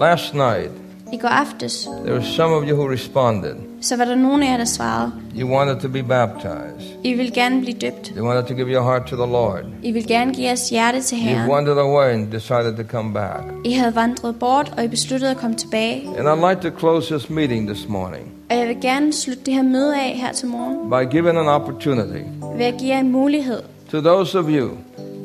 Last 0.00 0.34
night, 0.34 0.70
I 1.12 1.16
går 1.16 1.28
aftes, 1.28 1.88
there 2.04 2.12
were 2.12 2.24
some 2.24 2.54
of 2.54 2.68
you 2.68 2.76
who 2.76 2.92
responded. 2.92 3.54
så 3.80 3.96
var 3.96 4.04
der 4.04 4.14
nogen 4.14 4.42
af 4.42 4.50
jer, 4.50 4.56
der 4.56 4.64
svarede. 4.64 5.12
You 5.38 5.50
wanted 5.56 5.80
to 5.80 5.88
be 5.88 6.02
baptized. 6.02 6.96
I 7.04 7.12
vil 7.12 7.32
gerne 7.32 7.60
blive 7.60 7.76
døbt. 7.78 8.12
You 8.16 8.26
wanted 8.26 8.44
to 8.44 8.54
give 8.54 8.68
your 8.68 8.82
heart 8.82 9.06
to 9.06 9.16
the 9.16 9.32
Lord. 9.32 9.64
I 9.82 9.92
vil 9.92 10.06
gerne 10.06 10.34
give 10.34 10.46
jeres 10.46 10.70
hjerte 10.70 11.02
til 11.02 11.16
You've 11.16 11.50
wandered 11.50 11.78
away 11.78 12.14
and 12.14 12.32
decided 12.32 12.76
to 12.76 12.82
come 12.90 13.12
back. 13.14 13.44
I 13.64 13.72
havde 13.72 13.94
vandret 13.94 14.38
bort, 14.38 14.74
og 14.76 14.84
I 14.84 14.88
besluttede 14.88 15.30
at 15.30 15.36
komme 15.36 15.56
tilbage. 15.56 16.08
And 16.18 16.28
I'd 16.28 16.50
like 16.50 16.70
to 16.70 16.78
close 16.78 17.14
this 17.14 17.30
meeting 17.30 17.68
this 17.68 17.88
morning 17.88 18.32
Og 18.50 18.56
jeg 18.56 18.68
vil 18.68 18.76
gerne 18.80 19.12
slutte 19.12 19.42
det 19.46 19.54
her 19.54 19.62
møde 19.62 19.96
af 19.96 20.16
her 20.16 20.32
til 20.32 20.48
morgen, 20.48 20.90
by 20.90 21.10
giving 21.12 21.38
an 21.38 21.48
opportunity 21.48 22.22
ved 22.56 22.64
at 22.64 22.74
give 22.78 22.90
jer 22.94 23.00
en 23.00 23.12
mulighed 23.12 23.62
to 23.90 24.00
those 24.00 24.38
of 24.38 24.44
you 24.48 24.70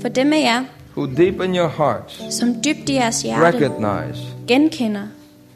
for 0.02 0.10
dem 0.10 0.34
af 0.34 0.42
jer, 0.42 0.64
who 0.96 1.08
deep 1.08 1.42
in 1.42 1.56
your 1.56 1.68
hearts 1.68 2.22
som 2.30 2.54
dybt 2.54 2.90
i 2.90 2.94
jeres 2.94 3.22
hjerte 3.22 3.46
recognize 3.46 4.20
genkender, 4.48 5.08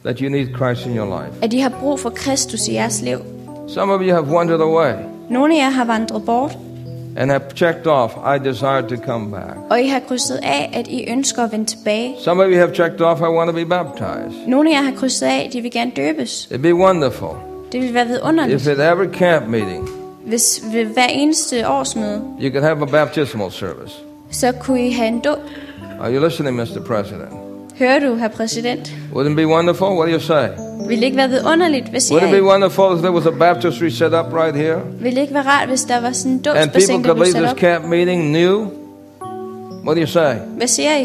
that 0.04 0.20
you 0.20 0.30
need 0.30 0.48
Christ 0.58 0.86
in 0.86 0.98
your 0.98 1.22
life. 1.22 1.44
at 1.44 1.54
I 1.54 1.60
har 1.60 1.70
brug 1.70 2.00
for 2.00 2.10
Kristus 2.10 2.68
i 2.68 2.74
jeres 2.74 3.02
liv. 3.02 3.20
Some 3.68 3.94
of 3.94 4.02
you 4.02 4.14
have 4.14 4.26
wandered 4.36 4.62
away 4.62 4.94
Nogle 5.30 5.56
af 5.56 5.66
jer 5.66 5.70
har 5.70 5.86
vandret 5.86 6.26
bort, 6.26 6.58
and 7.18 7.32
have 7.32 7.42
checked 7.56 7.88
off, 7.88 8.14
I 8.36 8.50
desire 8.50 8.82
to 8.82 8.96
come 9.06 9.32
back. 9.32 9.58
og 9.70 9.82
I 9.82 9.88
har 9.88 10.00
krydset 10.00 10.40
af, 10.44 10.70
at 10.74 10.88
I 10.88 11.06
ønsker 11.12 11.44
at 11.44 11.52
vende 11.52 11.66
tilbage. 11.66 12.16
Some 12.24 12.44
of 12.44 12.50
you 12.50 12.58
have 12.58 12.76
checked 12.76 13.02
off, 13.02 13.22
I 13.22 13.24
want 13.24 13.50
to 13.50 13.56
be 13.56 13.66
baptized. 13.66 14.48
Nogle 14.48 14.70
af 14.70 14.74
jer 14.76 14.82
har 14.82 14.92
krydset 14.96 15.26
af, 15.26 15.46
at 15.48 15.54
de 15.54 15.62
vil 15.62 15.72
gerne 15.72 15.92
døbes. 15.96 16.50
It'd 16.52 16.58
be 16.58 16.76
wonderful 16.76 17.30
Det 17.72 17.82
vil 17.82 17.94
være 17.94 18.04
if 18.04 18.10
vidunderligt, 18.10 18.68
at 18.68 18.94
every 18.94 19.14
camp 19.14 19.48
meeting 19.48 19.90
hvis 20.26 20.64
ved 20.74 20.86
hver 20.86 21.08
eneste 21.08 21.68
årsmøde, 21.68 22.22
you 22.42 22.52
could 22.52 22.64
have 22.64 22.82
a 22.82 22.86
baptismal 22.86 23.52
service. 23.52 23.94
Så 24.32 24.52
kunne 24.52 24.88
I 24.88 24.92
have 24.92 25.08
en 25.08 25.20
dåb. 25.20 25.38
Are 26.02 26.14
you 26.16 26.26
listening, 26.26 26.56
Mr. 26.58 26.80
President? 26.88 27.30
Hører 27.80 28.00
du, 28.00 28.16
herr 28.16 28.28
præsident? 28.28 28.94
Wouldn't 29.14 29.30
it 29.30 29.36
be 29.36 29.48
wonderful? 29.48 29.88
What 29.88 30.08
do 30.08 30.14
you 30.14 30.20
say? 30.20 30.48
Vil 30.88 30.98
det 30.98 31.04
ikke 31.04 31.18
være 31.18 31.30
vidunderligt, 31.30 31.90
hvis 31.90 32.12
Would 32.12 32.24
it 32.24 32.30
be 32.30 32.36
jeg... 32.36 32.44
wonderful 32.44 32.96
if 32.96 33.00
there 33.00 33.12
was 33.12 33.26
a 33.26 33.32
baptistry 33.32 33.90
set 33.90 34.14
up 34.14 34.34
right 34.34 34.56
here? 34.56 34.78
Vil 35.02 35.16
det 35.16 35.22
ikke 35.22 35.34
være 35.34 35.44
rart, 35.46 35.68
hvis 35.70 35.84
der 35.84 36.02
var 36.02 36.12
sådan 36.12 36.32
en 36.32 36.38
And 36.38 36.44
people 36.44 36.62
dåbsbassin, 36.64 36.96
der 37.04 37.04
could 37.04 37.16
blev 37.16 37.24
leave 37.24 37.32
sat 37.32 37.42
this 37.42 37.52
op? 37.52 37.58
camp 37.58 37.86
meeting 37.86 38.32
new? 38.32 38.68
What 39.86 39.96
do 39.98 40.02
you 40.02 40.08
say? 40.08 40.34
Hvad 40.58 40.68
siger 40.68 40.98
I? 40.98 41.04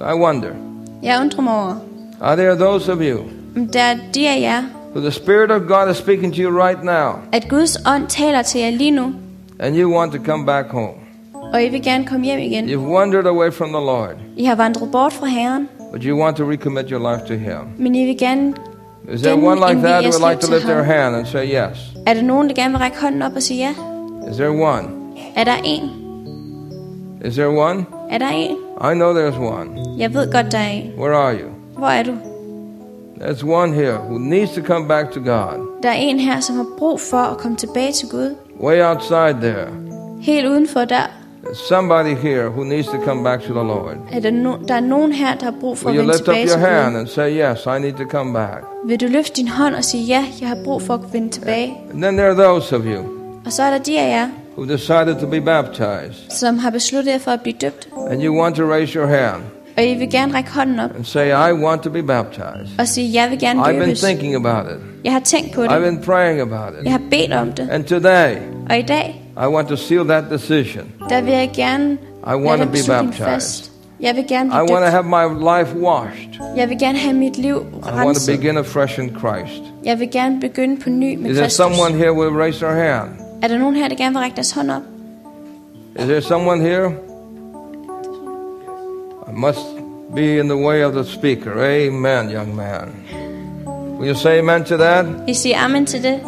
I 0.00 0.14
wonder. 0.14 0.48
Jeg 1.02 1.20
undrer 1.20 1.42
mig 1.42 1.52
over, 1.54 1.74
Are 2.20 2.36
there 2.36 2.54
those 2.56 2.92
of 2.92 2.98
you 3.00 3.18
om 3.56 3.68
der 3.68 3.80
er 3.82 3.96
de 4.14 4.28
af 4.28 4.40
jer, 4.40 4.62
who 4.94 5.00
the 5.00 5.10
Spirit 5.10 5.50
of 5.50 5.60
God 5.68 5.90
is 5.90 5.96
speaking 5.96 6.34
to 6.34 6.40
you 6.42 6.62
right 6.66 6.84
now 6.84 7.12
at 7.32 7.48
Guds 7.48 7.76
ånd 7.86 8.06
taler 8.08 8.42
til 8.42 8.60
jer 8.60 8.70
lige 8.70 8.90
nu, 8.90 9.12
and 9.58 9.76
you 9.78 9.96
want 9.98 10.12
to 10.12 10.18
come 10.24 10.46
back 10.46 10.68
home? 10.70 10.92
Og 11.52 11.62
I 11.62 11.68
vil 11.68 11.82
gerne 11.82 12.06
komme 12.06 12.26
hjem 12.26 12.38
igen. 12.38 12.64
You've 12.64 12.92
wandered 12.92 13.26
away 13.26 13.50
from 13.52 13.68
the 13.68 13.80
Lord, 13.80 14.16
I 14.36 14.44
har 14.44 14.54
vandret 14.54 14.90
bort 14.92 15.12
fra 15.12 15.26
Herren, 15.26 15.68
but 15.92 16.02
you 16.02 16.22
want 16.22 16.36
to 16.36 16.50
recommit 16.50 16.90
your 16.90 17.12
life 17.12 17.26
to 17.26 17.34
Him. 17.34 17.60
men 17.78 17.94
I 17.94 18.04
vil 18.04 18.18
gerne... 18.18 18.54
Is 19.12 19.22
there 19.22 19.34
one 19.34 19.60
like 19.68 19.80
that 19.88 20.04
who 20.04 20.10
would 20.10 20.30
like 20.30 20.40
to 20.40 20.52
lift 20.52 20.66
their 20.66 20.82
hand 20.82 21.16
and 21.16 21.26
say 21.26 21.44
yes? 21.46 21.78
Er 22.06 22.14
der 22.14 22.22
nogen, 22.22 22.48
der 22.48 22.54
gerne 22.54 22.70
vil 22.70 22.78
række 22.78 23.00
hånden 23.00 23.22
op 23.22 23.32
og 23.36 23.42
sige 23.42 23.58
ja? 23.58 23.70
Is 24.30 24.36
there 24.36 24.50
one? 24.50 24.88
Er 25.36 25.44
der 25.44 25.56
en? 25.64 25.90
Is 27.24 27.34
there 27.34 27.48
one? 27.48 27.84
Er 28.10 28.18
der 28.18 28.28
en? 28.28 28.56
I 28.80 28.94
know 28.94 29.14
there's 29.14 29.38
one. 29.38 29.70
Jeg 29.98 30.14
ved 30.14 30.32
godt, 30.32 30.52
der 30.52 30.58
er 30.58 30.68
en. 30.68 30.92
Where 30.98 31.16
are 31.16 31.34
you? 31.34 31.48
Hvor 31.78 31.86
er 31.86 32.02
du? 32.02 32.12
There's 33.20 33.44
one 33.44 33.74
here 33.74 33.98
who 33.98 34.18
needs 34.18 34.52
to 34.52 34.62
come 34.62 34.88
back 34.88 35.10
to 35.10 35.20
God. 35.20 35.82
Der 35.82 35.88
er 35.88 35.94
en 35.94 36.20
her, 36.20 36.40
som 36.40 36.56
har 36.56 36.66
brug 36.78 37.00
for 37.00 37.16
at 37.16 37.38
komme 37.38 37.56
tilbage 37.56 37.92
til 37.92 38.08
Gud. 38.08 38.34
Way 38.60 38.82
outside 38.82 39.36
there. 39.40 39.66
Helt 40.20 40.48
udenfor 40.48 40.84
der 40.84 41.19
somebody 41.54 42.14
here 42.14 42.48
who 42.48 42.64
needs 42.64 42.86
to 42.88 42.98
come 43.04 43.22
back 43.24 43.40
to 43.42 43.52
the 43.52 43.62
Lord. 43.62 43.96
er 44.12 44.20
der, 44.20 44.30
no, 44.30 44.56
der 44.68 44.74
er 44.74 44.80
nogen 44.80 45.12
her, 45.12 45.34
der 45.34 45.44
har 45.44 45.54
brug 45.60 45.78
for 45.78 45.90
Will 45.90 45.98
at 46.00 46.04
you 46.06 46.12
lift 46.12 46.28
up 46.28 46.34
your 46.50 46.66
hand 46.66 46.96
and 46.96 47.06
say, 47.08 47.30
Yes, 47.52 47.66
I 47.66 47.80
need 47.82 47.92
to 47.92 48.04
come 48.10 48.32
back? 48.32 48.64
Vil 48.86 49.00
du 49.00 49.06
løfte 49.06 49.36
din 49.36 49.48
hånd 49.48 49.74
og 49.74 49.84
sige, 49.84 50.04
ja, 50.04 50.24
jeg 50.40 50.48
har 50.48 50.56
brug 50.64 50.82
for 50.82 50.94
at 50.94 51.00
vende 51.12 51.28
tilbage? 51.28 51.76
And 51.92 52.02
then 52.02 52.16
there 52.16 52.28
are 52.30 52.34
those 52.44 52.76
of 52.76 52.82
you 52.84 53.04
Og 53.46 53.52
så 53.52 53.62
er 53.62 53.70
der 53.70 53.78
de 53.78 54.00
af 54.00 54.08
jer, 54.10 54.28
who 54.56 54.64
decided 54.72 55.20
to 55.20 55.26
be 55.26 55.40
baptized, 55.40 56.30
som 56.30 56.58
har 56.58 56.70
besluttet 56.70 57.12
jer 57.12 57.18
for 57.18 57.30
at 57.30 57.40
blive 57.40 57.56
døbt. 57.60 57.88
and 58.10 58.22
you 58.24 58.40
want 58.42 58.56
to 58.56 58.62
raise 58.72 58.92
your 58.98 59.06
hand 59.06 59.42
Og 59.76 59.84
I 59.84 59.94
vil 59.94 60.10
gerne 60.10 60.34
række 60.34 60.50
hånden 60.50 60.80
op 60.80 60.90
and 60.96 61.04
say, 61.04 61.26
I 61.26 61.52
want 61.52 61.82
to 61.82 61.90
be 61.90 62.02
baptized. 62.02 62.78
og 62.78 62.88
sige, 62.88 63.22
jeg 63.22 63.30
vil 63.30 63.38
gerne 63.38 63.60
I've 63.62 63.70
been 63.72 63.80
døbes. 63.80 64.00
thinking 64.00 64.34
about 64.46 64.66
it. 64.72 64.78
Jeg 65.04 65.12
har 65.12 65.20
tænkt 65.20 65.52
på 65.54 65.64
I've 65.64 65.78
been 65.80 66.02
praying 66.02 66.40
about 66.40 66.74
Jeg 66.78 66.84
it. 66.84 66.90
har 66.90 67.00
bedt 67.10 67.32
om 67.32 67.52
det. 67.52 67.68
And 67.70 67.84
today, 67.84 68.36
Og 68.70 68.78
i 68.78 68.82
dag, 68.82 69.19
I 69.44 69.46
want 69.46 69.68
to 69.68 69.76
seal 69.76 70.04
that 70.04 70.24
decision. 70.30 70.84
der 71.08 71.20
vil 71.20 71.32
jeg 71.32 71.50
gerne 71.54 71.98
I 72.26 72.34
want 72.34 72.62
to 72.62 72.68
be 72.68 72.78
baptized. 72.88 73.24
fast. 73.24 73.72
Jeg 74.00 74.16
vil 74.16 74.24
gerne 74.28 74.50
I 74.50 74.72
want 74.72 74.84
to 74.84 74.90
have 74.90 75.04
my 75.04 75.24
life 75.38 75.76
washed. 75.78 76.40
Jeg 76.56 76.68
vil 76.68 76.78
gerne 76.78 76.98
have 76.98 77.14
mit 77.14 77.38
liv 77.38 77.56
I 77.56 78.04
want 78.04 78.16
to 78.16 78.32
begin 78.36 78.56
afresh 78.56 78.98
in 78.98 79.16
Christ. 79.18 79.62
Jeg 79.84 79.98
vil 79.98 80.10
gerne 80.10 80.40
begynde 80.40 80.80
på 80.80 80.90
ny 80.90 81.14
med 81.16 81.30
Is 81.30 81.36
there 81.36 81.44
Kristus. 81.44 81.52
someone 81.52 81.94
here 81.94 82.12
who 82.12 82.22
will 82.22 82.36
raise 82.36 82.58
their 82.58 82.74
hand? 82.74 83.08
Er 83.42 83.48
der 83.48 83.58
nogen 83.58 83.76
her, 83.76 83.88
der 83.88 83.96
gerne 83.96 84.14
vil 84.14 84.20
række 84.20 84.34
deres 84.36 84.52
hånd 84.52 84.70
op? 84.70 84.82
Is 85.98 86.04
there 86.04 86.20
someone 86.22 86.62
here? 86.62 86.90
I 89.28 89.32
must 89.32 89.60
be 90.14 90.38
in 90.38 90.48
the 90.48 90.56
way 90.56 90.84
of 90.84 90.92
the 90.92 91.04
speaker. 91.04 91.52
Amen, 91.52 92.30
young 92.30 92.56
man. 92.56 92.88
Will 93.98 94.08
you 94.08 94.14
say 94.14 94.38
amen 94.38 94.64
to 94.64 94.76
that? 94.76 95.06
I 95.28 95.34
siger 95.34 95.64
amen 95.64 95.86
til 95.86 96.02
det. 96.02 96.20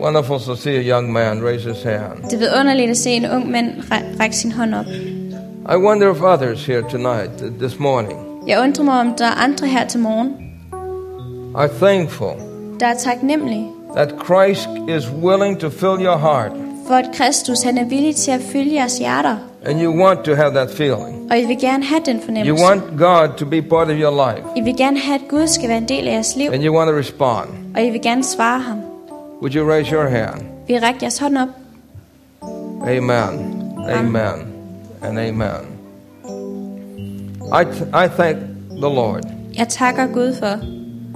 Wonderful 0.00 0.38
to 0.40 0.56
see 0.56 0.76
a 0.76 0.96
young 0.96 1.12
man 1.12 1.44
raise 1.44 1.68
his 1.68 1.82
hand. 1.82 2.22
Det 2.24 2.32
er 2.32 2.38
vidunderligt 2.38 2.90
at 2.90 2.96
se 2.96 3.10
en 3.10 3.24
ung 3.30 3.50
mand 3.50 3.68
ræ- 3.90 4.20
række 4.22 4.36
sin 4.36 4.52
hånd 4.52 4.74
op. 4.74 4.84
I 5.72 5.76
wonder 5.76 6.10
if 6.14 6.22
others 6.22 6.66
here 6.66 6.82
tonight, 6.90 7.30
this 7.60 7.78
morning, 7.78 8.18
Jeg 8.46 8.60
undrer 8.60 8.84
mig, 8.84 9.00
om 9.00 9.14
der 9.18 9.24
er 9.24 9.30
andre 9.44 9.66
her 9.66 9.86
til 9.86 10.00
morgen, 10.00 10.32
are 11.54 11.68
thankful 11.80 12.32
der 12.80 12.86
er 12.86 12.94
taknemmelige 12.94 13.66
that 13.96 14.14
Christ 14.24 14.68
is 14.88 15.10
willing 15.22 15.60
to 15.60 15.68
fill 15.70 15.96
your 16.06 16.16
heart 16.18 16.52
for, 16.86 16.94
at 16.94 17.04
Kristus 17.14 17.62
han 17.62 17.78
er 17.78 17.84
villig 17.84 18.16
til 18.16 18.30
at 18.30 18.40
fylde 18.40 18.74
jeres 18.74 18.98
hjerter. 18.98 19.36
and 19.64 19.82
you 19.82 20.04
want 20.04 20.24
to 20.24 20.34
have 20.34 20.50
that 20.50 20.70
feeling. 20.70 21.28
Og 21.30 21.38
I 21.38 21.44
vil 21.46 21.58
gerne 21.60 21.84
have 21.84 22.00
den 22.06 22.20
You 22.46 22.56
want 22.68 22.82
God 22.98 23.28
to 23.36 23.46
be 23.46 23.62
part 23.62 23.88
of 23.88 23.94
your 24.00 24.26
life 24.32 24.42
I 24.56 24.60
vil 24.60 24.76
gerne 24.76 24.98
have, 24.98 25.14
at 25.14 25.28
Gud 25.28 25.46
skal 25.46 25.68
være 25.68 25.78
en 25.78 25.88
del 25.88 26.08
af 26.08 26.12
jeres 26.12 26.36
liv. 26.36 26.50
and 26.52 26.64
you 26.64 26.76
want 26.76 26.90
to 26.90 26.96
respond. 26.98 27.48
Og 27.76 27.82
I 27.84 27.90
vil 27.90 28.02
gerne 28.02 28.24
svare 28.24 28.60
ham. 28.60 28.78
Would 29.42 29.54
you 29.54 29.70
raise 29.70 29.90
your 29.92 30.08
hand? 30.08 30.40
Vi 30.66 30.78
rækker 30.78 30.98
jeres 31.02 31.18
hånd 31.18 31.38
op. 31.38 31.48
Amen. 32.82 33.62
Amen. 33.88 34.52
And 35.02 35.18
amen. 35.18 35.76
I, 37.52 37.62
I 38.04 38.08
thank 38.08 38.36
the 38.70 38.88
Lord 38.94 39.22
Jeg 39.58 39.68
takker 39.68 40.06
Gud 40.06 40.34
for, 40.34 40.58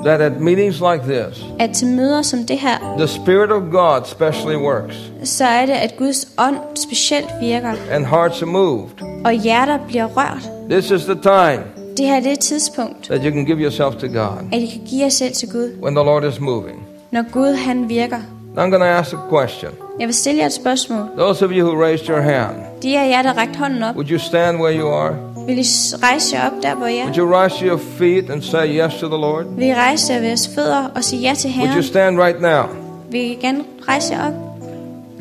that 0.05 0.21
at 0.21 0.41
meetings 0.41 0.81
like 0.81 1.03
this, 1.03 1.45
at 1.59 1.71
til 1.71 1.89
møder 1.89 2.23
som 2.23 2.47
det 2.47 2.59
her, 2.59 2.95
the 2.99 3.09
Spirit 3.09 3.51
of 3.51 3.63
God 3.71 4.01
specially 4.05 4.57
works 4.57 4.97
så 5.25 5.45
er 5.45 5.67
det, 5.67 5.73
at 5.73 5.95
Guds 5.99 6.29
ånd 6.39 6.57
specielt 6.75 7.31
virker, 7.41 7.75
and 7.91 8.07
hearts 8.07 8.43
are 8.43 8.51
moved. 8.51 9.23
og 9.25 9.33
hjerter 9.33 9.79
bliver 9.89 10.07
rørt. 10.07 10.51
This 10.71 10.91
is 10.91 11.05
the 11.05 11.15
time 11.23 11.63
Det 11.97 12.07
her 12.07 12.21
det 12.21 12.27
er 12.27 12.33
et 12.33 12.39
tidspunkt, 12.39 13.05
that 13.05 13.23
you 13.25 13.31
can 13.33 13.45
give 13.45 13.59
yourself 13.59 13.95
to 13.95 14.07
God 14.07 14.39
at 14.53 14.61
I 14.61 14.67
kan 14.67 14.81
give 14.87 15.03
jer 15.03 15.09
selv 15.09 15.35
til 15.35 15.49
Gud, 15.53 15.71
when 15.83 15.95
the 15.95 16.05
Lord 16.05 16.25
is 16.25 16.41
moving. 16.41 16.90
Når 17.11 17.31
Gud 17.33 17.55
han 17.55 17.89
virker. 17.89 18.19
I'm 18.57 18.71
going 18.71 18.73
to 18.73 18.85
ask 18.85 19.13
a 19.13 19.17
question. 19.37 19.73
Jeg 20.01 20.07
vil 20.07 20.15
stille 20.15 20.41
jer 20.41 20.47
et 20.47 20.53
spørgsmål. 20.53 21.07
Those 21.19 21.45
of 21.45 21.51
you 21.51 21.67
who 21.69 21.83
raised 21.83 22.07
your 22.09 22.21
hand, 22.21 22.57
De 22.83 22.99
af 22.99 23.09
jer, 23.09 23.23
der 23.23 23.59
hånden 23.59 23.83
op, 23.83 23.95
would 23.95 24.11
you 24.11 24.19
stand 24.19 24.61
where 24.61 24.81
you 24.81 24.89
are? 24.89 25.15
vil 25.47 25.59
I 25.59 25.65
rejse 26.03 26.37
jer 26.37 26.47
op 26.47 26.53
der, 26.63 26.75
hvor 26.75 26.87
I 26.87 26.99
er? 26.99 27.03
Would 27.05 27.17
you 27.17 27.43
rise 27.43 27.67
your 27.67 27.79
feet 27.99 28.31
and 28.31 28.43
say 28.43 28.67
yes 28.67 28.95
to 29.01 29.07
the 29.09 29.17
Lord? 29.17 29.45
Vil 29.57 29.67
I 29.69 29.75
rejse 29.75 30.13
jer 30.13 30.19
ved 30.19 30.27
jeres 30.27 30.51
fødder 30.55 30.91
og 30.95 31.05
sige 31.05 31.23
ja 31.23 31.35
til 31.35 31.51
Would 31.59 31.77
you 31.77 31.83
stand 31.83 32.21
right 32.21 32.41
now? 32.41 32.63
Vil 33.11 33.21
I 33.21 33.39
gerne 33.41 33.65
rejse 33.89 34.15
jer 34.15 34.27
op? 34.27 34.33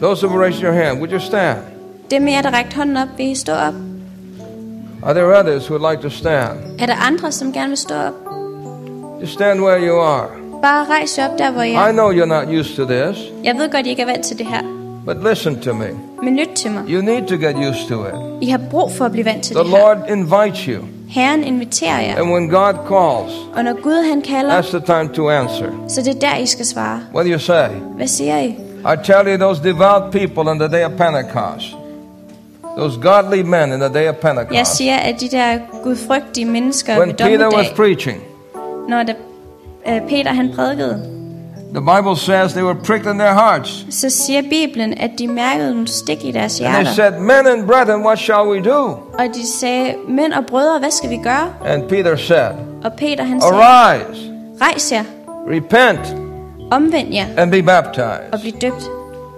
Those 0.01 0.27
who 0.27 0.41
raised 0.41 0.63
your 0.63 0.73
hand, 0.73 0.97
would 0.97 1.11
you 1.11 1.19
stand? 1.19 1.57
Dem 2.11 2.27
af 2.27 2.31
jer, 2.31 2.41
der 2.41 2.51
rækte 2.51 2.75
hånden 2.75 2.97
op, 2.97 3.07
vil 3.17 3.25
I 3.25 3.35
stå 3.35 3.51
op? 3.53 3.73
Are 5.03 5.13
there 5.13 5.39
others 5.39 5.65
who 5.67 5.77
would 5.77 5.91
like 5.91 6.09
to 6.09 6.09
stand? 6.09 6.59
Er 6.79 6.85
der 6.85 6.95
andre, 7.07 7.31
som 7.31 7.53
gerne 7.53 7.67
vil 7.67 7.77
stå 7.77 7.95
op? 7.95 8.13
Just 9.21 9.33
stand 9.33 9.61
where 9.61 9.87
you 9.87 10.01
are. 10.01 10.38
Bare 10.61 10.85
rejs 10.89 11.17
op 11.17 11.37
der, 11.37 11.51
hvor 11.51 11.61
I 11.63 11.71
I 11.89 11.91
know 11.91 12.11
you're 12.11 12.25
not 12.25 12.47
used 12.59 12.75
to 12.75 12.85
this, 12.85 13.17
Jeg 13.43 13.55
ved 13.57 13.71
godt, 13.71 13.85
I 13.85 13.89
ikke 13.89 14.01
er 14.01 14.05
vant 14.05 14.25
til 14.25 14.37
det 14.37 14.45
her. 14.45 14.61
but 15.05 15.17
listen 15.29 15.59
to 15.61 15.73
me. 15.73 15.85
Men 16.23 16.35
lyt 16.37 16.49
til 16.55 16.71
mig. 16.71 16.83
You 16.89 17.01
need 17.01 17.27
to 17.27 17.35
get 17.35 17.55
used 17.55 17.87
to 17.89 18.05
it. 18.05 18.13
I 18.41 18.49
har 18.49 18.59
brug 18.71 18.91
for 18.91 19.05
at 19.05 19.11
blive 19.11 19.25
vant 19.25 19.43
til 19.43 19.55
The 19.55 19.63
det 19.63 19.71
her. 19.71 19.77
Lord 19.79 19.97
invites 20.09 20.59
you, 20.59 20.83
Herren 21.09 21.43
inviterer 21.43 22.01
jer. 22.01 22.15
and 22.21 22.31
when 22.31 22.49
God 22.49 22.73
calls, 22.87 23.33
Og 23.55 23.63
når 23.63 23.81
Gud 23.81 24.09
han 24.09 24.21
kalder, 24.21 24.61
that's 24.61 24.69
the 24.77 24.79
time 24.85 25.09
to 25.13 25.29
answer. 25.29 25.69
så 25.87 26.01
det 26.01 26.15
er 26.15 26.19
der, 26.29 26.35
I 26.37 26.45
skal 26.45 26.65
svare. 26.65 26.99
What 27.15 27.25
do 27.25 27.31
you 27.31 27.39
say? 27.39 27.67
Hvad 27.95 28.07
siger 28.07 28.37
I? 28.39 28.45
I 28.79 28.95
tell 29.03 29.27
you, 29.27 29.37
those 29.37 29.63
devout 29.63 30.03
people 30.11 30.51
in 30.51 30.59
the 30.59 30.67
day 30.67 30.85
of 30.85 30.91
Pentecost, 30.91 31.75
those 32.77 32.99
godly 33.01 33.41
men 33.41 33.73
in 33.73 33.79
the 33.79 33.89
day 33.93 34.07
of 34.09 34.15
Jeg 34.15 34.15
Pentecost, 34.15 34.75
siger, 34.75 34.97
at 34.97 35.15
de 35.21 35.29
der 35.29 35.57
gudfrygtige 35.83 36.45
mennesker 36.45 36.97
when 36.97 37.07
ved 37.09 37.15
Peter 37.15 37.55
was 37.57 37.67
preaching, 37.75 38.17
når 38.89 39.03
der, 39.03 39.13
Peter 40.09 40.33
han 40.33 40.51
prædikede, 40.55 41.01
the 41.73 41.81
Bible 41.81 42.15
says 42.17 42.53
they 42.53 42.63
were 42.63 42.75
pricked 42.75 43.11
in 43.11 43.19
their 43.19 43.33
hearts. 43.33 43.85
så 43.89 44.09
siger 44.09 44.41
Bibelen, 44.41 44.93
at 44.97 45.11
de 45.19 45.27
mærkede 45.27 45.71
nogle 45.71 45.87
stik 45.87 46.25
i 46.25 46.31
deres 46.31 46.59
And 46.59 46.67
they 46.67 46.75
hjerter. 46.83 46.91
said, 46.93 47.11
Men 47.19 47.47
and 47.47 47.67
brethren, 47.67 48.01
what 48.05 48.19
shall 48.19 48.47
we 48.47 48.59
do? 48.69 48.79
Og 49.13 49.25
de 49.33 49.47
sagde, 49.47 49.95
mænd 50.07 50.33
og 50.33 50.45
brødre, 50.45 50.79
hvad 50.79 50.91
skal 50.91 51.09
vi 51.09 51.17
gøre? 51.23 51.53
And 51.65 51.83
Peter 51.89 52.15
said, 52.15 52.51
Og 52.83 52.93
Peter 52.97 53.23
han 53.23 53.41
sagde, 53.41 53.55
Arise, 53.55 54.31
rejs 54.61 54.91
jer, 54.91 55.03
repent, 55.51 56.15
omvend 56.71 57.13
jer 57.13 57.25
and 57.37 57.51
be 57.51 57.57
og 57.59 57.65
baptized. 57.65 58.41
bliv 58.41 58.53
døbt. 58.61 58.83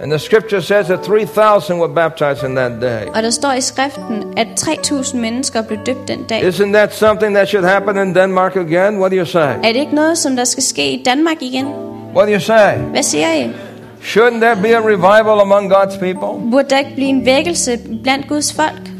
And 0.02 0.10
the 0.10 0.18
scripture 0.18 0.60
says 0.60 0.86
that 0.86 1.04
3,000 1.04 1.78
were 1.78 1.94
baptized 1.94 2.42
in 2.44 2.56
that 2.56 2.72
day. 2.80 3.06
Og 3.14 3.22
der 3.22 3.30
står 3.30 3.52
i 3.52 3.60
skriften, 3.60 4.24
at 4.36 4.46
3.000 4.60 5.16
mennesker 5.16 5.62
blev 5.62 5.78
døbt 5.86 6.08
den 6.08 6.24
dag. 6.28 6.48
Isn't 6.48 6.72
that 6.72 6.94
something 6.94 7.34
that 7.34 7.48
should 7.48 7.68
happen 7.68 8.08
in 8.08 8.14
Denmark 8.14 8.56
again? 8.56 8.98
What 8.98 9.10
do 9.10 9.16
you 9.16 9.24
say? 9.24 9.38
Er 9.38 9.72
det 9.72 9.76
ikke 9.76 9.94
noget, 9.94 10.18
som 10.18 10.36
der 10.36 10.44
skal 10.44 10.62
ske 10.62 10.92
i 10.92 11.02
Danmark 11.04 11.36
igen? 11.42 11.66
What 12.14 12.28
do 12.28 12.32
you 12.32 12.40
say? 12.40 12.76
Hvad 12.78 13.02
siger 13.02 13.32
I? 13.32 13.50
Shouldn't 14.02 14.40
there 14.40 14.56
be 14.56 14.76
a 14.76 14.80
revival 14.80 15.40
among 15.40 15.72
God's 15.72 15.98
people? 15.98 16.50
Burde 16.50 16.68
der 16.70 16.78
ikke 16.78 16.94
blive 16.94 17.08
en 17.08 17.26
vækkelse 17.26 17.78
blandt 18.02 18.28
Guds 18.28 18.52
folk? 18.52 18.91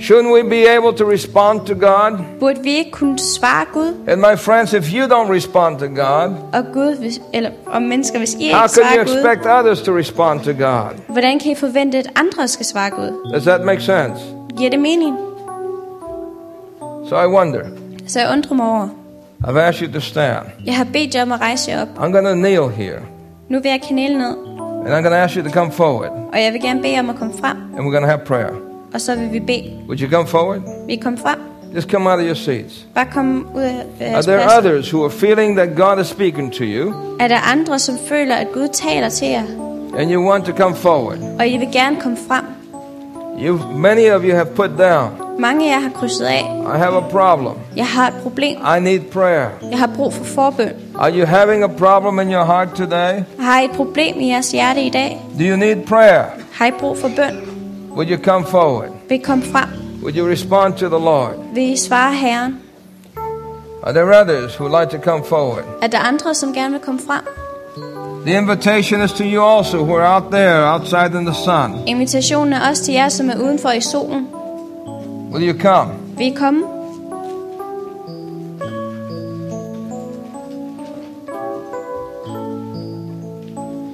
Shouldn't 0.00 0.32
we 0.32 0.42
be 0.42 0.66
able 0.76 0.92
to 0.98 1.10
respond 1.10 1.60
to 1.66 1.74
God? 1.74 2.18
Burde 2.40 2.60
vi 2.62 2.70
ikke 2.76 2.90
kunne 2.90 3.18
svare 3.18 3.66
Gud? 3.72 3.94
And 4.08 4.20
my 4.20 4.36
friends, 4.36 4.72
if 4.72 4.94
you 4.94 5.04
don't 5.04 5.30
respond 5.32 5.78
to 5.78 5.86
God, 5.86 6.34
Og 6.52 6.64
Gud, 6.72 6.96
hvis, 6.98 7.20
eller 7.32 7.50
om 7.66 7.82
mennesker, 7.82 8.18
hvis 8.18 8.34
I 8.34 8.48
how 8.48 8.64
ikke 8.64 8.74
can 8.74 8.82
you 8.84 8.92
svarer 8.92 9.04
Gud, 9.04 9.14
expect 9.14 9.46
others 9.46 9.80
to 9.82 9.96
respond 9.96 10.40
to 10.40 10.50
God? 10.52 10.90
hvordan 11.08 11.38
kan 11.38 11.52
I 11.52 11.54
forvente, 11.54 11.98
at 11.98 12.10
andre 12.16 12.48
skal 12.48 12.66
svare 12.66 12.90
Gud? 12.90 13.32
Does 13.34 13.42
that 13.44 13.60
make 13.64 13.80
sense? 13.80 14.20
Giver 14.56 14.70
det 14.70 14.78
mening? 14.80 15.16
So 17.08 17.16
I 17.20 17.26
wonder. 17.26 17.60
Så 18.06 18.20
jeg 18.20 18.28
undrer 18.32 18.54
mig 18.56 18.66
over. 18.66 18.88
I've 19.44 19.58
asked 19.58 19.86
you 19.88 19.92
to 19.92 20.00
stand. 20.00 20.46
Jeg 20.66 20.76
har 20.76 20.84
bedt 20.92 21.14
jer 21.14 21.22
om 21.22 21.32
at 21.32 21.40
rejse 21.40 21.70
jer 21.70 21.82
op. 21.82 21.88
I'm 21.98 22.12
going 22.12 22.26
to 22.26 22.34
kneel 22.34 22.68
here. 22.68 23.00
Nu 23.48 23.60
vil 23.60 23.70
jeg 23.70 23.80
knæle 23.88 24.18
ned, 24.18 24.34
And 24.86 24.88
I'm 24.88 25.02
going 25.02 25.04
to 25.04 25.22
ask 25.24 25.36
you 25.36 25.42
to 25.44 25.50
come 25.50 25.72
forward. 25.72 26.10
og 26.32 26.42
jeg 26.42 26.52
vil 26.52 26.60
gerne 26.62 26.82
bede 26.82 26.98
om 26.98 27.10
at 27.10 27.16
komme 27.16 27.34
frem. 27.40 27.56
And 27.56 27.80
we're 27.80 27.92
going 27.92 28.04
to 28.04 28.10
have 28.10 28.20
prayer. 28.26 28.69
Og 28.94 29.00
så 29.00 29.14
vil 29.16 29.32
vi 29.32 29.40
bede. 29.40 29.72
Would 29.86 30.00
you 30.00 30.10
come 30.10 30.26
forward? 30.26 30.60
Vi 30.86 30.96
komme 30.96 31.18
frem. 31.18 31.38
Just 31.74 31.90
come 31.90 32.10
out 32.10 32.18
of 32.18 32.24
your 32.26 32.34
seats. 32.34 32.86
Bare 32.94 33.06
kom 33.12 33.46
ud 33.54 33.62
af 33.62 34.14
Are 34.14 34.22
there 34.22 34.58
others 34.58 34.90
who 34.90 35.04
are 35.04 35.10
feeling 35.10 35.56
that 35.56 35.68
God 35.76 36.00
is 36.00 36.06
speaking 36.06 36.52
to 36.52 36.64
you 36.64 36.94
Er 37.20 37.28
der 37.28 37.50
andre, 37.52 37.78
som 37.78 37.94
føler, 38.08 38.34
at 38.34 38.46
Gud 38.54 38.68
taler 38.72 39.08
til 39.08 39.28
jer, 39.28 39.42
and 39.98 40.12
you 40.12 40.30
want 40.30 40.44
to 40.44 40.52
come 40.56 40.74
forward? 40.76 41.18
og 41.38 41.48
I 41.48 41.56
vil 41.56 41.68
gerne 41.72 41.96
komme 42.00 42.18
frem? 42.28 42.44
You, 43.46 43.58
many 43.76 44.10
of 44.10 44.22
you 44.24 44.34
have 44.34 44.46
put 44.46 44.70
down, 44.78 45.10
Mange 45.38 45.70
af 45.70 45.76
jer 45.76 45.80
har 45.80 45.90
krydset 45.90 46.24
af. 46.24 46.44
I 46.74 46.78
have 46.78 46.96
a 46.96 47.00
problem. 47.00 47.54
Jeg 47.76 47.86
har 47.86 48.08
et 48.08 48.14
problem. 48.22 48.58
I 48.76 48.80
need 48.80 49.00
prayer. 49.00 49.48
Jeg 49.70 49.78
har 49.78 49.90
brug 49.96 50.14
for 50.14 50.24
forbøn. 50.24 50.68
Are 50.98 51.18
you 51.18 51.26
having 51.26 51.64
a 51.64 51.66
problem 51.66 52.18
in 52.20 52.34
your 52.34 52.44
heart 52.44 52.68
today? 52.76 53.22
Har 53.38 53.60
I 53.60 53.64
et 53.64 53.70
problem 53.70 54.20
i 54.20 54.30
jeres 54.30 54.52
hjerte 54.52 54.82
i 54.82 54.90
dag? 54.90 55.20
Do 55.38 55.44
you 55.44 55.56
need 55.56 55.76
prayer? 55.86 56.24
Har 56.52 56.66
I 56.66 56.70
brug 56.80 56.98
for 56.98 57.10
bøn? 57.16 57.49
Would 57.96 58.08
you 58.08 58.18
come 58.18 58.46
forward? 58.46 58.90
Vil 59.08 59.18
I 59.18 59.22
komme 59.22 59.42
frem? 59.42 59.68
Would 60.02 60.16
you 60.16 60.28
respond 60.28 60.74
to 60.74 60.88
the 60.88 60.98
Lord? 60.98 61.34
Vil 61.54 61.72
I 61.72 61.76
svare 61.76 62.14
Herren? 62.14 62.60
Are 63.82 63.92
there 63.92 64.12
others 64.12 64.54
who 64.56 64.64
would 64.64 64.80
like 64.80 64.90
to 64.98 65.10
come 65.10 65.24
forward? 65.24 65.64
Er 65.82 65.86
der 65.86 65.98
andre, 65.98 66.34
som 66.34 66.54
gerne 66.54 66.70
vil 66.72 66.80
komme 66.80 67.00
frem? 67.06 67.24
The 68.26 68.38
invitation 68.38 69.00
is 69.00 69.12
to 69.12 69.24
you 69.24 69.42
also 69.42 69.84
who 69.84 69.94
are 69.94 70.06
out 70.06 70.30
there, 70.30 70.72
outside 70.72 71.18
in 71.18 71.24
the 71.26 71.34
sun. 71.34 71.82
Invitationen 71.86 72.52
er 72.52 72.68
også 72.68 72.84
til 72.84 72.94
jer, 72.94 73.08
som 73.08 73.30
er 73.30 73.36
udenfor 73.36 73.70
i 73.70 73.80
solen. 73.80 74.28
Will 75.32 75.48
you 75.48 75.60
come? 75.60 75.92
Vil 76.18 76.26
I 76.26 76.34
komme? 76.36 76.64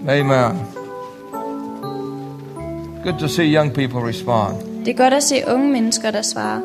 Amen. 0.09 0.76
Good 3.07 3.19
to 3.19 3.29
see 3.29 3.45
young 3.45 3.71
people 3.71 4.01
respond. 4.09 4.85
Det 4.85 4.89
er 4.89 4.97
godt 4.97 5.15
at 5.15 5.23
se 5.23 5.43
unge 5.53 5.73
mennesker, 5.73 6.11
der 6.11 6.23
svarer. 6.23 6.61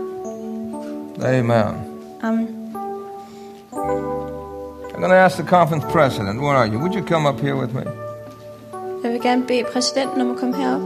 Amen. 1.26 1.76
Amen. 2.24 2.48
I'm 4.94 5.00
going 5.00 5.12
to 5.12 5.16
ask 5.16 5.36
the 5.36 5.48
conference 5.48 5.88
president. 5.92 6.42
Where 6.42 6.56
are 6.56 6.68
you? 6.68 6.80
Would 6.80 6.94
you 6.96 7.08
come 7.08 7.30
up 7.30 7.40
here 7.40 7.56
with 7.56 7.74
me? 7.76 7.84
Jeg 9.04 9.12
vil 9.12 9.22
gerne 9.22 9.44
bede 9.44 9.64
præsidenten 9.74 10.22
om 10.22 10.32
at 10.32 10.38
komme 10.38 10.56
herop. 10.56 10.82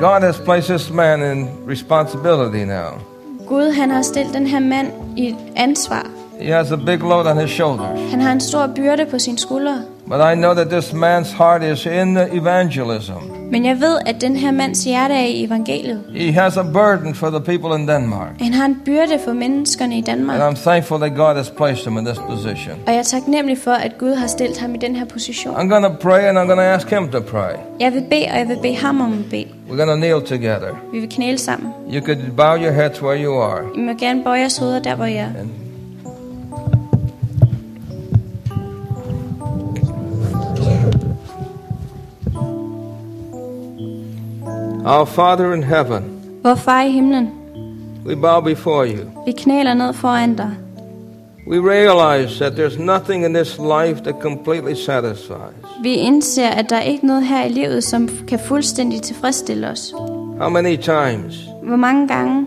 God 0.00 0.20
has 0.20 0.40
placed 0.44 0.68
this 0.68 0.90
man 0.90 1.36
in 1.36 1.48
responsibility 1.68 2.64
now. 2.64 3.00
Gud, 3.46 3.72
han 3.72 3.90
har 3.90 4.02
stillet 4.02 4.34
den 4.34 4.46
her 4.46 4.60
mand 4.60 4.92
i 5.16 5.28
et 5.28 5.36
ansvar. 5.56 6.06
He 6.40 6.52
has 6.52 6.72
a 6.72 6.76
big 6.76 6.98
load 6.98 7.26
on 7.26 7.38
his 7.38 7.50
shoulders. 7.50 8.10
Han 8.10 8.20
har 8.20 8.32
en 8.32 8.40
stor 8.40 8.66
byrde 8.66 9.06
på 9.06 9.18
sine 9.18 9.38
skuldre. 9.38 9.82
But 10.08 10.20
I 10.32 10.34
know 10.34 10.54
that 10.54 10.70
this 10.70 10.92
man's 10.92 11.32
heart 11.32 11.62
is 11.62 11.86
in 11.86 12.14
the 12.14 12.36
evangelism. 12.36 13.38
Men 13.50 13.66
jeg 13.66 13.80
ved, 13.80 13.98
at 14.06 14.20
den 14.20 14.36
her 14.36 14.50
mands 14.50 14.84
hjerte 14.84 15.14
er 15.14 15.24
i 15.24 15.44
evangeliet. 15.44 16.04
He 16.14 16.32
has 16.32 16.56
a 16.56 16.62
burden 16.62 17.14
for 17.14 17.30
the 17.30 17.40
people 17.40 17.80
in 17.80 17.88
Denmark. 17.88 18.30
Han 18.40 18.54
har 18.54 18.64
en 18.64 18.76
byrde 18.84 19.18
for 19.24 19.32
menneskerne 19.32 19.98
i 19.98 20.00
Danmark. 20.00 20.40
And 20.40 20.56
I'm 20.56 20.62
thankful 20.62 20.98
that 20.98 21.14
God 21.16 21.36
has 21.36 21.50
placed 21.50 21.84
him 21.84 21.98
in 21.98 22.04
this 22.04 22.18
position. 22.18 22.74
Og 22.86 22.92
jeg 22.92 22.98
er 22.98 23.02
taknemmelig 23.02 23.58
for, 23.58 23.70
at 23.70 23.98
Gud 23.98 24.14
har 24.14 24.26
stillet 24.26 24.58
ham 24.58 24.74
i 24.74 24.78
den 24.78 24.96
her 24.96 25.04
position. 25.04 25.56
I'm 25.56 25.68
going 25.68 25.84
to 25.84 25.92
pray 26.00 26.20
and 26.28 26.38
I'm 26.38 26.46
going 26.46 26.58
to 26.58 26.70
ask 26.76 26.90
him 26.90 27.08
to 27.08 27.20
pray. 27.20 27.54
Jeg 27.80 27.92
vil 27.92 28.04
bede, 28.10 28.26
og 28.32 28.38
jeg 28.38 28.48
vil 28.48 28.58
bede 28.62 28.76
ham 28.76 29.00
om 29.00 29.12
at 29.12 29.30
bede. 29.30 29.46
We're 29.68 29.76
going 29.76 29.90
to 29.90 29.96
kneel 29.96 30.22
together. 30.26 30.70
Vi 30.92 30.98
vil 31.00 31.08
knæle 31.08 31.38
sammen. 31.38 31.72
You 31.94 32.00
could 32.04 32.18
bow 32.36 32.56
your 32.56 32.72
heads 32.72 33.02
where 33.02 33.24
you 33.24 33.42
are. 33.42 33.62
I 33.74 33.78
må 33.78 33.92
gerne 33.92 34.24
bøje 34.24 34.40
jeres 34.40 34.58
hoveder 34.58 34.78
der, 34.82 34.94
hvor 34.94 35.04
I 35.04 35.16
er. 35.16 35.24
And 35.24 35.67
Our 44.88 45.04
Father 45.06 45.52
in 45.52 45.62
heaven, 45.62 46.02
Vor 46.42 46.54
far 46.54 46.82
i 46.82 46.90
himlen, 46.90 47.30
we 48.06 48.14
bow 48.16 48.40
before 48.40 48.86
you. 48.86 49.24
vi 49.26 49.32
knæler 49.32 49.74
ned 49.74 49.92
foran 49.92 50.36
dig. 50.36 50.50
We 51.50 51.56
realize 51.58 52.38
that 52.38 52.52
there's 52.52 52.78
nothing 52.78 53.24
in 53.24 53.34
this 53.34 53.58
life 53.58 54.00
that 54.04 54.14
completely 54.22 54.74
satisfies. 54.74 55.54
Vi 55.82 55.94
indser, 55.94 56.48
at 56.48 56.70
der 56.70 56.76
er 56.76 56.80
ikke 56.82 57.06
noget 57.06 57.26
her 57.26 57.44
i 57.44 57.48
livet, 57.48 57.84
som 57.84 58.08
kan 58.28 58.38
fuldstændig 58.38 59.02
tilfredsstille 59.02 59.68
os. 59.70 59.94
How 60.40 60.48
many 60.48 60.76
times 60.76 61.48
Hvor 61.62 61.76
mange 61.76 62.08
gange 62.08 62.46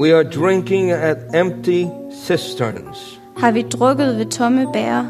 we 0.00 0.14
are 0.14 0.24
drinking 0.24 0.90
at 0.90 1.16
empty 1.34 1.84
cisterns? 2.24 3.20
har 3.36 3.50
vi 3.50 3.62
drukket 3.62 4.16
ved 4.18 4.26
tomme 4.26 4.66
bære? 4.72 5.08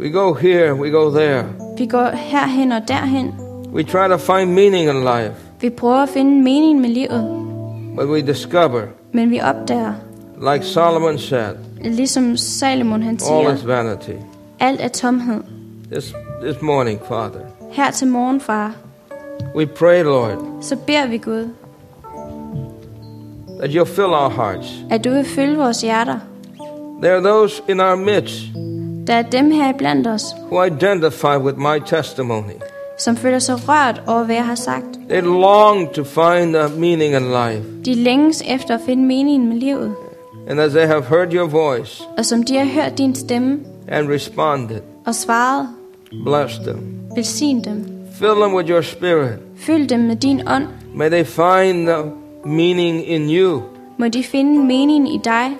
We 0.00 0.10
go 0.10 0.32
here, 0.34 0.74
we 0.74 0.90
go 0.90 1.10
there. 1.10 1.44
Vi 1.78 1.86
går 1.86 2.10
herhen 2.14 2.72
og 2.72 2.88
derhen. 2.88 3.34
We 3.72 3.82
try 3.82 4.08
to 4.08 4.16
find 4.18 4.54
meaning 4.54 4.88
in 4.88 5.04
life, 5.04 5.32
Vi 5.60 5.70
prøver 5.70 6.02
at 6.02 6.08
finde 6.08 6.30
en 6.32 6.44
mening 6.44 6.80
med 6.80 6.88
livet, 6.88 7.24
but 7.96 8.06
we 8.08 8.20
discover, 8.20 8.82
men 9.12 9.30
vi 9.30 9.40
opdager, 9.40 9.92
like 10.52 10.64
Solomon 10.64 11.18
said, 11.18 11.54
ligesom 11.84 12.36
Salomon 12.36 13.02
han 13.02 13.10
all 13.14 13.20
siger, 13.20 13.54
is 13.54 13.66
vanity. 13.66 14.10
alt 14.60 14.80
er 14.80 14.88
tomhed. 14.88 15.40
This, 15.92 16.14
this 16.44 16.62
morning, 16.62 17.00
Father, 17.08 17.40
Her 17.70 17.90
til 17.90 18.08
morgen, 18.08 18.40
far, 18.40 18.72
we 19.56 19.66
pray, 19.66 20.02
Lord, 20.04 20.38
så 20.60 20.76
beder 20.76 21.06
vi 21.06 21.18
Gud, 21.18 21.48
that 23.60 23.70
you'll 23.70 23.84
fill 23.94 24.12
our 24.14 24.28
hearts. 24.30 24.68
at 24.90 25.04
du 25.04 25.10
vil 25.10 25.24
fylde 25.24 25.56
vores 25.56 25.80
hjerter. 25.82 26.18
There 27.02 27.14
are 27.16 27.22
those 27.22 27.62
in 27.68 27.80
our 27.80 27.96
midst 27.96 28.42
Der 29.06 29.14
er 29.14 29.22
dem 29.22 29.50
her 29.50 29.72
blandt 29.78 30.06
os, 30.06 30.22
who 30.50 30.64
identify 30.64 31.36
with 31.38 31.58
my 31.58 31.78
testimony. 31.86 32.52
Som 32.98 33.16
føler 33.16 33.38
sig 33.38 33.54
rørt 33.68 34.02
over, 34.06 34.24
hvad 34.24 34.34
jeg 34.34 34.46
har 34.46 34.54
sagt. 34.54 34.84
They 35.08 35.20
long 35.22 35.92
to 35.92 36.04
find 36.04 36.56
a 36.56 36.68
meaning 36.68 37.14
in 37.14 37.22
life. 37.22 37.62
De 37.84 37.94
længes 37.94 38.42
efter 38.48 38.74
at 38.74 38.80
finde 38.86 39.04
meningen 39.04 39.48
med 39.48 39.56
livet, 39.56 39.94
And 40.50 40.60
as 40.60 40.72
they 40.72 40.86
have 40.86 41.02
heard 41.02 41.32
your 41.34 41.46
voice 41.48 42.02
og 42.18 42.24
som 42.24 42.42
de 42.42 42.56
har 42.56 42.64
hørt 42.82 42.98
din 42.98 43.14
stemme 43.14 43.58
and 43.88 44.08
responded, 44.08 44.80
og 45.06 45.14
svaret, 45.14 45.68
bless 46.24 46.56
them. 46.58 46.78
velsign 47.16 47.64
dem. 47.64 47.86
Fill 48.18 48.34
them 48.40 48.54
with 48.54 48.70
your 48.70 48.80
spirit. 48.82 49.32
Fyld 49.56 49.88
dem 49.88 50.00
med 50.00 50.16
din 50.16 50.40
ånd. 50.48 50.64
May 50.94 51.08
they 51.10 51.24
find 51.24 51.86
the 51.86 51.96
meaning 52.44 53.08
in 53.08 53.30
you. 53.30 53.62
Må 53.98 54.08
de 54.08 54.22
finde 54.24 54.58
meningen 54.64 55.06
i 55.06 55.20
dig, 55.24 55.50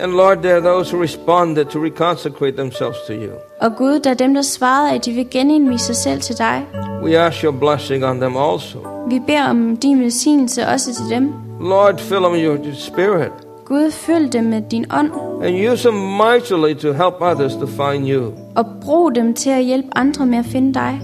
And 0.00 0.12
Lord, 0.12 0.38
there 0.42 0.54
are 0.56 0.60
those 0.60 0.90
who 0.90 1.02
responded 1.02 1.64
to 1.64 1.78
reconsecrate 1.78 2.56
themselves 2.56 2.98
to 3.06 3.12
you. 3.12 3.30
Og 3.60 3.76
Gud, 3.76 4.00
der 4.00 4.10
er 4.10 4.14
dem, 4.14 4.34
der 4.34 4.42
svarede, 4.42 4.94
at 4.94 5.04
de 5.04 5.12
vil 5.12 5.30
genindvise 5.30 5.84
sig 5.84 5.96
selv 5.96 6.20
til 6.20 6.38
dig. 6.38 6.66
We 7.04 7.18
ask 7.18 7.44
your 7.44 7.52
blessing 7.52 8.04
on 8.04 8.20
them 8.20 8.36
also. 8.36 8.78
Vi 9.08 9.18
beder 9.26 9.50
om 9.50 9.76
din 9.76 10.00
velsignelse 10.00 10.66
også 10.66 10.94
til 10.94 11.16
dem. 11.16 11.32
Lord, 11.60 11.98
fill 11.98 12.20
them 12.20 12.32
with 12.32 12.44
your 12.44 12.74
spirit 12.74 13.32
Gud, 13.64 13.90
følg 13.90 14.32
dem 14.32 14.44
med 14.44 14.62
din 14.70 14.86
ånd, 14.92 15.10
and 15.42 15.72
use 15.72 15.88
them 15.88 16.00
mightily 16.16 16.74
to 16.74 16.92
help 16.92 17.14
others 17.20 17.52
to 17.54 17.66
find 17.66 18.08
you. 18.08 18.32
og 18.56 18.66
brug 18.84 19.14
dem 19.14 19.34
til 19.34 19.50
at 19.50 19.64
hjælpe 19.64 19.88
andre 19.96 20.26
med 20.26 20.38
at 20.38 20.44
finde 20.44 20.74
dig. 20.74 21.00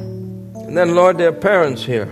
And 0.66 0.76
then, 0.76 0.88
Lord, 0.94 1.14
there 1.14 1.28
are 1.28 1.40
parents 1.40 1.84
here 1.84 2.06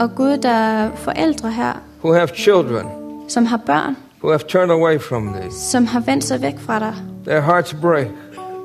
Og 0.00 0.10
Gud, 0.16 0.36
der 0.36 0.48
er 0.48 0.90
forældre 0.94 1.50
her, 1.50 1.72
who 2.04 2.12
have 2.14 2.28
children 2.28 2.86
som 3.28 3.46
har 3.46 3.56
børn, 3.66 3.96
who 4.22 4.30
have 4.30 4.44
turned 4.48 4.70
away 4.70 4.98
from 5.00 5.28
thee. 5.34 5.50
som 5.52 5.86
har 5.86 6.00
vendt 6.00 6.24
sig 6.24 6.42
væk 6.42 6.58
fra 6.58 6.78
dig. 6.78 6.94
Their 7.26 7.40
hearts 7.40 7.74
break. 7.74 8.06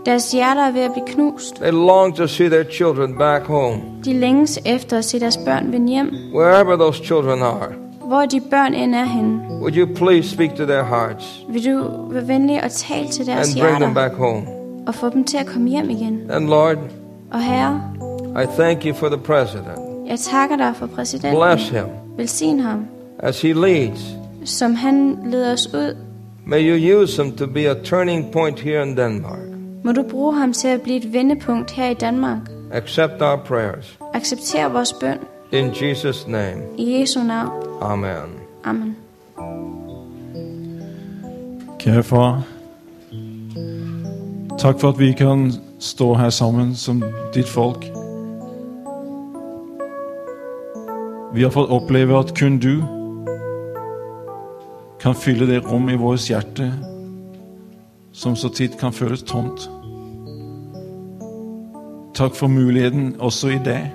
Deres 0.06 0.32
hjerter 0.32 0.62
er 0.62 0.72
ved 0.72 0.82
at 0.82 0.92
blive 0.94 1.06
knust. 1.08 1.56
They 1.56 1.72
long 1.72 2.16
to 2.16 2.28
see 2.28 2.50
their 2.50 2.64
children 2.72 3.18
back 3.18 3.46
home, 3.46 3.78
De 4.06 4.14
længes 4.14 4.60
efter 4.66 4.98
at 4.98 5.06
se 5.06 5.20
deres 5.20 5.38
børn 5.38 5.72
vende 5.72 5.88
hjem. 5.94 6.12
wherever 6.36 6.76
those 6.76 7.04
children 7.04 7.42
are. 7.42 7.70
Hvor 8.08 8.26
de 8.26 8.40
børn 8.52 8.74
end 8.74 8.96
er 8.96 9.04
henne. 9.06 9.40
Would 9.62 9.76
you 9.78 9.88
please 9.96 10.30
speak 10.30 10.50
to 10.56 10.66
their 10.66 10.84
hearts 10.84 11.46
Vil 11.50 11.66
du 11.66 11.90
være 12.10 12.28
venlig 12.28 12.64
og 12.64 12.72
tale 12.72 13.08
til 13.08 13.26
deres 13.26 13.56
and 13.56 13.62
bring 13.64 13.82
them 13.82 13.94
back 13.94 14.14
home? 14.14 14.42
og 14.88 14.96
få 14.96 15.10
dem 15.10 15.24
til 15.24 15.38
at 15.38 15.46
komme 15.46 15.70
hjem 15.70 15.90
igen. 15.90 16.22
And 16.32 16.48
Lord, 16.48 16.78
Og 17.32 17.42
Herre, 17.42 17.82
I 18.44 18.46
thank 18.60 18.86
you 18.86 18.94
for 18.94 19.08
the 19.08 19.18
president. 19.18 19.80
jeg 20.10 20.20
takker 20.20 20.56
dig 20.58 20.74
for 20.76 20.86
præsidenten. 20.88 21.42
Bless 21.42 21.70
him 21.70 21.86
Velsign 22.18 22.60
ham, 22.60 22.86
as 23.20 23.42
he 23.42 23.54
leads. 23.54 24.00
Som 24.46 24.76
han 24.76 25.18
leder 25.26 25.54
os 25.54 25.74
ud. 25.74 25.96
May 26.46 26.70
you 26.70 27.02
use 27.02 27.24
him 27.24 27.32
to 27.38 27.48
be 27.48 27.70
a 27.70 27.74
turning 27.84 28.32
point 28.32 28.60
here 28.60 28.84
in 28.84 28.98
Denmark. 28.98 29.40
Må 29.84 29.92
du 29.92 30.04
bruge 30.04 30.36
ham 30.40 30.54
til 30.54 30.68
at 30.68 30.82
blive 30.82 30.98
et 30.98 31.14
vendepunkt 31.14 31.72
her 31.72 31.90
i 31.90 31.94
Danmark. 31.94 32.38
Accept 32.72 33.22
our 33.22 33.36
prayers. 33.46 34.00
Accepter 34.14 34.68
vores 34.70 34.94
bøn 34.94 35.18
In 35.52 35.70
Jesus' 35.70 36.32
name, 36.32 36.62
i 36.78 37.00
Jesu 37.00 37.20
navn. 37.24 37.52
amen. 37.82 38.34
Amen. 38.64 38.96
Kære 41.80 42.04
far, 42.04 42.44
tak 44.60 44.80
for 44.80 44.90
at 44.90 45.00
vi 45.00 45.12
kan 45.12 45.52
stå 45.80 46.14
her 46.14 46.30
sammen 46.30 46.76
som 46.76 47.04
dit 47.34 47.48
folk. 47.48 47.86
Vi 51.34 51.42
har 51.42 51.50
fått 51.50 51.70
oppleve 51.70 52.20
at 52.20 52.40
kun 52.40 52.60
du 52.60 52.84
kan 55.04 55.16
fylle 55.16 55.48
det 55.48 55.72
rum 55.72 55.90
i 55.90 55.96
vores 55.96 56.28
hjerte 56.28 56.74
som 58.14 58.36
så 58.36 58.50
tit 58.50 58.78
kan 58.80 58.94
føles 58.94 59.24
tomt. 59.24 59.70
Tak 62.14 62.36
for 62.36 62.48
muligheden 62.48 63.16
også 63.20 63.48
i 63.48 63.60
dag 63.66 63.92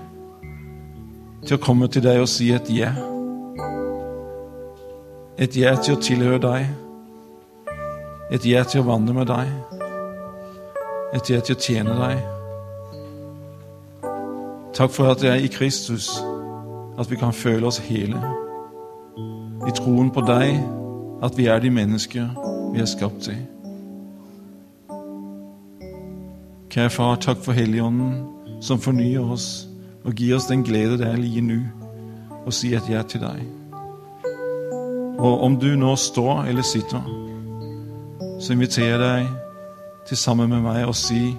til 1.47 1.55
at 1.55 1.61
komme 1.61 1.89
til 1.89 2.03
dig 2.03 2.21
og 2.21 2.29
sige 2.29 2.55
et 2.55 2.77
ja. 2.77 2.93
Et 5.39 5.57
ja 5.57 5.77
til 5.85 5.93
at 5.93 6.03
tilhøre 6.03 6.39
dig. 6.39 6.71
Et 8.33 8.47
ja 8.47 8.63
til 8.63 8.79
at 8.79 8.87
vandre 8.87 9.15
med 9.15 9.27
dig. 9.27 9.53
Et 11.15 11.31
ja 11.31 11.41
til 11.41 11.53
at 11.53 11.59
tjene 11.59 11.91
dig. 11.91 12.23
Tak 14.75 14.91
for 14.91 15.05
at 15.05 15.21
det 15.21 15.31
er 15.31 15.35
i 15.35 15.47
Kristus 15.47 16.11
at 16.99 17.11
vi 17.11 17.17
kan 17.17 17.33
føle 17.33 17.67
oss 17.67 17.79
hele. 17.79 18.23
I 19.69 19.71
troen 19.71 20.11
på 20.11 20.21
dig, 20.21 20.78
at 21.23 21.37
vi 21.37 21.47
er 21.47 21.59
de 21.59 21.71
mennesker 21.71 22.29
vi 22.73 22.81
er 22.81 22.85
skabt 22.85 23.21
til. 23.21 23.37
Kære 26.71 26.91
far, 26.91 27.15
tak 27.15 27.37
for 27.37 27.53
Helligånden 27.53 28.39
som 28.61 28.79
fornyer 28.79 29.33
oss 29.33 29.69
og 30.05 30.13
giver 30.13 30.37
oss 30.37 30.47
den 30.47 30.63
glæde, 30.63 30.99
der 30.99 31.07
er 31.07 31.17
lige 31.17 31.41
nu 31.41 31.61
og 32.47 32.53
siger 32.53 32.77
et 32.77 32.91
ja 32.91 33.03
til 33.03 33.21
dig. 33.21 33.47
Og 35.19 35.41
om 35.41 35.61
du 35.61 35.67
nå 35.67 35.97
står 35.97 36.43
eller 36.43 36.63
sitter, 36.63 37.03
så 38.41 38.53
inviterer 38.53 38.89
jeg 38.89 38.99
dig 38.99 39.29
til 40.09 40.17
sammen 40.17 40.49
med 40.49 40.61
mig 40.61 40.85
og 40.87 40.95
sige 40.95 41.37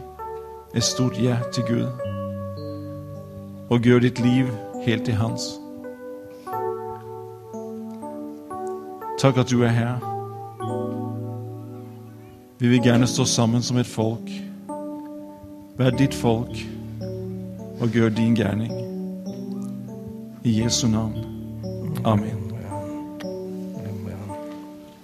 et 0.76 0.84
stort 0.84 1.24
ja 1.24 1.38
til 1.54 1.64
Gud. 1.64 1.88
Og 3.70 3.80
gør 3.80 4.00
ditt 4.00 4.20
liv 4.20 4.48
helt 4.86 5.06
til 5.06 5.14
hans. 5.14 5.42
Takk 9.20 9.38
at 9.38 9.50
du 9.52 9.64
er 9.64 9.68
her. 9.68 10.00
Vi 12.60 12.68
vil 12.68 12.84
gerne 12.84 13.08
stå 13.08 13.26
sammen 13.26 13.62
som 13.62 13.78
et 13.78 13.88
folk. 13.88 14.30
Vær 15.78 15.90
dit 15.90 16.14
folk 16.14 16.58
og 17.82 17.90
gør 17.94 18.10
din 18.10 18.36
gerning. 18.36 18.74
I 20.44 20.64
Jesu 20.64 20.88
navn. 20.88 21.16
Amen. 22.06 22.49